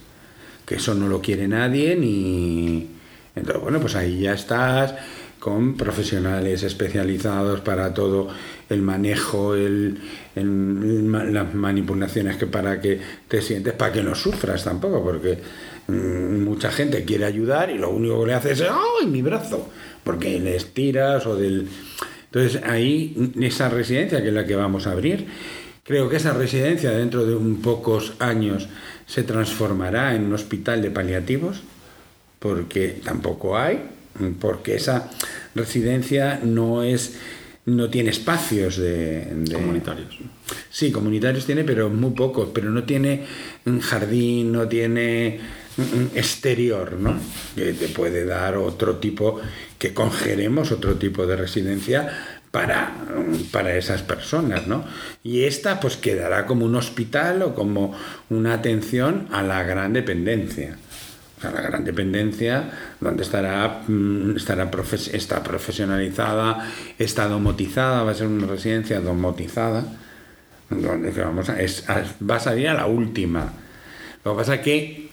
que 0.66 0.76
eso 0.76 0.94
no 0.94 1.08
lo 1.08 1.22
quiere 1.22 1.48
nadie 1.48 1.96
ni... 1.96 2.92
Entonces, 3.36 3.62
bueno, 3.62 3.80
pues 3.80 3.96
ahí 3.96 4.20
ya 4.20 4.34
estás 4.34 4.96
con 5.40 5.76
profesionales 5.76 6.64
especializados 6.64 7.62
para 7.62 7.94
todo 7.94 8.30
el 8.70 8.82
manejo, 8.82 9.56
el, 9.56 10.00
las 10.36 11.54
manipulaciones 11.54 12.38
que 12.38 12.48
para 12.48 12.82
que 12.82 13.00
te 13.28 13.42
sientes, 13.42 13.74
para 13.74 13.94
que 13.94 14.04
no 14.04 14.16
sufras 14.16 14.64
tampoco, 14.64 15.04
porque 15.04 15.38
mm, 15.88 16.44
mucha 16.44 16.72
gente 16.72 17.06
quiere 17.06 17.26
ayudar 17.26 17.70
y 17.70 17.78
lo 17.78 17.90
único 17.92 18.22
que 18.22 18.28
le 18.28 18.34
hace 18.34 18.52
es 18.54 18.62
¡ay, 18.62 19.08
mi 19.08 19.22
brazo! 19.22 19.70
Porque 20.04 20.40
le 20.40 20.56
estiras 20.56 21.26
o 21.26 21.36
del... 21.36 21.68
Entonces 22.26 22.62
ahí, 22.64 23.32
esa 23.40 23.70
residencia 23.70 24.22
que 24.22 24.30
es 24.30 24.34
la 24.34 24.46
que 24.46 24.56
vamos 24.56 24.88
a 24.88 24.92
abrir, 24.92 25.28
creo 25.84 26.10
que 26.10 26.18
esa 26.18 26.34
residencia 26.34 26.92
dentro 26.92 27.26
de 27.26 27.36
un 27.36 27.62
pocos 27.62 28.14
años 28.20 28.68
se 29.06 29.24
transformará 29.24 30.14
en 30.16 30.26
un 30.26 30.34
hospital 30.34 30.82
de 30.82 30.92
paliativos, 30.92 31.64
porque 32.40 33.00
tampoco 33.04 33.58
hay, 33.58 33.82
porque 34.40 34.76
esa 34.76 35.10
residencia 35.56 36.40
no 36.44 36.84
es 36.84 37.16
no 37.66 37.90
tiene 37.90 38.12
espacios 38.12 38.78
de, 38.78 39.26
de- 39.26 39.54
Comunitarios. 39.54 40.18
Sí, 40.70 40.90
comunitarios 40.92 41.46
tiene, 41.46 41.66
pero 41.66 41.90
muy 41.90 42.12
pocos, 42.12 42.50
pero 42.54 42.70
no 42.72 42.84
tiene 42.84 43.26
un 43.66 43.82
jardín, 43.82 44.54
no 44.54 44.70
tiene 44.70 45.40
un 45.78 46.10
exterior, 46.16 46.94
¿no? 46.94 47.20
Que 47.56 47.74
te 47.74 47.90
puede 47.90 48.24
dar 48.26 48.56
otro 48.56 48.96
tipo, 48.98 49.42
que 49.78 49.94
congeremos 49.94 50.72
otro 50.72 50.96
tipo 50.96 51.28
de 51.28 51.36
residencia 51.36 52.08
para, 52.52 52.94
para 53.52 53.76
esas 53.76 54.02
personas, 54.02 54.66
¿no? 54.66 54.86
Y 55.22 55.44
esta 55.44 55.82
pues 55.82 55.98
quedará 55.98 56.46
como 56.46 56.64
un 56.66 56.76
hospital 56.78 57.42
o 57.42 57.54
como 57.54 57.94
una 58.30 58.54
atención 58.54 59.28
a 59.30 59.44
la 59.44 59.64
gran 59.64 59.92
dependencia. 59.92 60.78
La 61.44 61.52
gran 61.52 61.84
dependencia, 61.84 62.72
donde 63.00 63.22
estará, 63.24 63.84
mm, 63.88 64.38
estará 64.38 64.72
profes- 64.72 65.12
profesionalizada, 65.44 66.68
está 66.98 67.28
domotizada, 67.28 68.04
va 68.04 68.12
a 68.12 68.16
ser 68.16 68.28
una 68.28 68.48
residencia 68.48 69.00
domotizada, 69.00 69.86
donde 70.70 71.12
vamos 71.12 71.50
va 71.50 72.36
a 72.36 72.40
salir 72.40 72.68
a 72.70 72.74
la 72.74 72.88
última. 72.88 73.54
Lo 74.26 74.32
que 74.34 74.38
pasa 74.38 74.56
es 74.56 74.62
que, 74.62 75.10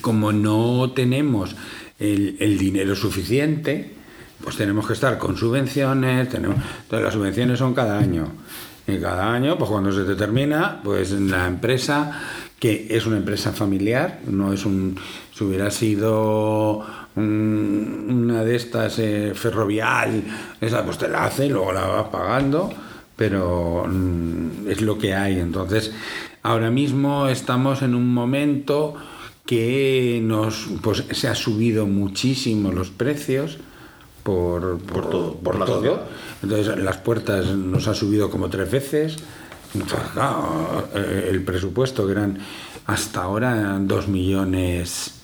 como 0.00 0.32
no 0.32 0.92
tenemos 0.94 1.54
el, 1.98 2.58
dinero 2.58 2.94
suficiente, 2.94 3.94
pues 4.42 4.56
tenemos 4.56 4.86
que 4.86 4.92
estar 4.92 5.16
con 5.18 5.36
subvenciones, 5.36 6.28
tenemos, 6.28 6.56
entonces 6.56 7.04
las 7.04 7.14
subvenciones 7.14 7.58
son 7.58 7.72
cada 7.72 7.98
año. 7.98 8.28
Y 8.86 8.98
cada 8.98 9.32
año, 9.32 9.56
pues 9.56 9.70
cuando 9.70 9.90
se 9.92 10.04
te 10.04 10.14
termina, 10.14 10.80
pues 10.84 11.12
la 11.12 11.46
empresa, 11.46 12.20
que 12.64 12.86
es 12.88 13.04
una 13.04 13.18
empresa 13.18 13.52
familiar, 13.52 14.20
no 14.26 14.50
es 14.54 14.64
un. 14.64 14.96
Si 15.34 15.44
hubiera 15.44 15.70
sido 15.70 16.80
un- 17.14 18.06
una 18.24 18.42
de 18.42 18.56
estas 18.56 18.98
eh, 19.00 19.32
ferrovial, 19.34 20.22
esa 20.62 20.82
pues 20.82 20.96
te 20.96 21.06
la 21.08 21.26
hace 21.26 21.44
y 21.44 21.50
luego 21.50 21.74
la 21.74 21.86
vas 21.86 22.08
pagando, 22.08 22.72
pero 23.16 23.84
mm, 23.86 24.66
es 24.70 24.80
lo 24.80 24.96
que 24.96 25.12
hay. 25.14 25.40
Entonces, 25.40 25.92
ahora 26.42 26.70
mismo 26.70 27.28
estamos 27.28 27.82
en 27.82 27.94
un 27.94 28.14
momento 28.14 28.94
que 29.44 30.20
nos 30.24 30.66
pues 30.80 31.04
se 31.10 31.28
ha 31.28 31.34
subido 31.34 31.84
muchísimo 31.86 32.72
los 32.72 32.88
precios 32.88 33.58
por, 34.22 34.78
por, 34.78 35.10
todo, 35.10 35.32
por 35.34 35.42
por 35.42 35.58
la 35.58 35.66
todo. 35.66 36.02
Entonces 36.42 36.78
las 36.78 36.96
puertas 36.96 37.44
nos 37.54 37.88
ha 37.88 37.94
subido 37.94 38.30
como 38.30 38.48
tres 38.48 38.70
veces. 38.70 39.18
Claro, 40.12 40.88
eh, 40.94 41.28
el 41.30 41.42
presupuesto 41.42 42.06
que 42.06 42.12
eran 42.12 42.38
hasta 42.86 43.22
ahora 43.22 43.76
dos 43.80 44.06
millones 44.06 45.14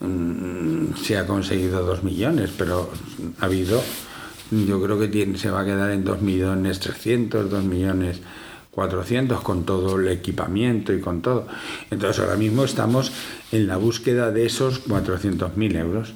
mm, 0.00 0.94
se 0.94 1.16
ha 1.16 1.26
conseguido 1.26 1.84
2 1.84 2.02
millones, 2.02 2.50
pero 2.56 2.90
ha 3.40 3.44
habido, 3.46 3.82
yo 4.50 4.82
creo 4.82 4.98
que 4.98 5.08
tiene, 5.08 5.38
se 5.38 5.50
va 5.50 5.60
a 5.60 5.64
quedar 5.64 5.90
en 5.90 6.04
2 6.04 6.20
millones 6.20 6.80
300, 6.80 7.50
2 7.50 7.64
millones 7.64 8.20
400 8.72 9.40
con 9.40 9.64
todo 9.64 9.98
el 9.98 10.08
equipamiento 10.08 10.92
y 10.92 11.00
con 11.00 11.22
todo. 11.22 11.46
Entonces 11.90 12.22
ahora 12.22 12.36
mismo 12.36 12.64
estamos 12.64 13.10
en 13.52 13.66
la 13.66 13.76
búsqueda 13.76 14.30
de 14.30 14.46
esos 14.46 14.86
400.000 14.86 15.76
euros. 15.76 16.12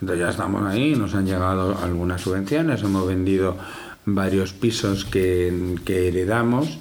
Entonces 0.00 0.24
ya 0.24 0.30
estamos 0.30 0.62
ahí, 0.64 0.94
nos 0.94 1.14
han 1.14 1.26
llegado 1.26 1.76
algunas 1.82 2.20
subvenciones, 2.20 2.82
hemos 2.82 3.06
vendido 3.06 3.56
varios 4.14 4.52
pisos 4.52 5.04
que, 5.04 5.76
que 5.84 6.08
heredamos 6.08 6.78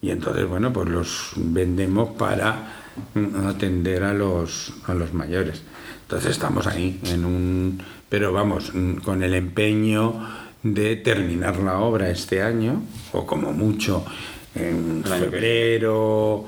y 0.00 0.10
entonces, 0.10 0.46
bueno, 0.46 0.72
pues 0.72 0.88
los 0.88 1.32
vendemos 1.36 2.10
para 2.10 2.84
atender 3.48 4.04
a 4.04 4.14
los, 4.14 4.72
a 4.86 4.94
los 4.94 5.12
mayores. 5.12 5.62
Entonces 6.02 6.32
estamos 6.32 6.66
ahí, 6.66 7.00
en 7.06 7.24
un, 7.24 7.82
pero 8.08 8.32
vamos, 8.32 8.72
con 9.04 9.22
el 9.22 9.34
empeño 9.34 10.28
de 10.62 10.96
terminar 10.96 11.58
la 11.58 11.78
obra 11.78 12.10
este 12.10 12.42
año, 12.42 12.82
o 13.12 13.26
como 13.26 13.52
mucho 13.52 14.04
en 14.54 15.02
febrero, 15.04 16.44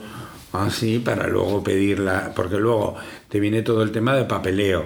así, 0.53 0.99
para 0.99 1.27
luego 1.27 1.63
pedirla, 1.63 2.33
porque 2.35 2.57
luego 2.57 2.97
te 3.29 3.41
viene 3.41 3.63
todo 3.63 3.83
el 3.83 3.91
tema 3.91 4.15
de 4.15 4.25
papeleo 4.25 4.85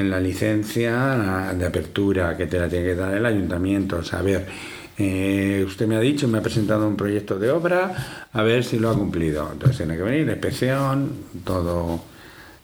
en 0.00 0.10
la 0.10 0.20
licencia 0.20 1.52
de 1.54 1.66
apertura 1.66 2.36
que 2.36 2.46
te 2.46 2.58
la 2.58 2.68
tiene 2.68 2.86
que 2.86 2.94
dar 2.94 3.14
el 3.14 3.24
ayuntamiento, 3.24 4.02
saber, 4.02 4.46
eh, 4.98 5.64
usted 5.66 5.86
me 5.86 5.96
ha 5.96 6.00
dicho, 6.00 6.26
me 6.28 6.38
ha 6.38 6.42
presentado 6.42 6.86
un 6.86 6.96
proyecto 6.96 7.38
de 7.38 7.50
obra, 7.50 8.28
a 8.32 8.42
ver 8.42 8.64
si 8.64 8.78
lo 8.78 8.90
ha 8.90 8.94
cumplido. 8.94 9.48
Entonces 9.52 9.78
tiene 9.78 9.96
que 9.96 10.02
venir 10.02 10.26
la 10.26 10.32
inspección, 10.32 11.12
todo 11.44 12.02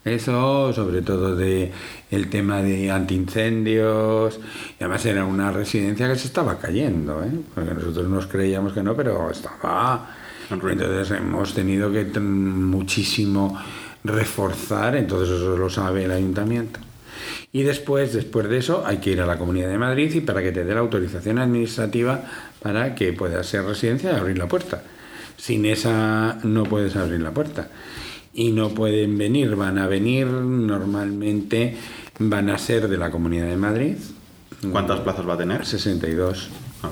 eso, 0.05 0.73
sobre 0.73 1.03
todo 1.03 1.35
de 1.35 1.73
el 2.11 2.31
tema 2.31 2.63
de 2.63 2.91
antiincendios, 2.91 4.39
y 4.79 4.85
además 4.85 5.05
era 5.05 5.25
una 5.25 5.51
residencia 5.51 6.09
que 6.09 6.17
se 6.17 6.29
estaba 6.29 6.59
cayendo, 6.59 7.25
¿eh? 7.25 7.33
porque 7.55 7.75
nosotros 7.75 8.09
nos 8.09 8.27
creíamos 8.27 8.73
que 8.73 8.83
no, 8.83 8.95
pero 8.95 9.31
estaba... 9.31 10.15
Entonces 10.49 11.11
hemos 11.11 11.55
tenido 11.55 11.91
que 11.91 12.05
muchísimo 12.21 13.59
reforzar, 14.05 14.95
entonces 14.95 15.37
eso 15.37 15.57
lo 15.57 15.69
sabe 15.69 16.05
el 16.05 16.13
ayuntamiento. 16.13 16.79
Y 17.53 17.63
después, 17.63 18.13
después 18.13 18.49
de 18.49 18.59
eso, 18.59 18.85
hay 18.87 18.99
que 18.99 19.11
ir 19.11 19.21
a 19.21 19.27
la 19.27 19.39
Comunidad 19.39 19.69
de 19.69 19.79
Madrid 19.79 20.13
y 20.15 20.21
para 20.21 20.43
que 20.43 20.53
te 20.53 20.65
dé 20.65 20.75
la 20.75 20.81
autorización 20.81 21.39
administrativa 21.39 22.23
para 22.63 22.95
que 22.95 23.13
puedas 23.13 23.47
ser 23.47 23.65
residencia 23.65 24.13
y 24.13 24.17
abrir 24.17 24.39
la 24.39 24.49
puerta. 24.49 24.83
Sin 25.37 25.67
esa 25.67 26.39
no 26.43 26.65
puedes 26.65 26.97
abrir 26.97 27.21
la 27.21 27.33
puerta. 27.33 27.69
Y 28.35 28.53
no 28.53 28.71
pueden 28.71 29.17
venir, 29.17 29.57
van 29.57 29.79
a 29.79 29.87
venir 29.87 30.27
normalmente, 30.27 31.77
van 32.19 32.51
a 32.51 32.59
ser 32.59 32.89
de 32.89 32.99
la 32.99 33.11
Comunidad 33.11 33.47
de 33.47 33.57
Madrid. 33.57 33.97
¿Cuántas 34.73 35.01
plazas 35.01 35.29
va 35.29 35.35
a 35.35 35.39
tener? 35.39 35.65
62. 35.65 36.51
Ah, 36.83 36.91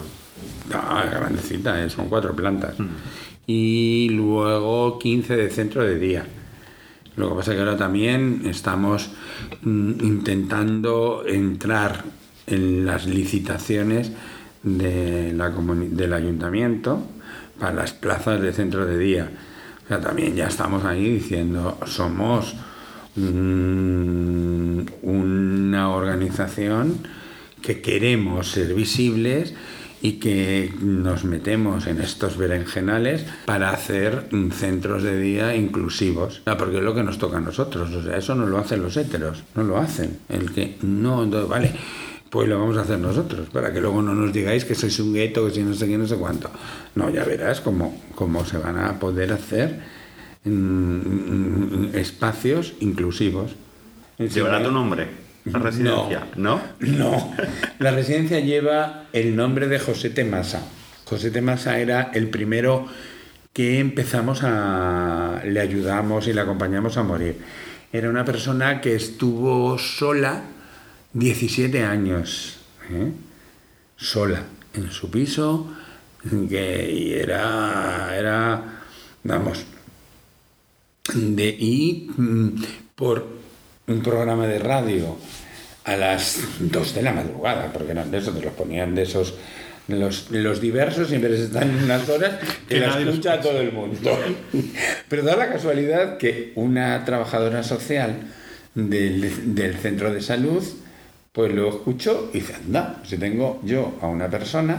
Ah, 0.72 1.04
grandecita, 1.10 1.82
eh, 1.84 1.90
son 1.90 2.08
cuatro 2.08 2.34
plantas. 2.34 2.76
Y 3.46 4.08
luego 4.10 4.98
15 4.98 5.36
de 5.36 5.50
centro 5.50 5.82
de 5.84 5.98
día. 5.98 6.26
Lo 7.16 7.28
que 7.28 7.34
pasa 7.36 7.52
es 7.52 7.56
que 7.56 7.62
ahora 7.62 7.76
también 7.76 8.42
estamos 8.46 9.10
mm, 9.62 10.04
intentando 10.04 11.24
entrar 11.26 12.04
en 12.46 12.84
las 12.84 13.06
licitaciones 13.06 14.12
de 14.62 15.32
la 15.32 15.50
del 15.50 16.12
ayuntamiento 16.12 17.02
para 17.58 17.74
las 17.74 17.92
plazas 17.92 18.40
de 18.40 18.52
centro 18.52 18.86
de 18.86 18.98
día. 18.98 19.30
O 19.84 19.88
sea, 19.88 20.00
también 20.00 20.34
ya 20.34 20.48
estamos 20.48 20.84
ahí 20.84 21.10
diciendo, 21.10 21.78
somos 21.86 22.54
mm, 23.16 24.80
una 25.02 25.90
organización 25.90 26.98
que 27.62 27.80
queremos 27.80 28.50
ser 28.50 28.74
visibles 28.74 29.54
y 30.04 30.18
que 30.18 30.70
nos 30.82 31.24
metemos 31.24 31.86
en 31.86 31.98
estos 31.98 32.36
berenjenales 32.36 33.24
para 33.46 33.70
hacer 33.70 34.26
mm, 34.30 34.50
centros 34.50 35.02
de 35.02 35.18
día 35.18 35.56
inclusivos. 35.56 36.42
Ah, 36.44 36.58
Porque 36.58 36.76
es 36.76 36.82
lo 36.82 36.94
que 36.94 37.02
nos 37.02 37.16
toca 37.16 37.38
a 37.38 37.40
nosotros. 37.40 37.90
O 37.90 38.02
sea, 38.02 38.18
eso 38.18 38.34
no 38.34 38.44
lo 38.44 38.58
hacen 38.58 38.82
los 38.82 38.98
héteros, 38.98 39.44
no 39.54 39.62
lo 39.62 39.78
hacen. 39.78 40.18
El 40.28 40.52
que 40.52 40.76
no, 40.82 41.24
no, 41.24 41.46
vale, 41.46 41.72
pues 42.28 42.46
lo 42.46 42.58
vamos 42.58 42.76
a 42.76 42.82
hacer 42.82 42.98
nosotros, 42.98 43.48
para 43.48 43.72
que 43.72 43.80
luego 43.80 44.02
no 44.02 44.14
nos 44.14 44.30
digáis 44.30 44.66
que 44.66 44.74
sois 44.74 45.00
un 45.00 45.14
gueto, 45.14 45.46
que 45.46 45.52
si 45.52 45.62
no 45.62 45.72
sé 45.72 45.86
qué, 45.88 45.96
no 45.96 46.06
sé 46.06 46.16
cuánto. 46.16 46.50
No, 46.96 47.08
ya 47.08 47.24
verás 47.24 47.62
cómo, 47.62 48.02
cómo 48.14 48.44
se 48.44 48.58
van 48.58 48.76
a 48.76 49.00
poder 49.00 49.32
hacer 49.32 49.80
mm, 50.44 51.94
espacios 51.94 52.74
inclusivos. 52.80 53.52
¿Llevará 54.18 54.62
tu 54.62 54.70
nombre? 54.70 55.23
¿La 55.44 55.58
residencia? 55.58 56.26
¿No? 56.36 56.60
No, 56.80 57.34
la 57.78 57.90
residencia 57.90 58.40
lleva 58.40 59.06
el 59.12 59.36
nombre 59.36 59.68
de 59.68 59.78
José 59.78 60.10
Temasa. 60.10 60.62
José 61.04 61.30
Temasa 61.30 61.78
era 61.78 62.10
el 62.14 62.28
primero 62.28 62.86
que 63.52 63.78
empezamos 63.78 64.40
a... 64.42 65.42
le 65.44 65.60
ayudamos 65.60 66.26
y 66.28 66.32
le 66.32 66.40
acompañamos 66.40 66.96
a 66.96 67.02
morir. 67.02 67.36
Era 67.92 68.08
una 68.08 68.24
persona 68.24 68.80
que 68.80 68.94
estuvo 68.94 69.78
sola 69.78 70.42
17 71.12 71.84
años, 71.84 72.56
¿eh? 72.90 73.12
sola, 73.96 74.42
en 74.74 74.90
su 74.90 75.10
piso, 75.10 75.72
que 76.48 76.90
y 76.90 77.12
era, 77.12 78.16
era, 78.16 78.80
vamos, 79.22 79.64
de, 81.14 81.48
y 81.48 82.10
mm, 82.16 82.48
por 82.96 83.33
un 83.86 84.02
programa 84.02 84.46
de 84.46 84.58
radio 84.58 85.16
a 85.84 85.96
las 85.96 86.38
2 86.58 86.94
de 86.94 87.02
la 87.02 87.12
madrugada, 87.12 87.70
porque 87.72 87.92
eran 87.92 88.10
de 88.10 88.18
esos, 88.18 88.34
te 88.34 88.42
los 88.42 88.54
ponían 88.54 88.94
de 88.94 89.02
esos, 89.02 89.34
los, 89.88 90.30
los 90.30 90.60
diversos, 90.60 91.08
siempre 91.08 91.34
están 91.34 91.68
en 91.68 91.84
unas 91.84 92.08
horas 92.08 92.36
que 92.66 92.76
Que 92.76 92.80
la 92.80 92.98
escucha 92.98 93.40
todo 93.40 93.60
el 93.60 93.72
mundo. 93.72 94.18
Pero 95.08 95.22
da 95.22 95.36
la 95.36 95.50
casualidad 95.50 96.16
que 96.16 96.52
una 96.54 97.04
trabajadora 97.04 97.62
social 97.62 98.16
del, 98.74 99.54
del 99.54 99.74
centro 99.74 100.12
de 100.12 100.22
salud, 100.22 100.64
pues 101.32 101.52
lo 101.52 101.68
escuchó 101.68 102.30
y 102.32 102.40
dice, 102.40 102.54
anda, 102.54 103.02
si 103.04 103.18
tengo 103.18 103.60
yo 103.62 103.98
a 104.00 104.06
una 104.06 104.30
persona 104.30 104.78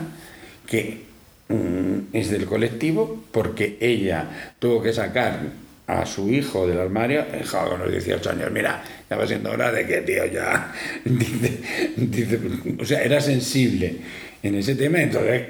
que 0.65 1.03
mm, 1.49 1.97
es 2.13 2.31
del 2.31 2.45
colectivo 2.45 3.23
porque 3.31 3.77
ella 3.79 4.53
tuvo 4.57 4.81
que 4.81 4.91
sacar 4.91 5.64
a 5.87 6.05
su 6.05 6.31
hijo 6.31 6.67
del 6.67 6.79
armario, 6.79 7.25
hijo 7.39 7.69
con 7.69 7.79
los 7.79 7.91
18 7.91 8.29
años, 8.31 8.51
mira, 8.51 8.83
ya 9.09 9.15
va 9.15 9.27
siendo 9.27 9.51
hora 9.51 9.71
de 9.71 9.85
que 9.85 10.01
tío 10.01 10.25
ya, 10.25 10.73
o 12.79 12.85
sea, 12.85 13.03
era 13.03 13.21
sensible 13.21 13.95
en 14.41 14.55
ese 14.55 14.75
tema, 14.75 15.01
entonces 15.01 15.43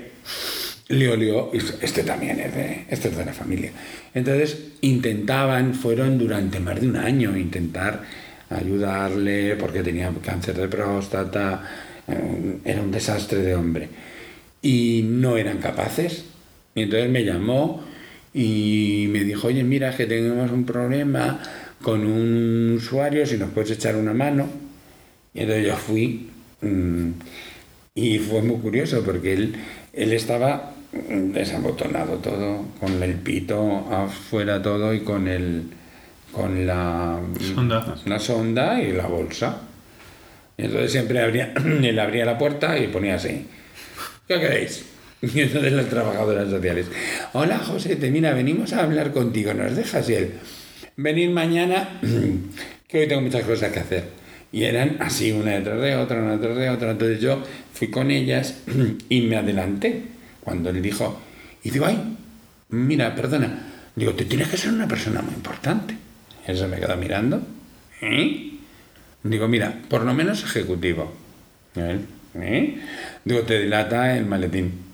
le 0.90 1.10
olió, 1.10 1.52
este 1.82 2.04
también 2.04 2.40
este 2.40 3.08
es 3.10 3.18
de 3.18 3.26
la 3.26 3.34
familia. 3.34 3.72
Entonces 4.14 4.74
intentaban, 4.82 5.74
fueron 5.74 6.18
durante 6.18 6.60
más 6.60 6.80
de 6.80 6.88
un 6.88 6.98
año, 6.98 7.36
intentar 7.36 8.04
ayudarle 8.50 9.56
porque 9.56 9.82
tenía 9.82 10.12
cáncer 10.24 10.56
de 10.56 10.68
próstata, 10.68 11.64
eh, 12.08 12.58
era 12.64 12.82
un 12.82 12.92
desastre 12.92 13.40
de 13.40 13.56
hombre. 13.56 13.90
Y 14.62 15.04
no 15.06 15.38
eran 15.38 15.58
capaces. 15.58 16.26
Y 16.76 16.84
entonces 16.84 17.10
me 17.10 17.24
llamó 17.24 17.84
y 18.38 19.08
me 19.12 19.24
dijo, 19.24 19.48
oye, 19.48 19.64
mira, 19.64 19.92
es 19.92 19.96
que 19.96 20.06
tenemos 20.06 20.52
un 20.52 20.66
problema 20.66 21.40
con 21.82 22.06
un 22.06 22.74
usuario, 22.76 23.26
si 23.26 23.38
nos 23.38 23.52
puedes 23.52 23.72
echar 23.72 23.96
una 23.96 24.14
mano. 24.14 24.50
Y 25.34 25.40
entonces 25.40 25.66
yo 25.66 25.78
fui 25.78 26.32
mm, 26.60 27.12
y 27.96 28.20
fue 28.20 28.42
muy 28.42 28.58
curioso 28.58 29.04
porque 29.06 29.32
él, 29.32 29.56
él 29.94 30.12
estaba 30.12 30.74
desabotonado 31.08 32.18
todo, 32.18 32.66
con 32.82 33.02
el 33.02 33.14
pito 33.14 33.88
afuera 33.90 34.62
todo 34.62 34.94
y 34.94 35.00
con 35.00 35.30
el 35.30 35.64
con 36.34 36.68
la 36.68 37.18
Sonda. 37.40 37.96
la 38.06 38.20
sonda 38.20 38.82
y 38.82 38.92
la 38.92 39.08
bolsa. 39.08 39.62
Y 40.58 40.66
entonces 40.66 40.92
siempre 40.92 41.22
abría, 41.22 41.54
él 41.84 41.98
abría 42.00 42.26
la 42.26 42.38
puerta 42.38 42.78
y 42.78 42.88
ponía 42.88 43.16
así. 43.16 43.48
¿Qué 44.28 44.42
queréis? 44.42 44.95
Entonces 45.36 45.74
las 45.74 45.88
trabajadoras 45.88 46.50
sociales. 46.50 46.88
Hola 47.34 47.58
José, 47.58 47.96
te 47.96 48.12
mira, 48.12 48.34
venimos 48.34 48.74
a 48.74 48.84
hablar 48.84 49.12
contigo, 49.12 49.54
¿nos 49.54 49.76
dejas? 49.76 50.08
Y 50.10 50.14
él, 50.14 50.32
venir 50.98 51.30
mañana, 51.32 52.00
que 52.88 53.00
hoy 53.00 53.08
tengo 53.08 53.22
muchas 53.22 53.44
cosas 53.44 53.72
que 53.72 53.80
hacer. 53.80 54.04
Y 54.52 54.64
eran 54.64 54.98
así, 55.00 55.32
una 55.32 55.52
detrás 55.52 55.82
de 55.82 55.96
otra, 55.96 56.22
una 56.22 56.38
detrás 56.38 56.58
de 56.58 56.70
otra. 56.70 56.92
Entonces 56.92 57.20
yo 57.20 57.42
fui 57.74 57.90
con 57.90 58.12
ellas 58.12 58.62
y 59.10 59.22
me 59.22 59.38
adelanté. 59.38 60.04
Cuando 60.42 60.70
él 60.70 60.82
dijo, 60.82 61.20
y 61.64 61.72
digo, 61.72 61.86
ay, 61.86 61.98
mira, 62.70 63.16
perdona. 63.16 63.72
Digo, 63.96 64.14
te 64.14 64.26
tienes 64.26 64.50
que 64.50 64.58
ser 64.58 64.72
una 64.72 64.88
persona 64.88 65.22
muy 65.22 65.34
importante. 65.34 65.96
Él 66.46 66.58
se 66.58 66.68
me 66.68 66.78
queda 66.78 66.96
mirando. 66.96 67.42
¿Eh? 68.02 68.52
Digo, 69.24 69.48
mira, 69.48 69.82
por 69.90 70.04
lo 70.04 70.14
menos 70.14 70.44
ejecutivo. 70.44 71.12
¿eh? 71.76 72.78
Digo, 73.24 73.42
te 73.42 73.60
dilata 73.60 74.16
el 74.16 74.26
maletín. 74.26 74.86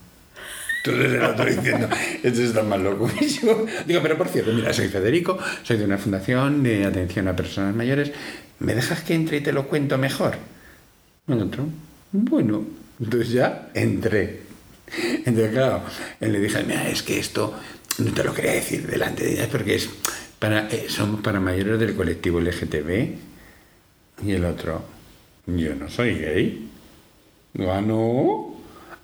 Entonces 0.84 1.14
el 1.14 1.24
otro 1.24 1.46
diciendo, 1.46 1.88
esto 2.24 2.42
está 2.42 2.64
más 2.64 2.80
loco 2.80 3.08
que 3.08 3.28
yo. 3.28 3.66
Digo, 3.86 4.02
pero 4.02 4.18
por 4.18 4.28
cierto, 4.30 4.52
mira, 4.54 4.74
soy 4.74 4.88
Federico, 4.88 5.38
soy 5.64 5.78
de 5.78 5.86
una 5.86 5.98
fundación 5.98 6.64
de 6.64 6.86
atención 6.86 7.28
a 7.28 7.36
personas 7.36 7.76
mayores. 7.76 8.12
¿Me 8.60 8.74
dejas 8.74 9.02
que 9.04 9.14
entre 9.14 9.38
y 9.38 9.42
te 9.42 9.54
lo 9.54 9.68
cuento 9.68 9.98
mejor? 9.98 10.36
El 11.28 11.42
otro, 11.42 11.68
bueno, 12.12 12.66
entonces 13.00 13.32
ya 13.32 13.70
entré. 13.74 14.42
Entonces, 15.26 15.52
claro, 15.52 15.84
él 16.20 16.34
le 16.34 16.40
dije, 16.40 16.64
mira, 16.64 16.90
es 16.90 17.04
que 17.04 17.20
esto 17.20 17.56
no 18.00 18.12
te 18.12 18.24
lo 18.24 18.34
quería 18.34 18.54
decir 18.54 18.86
delante 18.88 19.24
de 19.24 19.34
ellas 19.34 19.48
porque 19.52 19.76
es 19.76 19.90
para, 20.40 20.68
eh, 20.70 20.86
somos 20.90 21.22
para 21.22 21.40
mayores 21.40 21.80
del 21.80 21.96
colectivo 21.96 22.40
LGTB. 22.40 23.16
Y 24.26 24.32
el 24.32 24.46
otro, 24.46 24.84
yo 25.46 25.76
no 25.76 25.90
soy 25.90 26.16
gay. 26.16 26.70
Ah, 27.60 27.82
no. 27.82 28.51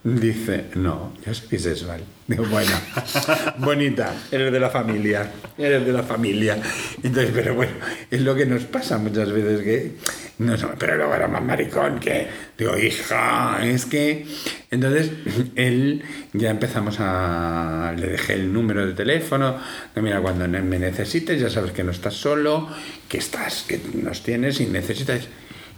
Dice, 0.07 0.67
no, 0.75 1.11
yo 1.25 1.33
soy 1.33 1.49
bisexual. 1.49 2.01
Digo, 2.27 2.45
bueno, 2.45 2.71
bonita, 3.57 4.15
eres 4.31 4.53
de 4.53 4.59
la 4.61 4.69
familia, 4.69 5.29
eres 5.57 5.85
de 5.85 5.91
la 5.91 6.01
familia. 6.01 6.57
Entonces, 7.03 7.31
pero 7.35 7.55
bueno, 7.55 7.73
es 8.09 8.21
lo 8.21 8.33
que 8.33 8.45
nos 8.45 8.63
pasa 8.63 8.97
muchas 8.99 9.29
veces 9.33 9.61
que, 9.63 9.95
no 10.37 10.55
pero 10.79 10.95
luego 10.95 11.13
era 11.13 11.27
más 11.27 11.43
maricón 11.43 11.99
que, 11.99 12.25
digo, 12.57 12.77
hija, 12.77 13.59
es 13.65 13.85
que... 13.85 14.25
Entonces, 14.71 15.11
él, 15.55 16.01
ya 16.31 16.51
empezamos 16.51 17.01
a... 17.01 17.93
Le 17.97 18.07
dejé 18.07 18.35
el 18.35 18.53
número 18.53 18.87
de 18.87 18.93
teléfono, 18.93 19.57
mira, 19.95 20.21
cuando 20.21 20.47
me 20.47 20.79
necesites, 20.79 21.41
ya 21.41 21.49
sabes 21.49 21.73
que 21.73 21.83
no 21.83 21.91
estás 21.91 22.13
solo, 22.13 22.69
que 23.09 23.17
estás, 23.17 23.65
que 23.67 23.81
nos 24.01 24.23
tienes 24.23 24.61
y 24.61 24.67
necesitas... 24.67 25.27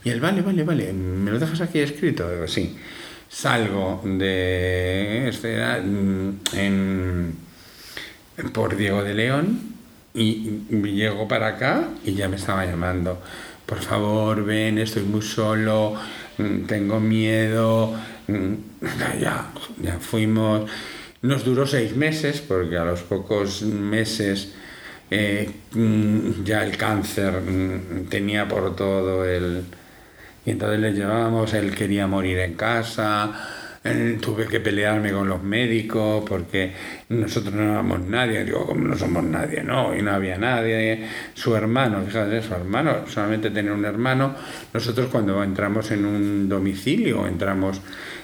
Y 0.03 0.11
él, 0.11 0.21
vale, 0.21 0.43
vale, 0.43 0.63
vale, 0.63 0.93
¿me 0.93 1.31
lo 1.31 1.39
dejas 1.39 1.61
aquí 1.61 1.79
escrito? 1.79 2.29
Digo, 2.29 2.47
sí 2.47 2.77
salgo 3.29 4.01
de 4.03 5.29
este 5.29 5.53
era, 5.53 5.79
mm, 5.79 6.39
en, 6.53 7.35
por 8.53 8.75
Diego 8.75 9.03
de 9.03 9.13
León 9.13 9.59
y 10.13 10.61
llego 10.71 11.27
para 11.27 11.47
acá 11.47 11.89
y 12.03 12.13
ya 12.13 12.27
me 12.27 12.35
estaba 12.37 12.65
llamando. 12.65 13.21
Por 13.65 13.79
favor, 13.79 14.43
ven, 14.43 14.79
estoy 14.79 15.03
muy 15.03 15.21
solo, 15.21 15.93
mm, 16.37 16.65
tengo 16.65 16.99
miedo. 16.99 17.93
mm, 18.27 18.53
Ya, 19.21 19.51
ya 19.81 19.99
fuimos. 19.99 20.69
Nos 21.21 21.43
duró 21.43 21.67
seis 21.67 21.95
meses 21.95 22.41
porque 22.41 22.77
a 22.77 22.85
los 22.85 23.01
pocos 23.03 23.61
meses 23.63 24.53
eh, 25.11 25.51
ya 26.45 26.63
el 26.63 26.77
cáncer 26.77 27.41
tenía 28.09 28.47
por 28.47 28.75
todo 28.75 29.25
el, 29.25 29.63
y 30.49 30.53
entonces 30.53 30.79
le 30.79 30.93
llevábamos, 30.93 31.53
él 31.53 31.75
quería 31.75 32.07
morir 32.07 32.39
en 32.39 32.55
casa, 32.55 33.31
tuve 34.19 34.47
que 34.47 34.59
pelearme 34.59 35.11
con 35.11 35.29
los 35.29 35.43
médicos 35.43 36.23
porque 36.27 36.73
nosotros 37.09 37.53
no 37.53 37.61
éramos 37.61 37.99
nadie. 37.99 38.43
Digo, 38.43 38.65
como 38.65 38.87
no 38.87 38.97
somos 38.97 39.23
nadie? 39.23 39.61
No, 39.61 39.95
y 39.95 40.01
no 40.01 40.09
había 40.09 40.39
nadie. 40.39 41.05
Su 41.35 41.55
hermano, 41.55 42.03
fíjate, 42.03 42.41
su 42.41 42.55
hermano, 42.55 43.07
solamente 43.07 43.51
tenía 43.51 43.73
un 43.73 43.85
hermano. 43.85 44.33
Nosotros 44.73 45.09
cuando 45.11 45.43
entramos 45.43 45.91
en 45.91 46.03
un 46.03 46.49
domicilio, 46.49 47.27
entramos, 47.27 47.79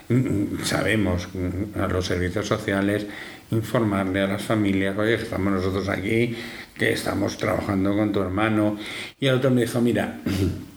mm, 0.09 0.63
sabemos 0.63 1.27
mm, 1.31 1.79
a 1.79 1.87
los 1.87 2.07
servicios 2.07 2.47
sociales, 2.47 3.05
informarle 3.51 4.21
a 4.21 4.27
las 4.27 4.41
familias, 4.41 4.97
oye, 4.97 5.13
estamos 5.13 5.53
nosotros 5.53 5.87
aquí, 5.89 6.35
que 6.75 6.91
estamos 6.91 7.37
trabajando 7.37 7.95
con 7.95 8.11
tu 8.11 8.19
hermano. 8.19 8.79
Y 9.19 9.27
el 9.27 9.35
otro 9.35 9.51
me 9.51 9.61
dijo, 9.61 9.79
mira, 9.79 10.21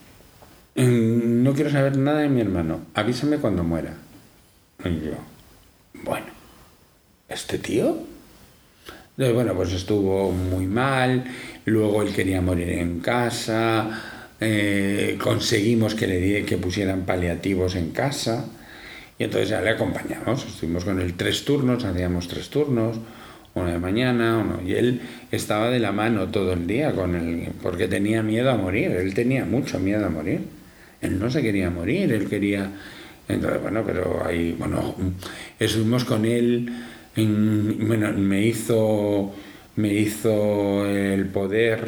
Mm, 0.78 1.17
No 1.48 1.54
quiero 1.54 1.70
saber 1.70 1.96
nada 1.96 2.18
de 2.18 2.28
mi 2.28 2.42
hermano. 2.42 2.80
Avísame 2.92 3.38
cuando 3.38 3.64
muera. 3.64 3.94
Y 4.84 5.06
yo, 5.06 5.12
bueno, 6.04 6.26
¿este 7.26 7.56
tío? 7.56 7.96
Entonces, 9.12 9.34
bueno, 9.34 9.54
pues 9.54 9.72
estuvo 9.72 10.30
muy 10.30 10.66
mal. 10.66 11.24
Luego 11.64 12.02
él 12.02 12.12
quería 12.12 12.42
morir 12.42 12.68
en 12.68 13.00
casa. 13.00 13.88
eh, 14.40 15.16
conseguimos 15.20 15.94
que 15.94 16.06
le 16.06 16.20
di- 16.20 16.42
que 16.44 16.58
pusieran 16.58 17.06
paliativos 17.06 17.76
en 17.76 17.92
casa. 17.92 18.44
Y 19.18 19.24
entonces 19.24 19.48
ya 19.48 19.62
le 19.62 19.70
acompañamos. 19.70 20.44
Estuvimos 20.44 20.84
con 20.84 21.00
él 21.00 21.14
tres 21.14 21.46
turnos, 21.46 21.82
hacíamos 21.82 22.28
tres 22.28 22.50
turnos. 22.50 22.98
Uno 23.54 23.68
de 23.70 23.78
mañana, 23.78 24.36
uno. 24.36 24.60
Y 24.68 24.74
él 24.74 25.00
estaba 25.32 25.70
de 25.70 25.80
la 25.80 25.92
mano 25.92 26.28
todo 26.28 26.52
el 26.52 26.66
día 26.66 26.92
con 26.92 27.14
él, 27.16 27.48
porque 27.62 27.88
tenía 27.88 28.22
miedo 28.22 28.50
a 28.50 28.56
morir. 28.58 28.90
Él 28.90 29.14
tenía 29.14 29.46
mucho 29.46 29.78
miedo 29.80 30.04
a 30.04 30.10
morir. 30.10 30.57
Él 31.00 31.18
no 31.18 31.30
se 31.30 31.42
quería 31.42 31.70
morir, 31.70 32.12
él 32.12 32.28
quería. 32.28 32.70
Entonces, 33.28 33.60
bueno, 33.62 33.82
pero 33.86 34.22
ahí, 34.24 34.54
bueno, 34.58 34.94
estuvimos 35.58 36.04
con 36.04 36.24
él. 36.24 36.68
en- 37.16 37.86
bueno, 37.88 38.12
me 38.12 38.46
hizo, 38.46 39.34
me 39.76 39.92
hizo 39.92 40.86
el 40.86 41.26
poder 41.26 41.80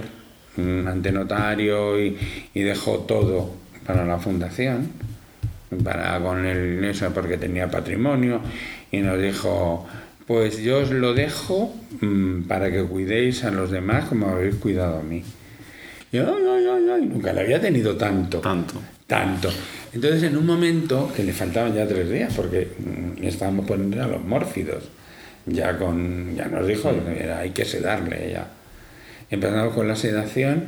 ante 0.58 1.12
notario 1.12 2.00
y, 2.00 2.16
dejó 2.54 3.00
todo 3.00 3.54
para 3.86 4.04
la 4.04 4.18
fundación, 4.18 4.88
para 5.84 6.18
con 6.20 6.44
él 6.44 6.84
eso 6.84 7.10
porque 7.14 7.36
tenía 7.38 7.70
patrimonio 7.70 8.40
y 8.90 8.98
nos 8.98 9.20
dijo, 9.20 9.86
pues 10.26 10.58
yo 10.58 10.80
os 10.80 10.90
lo 10.90 11.14
dejo 11.14 11.72
mm, 12.00 12.42
para 12.42 12.70
que 12.72 12.82
cuidéis 12.82 13.44
a 13.44 13.50
los 13.50 13.70
demás 13.70 14.06
como 14.08 14.28
habéis 14.28 14.56
cuidado 14.56 14.98
a 14.98 15.02
mí. 15.02 15.22
Y 16.12 16.16
yo, 16.16 16.34
ay, 16.34 16.66
ay, 16.68 16.88
ay, 16.92 17.06
nunca 17.06 17.32
le 17.32 17.42
había 17.42 17.60
tenido 17.60 17.96
tanto. 17.96 18.40
Tanto. 18.40 18.74
Tanto. 19.10 19.50
Entonces, 19.92 20.22
en 20.22 20.36
un 20.36 20.46
momento 20.46 21.12
que 21.16 21.24
le 21.24 21.32
faltaban 21.32 21.74
ya 21.74 21.84
tres 21.84 22.08
días, 22.08 22.32
porque 22.32 22.68
mm, 22.78 23.24
estábamos 23.24 23.66
poniendo 23.66 24.00
a 24.00 24.06
los 24.06 24.22
mórfidos, 24.22 24.84
ya 25.46 25.76
con, 25.76 26.36
ya 26.36 26.46
nos 26.46 26.64
dijo, 26.64 26.92
era, 26.92 27.40
hay 27.40 27.50
que 27.50 27.64
sedarle 27.64 28.30
ya. 28.30 28.46
Empezamos 29.28 29.74
con 29.74 29.88
la 29.88 29.96
sedación 29.96 30.66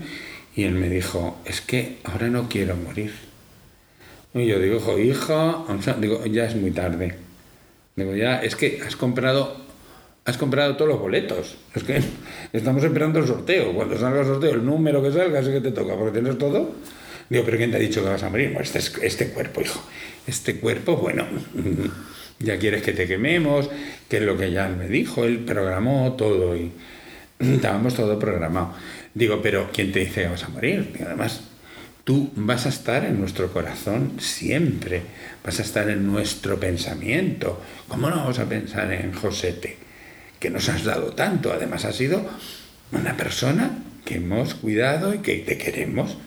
y 0.57 0.65
él 0.65 0.73
me 0.73 0.89
dijo, 0.89 1.41
es 1.45 1.61
que 1.61 1.99
ahora 2.03 2.31
no 2.31 2.49
quiero 2.49 2.75
morir. 2.75 3.13
Y 4.35 4.47
yo 4.47 4.59
digo, 4.59 4.79
hijo, 4.79 4.99
hija, 4.99 5.59
o 5.59 5.81
sea, 5.81 5.95
digo, 5.95 6.27
ya 6.27 6.47
es 6.47 6.57
muy 6.57 6.73
tarde. 6.73 7.15
Digo, 7.95 8.17
ya, 8.17 8.43
es 8.43 8.57
que 8.57 8.81
has 8.85 8.97
comprado, 8.97 9.57
has 10.25 10.37
comprado 10.37 10.75
todos 10.75 10.91
los 10.91 10.99
boletos. 11.01 11.59
Es 11.77 11.85
que 11.85 12.03
estamos 12.53 12.83
esperando 12.83 13.21
el 13.21 13.27
sorteo. 13.29 13.73
Cuando 13.73 13.97
salga 13.97 14.23
el 14.23 14.27
sorteo, 14.27 14.55
el 14.55 14.67
número 14.67 15.01
que 15.01 15.13
salga, 15.13 15.39
es 15.39 15.47
que 15.47 15.61
te 15.61 15.71
toca, 15.71 15.95
porque 15.95 16.19
tienes 16.19 16.37
todo. 16.39 16.73
Digo, 17.33 17.45
pero 17.47 17.57
¿quién 17.57 17.71
te 17.71 17.79
ha 17.79 17.81
dicho 17.81 18.03
que 18.03 18.11
vas 18.11 18.23
a 18.23 18.29
morir? 18.29 18.55
Este, 18.61 18.79
es- 18.79 18.93
este 19.03 19.29
cuerpo, 19.29 19.63
hijo. 19.63 19.83
Este 20.27 20.57
cuerpo, 20.57 20.99
bueno, 20.99 21.25
ya 22.39 22.59
quieres 22.59 22.83
que 22.83 22.93
te 22.93 23.07
quememos, 23.07 23.71
que 24.07 24.19
es 24.19 24.23
lo 24.23 24.37
que 24.37 24.51
ya 24.51 24.69
me 24.69 24.87
dijo, 24.87 25.25
él 25.25 25.39
programó 25.39 26.13
todo 26.13 26.55
y 26.55 26.73
estábamos 27.39 27.95
todo 27.95 28.19
programado. 28.19 28.75
Digo, 29.15 29.41
pero 29.41 29.71
¿quién 29.73 29.93
te 29.93 30.01
dice 30.01 30.25
que 30.25 30.29
vas 30.29 30.45
a 30.45 30.49
morir? 30.51 30.91
Digo, 30.93 31.07
además, 31.07 31.41
tú 32.05 32.31
vas 32.37 32.67
a 32.67 32.69
estar 32.69 33.03
en 33.07 33.19
nuestro 33.19 33.51
corazón 33.51 34.13
siempre, 34.21 35.01
vas 35.43 35.59
a 35.59 35.63
estar 35.63 35.89
en 35.89 36.07
nuestro 36.07 36.61
pensamiento. 36.61 37.63
¿Cómo 37.89 38.11
no 38.11 38.17
vamos 38.17 38.41
a 38.41 38.45
pensar 38.47 38.93
en 38.93 39.15
Josete? 39.15 39.79
Que 40.39 40.51
nos 40.51 40.69
has 40.69 40.85
dado 40.85 41.15
tanto, 41.15 41.51
además 41.51 41.87
has 41.87 41.97
sido 41.97 42.29
una 42.93 43.17
persona 43.17 43.79
que 44.05 44.17
hemos 44.17 44.55
cuidado 44.55 45.15
y 45.15 45.21
que 45.21 45.37
te 45.37 45.57
queremos. 45.57 46.19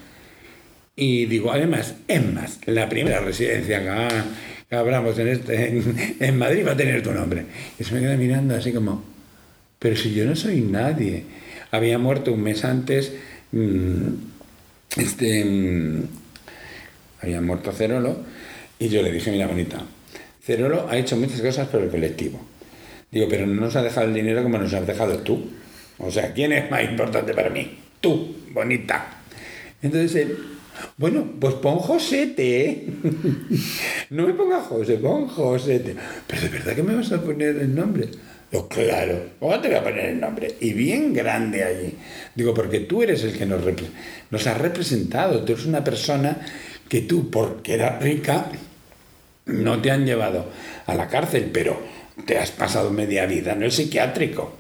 Y 0.96 1.26
digo, 1.26 1.52
además, 1.52 1.96
es 2.08 2.26
más, 2.34 2.60
la 2.66 2.88
primera 2.88 3.20
residencia 3.20 3.82
que, 3.82 3.90
ha- 3.90 4.26
que 4.70 4.76
abramos 4.76 5.18
en, 5.20 5.28
este, 5.28 5.82
en 6.20 6.38
Madrid 6.38 6.66
va 6.66 6.72
a 6.72 6.78
tener 6.78 7.04
tu 7.04 7.12
nombre. 7.12 7.46
Y 7.78 7.84
se 7.84 7.94
me 7.94 8.00
queda 8.00 8.16
mirando 8.16 8.56
así 8.56 8.72
como, 8.72 9.04
pero 9.80 9.96
si 9.96 10.14
yo 10.14 10.26
no 10.26 10.36
soy 10.36 10.62
nadie. 10.62 11.24
Había 11.72 11.98
muerto 11.98 12.32
un 12.32 12.42
mes 12.44 12.64
antes, 12.64 13.14
mm, 13.52 14.08
este, 14.98 15.44
mm, 15.44 16.04
había 17.22 17.42
muerto 17.42 17.72
Cerolo, 17.74 18.20
y 18.80 18.88
yo 18.88 19.02
le 19.02 19.12
dije, 19.12 19.32
mira, 19.32 19.48
bonita, 19.48 19.82
Cerolo 20.42 20.88
ha 20.90 20.98
hecho 20.98 21.18
muchas 21.18 21.42
cosas 21.42 21.68
por 21.68 21.82
el 21.82 21.90
colectivo. 21.90 22.40
Digo, 23.12 23.28
pero 23.30 23.46
no 23.46 23.60
nos 23.62 23.76
ha 23.76 23.84
dejado 23.84 24.08
el 24.08 24.14
dinero 24.14 24.44
como 24.44 24.58
nos 24.58 24.74
has 24.74 24.86
dejado 24.88 25.18
tú. 25.20 25.50
O 25.98 26.12
sea, 26.12 26.34
¿quién 26.34 26.52
es 26.54 26.70
más 26.72 26.84
importante 26.84 27.34
para 27.34 27.50
mí? 27.50 27.80
Tú, 28.02 28.36
bonita. 28.52 29.18
Entonces 29.82 30.16
él, 30.16 30.38
bueno, 30.98 31.26
pues 31.40 31.56
pon 31.56 31.78
Josete, 31.78 32.66
¿eh? 32.66 32.88
no 34.10 34.28
me 34.28 34.34
ponga 34.34 34.62
José, 34.62 34.96
pon 34.98 35.28
Josete. 35.28 35.96
Pero 36.28 36.42
de 36.42 36.50
verdad 36.50 36.76
que 36.76 36.84
me 36.84 36.96
vas 36.96 37.12
a 37.12 37.22
poner 37.22 37.56
el 37.58 37.74
nombre. 37.74 38.10
Digo, 38.52 38.68
claro, 38.68 39.32
¿cómo 39.40 39.60
te 39.60 39.68
voy 39.68 39.78
a 39.78 39.84
poner 39.84 40.06
el 40.06 40.20
nombre? 40.20 40.56
Y 40.60 40.74
bien 40.74 41.14
grande 41.14 41.64
allí. 41.64 41.94
Digo, 42.36 42.54
porque 42.54 42.82
tú 42.82 43.04
eres 43.04 43.24
el 43.24 43.38
que 43.38 43.46
nos, 43.46 43.62
nos 44.30 44.58
representado. 44.58 45.44
Tú 45.44 45.54
eres 45.54 45.66
una 45.66 45.84
persona 45.84 46.40
que 46.88 47.02
tú, 47.02 47.30
porque 47.30 47.74
eras 47.74 48.02
rica, 48.02 48.48
no 49.46 49.82
te 49.82 49.92
han 49.92 50.06
llevado 50.06 50.46
a 50.86 50.96
la 50.96 51.08
cárcel, 51.08 51.50
pero 51.52 51.80
te 52.26 52.38
has 52.38 52.52
pasado 52.52 52.92
media 52.92 53.26
vida 53.26 53.54
en 53.54 53.64
el 53.64 53.72
psiquiátrico. 53.72 54.56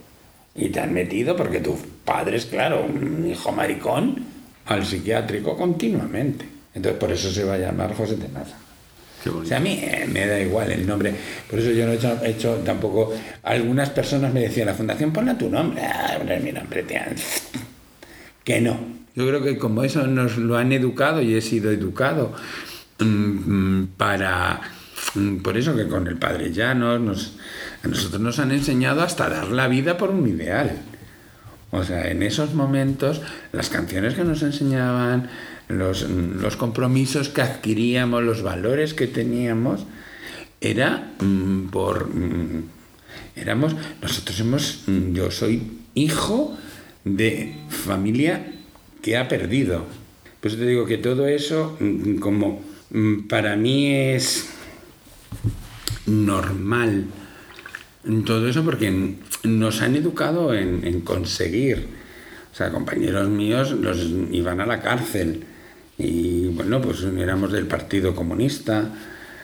Y 0.56 0.70
te 0.70 0.80
han 0.80 0.94
metido 0.94 1.36
porque 1.36 1.60
tu 1.60 1.78
padre 2.04 2.38
es, 2.38 2.46
claro, 2.46 2.86
un 2.86 3.28
hijo 3.30 3.52
maricón, 3.52 4.35
al 4.66 4.86
psiquiátrico 4.86 5.56
continuamente. 5.56 6.46
Entonces 6.74 7.00
por 7.00 7.12
eso 7.12 7.32
se 7.32 7.44
va 7.44 7.54
a 7.54 7.58
llamar 7.58 7.94
José 7.96 8.16
Tenaza. 8.16 8.58
O 9.34 9.44
sea, 9.44 9.58
a 9.58 9.60
mí 9.60 9.80
eh, 9.82 10.08
me 10.12 10.28
da 10.28 10.40
igual 10.40 10.72
el 10.72 10.86
nombre. 10.86 11.14
Por 11.50 11.60
eso 11.60 11.72
yo 11.72 11.86
no 11.86 11.94
he 11.94 11.96
hecho, 11.96 12.20
he 12.24 12.30
hecho 12.32 12.56
tampoco. 12.64 13.14
Algunas 13.44 13.90
personas 13.90 14.32
me 14.34 14.42
decían, 14.42 14.68
la 14.68 14.74
fundación, 14.74 15.12
ponle 15.12 15.34
tu 15.34 15.50
nombre. 15.50 15.82
Ah, 15.84 16.20
mi 16.42 16.52
nombre, 16.52 16.84
tía. 16.84 17.08
Que 18.44 18.62
no. 18.62 18.78
Yo 19.16 19.28
creo 19.28 19.42
que 19.42 19.58
como 19.58 19.84
eso 19.84 20.06
nos 20.06 20.38
lo 20.38 20.56
han 20.56 20.72
educado 20.72 21.20
y 21.20 21.34
he 21.34 21.42
sido 21.42 21.72
educado 21.72 22.32
mm, 23.00 23.06
mm, 23.06 23.88
para. 23.98 24.62
mm, 25.16 25.38
Por 25.38 25.58
eso 25.58 25.76
que 25.76 25.88
con 25.88 26.06
el 26.06 26.18
Padre 26.18 26.52
Llanos 26.52 27.02
nos, 27.02 27.38
a 27.84 27.88
nosotros 27.88 28.22
nos 28.22 28.38
han 28.38 28.52
enseñado 28.52 29.02
hasta 29.02 29.28
dar 29.30 29.48
la 29.48 29.68
vida 29.68 29.98
por 29.98 30.12
un 30.12 30.28
ideal. 30.28 30.78
O 31.76 31.84
sea, 31.84 32.10
en 32.10 32.24
esos 32.24 32.54
momentos, 32.54 33.22
las 33.52 33.70
canciones 33.70 34.14
que 34.14 34.24
nos 34.24 34.42
enseñaban, 34.44 35.30
los, 35.68 36.06
compromisos 36.58 37.28
que 37.28 37.42
adquiríamos, 37.42 38.24
los 38.24 38.42
valores 38.42 38.94
que 38.94 39.08
teníamos, 39.08 39.86
era 40.62 41.12
mm, 41.20 41.68
por... 41.68 42.08
mm, 42.08 42.64
éramos, 43.36 43.76
nosotros 44.02 44.40
hemos, 44.40 44.84
mm, 44.88 45.14
yo 45.14 45.32
soy 45.32 45.64
hijo 45.96 46.58
de 47.04 47.56
familia 47.68 48.54
que 49.02 49.18
ha 49.18 49.28
perdido. 49.28 49.86
Pues 50.40 50.56
te 50.56 50.66
digo 50.66 50.86
que 50.86 50.98
todo 50.98 51.28
eso, 51.28 51.78
como 52.22 52.64
para 53.28 53.58
mí 53.58 53.94
es 53.94 54.48
normal, 56.06 57.08
todo 58.26 58.48
eso 58.48 58.64
porque 58.64 59.16
nos 59.46 59.82
han 59.82 59.96
educado 59.96 60.54
en, 60.54 60.86
en 60.86 61.02
conseguir. 61.02 61.88
O 62.52 62.56
sea, 62.56 62.72
compañeros 62.72 63.28
míos 63.28 63.72
los 63.72 64.00
iban 64.32 64.62
a 64.62 64.66
la 64.66 64.82
cárcel 64.82 65.44
y 65.98 66.48
bueno, 66.48 66.82
pues 66.82 67.04
éramos 67.04 67.52
del 67.52 67.68
Partido 67.68 68.16
Comunista, 68.16 68.90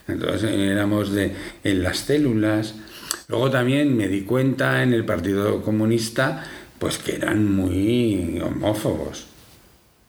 entonces 0.07 0.51
éramos 0.51 1.11
de, 1.11 1.33
en 1.63 1.83
las 1.83 1.99
células. 1.99 2.75
Luego 3.27 3.49
también 3.49 3.95
me 3.95 4.07
di 4.07 4.21
cuenta 4.21 4.83
en 4.83 4.93
el 4.93 5.05
Partido 5.05 5.61
Comunista 5.61 6.43
pues 6.79 6.97
que 6.97 7.15
eran 7.15 7.53
muy 7.53 8.41
homófobos. 8.43 9.27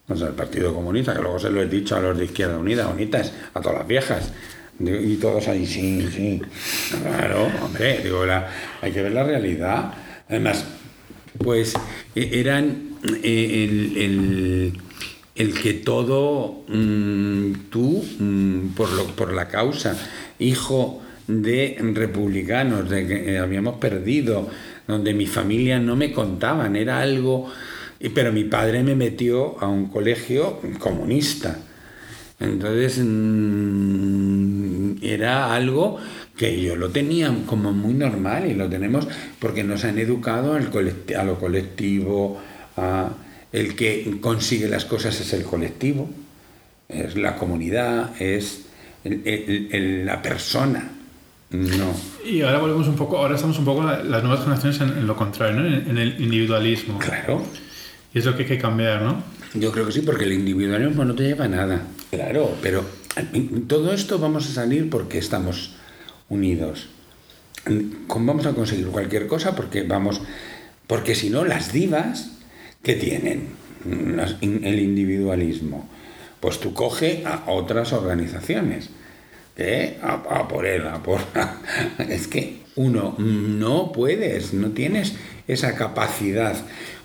O 0.09 0.15
sea, 0.15 0.27
el 0.27 0.33
Partido 0.33 0.73
Comunista, 0.73 1.13
que 1.13 1.21
luego 1.21 1.39
se 1.39 1.49
lo 1.49 1.61
he 1.61 1.67
dicho 1.67 1.95
a 1.95 2.01
los 2.01 2.17
de 2.17 2.25
Izquierda 2.25 2.57
Unida, 2.57 2.87
bonitas, 2.87 3.31
a 3.53 3.61
todas 3.61 3.77
las 3.77 3.87
viejas. 3.87 4.31
Y 4.79 5.15
todos 5.17 5.47
ahí, 5.47 5.65
sí, 5.65 6.07
sí. 6.11 6.41
Claro, 7.01 7.47
hombre, 7.63 7.99
digo, 8.03 8.25
la- 8.25 8.49
hay 8.81 8.91
que 8.91 9.01
ver 9.01 9.11
la 9.13 9.23
realidad. 9.23 9.93
Además, 10.27 10.65
pues 11.37 11.73
e- 12.15 12.39
eran 12.39 12.89
eh, 13.23 13.63
el, 13.97 14.73
el- 15.35 15.53
que 15.61 15.73
todo 15.73 16.63
mm, 16.67 17.53
tú, 17.69 18.03
mm, 18.19 18.67
por, 18.75 18.91
lo, 18.93 19.05
por 19.15 19.33
la 19.33 19.47
causa, 19.47 19.95
hijo 20.39 21.01
de 21.27 21.77
republicanos, 21.93 22.89
de 22.89 23.07
que 23.07 23.37
habíamos 23.37 23.75
perdido, 23.77 24.49
donde 24.87 25.13
mi 25.13 25.25
familia 25.27 25.79
no 25.79 25.95
me 25.95 26.11
contaban, 26.11 26.75
era 26.75 26.99
algo... 27.01 27.49
Pero 28.13 28.33
mi 28.33 28.43
padre 28.43 28.83
me 28.83 28.95
metió 28.95 29.57
a 29.63 29.67
un 29.69 29.85
colegio 29.87 30.59
comunista. 30.77 31.57
Entonces 32.43 32.99
mm, 33.03 34.93
era 35.01 35.53
algo 35.55 35.97
que 36.37 36.61
yo 36.61 36.75
lo 36.75 36.89
tenía 36.89 37.33
como 37.45 37.71
muy 37.73 37.93
normal 37.93 38.49
y 38.49 38.53
lo 38.53 38.67
tenemos 38.69 39.07
porque 39.39 39.63
nos 39.63 39.83
han 39.85 39.97
educado 39.99 40.53
al 40.55 40.69
a 41.17 41.23
lo 41.23 41.39
colectivo, 41.39 42.39
a 42.77 43.09
el 43.51 43.75
que 43.75 44.17
consigue 44.19 44.67
las 44.67 44.85
cosas 44.85 45.19
es 45.21 45.31
el 45.33 45.43
colectivo, 45.43 46.09
es 46.89 47.15
la 47.15 47.35
comunidad, 47.35 48.19
es 48.19 48.63
el- 49.03 49.21
el- 49.25 49.69
el- 49.71 50.05
la 50.05 50.21
persona. 50.21 50.89
No. 51.51 51.93
Y 52.25 52.41
ahora 52.41 52.57
volvemos 52.57 52.87
un 52.87 52.95
poco, 52.95 53.17
ahora 53.17 53.35
estamos 53.35 53.59
un 53.59 53.65
poco 53.65 53.83
la- 53.83 54.03
las 54.03 54.23
nuevas 54.23 54.39
generaciones 54.43 54.81
en, 54.81 54.89
en 54.97 55.05
lo 55.07 55.15
contrario, 55.15 55.59
¿no? 55.59 55.67
En, 55.67 55.87
en 55.87 55.97
el 55.99 56.19
individualismo. 56.19 56.97
Claro. 56.97 57.43
Y 58.11 58.17
es 58.19 58.25
lo 58.25 58.35
que 58.35 58.41
hay 58.43 58.49
que 58.49 58.57
cambiar, 58.57 59.03
¿no? 59.03 59.21
Yo 59.53 59.71
creo 59.71 59.85
que 59.85 59.91
sí, 59.91 60.01
porque 60.01 60.23
el 60.23 60.33
individualismo 60.33 61.05
no 61.05 61.13
te 61.13 61.23
lleva 61.23 61.45
a 61.45 61.47
nada. 61.47 61.83
Claro, 62.09 62.55
pero 62.61 62.83
todo 63.67 63.93
esto 63.93 64.17
vamos 64.17 64.49
a 64.49 64.53
salir 64.53 64.89
porque 64.89 65.19
estamos 65.19 65.75
unidos. 66.29 66.89
¿Cómo 68.07 68.25
vamos 68.25 68.45
a 68.47 68.53
conseguir 68.53 68.87
cualquier 68.87 69.27
cosa? 69.27 69.55
Porque 69.55 69.83
vamos, 69.83 70.21
porque 70.87 71.13
si 71.13 71.29
no, 71.29 71.45
las 71.45 71.71
divas, 71.71 72.31
¿qué 72.81 72.95
tienen? 72.95 73.49
El 74.41 74.79
individualismo. 74.79 75.87
Pues 76.39 76.59
tú 76.59 76.73
coge 76.73 77.23
a 77.25 77.43
otras 77.51 77.93
organizaciones. 77.93 78.89
¿Qué? 79.55 79.99
A, 80.01 80.13
a 80.13 80.47
por 80.47 80.65
él, 80.65 80.87
a 80.87 81.03
por... 81.03 81.21
Es 82.09 82.27
que 82.27 82.63
uno 82.75 83.15
no 83.19 83.91
puedes, 83.91 84.53
no 84.53 84.71
tienes 84.71 85.13
esa 85.47 85.75
capacidad 85.75 86.55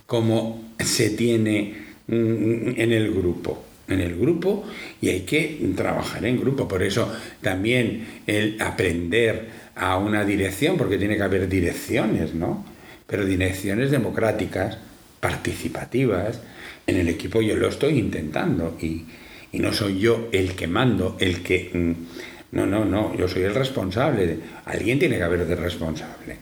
como 0.06 0.64
se 0.78 1.10
tiene 1.10 1.87
en 2.08 2.92
el 2.92 3.12
grupo. 3.12 3.64
En 3.88 4.00
el 4.00 4.16
grupo 4.16 4.64
y 5.00 5.08
hay 5.08 5.20
que 5.20 5.58
trabajar 5.76 6.24
en 6.26 6.38
grupo. 6.40 6.68
Por 6.68 6.82
eso 6.82 7.10
también 7.40 8.22
el 8.26 8.60
aprender 8.60 9.48
a 9.76 9.96
una 9.96 10.24
dirección, 10.24 10.76
porque 10.76 10.98
tiene 10.98 11.16
que 11.16 11.22
haber 11.22 11.48
direcciones, 11.48 12.34
¿no? 12.34 12.64
Pero 13.06 13.24
direcciones 13.24 13.90
democráticas, 13.90 14.76
participativas. 15.20 16.40
En 16.86 16.96
el 16.96 17.08
equipo 17.08 17.40
yo 17.40 17.56
lo 17.56 17.68
estoy 17.68 17.98
intentando 17.98 18.76
y, 18.80 19.04
y 19.52 19.58
no 19.60 19.72
soy 19.72 19.98
yo 20.00 20.28
el 20.32 20.54
que 20.54 20.66
mando, 20.66 21.16
el 21.20 21.42
que... 21.42 21.70
mm, 21.72 21.92
No, 22.50 22.64
no, 22.66 22.84
no, 22.84 23.14
yo 23.16 23.28
soy 23.28 23.42
el 23.42 23.54
responsable. 23.54 24.38
Alguien 24.64 24.98
tiene 24.98 25.16
que 25.18 25.22
haber 25.22 25.46
de 25.46 25.54
responsable. 25.56 26.36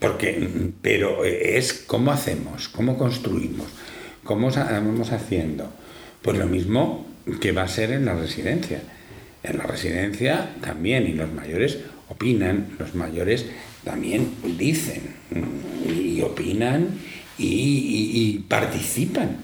Porque, 0.00 0.32
mm, 0.38 0.72
pero 0.82 1.24
es 1.24 1.72
cómo 1.86 2.10
hacemos, 2.12 2.68
cómo 2.68 2.98
construimos, 2.98 3.68
cómo 4.24 4.50
vamos 4.50 5.12
haciendo. 5.12 5.72
Pues 6.22 6.38
lo 6.38 6.46
mismo 6.46 7.06
que 7.40 7.52
va 7.52 7.62
a 7.62 7.68
ser 7.68 7.92
en 7.92 8.04
la 8.04 8.14
residencia. 8.14 8.82
En 9.42 9.58
la 9.58 9.64
residencia 9.64 10.50
también, 10.60 11.06
y 11.06 11.12
los 11.12 11.32
mayores 11.32 11.78
opinan, 12.08 12.68
los 12.78 12.94
mayores 12.94 13.46
también 13.84 14.30
dicen, 14.56 15.02
mm, 15.30 15.90
y 15.90 16.22
opinan 16.22 16.88
y, 17.38 18.44
participan. 18.48 19.36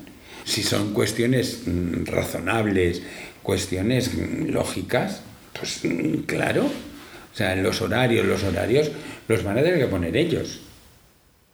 Si 0.44 0.62
son 0.62 0.92
cuestiones 0.92 1.62
mm, 1.66 2.04
razonables, 2.06 3.02
cuestiones 3.42 4.14
mm, 4.14 4.50
lógicas, 4.50 5.22
pues 5.58 5.80
claro. 6.26 6.66
O 6.66 7.36
sea, 7.36 7.56
los 7.56 7.80
horarios, 7.82 8.26
los 8.26 8.42
horarios 8.44 8.90
los 9.26 9.42
van 9.42 9.58
a 9.58 9.62
tener 9.62 9.78
que 9.78 9.86
poner 9.86 10.16
ellos. 10.16 10.60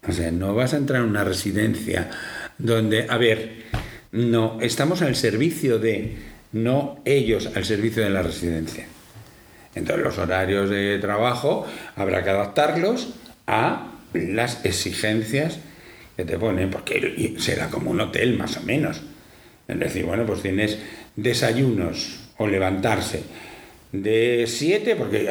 O 0.07 0.13
sea, 0.13 0.31
no 0.31 0.55
vas 0.55 0.75
a 0.75 0.77
entrar 0.77 1.03
en 1.03 1.09
una 1.09 1.25
residencia 1.25 2.11
donde, 2.59 3.07
a 3.09 3.17
ver, 3.19 3.65
no, 4.13 4.59
estamos 4.61 5.03
al 5.03 5.17
servicio 5.17 5.79
de, 5.79 6.17
no 6.53 7.01
ellos 7.05 7.51
al 7.55 7.65
servicio 7.65 8.03
de 8.03 8.11
la 8.11 8.23
residencia. 8.23 8.87
Entonces 9.75 10.05
los 10.05 10.19
horarios 10.19 10.71
de 10.71 10.99
trabajo 10.99 11.67
habrá 11.97 12.23
que 12.23 12.31
adaptarlos 12.31 13.15
a 13.47 13.93
las 14.13 14.65
exigencias 14.65 15.59
que 16.17 16.25
te 16.25 16.39
ponen, 16.39 16.71
porque 16.71 17.35
será 17.39 17.69
como 17.71 17.91
un 17.91 18.01
hotel 18.01 18.39
más 18.39 18.57
o 18.57 18.63
menos. 18.63 19.03
Es 19.67 19.79
decir, 19.79 20.05
bueno, 20.05 20.25
pues 20.25 20.43
tienes 20.43 20.79
desayunos 21.17 22.21
o 22.37 22.47
levantarse 22.47 23.23
de 24.03 24.45
7, 24.47 24.97
porque 24.97 25.29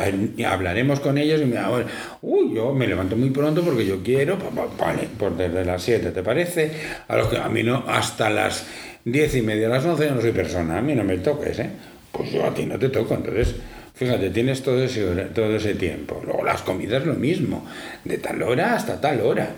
hablaremos 0.48 1.00
con 1.00 1.18
ellos 1.18 1.42
y 1.42 1.46
me 1.46 1.62
bueno, 1.68 1.86
uy, 2.22 2.54
yo 2.56 2.74
me 2.74 2.88
levanto 2.88 3.16
muy 3.18 3.30
pronto 3.30 3.62
porque 3.62 3.86
yo 3.86 4.02
quiero, 4.02 4.38
vale, 4.80 5.10
pues 5.18 5.38
desde 5.38 5.66
las 5.66 5.84
7, 5.84 6.12
¿te 6.12 6.24
parece? 6.24 6.72
A 7.08 7.18
los 7.18 7.28
que 7.28 7.38
a 7.38 7.50
mí 7.50 7.62
no, 7.62 7.84
hasta 7.88 8.30
las 8.30 8.66
10 9.04 9.36
y 9.36 9.42
media, 9.42 9.68
las 9.68 9.86
11 9.86 10.06
yo 10.06 10.16
no 10.16 10.22
soy 10.22 10.32
persona, 10.32 10.78
a 10.78 10.82
mí 10.82 10.96
no 10.96 11.04
me 11.04 11.18
toques, 11.18 11.60
¿eh? 11.60 11.70
Pues 12.12 12.32
yo 12.32 12.46
a 12.46 12.54
ti 12.54 12.66
no 12.66 12.80
te 12.80 12.90
toco, 12.90 13.16
entonces, 13.16 13.56
fíjate, 13.94 14.30
tienes 14.30 14.62
todo 14.62 14.82
ese, 14.82 15.04
todo 15.34 15.56
ese 15.56 15.76
tiempo. 15.76 16.22
Luego 16.24 16.44
las 16.46 16.62
comidas 16.62 17.06
lo 17.06 17.16
mismo, 17.16 17.66
de 18.06 18.18
tal 18.18 18.42
hora 18.44 18.76
hasta 18.76 19.02
tal 19.02 19.20
hora, 19.22 19.50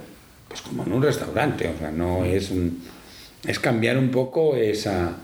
pues 0.47 0.61
como 0.61 0.83
en 0.83 0.93
un 0.93 1.03
restaurante, 1.03 1.67
o 1.67 1.77
sea, 1.77 1.91
no 1.91 2.25
es 2.25 2.49
un, 2.49 2.81
es 3.45 3.59
cambiar 3.59 3.97
un 3.97 4.09
poco 4.09 4.55
esa, 4.55 5.15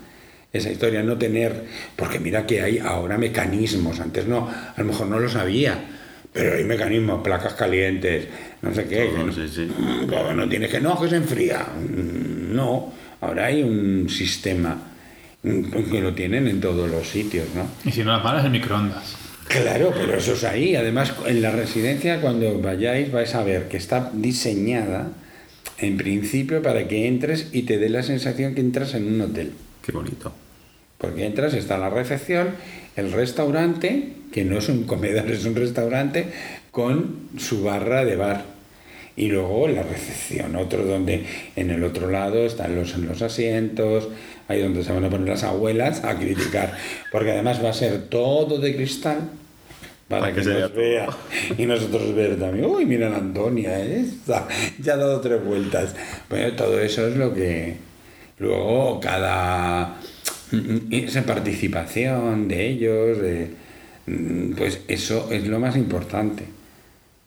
esa 0.53 0.71
historia, 0.71 1.01
no 1.03 1.17
tener, 1.17 1.63
porque 1.95 2.19
mira 2.19 2.45
que 2.45 2.61
hay 2.61 2.77
ahora 2.79 3.17
mecanismos, 3.17 3.99
antes 3.99 4.27
no, 4.27 4.49
a 4.49 4.75
lo 4.77 4.85
mejor 4.85 5.07
no 5.07 5.19
lo 5.19 5.29
sabía, 5.29 5.79
pero 6.33 6.55
hay 6.55 6.63
mecanismos, 6.63 7.21
placas 7.23 7.53
calientes, 7.53 8.27
no 8.61 8.73
sé 8.73 8.85
qué, 8.85 9.09
que 9.09 9.23
no, 9.23 9.31
Sí, 9.31 9.47
sí. 9.47 9.67
no, 10.07 10.33
no 10.33 10.49
tienes 10.49 10.69
que, 10.69 10.79
no, 10.79 10.99
que 10.99 11.09
se 11.09 11.15
enfría, 11.15 11.65
Mm, 11.75 12.55
no, 12.55 12.91
ahora 13.21 13.45
hay 13.45 13.63
un 13.63 14.09
sistema 14.09 14.91
mm, 15.43 15.89
que 15.89 16.01
lo 16.01 16.13
tienen 16.13 16.47
en 16.47 16.59
todos 16.59 16.89
los 16.89 17.07
sitios, 17.07 17.47
¿no? 17.55 17.67
Y 17.85 17.91
si 17.91 18.03
no 18.03 18.11
las 18.11 18.23
malas, 18.23 18.45
en 18.45 18.51
microondas. 18.51 19.15
Claro, 19.47 19.93
pero 19.93 20.17
eso 20.17 20.33
es 20.33 20.43
ahí. 20.45 20.75
Además, 20.75 21.13
en 21.27 21.41
la 21.41 21.51
residencia, 21.51 22.21
cuando 22.21 22.59
vayáis, 22.61 23.11
vais 23.11 23.35
a 23.35 23.43
ver 23.43 23.67
que 23.67 23.75
está 23.75 24.09
diseñada 24.13 25.09
en 25.77 25.97
principio 25.97 26.61
para 26.61 26.87
que 26.87 27.07
entres 27.07 27.49
y 27.51 27.63
te 27.63 27.77
dé 27.77 27.89
la 27.89 28.03
sensación 28.03 28.55
que 28.55 28.61
entras 28.61 28.93
en 28.93 29.13
un 29.13 29.21
hotel. 29.21 29.51
Qué 29.81 29.91
bonito. 29.91 30.31
Porque 30.97 31.25
entras, 31.25 31.53
está 31.53 31.77
la 31.77 31.89
recepción, 31.89 32.55
el 32.95 33.11
restaurante, 33.11 34.13
que 34.31 34.45
no 34.45 34.59
es 34.59 34.69
un 34.69 34.83
comedor, 34.83 35.29
es 35.31 35.45
un 35.45 35.55
restaurante, 35.55 36.27
con 36.69 37.29
su 37.37 37.63
barra 37.63 38.05
de 38.05 38.15
bar. 38.15 38.45
Y 39.15 39.27
luego 39.27 39.67
la 39.67 39.83
recepción, 39.83 40.55
otro 40.55 40.85
donde 40.85 41.25
en 41.55 41.69
el 41.69 41.83
otro 41.83 42.09
lado 42.09 42.45
están 42.45 42.75
los, 42.75 42.95
los 42.97 43.21
asientos, 43.21 44.07
ahí 44.47 44.61
donde 44.61 44.83
se 44.83 44.93
van 44.93 45.03
a 45.03 45.09
poner 45.09 45.27
las 45.27 45.43
abuelas 45.43 46.03
a 46.05 46.17
criticar. 46.17 46.77
Porque 47.11 47.31
además 47.31 47.63
va 47.63 47.71
a 47.71 47.73
ser 47.73 48.03
todo 48.03 48.57
de 48.59 48.75
cristal 48.75 49.29
para, 50.07 50.21
Para 50.21 50.33
que, 50.33 50.39
que 50.39 50.43
se 50.45 50.59
nos 50.59 50.73
vea 50.73 51.07
vea 51.07 51.57
y 51.57 51.65
nosotros 51.65 52.15
ver 52.15 52.39
también. 52.39 52.65
Uy, 52.65 52.85
mira 52.85 53.09
la 53.09 53.17
Antonia, 53.17 53.83
esta, 53.83 54.47
ya 54.79 54.93
ha 54.93 54.97
dado 54.97 55.19
tres 55.19 55.43
vueltas. 55.43 55.93
Bueno, 56.29 56.55
todo 56.55 56.79
eso 56.79 57.07
es 57.07 57.17
lo 57.17 57.33
que 57.33 57.90
luego 58.41 58.99
cada 58.99 59.97
esa 60.89 61.23
participación 61.23 62.47
de 62.47 62.67
ellos, 62.67 63.17
pues 64.57 64.81
eso 64.87 65.29
es 65.31 65.47
lo 65.47 65.59
más 65.59 65.77
importante. 65.77 66.45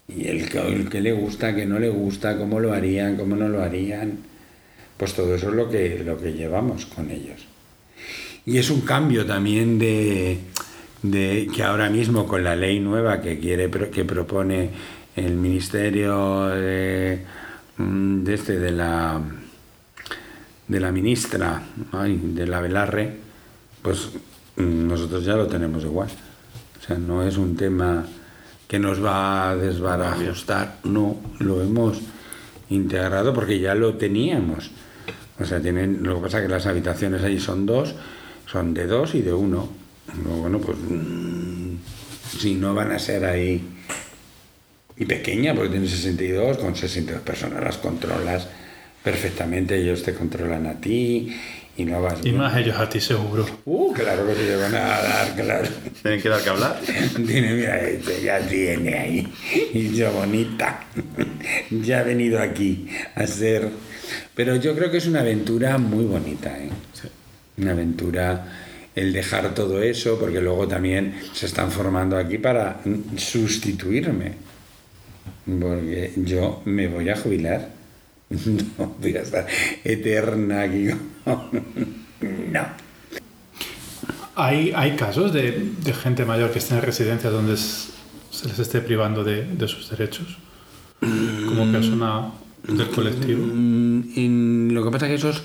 Y 0.09 0.27
el 0.27 0.49
que, 0.91 1.01
le 1.01 1.13
gusta, 1.13 1.55
que 1.55 1.65
no 1.65 1.79
le 1.79 1.89
gusta, 1.89 2.37
cómo 2.37 2.61
lo 2.61 2.75
harían, 2.75 3.17
cómo 3.17 3.37
no 3.37 3.49
lo 3.49 3.63
harían, 3.63 4.19
pues 4.99 5.15
todo 5.15 5.35
eso 5.35 5.49
es 5.49 5.55
lo 5.55 5.71
que, 5.71 6.03
lo 6.05 6.19
que 6.19 6.35
llevamos 6.35 6.85
con 6.85 7.11
ellos. 7.11 7.47
Y 8.45 8.59
es 8.59 8.69
un 8.69 8.83
cambio 8.83 9.25
también 9.25 9.79
de, 9.79 10.39
de 11.03 11.49
que 11.55 11.63
ahora 11.63 11.89
mismo 11.89 12.27
con 12.27 12.45
la 12.45 12.55
ley 12.55 12.81
nueva 12.81 13.23
que 13.23 13.39
quiere 13.39 13.71
que 13.71 14.05
propone 14.05 14.69
el 15.17 15.35
ministerio 15.37 16.49
de, 16.49 17.21
de 17.79 18.35
este 18.35 18.59
de 18.59 18.71
la 18.73 19.23
de 20.69 20.81
la 20.81 20.91
ministra 20.93 21.63
de 21.93 22.47
la 22.47 22.61
Velarre 22.61 23.17
pues 23.83 24.09
mm, 24.57 24.89
nosotros 24.89 25.25
ya 25.25 25.35
lo 25.35 25.47
tenemos 25.47 25.85
igual. 25.85 26.09
O 26.81 26.87
sea 26.87 26.97
no 26.99 27.23
es 27.23 27.37
un 27.37 27.57
tema 27.57 28.07
que 28.67 28.79
nos 28.79 29.05
va 29.05 29.51
a 29.51 29.57
desbarajustar 29.57 30.79
no 30.85 31.17
lo 31.39 31.61
hemos 31.61 32.01
integrado 32.71 33.35
porque 33.35 33.61
ya 33.61 33.75
lo 33.75 33.95
teníamos. 33.95 34.71
O 35.39 35.45
sea 35.45 35.61
tienen 35.61 36.03
lo 36.03 36.17
que 36.17 36.23
pasa 36.23 36.39
es 36.39 36.45
que 36.45 36.51
las 36.51 36.67
habitaciones 36.67 37.23
ahí 37.23 37.39
son 37.39 37.67
dos 37.67 37.95
son 38.47 38.73
de 38.73 38.87
dos 38.87 39.15
y 39.15 39.23
de 39.23 39.33
uno. 39.33 39.69
Bueno 40.41 40.59
pues 40.61 40.79
mm, 40.79 41.77
si 42.39 42.55
no 42.55 42.75
van 42.75 42.93
a 42.93 42.99
ser 42.99 43.25
ahí 43.27 43.63
y 44.97 45.05
pequeña 45.05 45.55
porque 45.55 45.71
tiene 45.71 45.89
62 45.89 46.59
con 46.59 46.75
62 46.75 47.23
personas 47.23 47.63
las 47.63 47.79
controlas 47.79 48.49
perfectamente 49.05 49.77
ellos 49.77 50.03
te 50.03 50.15
controlan 50.15 50.67
a 50.67 50.81
ti 50.81 51.31
y 51.77 51.85
no 51.85 52.01
vas 52.01 52.25
Y 52.25 52.33
más 52.33 52.57
ellos 52.57 52.77
a 52.79 52.89
ti 52.89 53.01
seguro. 53.01 53.47
uh 53.67 53.93
claro 53.93 54.27
que 54.27 54.35
te 54.35 54.57
van 54.57 54.75
a 54.75 54.79
dar 54.79 55.35
claro. 55.37 55.69
Tienen 56.03 56.23
que 56.23 56.29
dar 56.29 56.43
que 56.43 56.49
hablar. 56.49 56.81
tiene 57.27 57.53
mira 57.55 57.81
este 57.81 58.23
ya 58.23 58.41
tiene 58.41 58.99
ahí. 58.99 59.33
Y 59.75 59.95
yo 59.95 60.11
bonita. 60.11 60.85
Ya 61.71 62.01
ha 62.01 62.03
venido 62.03 62.41
aquí 62.41 62.89
a 63.15 63.27
ser. 63.27 63.69
Pero 64.35 64.57
yo 64.57 64.75
creo 64.75 64.91
que 64.91 64.99
es 64.99 65.07
una 65.07 65.21
aventura 65.21 65.79
muy 65.79 66.05
bonita 66.05 66.57
¿eh? 66.59 66.71
una 67.57 67.71
aventura 67.71 68.47
el 68.95 69.13
dejar 69.13 69.55
todo 69.55 69.83
eso 69.83 70.19
porque 70.19 70.41
luego 70.41 70.67
también 70.67 71.15
se 71.33 71.47
están 71.47 71.71
formando 71.71 72.17
aquí 72.17 72.39
para 72.39 72.81
sustituirme. 73.17 74.33
Porque 75.61 76.13
yo 76.17 76.63
me 76.65 76.89
voy 76.89 77.11
a 77.11 77.17
jubilar 77.17 77.84
no 78.79 78.97
voy 79.01 79.17
a 79.17 79.21
estar 79.23 79.47
eterna 79.85 80.63
aquí 80.63 80.87
no 82.53 82.67
Hay, 84.37 84.73
hay 84.75 84.97
casos 84.97 85.33
de, 85.33 85.71
de 85.85 85.93
gente 85.93 86.25
mayor 86.25 86.51
que 86.51 86.59
está 86.59 86.77
en 86.77 86.83
residencia 86.83 87.31
donde 87.31 87.57
se 87.57 88.49
les 88.49 88.59
esté 88.59 88.81
privando 88.81 89.23
de, 89.23 89.45
de 89.45 89.69
sus 89.69 89.89
derechos 89.91 90.39
como 91.01 91.71
persona 91.71 92.31
del 92.67 92.89
colectivo. 92.89 93.45
Mm, 93.47 94.71
lo 94.71 94.83
que 94.85 94.91
pasa 94.91 95.05
es 95.07 95.11
que 95.11 95.17
esos 95.17 95.43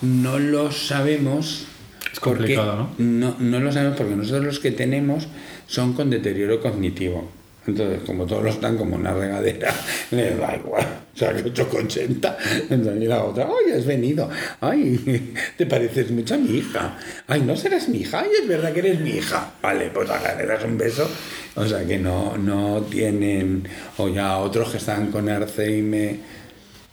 no 0.00 0.38
los 0.38 0.86
sabemos. 0.86 1.66
Es 2.10 2.18
complicado, 2.18 2.88
porque- 2.88 3.02
¿no? 3.02 3.36
No 3.38 3.60
lo 3.60 3.70
sabemos 3.72 3.98
porque 3.98 4.16
nosotros 4.16 4.44
los 4.44 4.58
que 4.58 4.70
tenemos 4.70 5.28
son 5.66 5.92
con 5.92 6.08
deterioro 6.08 6.60
cognitivo. 6.62 7.30
Entonces, 7.66 8.00
como 8.04 8.26
todos 8.26 8.42
los 8.42 8.54
están 8.56 8.76
como 8.76 8.96
una 8.96 9.14
regadera, 9.14 9.72
les 10.10 10.38
da 10.38 10.56
igual. 10.56 10.84
O 11.14 11.16
sea, 11.16 11.32
que 11.32 11.44
8,80. 11.44 12.36
Entonces, 12.70 13.02
y 13.02 13.06
la 13.06 13.22
otra, 13.24 13.46
¡ay, 13.46 13.72
has 13.72 13.86
venido! 13.86 14.28
¡Ay, 14.60 15.34
te 15.56 15.66
pareces 15.66 16.10
mucho 16.10 16.34
a 16.34 16.38
mi 16.38 16.58
hija! 16.58 16.98
¡Ay, 17.28 17.42
no 17.42 17.56
serás 17.56 17.88
mi 17.88 17.98
hija! 17.98 18.20
¡Ay, 18.20 18.30
es 18.42 18.48
verdad 18.48 18.72
que 18.72 18.80
eres 18.80 19.00
mi 19.00 19.10
hija! 19.10 19.52
Vale, 19.62 19.90
pues 19.92 20.10
ahora 20.10 20.34
le 20.36 20.46
das 20.46 20.64
un 20.64 20.76
beso. 20.76 21.08
O 21.54 21.66
sea, 21.66 21.84
que 21.86 21.98
no, 21.98 22.36
no 22.36 22.82
tienen... 22.82 23.68
O 23.98 24.08
ya 24.08 24.38
otros 24.38 24.70
que 24.70 24.78
están 24.78 25.12
con 25.12 25.28
Alzheimer. 25.28 26.16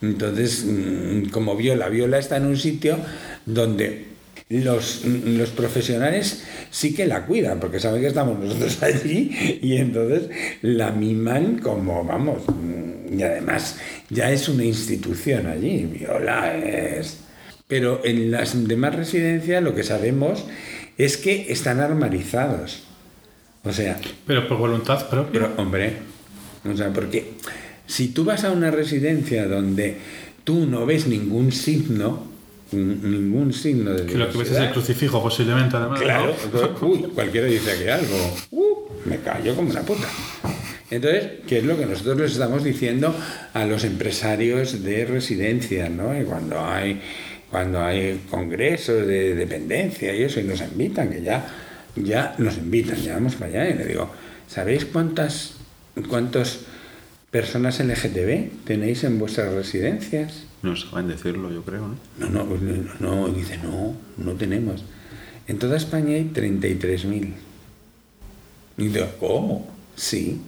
Entonces, 0.01 0.65
mm, 0.65 1.29
como 1.29 1.55
Viola, 1.55 1.89
Viola 1.89 2.19
está 2.19 2.37
en 2.37 2.45
un 2.45 2.57
sitio 2.57 2.97
donde 3.45 4.08
los, 4.49 5.05
los 5.05 5.49
profesionales 5.51 6.43
sí 6.71 6.95
que 6.95 7.05
la 7.05 7.25
cuidan, 7.25 7.59
porque 7.59 7.79
saben 7.79 8.01
que 8.01 8.07
estamos 8.07 8.39
nosotros 8.39 8.81
allí 8.83 9.59
y 9.61 9.77
entonces 9.77 10.29
la 10.61 10.91
miman 10.91 11.59
como, 11.59 12.03
vamos, 12.03 12.43
y 13.11 13.21
además 13.21 13.77
ya 14.09 14.31
es 14.31 14.49
una 14.49 14.65
institución 14.65 15.47
allí, 15.47 15.85
Viola 15.85 16.57
es... 16.57 17.19
Pero 17.67 18.01
en 18.03 18.31
las 18.31 18.67
demás 18.67 18.95
residencias 18.95 19.61
lo 19.61 19.75
que 19.75 19.83
sabemos 19.83 20.47
es 20.97 21.17
que 21.17 21.51
están 21.51 21.79
armarizados. 21.79 22.83
O 23.63 23.71
sea, 23.71 23.99
Pero 24.25 24.47
por 24.47 24.57
voluntad 24.57 25.07
propia. 25.07 25.31
pero, 25.31 25.53
hombre, 25.57 25.93
o 26.67 26.75
sea, 26.75 26.91
porque 26.91 27.33
si 27.85 28.07
tú 28.07 28.25
vas 28.25 28.43
a 28.43 28.51
una 28.51 28.71
residencia 28.71 29.47
donde 29.47 29.97
tú 30.43 30.65
no 30.65 30.87
ves 30.87 31.05
ningún 31.05 31.51
signo, 31.51 32.28
ningún 32.71 33.53
signo 33.53 33.93
de 33.93 34.05
que 34.05 34.17
lo 34.17 34.29
que 34.29 34.37
ves 34.37 34.51
es 34.51 34.57
el 34.57 34.71
crucifijo 34.71 35.21
posiblemente 35.21 35.77
además. 35.77 36.01
Claro, 36.01 36.35
uy, 36.81 37.03
cualquiera 37.13 37.47
dice 37.47 37.71
aquí 37.71 37.87
algo, 37.87 38.35
uh, 38.51 38.75
me 39.05 39.17
callo 39.19 39.55
como 39.55 39.71
una 39.71 39.81
puta. 39.81 40.07
Entonces, 40.91 41.27
¿qué 41.47 41.59
es 41.59 41.63
lo 41.65 41.77
que 41.77 41.85
nosotros 41.85 42.17
les 42.17 42.31
estamos 42.31 42.63
diciendo 42.63 43.15
a 43.53 43.65
los 43.65 43.83
empresarios 43.83 44.83
de 44.83 45.05
residencias, 45.05 45.89
¿no? 45.89 46.19
Y 46.19 46.23
cuando 46.23 46.59
hay, 46.59 46.99
cuando 47.51 47.83
hay 47.83 48.21
congresos 48.29 49.05
de 49.05 49.35
dependencia 49.35 50.15
y 50.15 50.23
eso, 50.23 50.39
y 50.39 50.43
nos 50.43 50.61
invitan, 50.61 51.09
que 51.09 51.21
ya, 51.21 51.45
ya 51.95 52.33
nos 52.39 52.57
invitan, 52.57 52.97
ya 52.97 53.15
vamos 53.15 53.35
para 53.35 53.51
allá, 53.51 53.69
y 53.69 53.77
le 53.77 53.85
digo, 53.85 54.09
¿sabéis 54.47 54.85
cuántas, 54.85 55.55
cuántas 56.09 56.61
personas 57.31 57.79
LGTB 57.79 58.65
tenéis 58.65 59.03
en 59.03 59.19
vuestras 59.19 59.53
residencias? 59.53 60.43
No 60.61 60.75
saben 60.75 61.07
decirlo, 61.07 61.51
yo 61.51 61.63
creo, 61.63 61.87
¿no? 61.87 61.95
No, 62.17 62.29
no, 62.29 62.45
pues, 62.45 62.61
no, 62.61 62.83
no, 62.99 63.27
dice, 63.29 63.57
no, 63.63 63.95
no 64.17 64.33
tenemos. 64.33 64.83
En 65.47 65.57
toda 65.57 65.77
España 65.77 66.15
hay 66.15 66.29
33.000. 66.33 67.33
Y 68.77 68.87
digo, 68.87 69.07
¿cómo? 69.19 69.67
Sí. 69.95 70.39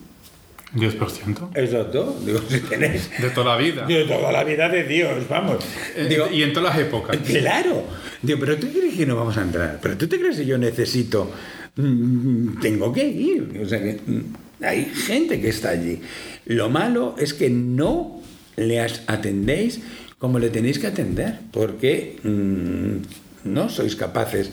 10%. 0.75 1.49
Exacto. 1.55 2.17
Digo, 2.25 2.39
si 2.47 2.59
tenéis 2.61 3.09
De 3.19 3.29
toda 3.31 3.55
la 3.55 3.61
vida. 3.61 3.85
de 3.85 4.05
toda 4.05 4.31
la 4.31 4.43
vida 4.45 4.69
de 4.69 4.83
Dios, 4.85 5.27
vamos. 5.27 5.57
Eh, 5.97 6.07
Digo, 6.09 6.27
y 6.31 6.43
en 6.43 6.53
todas 6.53 6.75
las 6.75 6.85
épocas. 6.87 7.17
Claro. 7.25 7.83
Digo, 8.21 8.39
pero 8.39 8.57
tú 8.57 8.67
crees 8.71 8.95
que 8.95 9.05
no 9.05 9.15
vamos 9.17 9.37
a 9.37 9.41
entrar. 9.41 9.79
Pero 9.81 9.97
tú 9.97 10.07
te 10.07 10.17
crees 10.19 10.37
que 10.37 10.45
yo 10.45 10.57
necesito. 10.57 11.29
Mm, 11.75 12.59
Tengo 12.61 12.93
que 12.93 13.05
ir. 13.05 13.59
O 13.61 13.67
sea 13.67 13.81
que 13.81 13.99
mm, 14.05 14.21
hay 14.61 14.85
gente 14.85 15.41
que 15.41 15.49
está 15.49 15.69
allí. 15.69 16.01
Lo 16.45 16.69
malo 16.69 17.15
es 17.17 17.33
que 17.33 17.49
no 17.49 18.21
le 18.55 18.79
atendéis 18.79 19.81
como 20.19 20.39
le 20.39 20.49
tenéis 20.49 20.79
que 20.79 20.87
atender. 20.87 21.39
Porque 21.51 22.19
mm, 22.23 23.49
no 23.49 23.69
sois 23.69 23.95
capaces 23.95 24.51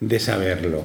de 0.00 0.18
saberlo. 0.20 0.84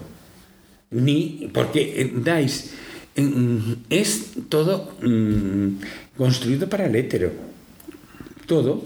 Ni. 0.91 1.49
Porque 1.53 2.01
eh, 2.01 2.11
dais. 2.15 2.71
mm, 3.15 3.87
Es 3.89 4.31
todo 4.49 4.95
mm, 5.01 6.15
construido 6.17 6.69
para 6.69 6.85
el 6.85 6.95
hétero. 6.95 7.31
Todo. 8.45 8.83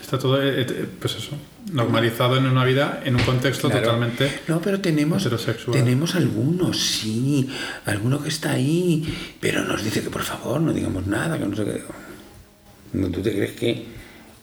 Está 0.00 0.18
todo, 0.18 0.42
eh, 0.42 0.62
eh, 0.62 0.86
pues 0.98 1.16
eso, 1.16 1.36
normalizado 1.72 2.36
en 2.36 2.46
una 2.46 2.64
vida, 2.64 3.02
en 3.04 3.16
un 3.16 3.22
contexto 3.22 3.68
Claro. 3.68 3.84
totalmente... 3.84 4.40
No, 4.48 4.60
pero 4.60 4.80
tenemos, 4.80 5.20
heterosexual. 5.22 5.76
tenemos 5.76 6.14
algunos, 6.14 6.78
sí, 6.80 7.48
alguno 7.84 8.22
que 8.22 8.28
está 8.30 8.52
ahí, 8.52 9.04
pero 9.40 9.64
nos 9.64 9.84
dice 9.84 10.02
que 10.02 10.10
por 10.10 10.22
favor 10.22 10.60
no 10.60 10.72
digamos 10.72 11.06
nada, 11.06 11.38
que 11.38 11.44
no 11.46 11.54
sé 11.56 11.64
qué. 11.64 11.82
No, 12.94 13.08
¿Tú 13.10 13.20
te 13.20 13.32
crees 13.32 13.52
que, 13.52 13.84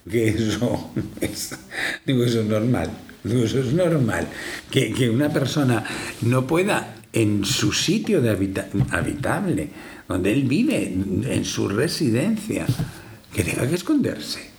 que 0.10 0.28
eso 0.30 0.92
es, 1.22 1.58
digo, 2.06 2.24
eso 2.24 2.42
es 2.42 2.46
normal? 2.46 2.90
Digo, 3.24 3.44
eso 3.44 3.60
es 3.60 3.74
normal. 3.74 4.28
Que, 4.70 4.94
que 4.94 5.10
una 5.10 5.30
persona 5.34 5.84
no 6.22 6.46
pueda 6.46 6.96
en 7.12 7.44
su 7.44 7.72
sitio 7.74 8.22
de 8.22 8.30
habita- 8.30 8.68
habitable, 8.92 9.70
donde 10.08 10.32
él 10.32 10.44
vive, 10.44 10.84
en 10.94 11.44
su 11.46 11.68
residencia, 11.68 12.68
que 13.34 13.44
tenga 13.44 13.68
que 13.68 13.74
esconderse. 13.76 14.52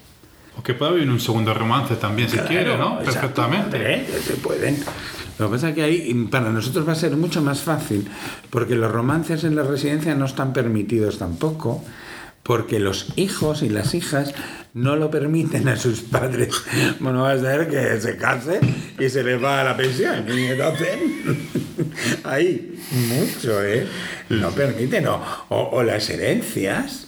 O 0.59 0.63
que 0.63 0.75
pueda 0.75 0.93
haber 0.93 1.09
un 1.09 1.21
segundo 1.21 1.53
romance 1.55 1.97
también, 1.97 2.29
si 2.31 2.39
quiere, 2.39 2.77
¿no? 2.79 3.01
exacto, 3.03 3.43
Perfectamente. 3.45 4.07
se 4.27 4.35
pueden. 4.35 4.79
Lo 5.39 5.47
que 5.49 5.53
pasa 5.53 5.69
es 5.69 5.75
que 5.75 5.83
ahí 5.83 6.15
para 6.31 6.51
nosotros 6.51 6.89
va 6.89 6.93
a 6.93 6.97
ser 6.97 7.15
mucho 7.17 7.43
más 7.43 7.61
fácil, 7.61 8.09
porque 8.49 8.75
los 8.75 8.91
romances 8.91 9.45
en 9.45 9.55
la 9.55 9.63
residencia 9.65 10.15
no 10.15 10.25
están 10.25 10.55
permitidos 10.55 11.19
tampoco, 11.19 11.85
porque 12.43 12.79
los 12.79 13.13
hijos 13.17 13.63
y 13.63 13.69
las 13.69 13.93
hijas 13.95 14.33
no 14.73 14.97
lo 14.97 15.11
permiten 15.11 15.69
a 15.69 15.77
sus 15.77 16.01
padres. 16.01 16.55
Bueno, 17.01 17.23
va 17.23 17.33
a 17.33 17.39
ser 17.39 17.69
que 17.69 18.01
se 18.01 18.17
case 18.17 18.61
y 18.99 19.09
se 19.11 19.23
les 19.23 19.43
va 19.43 19.61
a 19.61 19.65
la 19.65 19.77
pensión. 19.77 20.25
Y 20.29 20.47
entonces, 20.47 20.89
ahí, 22.25 22.79
mucho, 22.93 23.63
¿eh? 23.63 23.87
No 24.31 24.51
permiten. 24.51 25.07
O, 25.09 25.23
o- 25.51 25.71
o 25.77 25.83
las 25.83 26.09
herencias. 26.09 27.06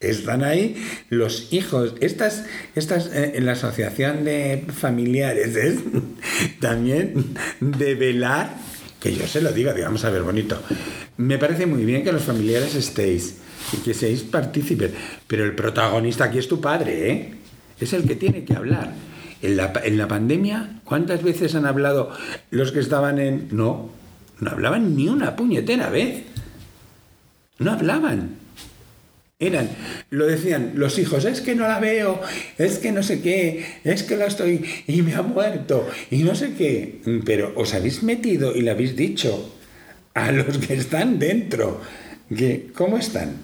Están 0.00 0.42
ahí 0.44 0.82
los 1.10 1.52
hijos. 1.52 1.92
Estas, 2.00 2.46
estas 2.74 3.08
eh, 3.08 3.32
en 3.34 3.44
la 3.44 3.52
asociación 3.52 4.24
de 4.24 4.64
familiares 4.74 5.54
es 5.56 5.80
también 6.60 7.34
de 7.60 7.94
velar, 7.96 8.56
que 8.98 9.14
yo 9.14 9.26
se 9.26 9.42
lo 9.42 9.52
diga, 9.52 9.74
digamos, 9.74 10.02
a 10.06 10.10
ver, 10.10 10.22
bonito. 10.22 10.58
Me 11.18 11.36
parece 11.36 11.66
muy 11.66 11.84
bien 11.84 12.02
que 12.02 12.12
los 12.12 12.22
familiares 12.22 12.74
estéis 12.74 13.36
y 13.74 13.76
que 13.82 13.92
seáis 13.92 14.22
partícipes, 14.22 14.90
pero 15.26 15.44
el 15.44 15.54
protagonista 15.54 16.24
aquí 16.24 16.38
es 16.38 16.48
tu 16.48 16.62
padre, 16.62 17.10
¿eh? 17.10 17.34
Es 17.78 17.92
el 17.92 18.04
que 18.08 18.16
tiene 18.16 18.44
que 18.44 18.54
hablar. 18.54 18.94
En 19.42 19.58
la, 19.58 19.70
en 19.84 19.98
la 19.98 20.08
pandemia, 20.08 20.80
¿cuántas 20.84 21.22
veces 21.22 21.54
han 21.54 21.66
hablado 21.66 22.10
los 22.50 22.72
que 22.72 22.80
estaban 22.80 23.18
en... 23.18 23.48
No, 23.52 23.90
no 24.38 24.50
hablaban 24.50 24.96
ni 24.96 25.08
una 25.08 25.36
puñetera 25.36 25.90
vez. 25.90 26.24
No 27.58 27.72
hablaban 27.72 28.39
eran, 29.40 29.70
lo 30.10 30.26
decían 30.26 30.72
los 30.74 30.98
hijos, 30.98 31.24
es 31.24 31.40
que 31.40 31.54
no 31.54 31.66
la 31.66 31.80
veo, 31.80 32.20
es 32.58 32.78
que 32.78 32.92
no 32.92 33.02
sé 33.02 33.22
qué, 33.22 33.64
es 33.84 34.02
que 34.02 34.16
la 34.16 34.26
estoy 34.26 34.62
y 34.86 35.00
me 35.00 35.14
ha 35.14 35.22
muerto 35.22 35.88
y 36.10 36.22
no 36.22 36.34
sé 36.34 36.52
qué. 36.52 37.00
Pero 37.24 37.54
os 37.56 37.72
habéis 37.72 38.02
metido 38.02 38.54
y 38.54 38.60
le 38.60 38.70
habéis 38.70 38.96
dicho 38.96 39.56
a 40.12 40.30
los 40.30 40.58
que 40.58 40.74
están 40.74 41.18
dentro 41.18 41.80
que 42.36 42.68
cómo 42.74 42.98
están 42.98 43.36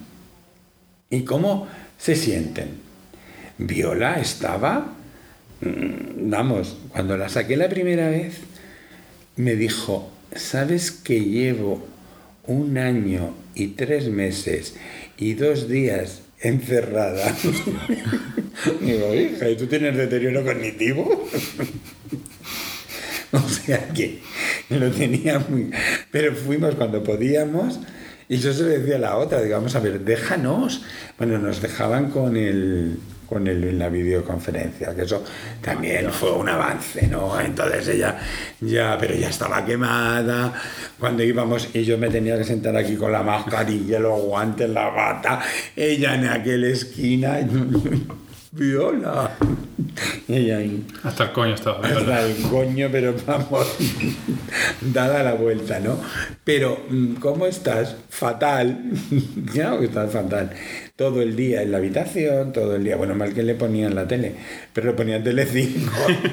y 1.09 1.21
cómo 1.21 1.67
se 1.97 2.15
sienten. 2.15 2.77
Viola 3.57 4.19
estaba, 4.19 4.93
mm, 5.61 6.29
vamos, 6.29 6.77
cuando 6.89 7.17
la 7.17 7.27
saqué 7.27 7.57
la 7.57 7.69
primera 7.69 8.07
vez, 8.09 8.37
me 9.35 9.55
dijo, 9.55 10.11
¿sabes 10.35 10.91
que 10.91 11.21
llevo 11.21 11.87
un 12.45 12.77
año 12.77 13.33
y 13.55 13.69
tres 13.69 14.09
meses 14.09 14.75
y 15.17 15.33
dos 15.33 15.67
días 15.67 16.21
encerrada? 16.41 17.35
Digo, 18.81 19.13
hija, 19.13 19.49
¿y 19.49 19.55
tú 19.55 19.67
tienes 19.67 19.95
deterioro 19.95 20.43
cognitivo? 20.43 21.01
o 23.31 23.49
sea 23.49 23.87
que 23.89 24.19
lo 24.69 24.91
tenía 24.91 25.39
muy... 25.39 25.71
Pero 26.11 26.35
fuimos 26.35 26.75
cuando 26.75 27.03
podíamos 27.03 27.79
y 28.29 28.37
yo 28.37 28.53
se 28.53 28.63
lo 28.63 28.69
decía 28.69 28.97
a 28.97 28.99
la 28.99 29.17
otra, 29.17 29.41
digamos, 29.41 29.75
a 29.75 29.79
ver, 29.79 30.01
déjanos. 30.01 30.83
Bueno, 31.17 31.39
nos 31.39 31.61
dejaban 31.61 32.11
con 32.11 32.35
el 32.35 32.99
con 33.27 33.47
el, 33.47 33.63
en 33.63 33.79
la 33.79 33.89
videoconferencia, 33.89 34.95
que 34.95 35.03
eso 35.03 35.23
también 35.61 36.11
fue 36.11 36.31
un 36.31 36.49
avance, 36.49 37.07
¿no? 37.07 37.39
Entonces 37.39 37.87
ella 37.89 38.17
ya, 38.61 38.97
pero 38.99 39.15
ya 39.15 39.29
estaba 39.29 39.65
quemada, 39.65 40.53
cuando 40.99 41.23
íbamos 41.23 41.69
y 41.73 41.83
yo 41.83 41.97
me 41.97 42.09
tenía 42.09 42.37
que 42.37 42.43
sentar 42.43 42.75
aquí 42.75 42.95
con 42.95 43.11
la 43.11 43.23
mascarilla, 43.23 43.99
los 43.99 44.21
guantes, 44.21 44.69
la 44.69 44.89
bata, 44.89 45.41
ella 45.75 46.15
en 46.15 46.27
aquella 46.27 46.67
esquina, 46.67 47.39
viola, 48.51 49.31
y 50.27 50.33
ella 50.35 50.57
ahí, 50.57 50.85
Hasta 51.03 51.25
el 51.25 51.31
coño 51.31 51.53
estaba. 51.53 51.87
hasta 51.87 52.21
el 52.25 52.35
coño, 52.49 52.89
pero 52.91 53.15
vamos, 53.25 53.67
dada 54.81 55.23
la 55.23 55.33
vuelta, 55.33 55.79
¿no? 55.79 55.99
Pero, 56.43 56.85
mm, 56.89 57.15
¿cómo 57.15 57.45
estás? 57.45 57.95
Fatal. 58.09 58.91
claro 59.53 59.79
que 59.79 59.85
estás 59.85 60.11
fatal. 60.11 60.51
Todo 60.97 61.21
el 61.21 61.35
día 61.35 61.61
en 61.61 61.71
la 61.71 61.77
habitación, 61.77 62.51
todo 62.51 62.75
el 62.75 62.83
día. 62.83 62.95
Bueno, 62.95 63.13
mal 63.13 63.31
que 63.33 63.43
le 63.43 63.53
ponían 63.53 63.93
la 63.93 64.07
tele, 64.07 64.33
pero 64.73 64.87
le 64.87 64.93
ponían 64.93 65.23
Telecinco. 65.23 65.91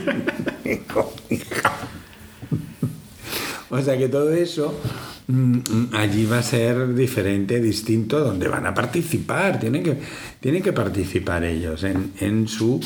O 3.71 3.83
sea 3.83 3.99
que 3.99 4.09
todo 4.09 4.33
eso 4.33 4.81
mm, 5.27 5.95
allí 5.95 6.27
va 6.27 6.39
a 6.39 6.43
ser 6.45 6.95
diferente, 6.95 7.61
distinto, 7.61 8.21
donde 8.21 8.47
van 8.47 8.67
a 8.67 8.73
participar, 8.73 9.59
tienen 9.59 9.83
que, 9.83 9.99
tienen 10.39 10.63
que 10.63 10.73
participar 10.73 11.43
ellos 11.43 11.83
en, 11.83 12.13
en 12.21 12.47
su 12.47 12.81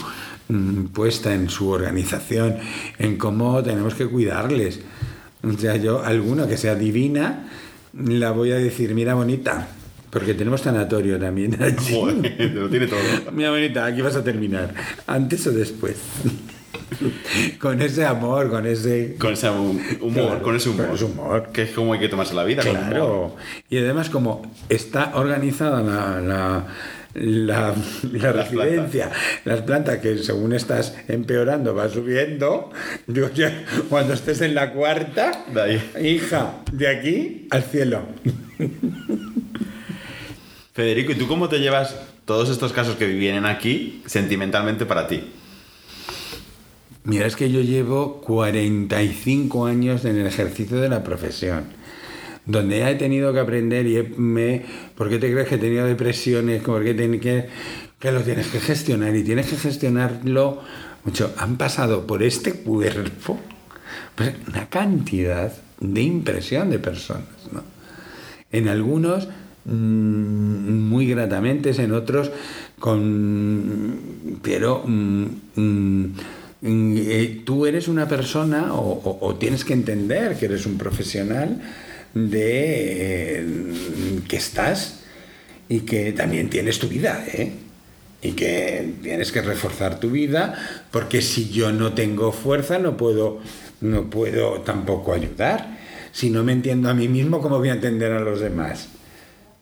mm, 0.48 0.86
puesta, 0.86 1.34
en 1.34 1.50
su 1.50 1.68
organización, 1.68 2.56
en 2.98 3.18
cómo 3.18 3.62
tenemos 3.62 3.94
que 3.94 4.06
cuidarles. 4.06 4.80
O 5.42 5.52
sea, 5.58 5.76
yo, 5.76 6.02
alguna 6.02 6.48
que 6.48 6.56
sea 6.56 6.74
divina, 6.74 7.50
la 7.92 8.30
voy 8.30 8.52
a 8.52 8.56
decir, 8.56 8.94
mira 8.94 9.12
bonita, 9.12 9.68
porque 10.10 10.34
tenemos 10.34 10.62
tanatorio 10.62 11.18
también 11.18 11.56
allí. 11.62 11.94
Joder, 11.94 12.50
lo 12.54 12.68
tiene 12.68 12.86
todo. 12.86 12.98
Mira 13.32 13.50
bonita, 13.50 13.84
aquí 13.86 14.00
vas 14.02 14.16
a 14.16 14.24
terminar, 14.24 14.72
antes 15.06 15.46
o 15.46 15.52
después. 15.52 15.96
con 17.60 17.80
ese 17.82 18.04
amor, 18.04 18.50
con 18.50 18.66
ese 18.66 19.16
Con 19.18 19.32
ese 19.34 19.50
humor, 19.50 19.76
Claro, 20.12 20.42
con 20.42 20.56
ese 20.56 20.68
humor. 20.70 20.86
con 20.86 20.94
ese 20.96 21.04
humor. 21.04 21.48
Que 21.52 21.62
es 21.62 21.70
como 21.70 21.92
hay 21.92 22.00
que 22.00 22.08
tomarse 22.08 22.34
la 22.34 22.44
vida. 22.44 22.62
con 22.62 22.72
humor. 22.76 22.88
Claro. 22.88 23.36
Y 23.68 23.78
además, 23.78 24.10
como 24.10 24.42
está 24.68 25.12
organizada 25.14 25.82
la, 25.82 26.20
la, 26.20 26.66
la, 27.14 27.74
la 28.12 28.32
Las 28.32 28.36
residencia, 28.50 29.10
las 29.44 29.60
plantas 29.62 29.98
que 29.98 30.18
según 30.18 30.52
estás 30.54 30.94
empeorando 31.08 31.74
va 31.74 31.88
subiendo, 31.88 32.70
digo, 33.06 33.30
ya, 33.34 33.64
cuando 33.88 34.14
estés 34.14 34.40
en 34.40 34.54
la 34.54 34.72
cuarta, 34.72 35.44
De 35.52 36.08
hija, 36.08 36.62
de 36.72 36.88
aquí 36.88 37.46
al 37.50 37.62
cielo. 37.64 38.02
Federico, 40.78 41.10
¿y 41.10 41.16
tú 41.16 41.26
cómo 41.26 41.48
te 41.48 41.58
llevas 41.58 41.96
todos 42.24 42.48
estos 42.50 42.72
casos 42.72 42.94
que 42.94 43.06
vienen 43.08 43.46
aquí 43.46 44.00
sentimentalmente 44.06 44.86
para 44.86 45.08
ti? 45.08 45.24
Mira, 47.02 47.26
es 47.26 47.34
que 47.34 47.50
yo 47.50 47.62
llevo 47.62 48.20
45 48.20 49.66
años 49.66 50.04
en 50.04 50.18
el 50.18 50.28
ejercicio 50.28 50.76
de 50.76 50.88
la 50.88 51.02
profesión, 51.02 51.64
donde 52.46 52.88
he 52.88 52.94
tenido 52.94 53.32
que 53.32 53.40
aprender 53.40 53.88
y 53.88 54.14
me... 54.18 54.64
¿Por 54.94 55.08
qué 55.08 55.18
te 55.18 55.32
crees 55.32 55.48
que 55.48 55.56
he 55.56 55.58
tenido 55.58 55.84
depresiones? 55.84 56.62
¿Por 56.62 56.84
qué 56.84 56.94
que, 57.98 58.12
lo 58.12 58.20
tienes 58.20 58.46
que 58.46 58.60
gestionar? 58.60 59.16
Y 59.16 59.24
tienes 59.24 59.48
que 59.48 59.56
gestionarlo 59.56 60.62
mucho. 61.02 61.34
Han 61.38 61.56
pasado 61.56 62.06
por 62.06 62.22
este 62.22 62.52
cuerpo 62.52 63.40
pues, 64.14 64.32
una 64.46 64.68
cantidad 64.68 65.52
de 65.80 66.02
impresión 66.02 66.70
de 66.70 66.78
personas, 66.78 67.24
¿no? 67.50 67.64
En 68.52 68.68
algunos 68.68 69.28
muy 69.74 71.06
gratamente, 71.06 71.70
en 71.70 71.92
otros 71.92 72.30
con... 72.78 73.98
Pero 74.42 74.82
mm, 74.86 75.24
mm, 75.56 76.04
mm, 76.62 76.94
eh, 76.96 77.42
tú 77.44 77.66
eres 77.66 77.88
una 77.88 78.08
persona 78.08 78.72
o 78.72 79.36
tienes 79.38 79.64
que 79.64 79.72
entender 79.72 80.36
que 80.36 80.46
eres 80.46 80.66
un 80.66 80.78
profesional 80.78 81.60
de 82.14 83.40
eh, 83.40 84.20
que 84.28 84.36
estás 84.36 85.00
y 85.68 85.80
que 85.80 86.12
también 86.12 86.48
tienes 86.48 86.78
tu 86.78 86.88
vida, 86.88 87.24
¿eh? 87.26 87.52
Y 88.20 88.32
que 88.32 88.94
tienes 89.02 89.30
que 89.30 89.42
reforzar 89.42 90.00
tu 90.00 90.10
vida, 90.10 90.54
porque 90.90 91.22
si 91.22 91.50
yo 91.50 91.70
no 91.70 91.92
tengo 91.92 92.32
fuerza 92.32 92.78
no 92.78 92.96
puedo, 92.96 93.40
no 93.80 94.10
puedo 94.10 94.62
tampoco 94.62 95.12
ayudar. 95.12 95.78
Si 96.10 96.30
no 96.30 96.42
me 96.42 96.52
entiendo 96.52 96.88
a 96.88 96.94
mí 96.94 97.06
mismo, 97.06 97.40
¿cómo 97.40 97.58
voy 97.58 97.68
a 97.68 97.74
entender 97.74 98.10
a 98.10 98.20
los 98.20 98.40
demás? 98.40 98.88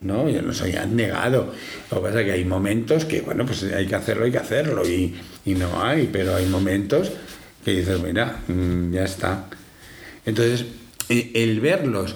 No, 0.00 0.28
yo 0.28 0.42
no 0.42 0.52
soy 0.52 0.76
abnegado. 0.76 1.52
Lo 1.90 1.96
que 1.98 2.02
pasa 2.02 2.20
es 2.20 2.26
que 2.26 2.32
hay 2.32 2.44
momentos 2.44 3.04
que, 3.06 3.22
bueno, 3.22 3.46
pues 3.46 3.62
hay 3.64 3.86
que 3.86 3.94
hacerlo, 3.94 4.24
hay 4.24 4.30
que 4.32 4.38
hacerlo, 4.38 4.86
y, 4.86 5.14
y 5.44 5.54
no 5.54 5.82
hay, 5.82 6.08
pero 6.12 6.36
hay 6.36 6.46
momentos 6.46 7.12
que 7.64 7.72
dices, 7.72 8.00
mira, 8.00 8.40
mm, 8.46 8.92
ya 8.92 9.04
está. 9.04 9.46
Entonces, 10.26 10.66
e- 11.08 11.32
el 11.34 11.60
verlos, 11.60 12.14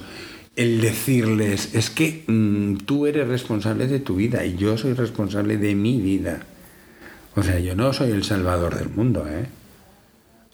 el 0.57 0.81
decirles, 0.81 1.75
es 1.75 1.91
que 1.91 2.25
mm, 2.27 2.77
tú 2.85 3.07
eres 3.07 3.27
responsable 3.27 3.87
de 3.87 4.01
tu 4.01 4.17
vida 4.17 4.45
y 4.45 4.57
yo 4.57 4.77
soy 4.77 4.93
responsable 4.93 5.57
de 5.57 5.75
mi 5.75 6.01
vida. 6.01 6.41
O 7.35 7.43
sea, 7.43 7.59
yo 7.61 7.75
no 7.75 7.93
soy 7.93 8.11
el 8.11 8.25
salvador 8.25 8.77
del 8.77 8.91
mundo, 8.91 9.27
¿eh? 9.29 9.47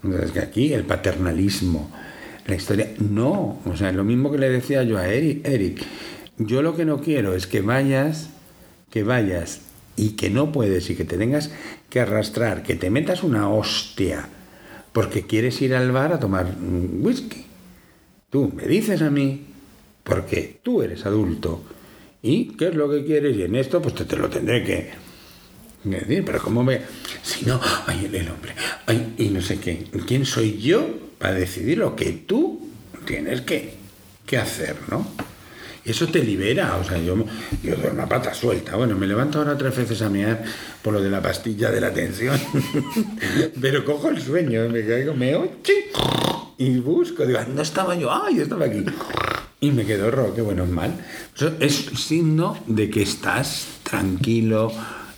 Entonces, 0.04 0.30
que 0.30 0.40
aquí 0.40 0.72
el 0.72 0.84
paternalismo, 0.84 1.90
la 2.46 2.54
historia, 2.54 2.90
no. 2.98 3.60
O 3.64 3.76
sea, 3.76 3.90
lo 3.92 4.04
mismo 4.04 4.30
que 4.30 4.38
le 4.38 4.48
decía 4.50 4.82
yo 4.84 4.98
a 4.98 5.08
Eric, 5.08 5.46
Eric, 5.46 5.82
yo 6.38 6.62
lo 6.62 6.76
que 6.76 6.84
no 6.84 7.00
quiero 7.00 7.34
es 7.34 7.46
que 7.46 7.60
vayas, 7.60 8.30
que 8.90 9.02
vayas 9.02 9.60
y 9.96 10.10
que 10.10 10.30
no 10.30 10.52
puedes 10.52 10.90
y 10.90 10.94
que 10.94 11.04
te 11.04 11.16
tengas 11.16 11.50
que 11.88 12.00
arrastrar, 12.00 12.62
que 12.62 12.74
te 12.74 12.90
metas 12.90 13.22
una 13.22 13.48
hostia 13.48 14.28
porque 14.96 15.26
quieres 15.26 15.60
ir 15.60 15.74
al 15.74 15.92
bar 15.92 16.14
a 16.14 16.18
tomar 16.18 16.56
whisky. 16.58 17.44
Tú 18.30 18.50
me 18.56 18.66
dices 18.66 19.02
a 19.02 19.10
mí, 19.10 19.44
porque 20.02 20.58
tú 20.62 20.80
eres 20.80 21.04
adulto, 21.04 21.62
y 22.22 22.56
qué 22.56 22.68
es 22.68 22.74
lo 22.74 22.88
que 22.90 23.04
quieres, 23.04 23.36
y 23.36 23.42
en 23.42 23.56
esto 23.56 23.82
pues 23.82 23.94
te, 23.94 24.16
lo 24.16 24.30
tendré 24.30 24.64
que, 24.64 24.90
decir, 25.84 26.24
pero 26.24 26.40
¿cómo 26.40 26.64
me.? 26.64 26.80
Si 27.22 27.44
no, 27.44 27.60
ay, 27.86 28.06
el, 28.06 28.14
el 28.14 28.30
hombre, 28.30 28.54
ay, 28.86 29.14
y 29.18 29.28
no 29.28 29.42
sé 29.42 29.58
qué. 29.60 29.84
¿Quién 30.06 30.24
soy 30.24 30.56
yo 30.56 30.88
para 31.18 31.34
decidir 31.34 31.76
lo 31.76 31.94
que 31.94 32.12
tú 32.12 32.66
tienes 33.04 33.42
que, 33.42 33.74
que 34.24 34.38
hacer, 34.38 34.76
no? 34.90 35.06
Eso 35.86 36.08
te 36.08 36.18
libera, 36.18 36.76
o 36.76 36.84
sea, 36.84 36.98
yo, 36.98 37.16
yo 37.62 37.76
doy 37.76 37.90
una 37.92 38.08
pata 38.08 38.34
suelta. 38.34 38.74
Bueno, 38.74 38.96
me 38.96 39.06
levanto 39.06 39.38
ahora 39.38 39.56
tres 39.56 39.76
veces 39.76 40.02
a 40.02 40.08
mirar 40.08 40.42
por 40.82 40.92
lo 40.92 41.00
de 41.00 41.08
la 41.08 41.22
pastilla 41.22 41.70
de 41.70 41.80
la 41.80 41.92
tensión. 41.92 42.38
Pero 43.60 43.84
cojo 43.84 44.08
el 44.08 44.20
sueño, 44.20 44.68
me 44.68 44.84
caigo, 44.84 45.14
me 45.14 45.36
oye, 45.36 45.52
y 46.58 46.78
busco, 46.78 47.24
digo, 47.24 47.38
no 47.54 47.62
estaba 47.62 47.94
yo, 47.94 48.10
ay, 48.10 48.40
estaba 48.40 48.64
aquí. 48.64 48.84
Y 49.60 49.70
me 49.70 49.84
quedo 49.84 50.10
rojo, 50.10 50.34
qué 50.34 50.42
bueno 50.42 50.64
es 50.64 50.70
mal. 50.70 50.92
Eso 51.34 51.52
es 51.60 51.74
signo 51.74 52.58
de 52.66 52.90
que 52.90 53.02
estás 53.02 53.66
tranquilo, 53.82 54.72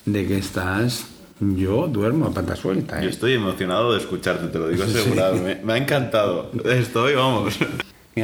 de 0.04 0.26
que 0.26 0.38
estás. 0.38 1.06
Yo 1.40 1.86
duermo 1.86 2.26
a 2.26 2.34
pata 2.34 2.56
suelta. 2.56 2.98
¿eh? 2.98 3.04
Yo 3.04 3.10
estoy 3.10 3.34
emocionado 3.34 3.92
de 3.92 4.00
escucharte, 4.00 4.48
te 4.48 4.58
lo 4.58 4.68
digo 4.68 4.82
asegurado. 4.84 5.36
Me, 5.36 5.54
me 5.56 5.72
ha 5.72 5.76
encantado. 5.76 6.50
Estoy, 6.64 7.14
vamos. 7.14 7.56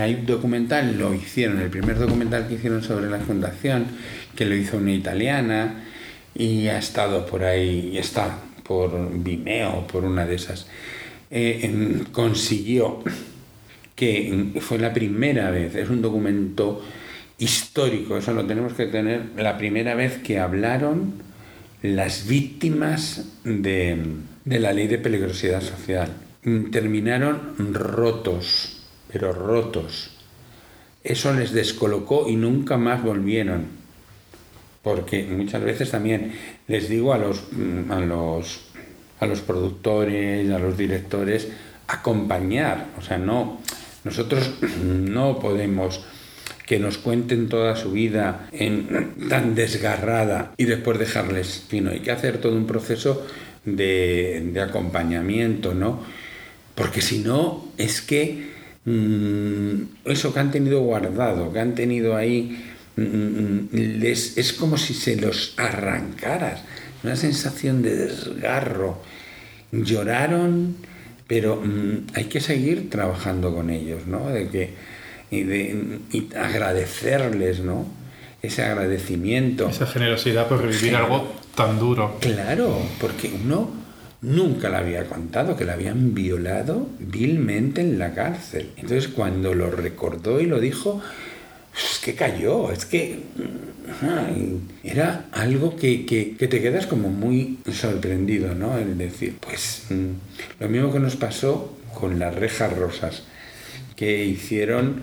Hay 0.01 0.15
un 0.15 0.27
documental, 0.27 0.99
lo 0.99 1.15
hicieron, 1.15 1.61
el 1.61 1.71
primer 1.71 1.99
documental 1.99 2.49
que 2.49 2.55
hicieron 2.55 2.83
sobre 2.83 3.09
la 3.09 3.19
fundación, 3.19 3.87
que 4.35 4.45
lo 4.45 4.55
hizo 4.55 4.79
una 4.79 4.93
italiana 4.93 5.85
y 6.35 6.69
ha 6.69 6.79
estado 6.79 7.27
por 7.27 7.45
ahí, 7.45 7.97
está 7.97 8.39
por 8.63 9.11
Vimeo, 9.23 9.87
por 9.87 10.05
una 10.05 10.27
de 10.27 10.35
esas. 10.35 10.67
Eh, 11.31 12.05
consiguió 12.13 13.03
que 13.95 14.53
fue 14.61 14.79
la 14.79 14.93
primera 14.93 15.51
vez, 15.51 15.75
es 15.75 15.89
un 15.89 16.03
documento 16.03 16.83
histórico, 17.39 18.17
eso 18.17 18.33
lo 18.33 18.47
tenemos 18.47 18.73
que 18.73 18.87
tener, 18.87 19.23
la 19.37 19.57
primera 19.57 19.95
vez 19.95 20.19
que 20.19 20.39
hablaron 20.39 21.15
las 21.83 22.27
víctimas 22.27 23.27
de, 23.45 23.99
la 24.47 24.73
ley 24.73 24.87
de 24.87 24.99
peligrosidad 24.99 25.61
social. 25.61 26.13
Terminaron 26.73 27.75
rotos, 27.75 28.74
pero 29.15 29.33
rotos. 29.33 30.11
Eso 31.05 31.33
les 31.33 31.53
descolocó 31.53 32.29
y 32.29 32.35
nunca 32.35 32.77
más 32.77 33.01
volvieron. 33.01 33.67
Porque 34.83 35.23
muchas 35.23 35.63
veces 35.63 35.93
también 35.93 36.35
les 36.67 36.89
digo 36.89 37.15
a 37.15 37.19
los, 37.19 37.45
mm, 37.53 37.93
a 37.93 38.01
los, 38.01 38.63
a 39.21 39.27
los 39.27 39.41
productores, 39.41 40.51
a 40.51 40.59
los 40.59 40.77
directores, 40.77 41.47
acompañar. 41.87 42.89
O 42.99 43.03
sea, 43.03 43.17
no, 43.17 43.61
nosotros 44.03 44.51
no 44.85 45.39
podemos 45.39 46.05
que 46.67 46.81
nos 46.81 46.99
cuenten 46.99 47.49
toda 47.49 47.77
su 47.77 47.93
vida 47.93 48.51
tan 49.29 49.55
desgarrada 49.55 50.55
y 50.57 50.65
después 50.65 50.99
dejarles, 50.99 51.69
hay 51.71 52.01
que 52.01 52.11
hacer 52.11 52.39
todo 52.39 52.57
un 52.57 52.67
proceso 52.67 53.25
de, 53.65 54.61
acompañamiento, 54.61 55.73
¿no? 55.73 56.03
Porque 56.75 57.01
si 57.01 57.21
no, 57.21 57.69
es 57.79 58.01
que 58.01 58.54
eso 58.87 60.35
que 60.35 60.41
han 60.41 60.51
tenido 60.51 60.83
guardado, 60.83 61.53
que 61.53 61.61
han 61.61 61.75
tenido 61.75 62.17
ahí, 62.17 62.65
mm, 62.97 63.03
mm, 63.03 63.69
les, 63.73 64.37
es 64.37 64.53
como 64.53 64.77
si 64.77 64.93
se 64.93 65.17
los 65.17 65.55
arrancaras, 65.57 66.63
una 67.03 67.17
sensación 67.17 67.83
de 67.83 67.97
desgarro. 67.97 69.03
Lloraron, 69.73 70.77
pero 71.27 71.57
mm, 71.57 72.09
hay 72.15 72.25
que 72.25 72.41
seguir 72.41 72.91
trabajando 72.91 73.55
con 73.55 73.71
ellos, 73.71 74.07
¿no? 74.07 74.29
De 74.29 74.49
que, 74.49 74.75
y, 75.31 75.43
de, 75.43 75.99
y 76.13 76.29
agradecerles, 76.37 77.61
¿no? 77.61 77.87
Ese 78.43 78.63
agradecimiento. 78.63 79.69
Esa 79.69 79.87
generosidad 79.87 80.47
por 80.47 80.61
revivir 80.61 80.95
algo 80.95 81.33
tan 81.55 81.79
duro. 81.79 82.19
Claro, 82.21 82.83
porque 83.01 83.33
uno 83.43 83.84
nunca 84.25 84.71
le 84.71 84.77
había 84.77 85.05
contado 85.05 85.57
que 85.57 85.65
le 85.65 85.73
habían 85.73 86.15
violado 86.15 86.89
vilmente 86.99 87.83
en 87.83 87.99
la 87.99 88.15
cárcel. 88.15 88.71
Entonces 88.77 89.09
cuando 89.09 89.55
lo 89.55 89.71
recordó 89.71 90.41
y 90.41 90.47
lo 90.47 90.61
dijo, 90.61 91.01
es 91.77 92.01
que 92.03 92.15
cayó, 92.15 92.73
es 92.73 92.87
que 92.87 93.21
ay, 94.03 94.61
era 94.83 95.27
algo 95.33 95.77
que, 95.77 96.07
que, 96.07 96.37
que 96.37 96.49
te 96.49 96.63
quedas 96.63 96.87
como 96.87 97.11
muy 97.11 97.59
sorprendido, 97.71 98.55
¿no? 98.55 98.79
El 98.79 98.97
decir, 98.97 99.37
pues 99.41 99.85
mm, 99.91 100.63
lo 100.63 100.69
mismo 100.69 100.93
que 100.93 101.01
nos 101.01 101.17
pasó 101.17 101.77
con 101.93 102.19
las 102.19 102.35
rejas 102.35 102.77
rosas, 102.77 103.25
que 103.97 104.25
hicieron, 104.25 105.03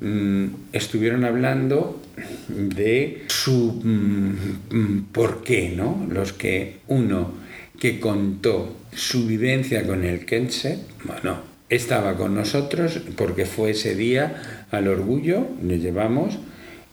mm, 0.00 0.46
estuvieron 0.72 1.24
hablando 1.24 2.00
de 2.48 3.24
su 3.28 3.80
mm, 3.82 4.76
mm, 4.76 5.04
por 5.12 5.42
qué, 5.42 5.74
¿no? 5.76 6.06
Los 6.08 6.32
que 6.32 6.78
uno 6.86 7.39
que 7.80 7.98
contó 7.98 8.76
su 8.94 9.26
vivencia 9.26 9.86
con 9.86 10.04
el 10.04 10.26
Kenset, 10.26 10.78
bueno, 11.04 11.38
estaba 11.70 12.16
con 12.16 12.34
nosotros 12.34 13.00
porque 13.16 13.46
fue 13.46 13.70
ese 13.70 13.94
día 13.94 14.66
al 14.70 14.86
orgullo, 14.86 15.46
le 15.64 15.78
llevamos 15.78 16.38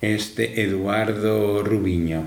este 0.02 0.62
Eduardo 0.62 1.62
Rubiño 1.62 2.24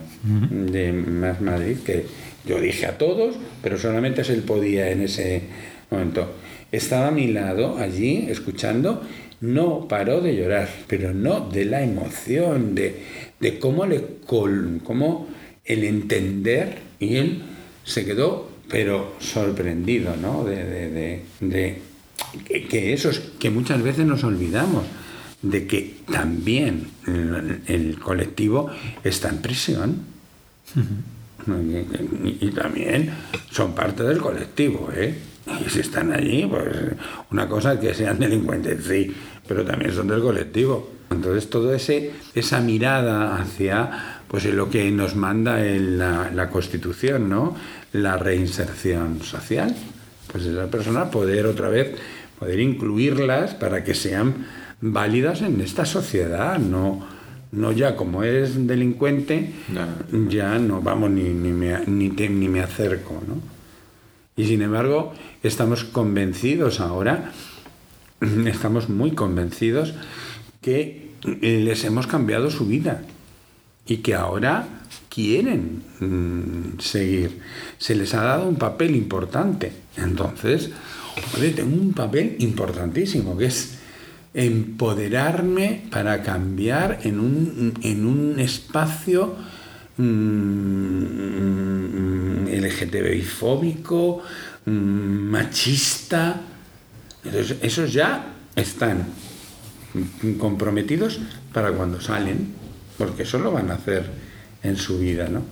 de 0.51 0.93
Más 0.93 1.41
Madrid, 1.41 1.79
que 1.87 2.05
yo 2.45 2.61
dije 2.61 2.85
a 2.85 2.99
todos, 2.99 3.37
pero 3.63 3.79
solamente 3.79 4.23
él 4.23 4.43
podía 4.43 4.91
en 4.91 5.03
ese 5.03 5.43
momento. 5.91 6.31
Estaba 6.71 7.09
a 7.09 7.13
mi 7.13 7.29
lado 7.29 7.79
allí 7.79 8.27
escuchando, 8.29 9.03
no 9.41 9.89
paró 9.89 10.21
de 10.21 10.37
llorar, 10.37 10.69
pero 10.87 11.15
no 11.15 11.49
de 11.49 11.65
la 11.65 11.83
emoción, 11.83 12.75
de, 12.75 13.01
de 13.41 13.59
cómo 13.59 13.87
le 13.87 14.05
cómo 14.27 15.29
el 15.65 15.85
entender 15.85 16.79
y 16.99 17.17
él 17.17 17.43
se 17.85 18.05
quedó 18.05 18.50
pero 18.71 19.15
sorprendido, 19.19 20.15
¿no? 20.17 20.45
De, 20.45 20.57
de, 20.57 20.91
de, 20.91 21.23
de 21.41 21.83
que, 22.47 22.67
que 22.67 22.93
esos 22.93 23.19
que 23.39 23.51
muchas 23.51 23.83
veces 23.83 24.07
nos 24.07 24.23
olvidamos 24.25 24.85
de 25.43 25.67
que 25.67 25.97
también 26.11 26.89
el, 27.07 27.63
el 27.67 27.99
colectivo 27.99 28.71
está 29.03 29.31
en 29.31 29.39
prisión 29.39 29.97
y, 31.47 32.47
y 32.47 32.51
también 32.51 33.11
son 33.51 33.75
parte 33.75 34.03
del 34.05 34.19
colectivo, 34.19 34.91
¿eh? 34.95 35.15
Y 35.67 35.71
si 35.71 35.81
están 35.81 36.13
allí, 36.13 36.47
pues 36.47 36.69
una 37.31 37.49
cosa 37.49 37.73
es 37.73 37.81
que 37.81 37.95
sean 37.95 38.19
delincuentes, 38.19 38.85
sí, 38.85 39.13
pero 39.49 39.65
también 39.65 39.93
son 39.93 40.07
del 40.07 40.21
colectivo. 40.21 40.91
Entonces, 41.11 41.51
todo 41.51 41.75
ese 41.75 42.13
esa 42.35 42.61
mirada 42.61 43.37
hacia 43.37 44.20
pues 44.31 44.45
en 44.45 44.57
lo 44.57 44.71
que 44.71 44.89
nos 44.93 45.17
manda 45.17 45.61
el- 45.67 45.99
la, 45.99 46.31
la 46.33 46.51
Constitución, 46.51 47.29
¿no? 47.29 47.57
La 47.93 48.17
reinserción 48.17 49.21
social. 49.23 49.75
Pues 50.31 50.45
esa 50.47 50.71
persona 50.71 51.11
poder 51.11 51.47
otra 51.47 51.69
vez 51.69 51.97
poder 52.39 52.61
incluirlas 52.61 53.55
para 53.55 53.83
que 53.83 53.93
sean 53.95 54.47
válidas 54.81 55.43
en 55.43 55.61
esta 55.61 55.85
sociedad, 55.85 56.59
no 56.59 57.05
no 57.53 57.73
ya 57.73 57.97
como 57.97 58.23
es 58.23 58.65
delincuente, 58.69 59.53
ya 60.29 60.57
no 60.61 60.81
vamos 60.81 61.11
ni, 61.11 61.25
ni, 61.25 61.51
me, 61.51 61.85
ni, 61.87 62.11
te- 62.11 62.29
ni 62.29 62.47
me 62.49 62.61
acerco, 62.61 63.21
¿no? 63.27 63.35
Y 64.37 64.47
sin 64.47 64.63
embargo, 64.63 65.13
estamos 65.43 65.83
convencidos 65.83 66.79
ahora, 66.79 67.33
estamos 68.47 68.89
muy 68.89 69.11
convencidos 69.11 69.95
que 70.63 71.11
les 71.41 71.83
hemos 71.85 72.07
cambiado 72.07 72.51
su 72.53 72.67
vida 72.67 73.03
y 73.91 73.99
que 73.99 74.15
ahora 74.15 74.67
quieren 75.09 75.83
mm, 75.99 76.79
seguir. 76.79 77.41
Se 77.77 77.97
les 77.97 78.15
ha 78.15 78.23
dado 78.23 78.49
un 78.49 78.55
papel 78.55 78.95
importante. 78.95 79.73
Entonces, 79.97 80.71
joder, 81.33 81.57
tengo 81.57 81.77
un 81.77 81.93
papel 81.93 82.37
importantísimo, 82.39 83.37
que 83.37 83.47
es 83.47 83.79
empoderarme 84.33 85.83
para 85.91 86.23
cambiar 86.23 87.01
en 87.03 87.19
un, 87.19 87.75
en 87.83 88.07
un 88.07 88.39
espacio 88.39 89.35
mm, 89.97 91.27
LGTBI 92.47 93.23
fóbico, 93.23 94.23
mm, 94.67 94.71
machista. 94.71 96.41
Entonces, 97.25 97.57
esos 97.61 97.93
ya 97.93 98.35
están 98.55 99.05
comprometidos 100.39 101.19
para 101.53 101.73
cuando 101.73 102.01
salen, 102.01 102.60
porque 103.01 103.23
eso 103.23 103.39
lo 103.39 103.51
van 103.51 103.71
a 103.71 103.75
hacer 103.75 104.05
en 104.63 104.77
su 104.77 104.99
vida, 104.99 105.27
¿no? 105.27 105.43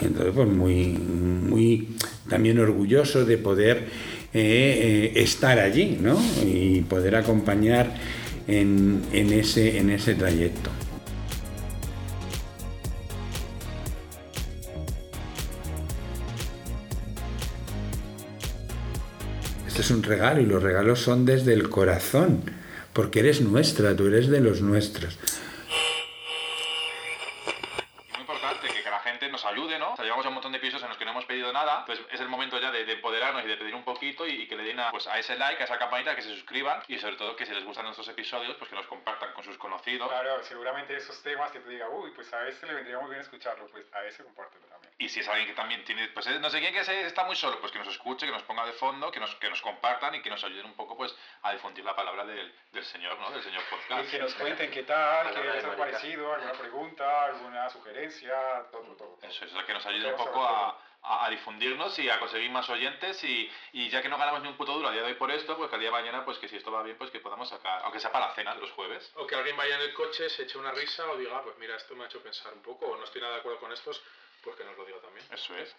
Entonces, 0.00 0.32
pues 0.34 0.48
muy, 0.48 0.86
muy 0.86 1.96
también 2.30 2.58
orgulloso 2.58 3.26
de 3.26 3.36
poder 3.36 3.88
eh, 4.32 5.12
eh, 5.12 5.12
estar 5.16 5.58
allí, 5.58 5.98
¿no? 6.00 6.18
Y 6.42 6.80
poder 6.80 7.14
acompañar 7.14 7.94
en, 8.46 9.02
en 9.12 9.32
ese, 9.34 9.76
en 9.76 9.90
ese 9.90 10.14
trayecto. 10.14 10.70
Este 19.66 19.82
es 19.82 19.90
un 19.90 20.02
regalo 20.02 20.40
y 20.40 20.46
los 20.46 20.62
regalos 20.62 21.00
son 21.00 21.26
desde 21.26 21.52
el 21.52 21.68
corazón, 21.68 22.42
porque 22.94 23.20
eres 23.20 23.42
nuestra, 23.42 23.94
tú 23.94 24.06
eres 24.06 24.28
de 24.28 24.40
los 24.40 24.62
nuestros. 24.62 25.18
Muy 28.12 28.20
importante 28.20 28.66
que, 28.66 28.82
que 28.82 28.90
la 28.90 28.98
gente 29.00 29.30
nos 29.30 29.44
ayude, 29.44 29.78
¿no? 29.78 29.92
O 29.92 29.96
sea, 29.96 30.04
llevamos 30.04 30.24
ya 30.24 30.28
un 30.30 30.34
montón 30.34 30.52
de 30.52 30.58
episodios 30.58 30.82
en 30.82 30.90
nada, 31.52 31.84
pues 31.86 32.00
es 32.10 32.20
el 32.20 32.28
momento 32.28 32.58
ya 32.58 32.70
de, 32.70 32.84
de 32.84 32.92
empoderarnos 32.94 33.44
y 33.44 33.48
de 33.48 33.56
pedir 33.56 33.74
un 33.74 33.84
poquito 33.84 34.26
y, 34.26 34.42
y 34.42 34.48
que 34.48 34.56
le 34.56 34.64
den 34.64 34.80
a, 34.80 34.90
pues, 34.90 35.06
a 35.06 35.18
ese 35.18 35.36
like, 35.36 35.60
a 35.62 35.64
esa 35.64 35.78
campanita, 35.78 36.14
que 36.14 36.22
se 36.22 36.30
suscriban 36.34 36.82
y 36.88 36.98
sobre 36.98 37.16
todo 37.16 37.34
que 37.36 37.46
si 37.46 37.52
les 37.54 37.64
gustan 37.64 37.84
nuestros 37.84 38.08
episodios, 38.08 38.56
pues 38.56 38.68
que 38.70 38.76
nos 38.76 38.86
compartan 38.86 39.32
con 39.32 39.44
sus 39.44 39.56
conocidos. 39.58 40.08
Claro, 40.08 40.42
seguramente 40.42 40.96
esos 40.96 41.22
temas 41.22 41.50
que 41.50 41.60
tú 41.60 41.68
digas, 41.68 41.88
uy, 41.92 42.10
pues 42.14 42.32
a 42.32 42.46
ese 42.48 42.66
le 42.66 42.74
vendría 42.74 42.98
muy 42.98 43.10
bien 43.10 43.20
escucharlo, 43.20 43.66
pues 43.68 43.84
a 43.94 44.04
ese 44.04 44.22
compártelo 44.24 44.66
también. 44.66 44.92
Y 45.00 45.08
si 45.08 45.20
es 45.20 45.28
alguien 45.28 45.46
que 45.46 45.54
también 45.54 45.84
tiene, 45.84 46.08
pues 46.08 46.26
eh, 46.26 46.38
no 46.40 46.50
sé 46.50 46.58
quién 46.60 46.72
que 46.74 46.82
se- 46.84 47.02
está 47.06 47.24
muy 47.24 47.36
solo, 47.36 47.60
pues 47.60 47.70
que 47.70 47.78
nos 47.78 47.86
escuche, 47.88 48.26
que 48.26 48.32
nos 48.32 48.42
ponga 48.42 48.66
de 48.66 48.72
fondo, 48.72 49.10
que 49.12 49.20
nos, 49.20 49.34
que 49.36 49.48
nos 49.48 49.60
compartan 49.62 50.14
y 50.16 50.22
que 50.22 50.30
nos 50.30 50.42
ayuden 50.42 50.66
un 50.66 50.74
poco 50.74 50.96
pues 50.96 51.14
a 51.42 51.52
difundir 51.52 51.84
la 51.84 51.94
palabra 51.94 52.24
del, 52.24 52.52
del 52.72 52.84
Señor, 52.84 53.16
¿no? 53.18 53.30
Del 53.30 53.42
Señor 53.42 53.62
Y 53.62 53.74
Podcast. 53.74 54.10
que 54.10 54.18
nos 54.18 54.34
cuenten 54.34 54.70
qué 54.72 54.82
tal, 54.82 55.32
qué 55.32 55.40
les 55.44 55.64
ha 55.64 55.76
parecido, 55.76 56.34
alguna 56.34 56.52
pregunta, 56.52 57.24
alguna 57.26 57.70
sugerencia, 57.70 58.34
todo, 58.72 58.96
todo. 58.96 59.18
Eso 59.22 59.44
es, 59.44 59.52
que 59.64 59.72
nos 59.72 59.86
ayude 59.86 60.10
un 60.10 60.16
poco 60.16 60.44
a, 60.44 60.76
a- 61.02 61.24
a 61.26 61.30
difundirnos 61.30 61.98
y 61.98 62.08
a 62.08 62.18
conseguir 62.18 62.50
más 62.50 62.68
oyentes 62.68 63.22
y, 63.24 63.50
y 63.72 63.88
ya 63.88 64.02
que 64.02 64.08
no 64.08 64.18
ganamos 64.18 64.42
ni 64.42 64.48
un 64.48 64.56
puto 64.56 64.74
duro 64.74 64.88
a 64.88 64.92
día 64.92 65.02
de 65.02 65.08
hoy 65.08 65.14
por 65.14 65.30
esto, 65.30 65.56
pues 65.56 65.68
que 65.68 65.76
al 65.76 65.80
día 65.80 65.90
de 65.90 65.96
mañana, 65.96 66.24
pues 66.24 66.38
que 66.38 66.48
si 66.48 66.56
esto 66.56 66.70
va 66.72 66.82
bien, 66.82 66.96
pues 66.96 67.10
que 67.10 67.20
podamos 67.20 67.48
sacar, 67.48 67.82
aunque 67.84 68.00
sea 68.00 68.10
para 68.12 68.28
la 68.28 68.34
cena 68.34 68.54
de 68.54 68.60
los 68.60 68.70
jueves. 68.72 69.10
O 69.14 69.26
que 69.26 69.34
alguien 69.34 69.56
vaya 69.56 69.76
en 69.76 69.82
el 69.82 69.94
coche, 69.94 70.28
se 70.28 70.42
eche 70.42 70.58
una 70.58 70.70
risa 70.72 71.08
o 71.10 71.16
diga, 71.16 71.38
"Ah, 71.38 71.42
pues 71.42 71.56
mira, 71.58 71.76
esto 71.76 71.94
me 71.94 72.04
ha 72.04 72.06
hecho 72.06 72.22
pensar 72.22 72.52
un 72.52 72.62
poco, 72.62 72.86
o 72.86 72.96
no 72.96 73.04
estoy 73.04 73.20
nada 73.20 73.34
de 73.34 73.38
acuerdo 73.40 73.60
con 73.60 73.72
estos, 73.72 74.02
pues 74.42 74.56
que 74.56 74.64
nos 74.64 74.76
lo 74.76 74.84
diga 74.84 75.00
también. 75.00 75.24
Eso 75.32 75.54
es. 75.56 75.74